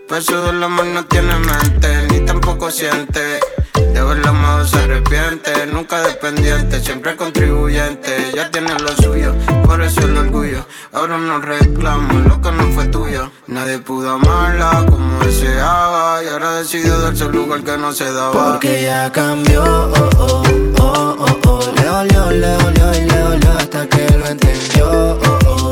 Peso 0.08 0.44
del 0.44 0.62
amor 0.62 0.86
no 0.86 1.06
tiene 1.06 1.34
mente, 1.40 2.08
ni 2.12 2.26
tampoco 2.26 2.70
siente. 2.70 3.40
De 3.94 4.02
verlo 4.02 4.30
amado 4.30 4.66
se 4.66 4.78
arrepiente, 4.80 5.68
nunca 5.72 6.02
dependiente, 6.02 6.82
siempre 6.82 7.16
contribuyente. 7.16 8.32
Ya 8.36 8.50
tiene 8.50 8.74
lo 8.80 8.90
suyo, 8.96 9.36
por 9.66 9.82
eso 9.84 10.02
el 10.02 10.18
orgullo. 10.18 10.66
Ahora 10.92 11.18
no 11.20 11.40
reclamo 11.40 12.20
lo 12.28 12.42
que 12.42 12.52
no 12.52 12.64
fue 12.72 12.86
tuyo. 12.88 13.30
Nadie 13.46 13.78
pudo 13.80 14.12
amarla 14.14 14.84
como 14.90 15.24
deseaba, 15.24 16.24
y 16.24 16.28
ahora 16.28 16.56
decidió 16.56 17.00
darse 17.00 17.26
el 17.26 17.34
lugar 17.34 17.64
que 17.64 17.78
no 17.78 17.94
se 17.94 18.12
daba. 18.12 18.32
Porque 18.54 18.80
ella 18.80 19.12
cambió. 19.12 19.64
oh, 19.64 20.10
oh, 20.18 20.44
oh, 20.80 21.16
oh, 21.20 21.40
oh. 21.48 21.74
Le 21.76 21.84
dolió, 21.84 22.32
le 22.32 22.48
dolió 22.48 22.94
y 22.96 23.02
le 23.10 23.48
hasta 23.50 23.88
que 23.88 24.18
lo 24.18 24.26
entendió. 24.26 24.90
oh, 24.90 25.40
oh, 25.46 25.72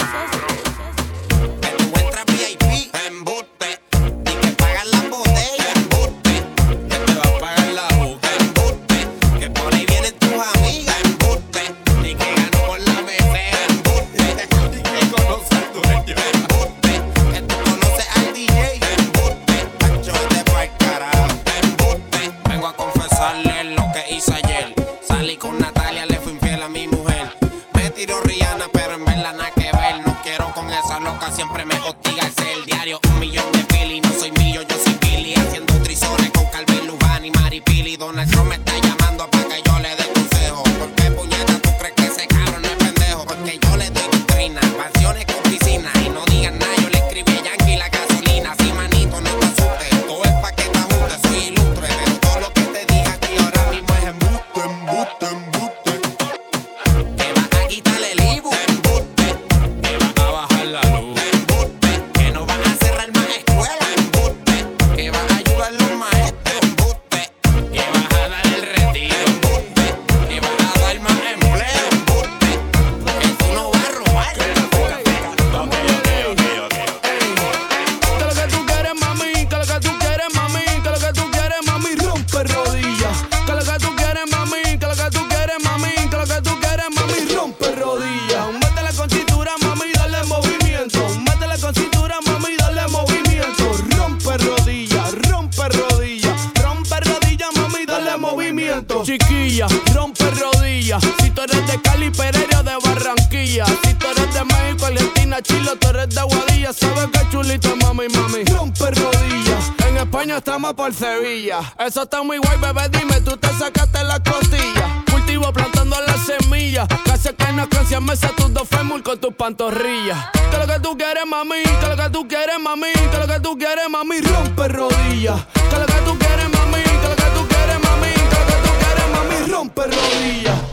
Está 112.01 112.23
muy 112.23 112.39
guay, 112.39 112.57
bebé. 112.57 112.89
Dime, 112.89 113.21
tú 113.21 113.37
te 113.37 113.47
sacaste 113.49 114.03
la 114.03 114.19
costilla. 114.23 115.03
Cultivo 115.11 115.53
plantando 115.53 115.95
la 116.01 116.17
semilla. 116.17 116.87
Casi 117.05 117.29
que 117.29 117.53
no 117.53 117.69
canción 117.69 118.03
me 118.03 118.17
tus 118.17 118.51
dos 118.51 118.67
fémur 118.67 119.03
con 119.03 119.19
tus 119.19 119.35
pantorrillas. 119.35 120.17
Que 120.49 120.57
lo 120.57 120.65
que 120.65 120.79
tú 120.79 120.97
quieres, 120.97 121.27
mami. 121.27 121.61
Que 121.61 121.87
lo 121.87 121.95
que 121.95 122.09
tú 122.09 122.27
quieres, 122.27 122.59
mami. 122.59 122.91
Que 122.93 123.17
lo 123.19 123.27
que 123.27 123.39
tú 123.39 123.55
quieres, 123.55 123.87
mami. 123.87 124.19
Rompe 124.19 124.67
rodillas. 124.67 125.45
Que 125.53 125.77
lo 125.77 125.85
que 125.85 126.01
tú 126.03 126.17
quieres, 126.17 126.49
mami. 126.49 126.81
Que 126.81 127.07
lo 127.07 127.15
que 127.15 127.29
tú 127.35 127.47
quieres, 127.47 127.79
mami. 127.83 128.13
Que 128.13 128.39
lo 128.39 128.45
que 128.47 128.57
tú 128.63 128.71
quieres, 128.79 129.07
mami. 129.13 129.51
Rompe 129.51 129.81
rodillas. 129.83 130.70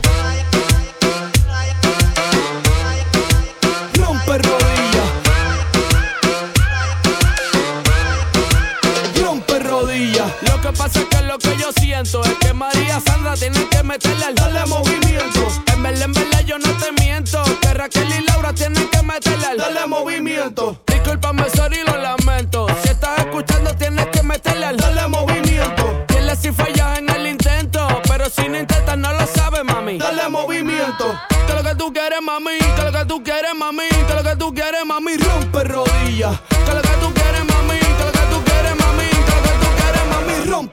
Que 11.39 11.57
yo 11.57 11.71
siento 11.79 12.21
es 12.23 12.33
que 12.35 12.53
María 12.53 12.99
Sandra 12.99 13.33
tiene 13.35 13.67
que 13.69 13.83
meterle 13.83 14.25
al 14.25 14.35
darle 14.35 14.65
movimiento. 14.65 15.47
En 15.73 15.83
verdad, 15.83 16.03
en 16.03 16.13
verdad 16.13 16.45
yo 16.45 16.59
no 16.59 16.71
te 16.77 16.91
miento. 17.01 17.43
Que 17.61 17.73
Raquel 17.73 18.07
y 18.09 18.23
Laura 18.23 18.53
tienen 18.53 18.87
que 18.89 19.01
meterle 19.01 19.45
al 19.45 19.57
darle 19.57 19.87
movimiento. 19.87 20.81
Discúlpame, 20.87 21.43
sorry, 21.55 21.79
lo 21.85 21.97
lamento. 21.97 22.67
Si 22.83 22.89
estás 22.89 23.19
escuchando, 23.19 23.73
tienes 23.75 24.07
que 24.07 24.23
meterle 24.23 24.65
al 24.65 24.77
darle 24.77 25.07
movimiento. 25.07 26.05
Dile 26.07 26.35
si 26.35 26.51
fallas 26.51 26.99
en 26.99 27.09
el 27.09 27.27
intento. 27.27 27.87
Pero 28.07 28.29
si 28.29 28.47
no 28.47 28.59
intentas, 28.59 28.97
no 28.97 29.13
lo 29.13 29.25
sabes, 29.27 29.63
mami. 29.63 29.97
Dale 29.97 30.29
movimiento. 30.29 31.19
Que 31.47 31.53
lo 31.53 31.63
que 31.63 31.75
tú 31.75 31.93
quieres, 31.93 32.19
mami. 32.21 32.57
Que 32.57 32.83
lo 32.83 32.91
que 32.91 33.05
tú 33.05 33.23
quieres, 33.23 33.55
mami. 33.55 33.89
Que 34.07 34.13
lo 34.13 34.23
que 34.23 34.35
tú 34.35 34.53
quieres, 34.53 34.85
mami. 34.85 35.17
Rompe 35.17 35.63
rodillas. 35.63 36.39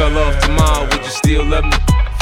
fell 0.00 0.16
off 0.16 0.40
tomorrow, 0.40 0.84
would 0.84 1.04
you 1.04 1.10
still 1.10 1.44
love 1.44 1.64
me? 1.64 1.89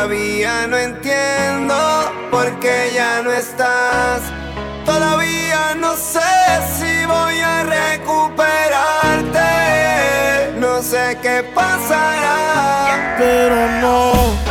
Todavía 0.00 0.66
no 0.66 0.78
entiendo 0.78 1.76
por 2.30 2.58
qué 2.58 2.90
ya 2.94 3.20
no 3.20 3.30
estás. 3.32 4.22
Todavía 4.86 5.74
no 5.76 5.94
sé 5.94 6.20
si 6.78 7.04
voy 7.04 7.38
a 7.38 7.64
recuperarte. 7.64 10.58
No 10.58 10.80
sé 10.80 11.18
qué 11.20 11.42
pasará. 11.54 13.14
Pero 13.18 13.68
no. 13.82 14.49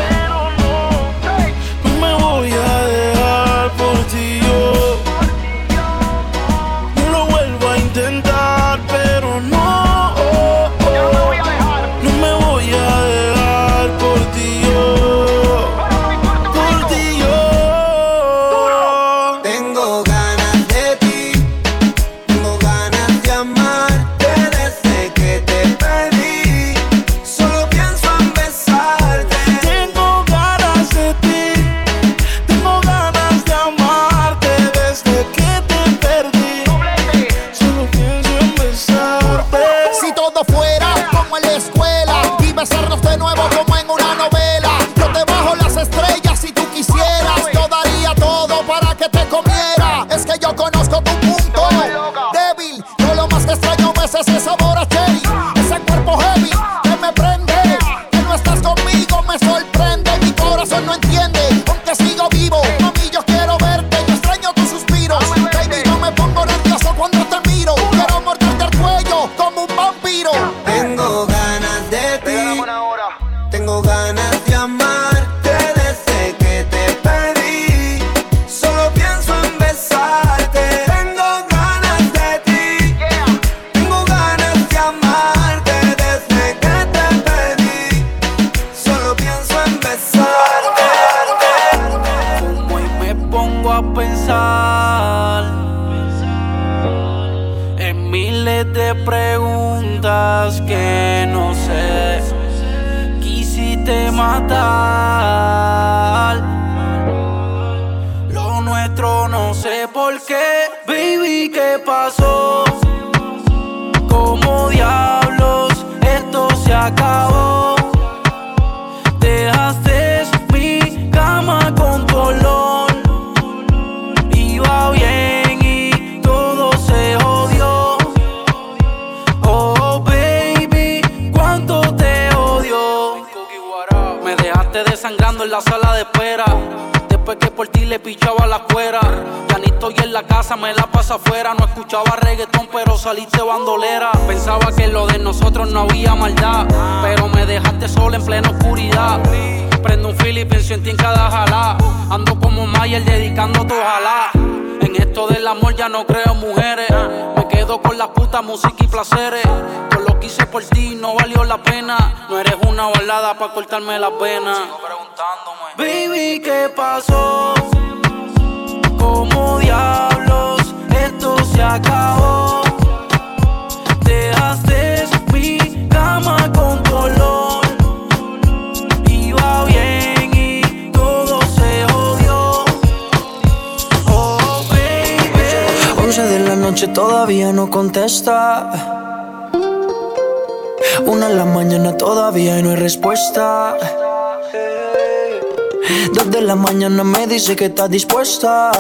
Que 197.60 197.66
está 197.66 197.90
dispuesta. 197.90 198.72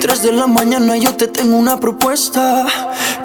Tres 0.00 0.22
de 0.22 0.32
la 0.32 0.46
mañana 0.46 0.96
yo 0.96 1.14
te 1.14 1.26
tengo 1.26 1.54
una 1.58 1.78
propuesta. 1.78 2.64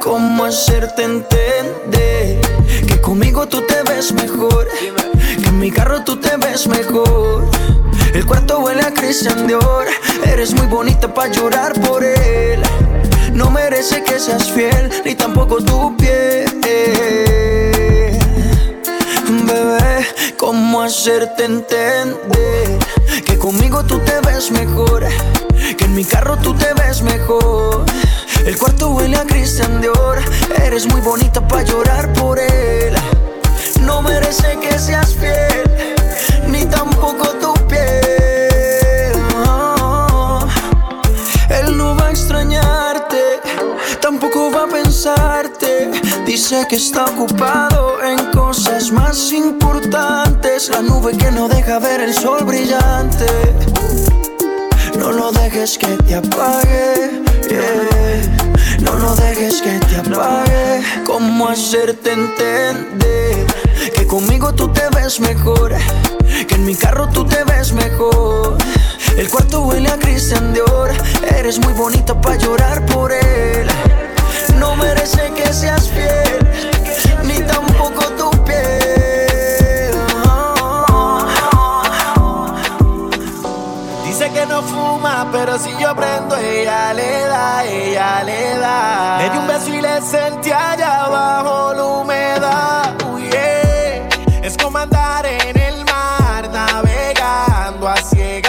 ¿Cómo 0.03 0.43
hacerte 0.43 1.03
entender 1.03 2.41
que 2.85 2.99
conmigo 2.99 3.47
tú 3.47 3.61
te 3.61 3.83
ves 3.83 4.11
mejor? 4.11 4.67
Que 5.41 5.47
en 5.47 5.59
mi 5.59 5.71
carro 5.71 6.03
tú 6.03 6.17
te 6.17 6.35
ves 6.35 6.67
mejor. 6.67 7.45
El 8.13 8.25
cuarto 8.25 8.59
huele 8.59 8.81
a 8.81 8.93
Christian 8.93 9.47
Dior. 9.47 9.85
Eres 10.25 10.53
muy 10.53 10.67
bonita 10.67 11.13
para 11.13 11.31
llorar 11.31 11.71
por 11.79 12.03
él. 12.03 12.61
No 13.31 13.49
merece 13.49 14.03
que 14.03 14.19
seas 14.19 14.51
fiel, 14.51 14.91
ni 15.05 15.15
tampoco 15.15 15.63
tu 15.63 15.95
piel. 15.95 16.51
Bebé, 19.45 20.05
¿cómo 20.35 20.81
hacerte 20.81 21.45
entender 21.45 22.54
que 23.25 23.37
conmigo 23.37 23.83
tú 23.83 23.99
te 23.99 24.19
ves 24.21 24.51
mejor? 24.51 25.05
Que 25.77 25.85
en 25.85 25.95
mi 25.95 26.05
carro 26.05 26.37
tú 26.37 26.53
te 26.53 26.73
ves 26.73 27.01
mejor. 27.01 27.85
El 28.45 28.57
cuarto 28.57 28.91
huele 28.91 29.17
a 29.17 29.25
Christian 29.25 29.81
Dior. 29.81 30.19
Eres 30.63 30.85
muy 30.87 31.01
bonita 31.01 31.45
para 31.47 31.63
llorar 31.63 32.13
por 32.13 32.39
él. 32.39 32.93
No 33.81 34.01
merece 34.01 34.57
que 34.59 34.77
seas 34.79 35.13
fiel, 35.15 35.95
ni 36.47 36.65
tampoco 36.65 37.27
tu 37.41 37.53
piel. 37.67 39.13
Oh, 39.35 40.39
Él 41.49 41.77
no 41.77 41.95
va 41.95 42.07
a 42.07 42.11
extrañarte, 42.11 43.39
tampoco 44.01 44.51
va 44.51 44.63
a 44.63 44.67
pensarte. 44.67 45.91
Dice 46.35 46.67
que 46.67 46.75
está 46.75 47.05
ocupado 47.05 48.03
en 48.03 48.17
cosas 48.33 48.91
más 48.91 49.31
importantes. 49.31 50.67
La 50.67 50.81
nube 50.81 51.15
que 51.15 51.31
no 51.31 51.47
deja 51.47 51.79
ver 51.79 52.01
el 52.01 52.13
sol 52.13 52.43
brillante. 52.43 53.25
No 54.99 55.13
lo 55.13 55.31
dejes 55.31 55.77
que 55.77 55.87
te 55.87 56.15
apague. 56.15 57.23
No 58.81 58.95
lo 58.95 59.15
dejes 59.15 59.61
que 59.61 59.79
te 59.79 59.95
apague. 59.95 60.83
¿Cómo 61.05 61.47
hacerte 61.47 62.11
entender 62.11 63.47
que 63.95 64.05
conmigo 64.05 64.53
tú 64.53 64.67
te 64.73 64.89
ves 64.89 65.21
mejor? 65.21 65.73
Que 66.49 66.55
en 66.55 66.65
mi 66.65 66.75
carro 66.75 67.07
tú 67.13 67.23
te 67.25 67.45
ves 67.45 67.71
mejor. 67.71 68.57
El 69.17 69.29
cuarto 69.29 69.61
huele 69.61 69.87
a 69.87 69.97
Christian 69.97 70.53
Dior. 70.53 70.91
Eres 71.33 71.59
muy 71.59 71.71
bonita 71.71 72.19
para 72.19 72.35
llorar 72.35 72.85
por 72.87 73.13
él. 73.13 73.69
No 74.59 74.75
merece 74.75 75.31
que 75.33 75.53
seas 75.53 75.89
fiel, 75.89 76.39
ni 77.23 77.39
tampoco 77.41 78.03
tu 78.17 78.29
piel. 78.43 79.95
Dice 84.03 84.31
que 84.31 84.45
no 84.45 84.61
fuma, 84.61 85.27
pero 85.31 85.57
si 85.59 85.75
yo 85.77 85.95
prendo, 85.95 86.35
ella 86.37 86.93
le 86.93 87.21
da, 87.27 87.65
ella 87.65 88.23
le 88.23 88.57
da. 88.57 89.17
Le 89.19 89.29
di 89.29 89.37
un 89.37 89.47
beso 89.47 89.73
y 89.73 89.81
le 89.81 90.01
sentí 90.01 90.51
allá 90.51 91.05
abajo 91.05 91.73
la 91.73 91.83
humedad. 91.83 92.93
Uy, 93.11 93.23
yeah. 93.29 94.07
Es 94.41 94.55
como 94.57 94.77
andar 94.77 95.25
en 95.25 95.57
el 95.59 95.83
mar, 95.85 96.49
navegando 96.49 97.89
a 97.89 97.97
ciegas. 97.97 98.44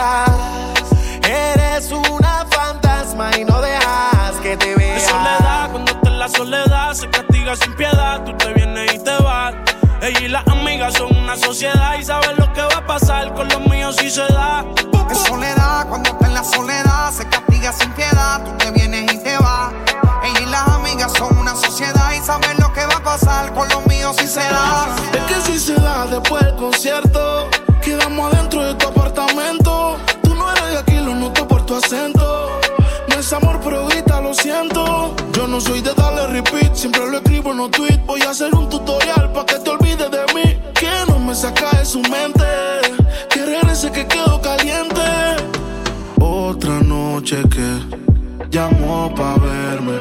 La 6.27 6.39
soledad, 6.39 6.93
se 6.95 7.09
castiga 7.09 7.55
sin 7.55 7.73
piedad. 7.75 8.25
Tú 8.25 8.33
te 8.37 8.53
vienes 8.55 8.95
y 8.95 8.99
te 8.99 9.17
vas. 9.23 9.55
Ella 10.03 10.21
y 10.21 10.29
las 10.29 10.45
amigas 10.49 10.95
son 10.95 11.17
una 11.17 11.37
sociedad 11.37 11.95
y 11.99 12.05
saben 12.05 12.37
lo 12.37 12.53
que 12.53 12.63
va 12.63 12.79
a 12.79 12.87
pasar 12.87 13.33
con 13.35 13.49
los 13.49 13.61
míos 13.69 13.95
si 13.97 14.11
se 14.11 14.27
da. 14.33 14.65
En 15.09 15.15
soledad, 15.15 15.87
cuando 15.89 16.11
está 16.11 16.27
en 16.27 16.35
la 16.35 16.43
soledad, 16.43 17.13
se 17.13 17.29
castiga 17.29 17.73
sin 17.73 17.93
piedad. 17.93 18.43
Tú 18.45 18.51
te 18.59 18.71
vienes 18.73 19.13
y 19.13 19.19
te 19.23 19.37
vas. 19.39 19.73
Ella 20.25 20.41
y 20.41 20.47
las 20.47 20.67
amigas 20.69 21.13
son 21.17 21.39
una 21.39 21.55
sociedad 21.55 22.13
y 22.13 22.21
saben 22.25 22.57
lo 22.59 22.73
que 22.73 22.85
va 22.87 22.97
a 22.97 23.05
pasar 23.05 23.55
con 23.55 23.69
los 23.69 23.87
míos 23.87 24.17
si 24.19 24.27
se 24.27 24.41
da. 24.41 24.89
Es 25.13 25.23
que 25.33 25.41
si 25.43 25.61
se 25.61 25.75
da 25.75 26.07
después 26.07 26.43
del 26.45 26.57
concierto, 26.57 27.49
quedamos 27.83 28.35
adentro 28.35 28.65
de 28.65 28.75
tu 28.75 28.89
apartamento. 28.89 29.97
Tú 30.25 30.35
no 30.35 30.51
eres 30.51 30.71
de 30.71 30.79
aquí, 30.79 30.97
lo 30.97 31.15
noto 31.15 31.47
por 31.47 31.65
tu 31.65 31.77
acento. 31.77 32.16
Es 33.27 33.33
amor, 33.33 33.59
pero 33.61 33.89
grita, 33.89 34.21
lo 34.21 34.33
siento. 34.33 35.13
Yo 35.33 35.49
no 35.49 35.61
soy 35.61 35.81
de 35.81 35.93
darle 35.95 36.29
repeat, 36.29 36.77
siempre 36.77 37.11
lo 37.11 37.17
escribo 37.17 37.51
en 37.51 37.57
los 37.57 37.73
tweets. 37.73 38.07
Voy 38.07 38.21
a 38.21 38.31
hacer 38.31 38.55
un 38.55 38.69
tutorial 38.69 39.33
para 39.33 39.47
que 39.47 39.59
te 39.59 39.69
olvides 39.69 40.09
de 40.13 40.25
mí. 40.33 40.57
Que 40.73 40.93
no 41.09 41.19
me 41.19 41.35
saca 41.35 41.77
de 41.77 41.85
su 41.85 42.01
mente. 42.03 42.45
Que 43.29 43.45
regrese 43.45 43.91
que 43.91 44.07
quedo 44.07 44.41
caliente. 44.41 45.03
Otra 46.21 46.79
noche 46.83 47.43
que 47.51 48.47
llamó 48.49 49.13
pa' 49.13 49.35
verme. 49.39 49.99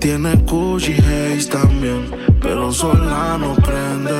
Tiene 0.00 0.34
Gucci 0.34 0.94
Haze 0.94 1.50
también, 1.50 2.10
pero 2.40 2.72
sola 2.72 3.36
no 3.38 3.54
prende. 3.56 4.10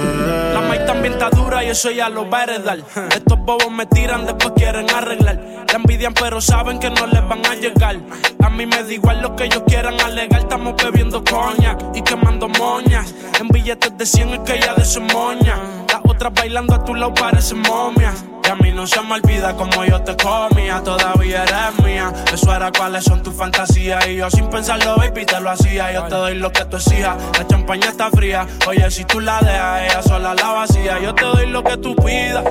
La 0.52 0.60
maíz 0.60 0.84
también 0.84 1.14
está 1.14 1.30
dura 1.30 1.64
y 1.64 1.68
eso 1.68 1.90
ya 1.90 2.10
lo 2.10 2.28
va 2.28 2.42
a. 2.42 2.74
Estos 3.14 3.38
bobos 3.38 3.70
me 3.72 3.86
tiran, 3.86 4.26
después 4.26 4.52
quieren 4.54 4.90
arreglar. 4.90 5.40
La 5.66 5.76
envidian, 5.76 6.12
pero 6.12 6.38
saben 6.42 6.78
que 6.78 6.90
no 6.90 7.06
les 7.06 7.26
van 7.26 7.46
a 7.46 7.54
llegar. 7.54 7.96
A 8.42 8.50
mí 8.50 8.66
me 8.66 8.82
da 8.82 8.92
igual 8.92 9.22
lo 9.22 9.34
que 9.34 9.44
ellos 9.44 9.62
quieran 9.66 9.98
alegar. 10.00 10.40
Estamos 10.40 10.74
bebiendo 10.76 11.24
coñac 11.24 11.82
y 11.94 12.02
quemando 12.02 12.48
moñas. 12.48 13.14
En 13.40 13.48
billetes 13.48 13.96
de 13.96 14.04
100 14.04 14.28
es 14.34 14.38
que 14.40 14.56
ella 14.56 14.74
de 14.74 14.84
su 14.84 15.00
moña. 15.00 15.56
Las 15.88 16.00
otras 16.04 16.34
bailando 16.34 16.74
a 16.74 16.84
tu 16.84 16.94
lado 16.94 17.14
parecen 17.14 17.62
momias. 17.62 18.22
Y 18.44 18.48
a 18.50 18.54
mí 18.56 18.72
no 18.72 18.86
se 18.86 19.00
me 19.02 19.14
olvida 19.14 19.56
como 19.56 19.84
yo 19.84 20.02
te 20.02 20.14
comía. 20.16 20.82
Todavía 20.82 21.44
eres 21.44 21.84
mía. 21.84 22.12
Eso 22.32 22.54
era 22.54 22.70
cuáles 22.70 23.04
son 23.04 23.22
tus 23.22 23.34
fantasías. 23.34 24.06
Y 24.08 24.16
yo 24.16 24.28
sin 24.28 24.50
pensarlo, 24.50 24.96
baby, 24.96 25.24
te 25.24 25.40
lo 25.40 25.50
hacía. 25.50 25.69
Yo 25.70 26.02
te 26.04 26.14
doy 26.16 26.34
lo 26.34 26.50
que 26.50 26.64
tú 26.64 26.78
exijas, 26.78 27.16
la 27.38 27.46
champaña 27.46 27.88
está 27.90 28.10
fría. 28.10 28.44
Oye, 28.66 28.90
si 28.90 29.04
tú 29.04 29.20
la 29.20 29.38
dejas, 29.38 29.82
ella 29.82 30.02
sola 30.02 30.34
la 30.34 30.48
vacía. 30.48 30.98
Yo 30.98 31.14
te 31.14 31.24
doy 31.24 31.46
lo 31.46 31.62
que 31.62 31.76
tú 31.76 31.94
pidas, 31.94 32.44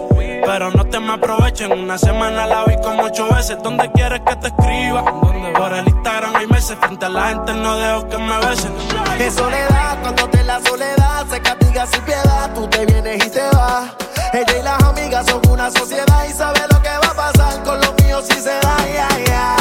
pero 0.45 0.71
no 0.71 0.85
te 0.85 1.01
me 1.01 1.13
aprovechen. 1.13 1.71
Una 1.73 1.97
semana 1.97 2.47
la 2.47 2.63
vi 2.63 2.77
como 2.77 3.03
ocho 3.03 3.27
veces. 3.29 3.57
¿Dónde 3.61 3.91
quieres 3.91 4.21
que 4.25 4.35
te 4.37 4.47
escriba? 4.47 5.03
Por 5.03 5.73
el 5.73 5.87
Instagram 5.87 6.35
hay 6.37 6.47
meses, 6.47 6.77
frente 6.79 7.05
a 7.05 7.09
la 7.09 7.27
gente 7.27 7.53
no 7.55 7.77
dejo 7.77 8.07
que 8.07 8.17
me 8.17 8.37
besen. 8.37 8.71
Qué 9.17 9.29
soledad, 9.29 9.97
cuando 10.01 10.29
te 10.29 10.43
la 10.43 10.61
soledad 10.61 11.27
se 11.29 11.41
castiga 11.41 11.85
sin 11.87 12.01
piedad. 12.03 12.53
Tú 12.55 12.67
te 12.69 12.85
vienes 12.85 13.25
y 13.25 13.29
te 13.29 13.41
vas. 13.53 13.91
Ella 14.31 14.59
y 14.59 14.63
las 14.63 14.81
amigas 14.83 15.25
son 15.25 15.41
una 15.49 15.69
sociedad 15.71 16.25
y 16.25 16.31
sabe 16.31 16.61
lo 16.71 16.81
que 16.81 16.89
va 16.89 17.11
a 17.11 17.33
pasar 17.33 17.63
con 17.63 17.81
los 17.81 17.93
míos 18.01 18.25
si 18.29 18.39
se 18.39 18.49
da. 18.49 18.77
Yeah, 18.93 19.25
yeah. 19.25 19.58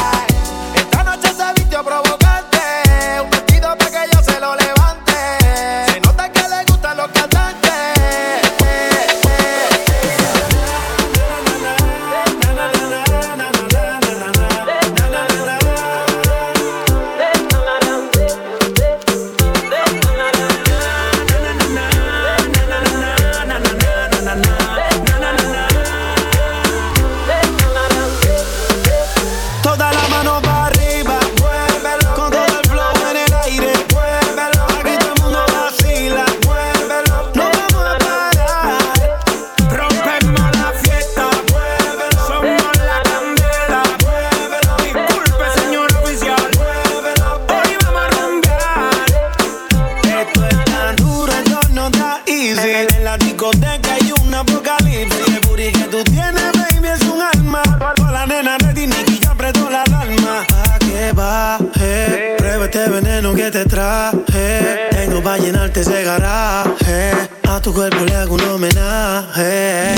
tu 67.68 67.74
cuerpo 67.74 68.02
le 68.04 68.14
hago 68.14 68.34
un 68.34 68.40
homenaje. 68.44 69.94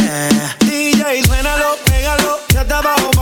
DJ, 0.59 1.25
suénalo, 1.25 1.77
pégalo, 1.85 2.41
ya 2.53 2.63
está 2.63 2.79
abajo 2.79 3.20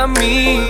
a 0.00 0.06
mí. 0.06 0.69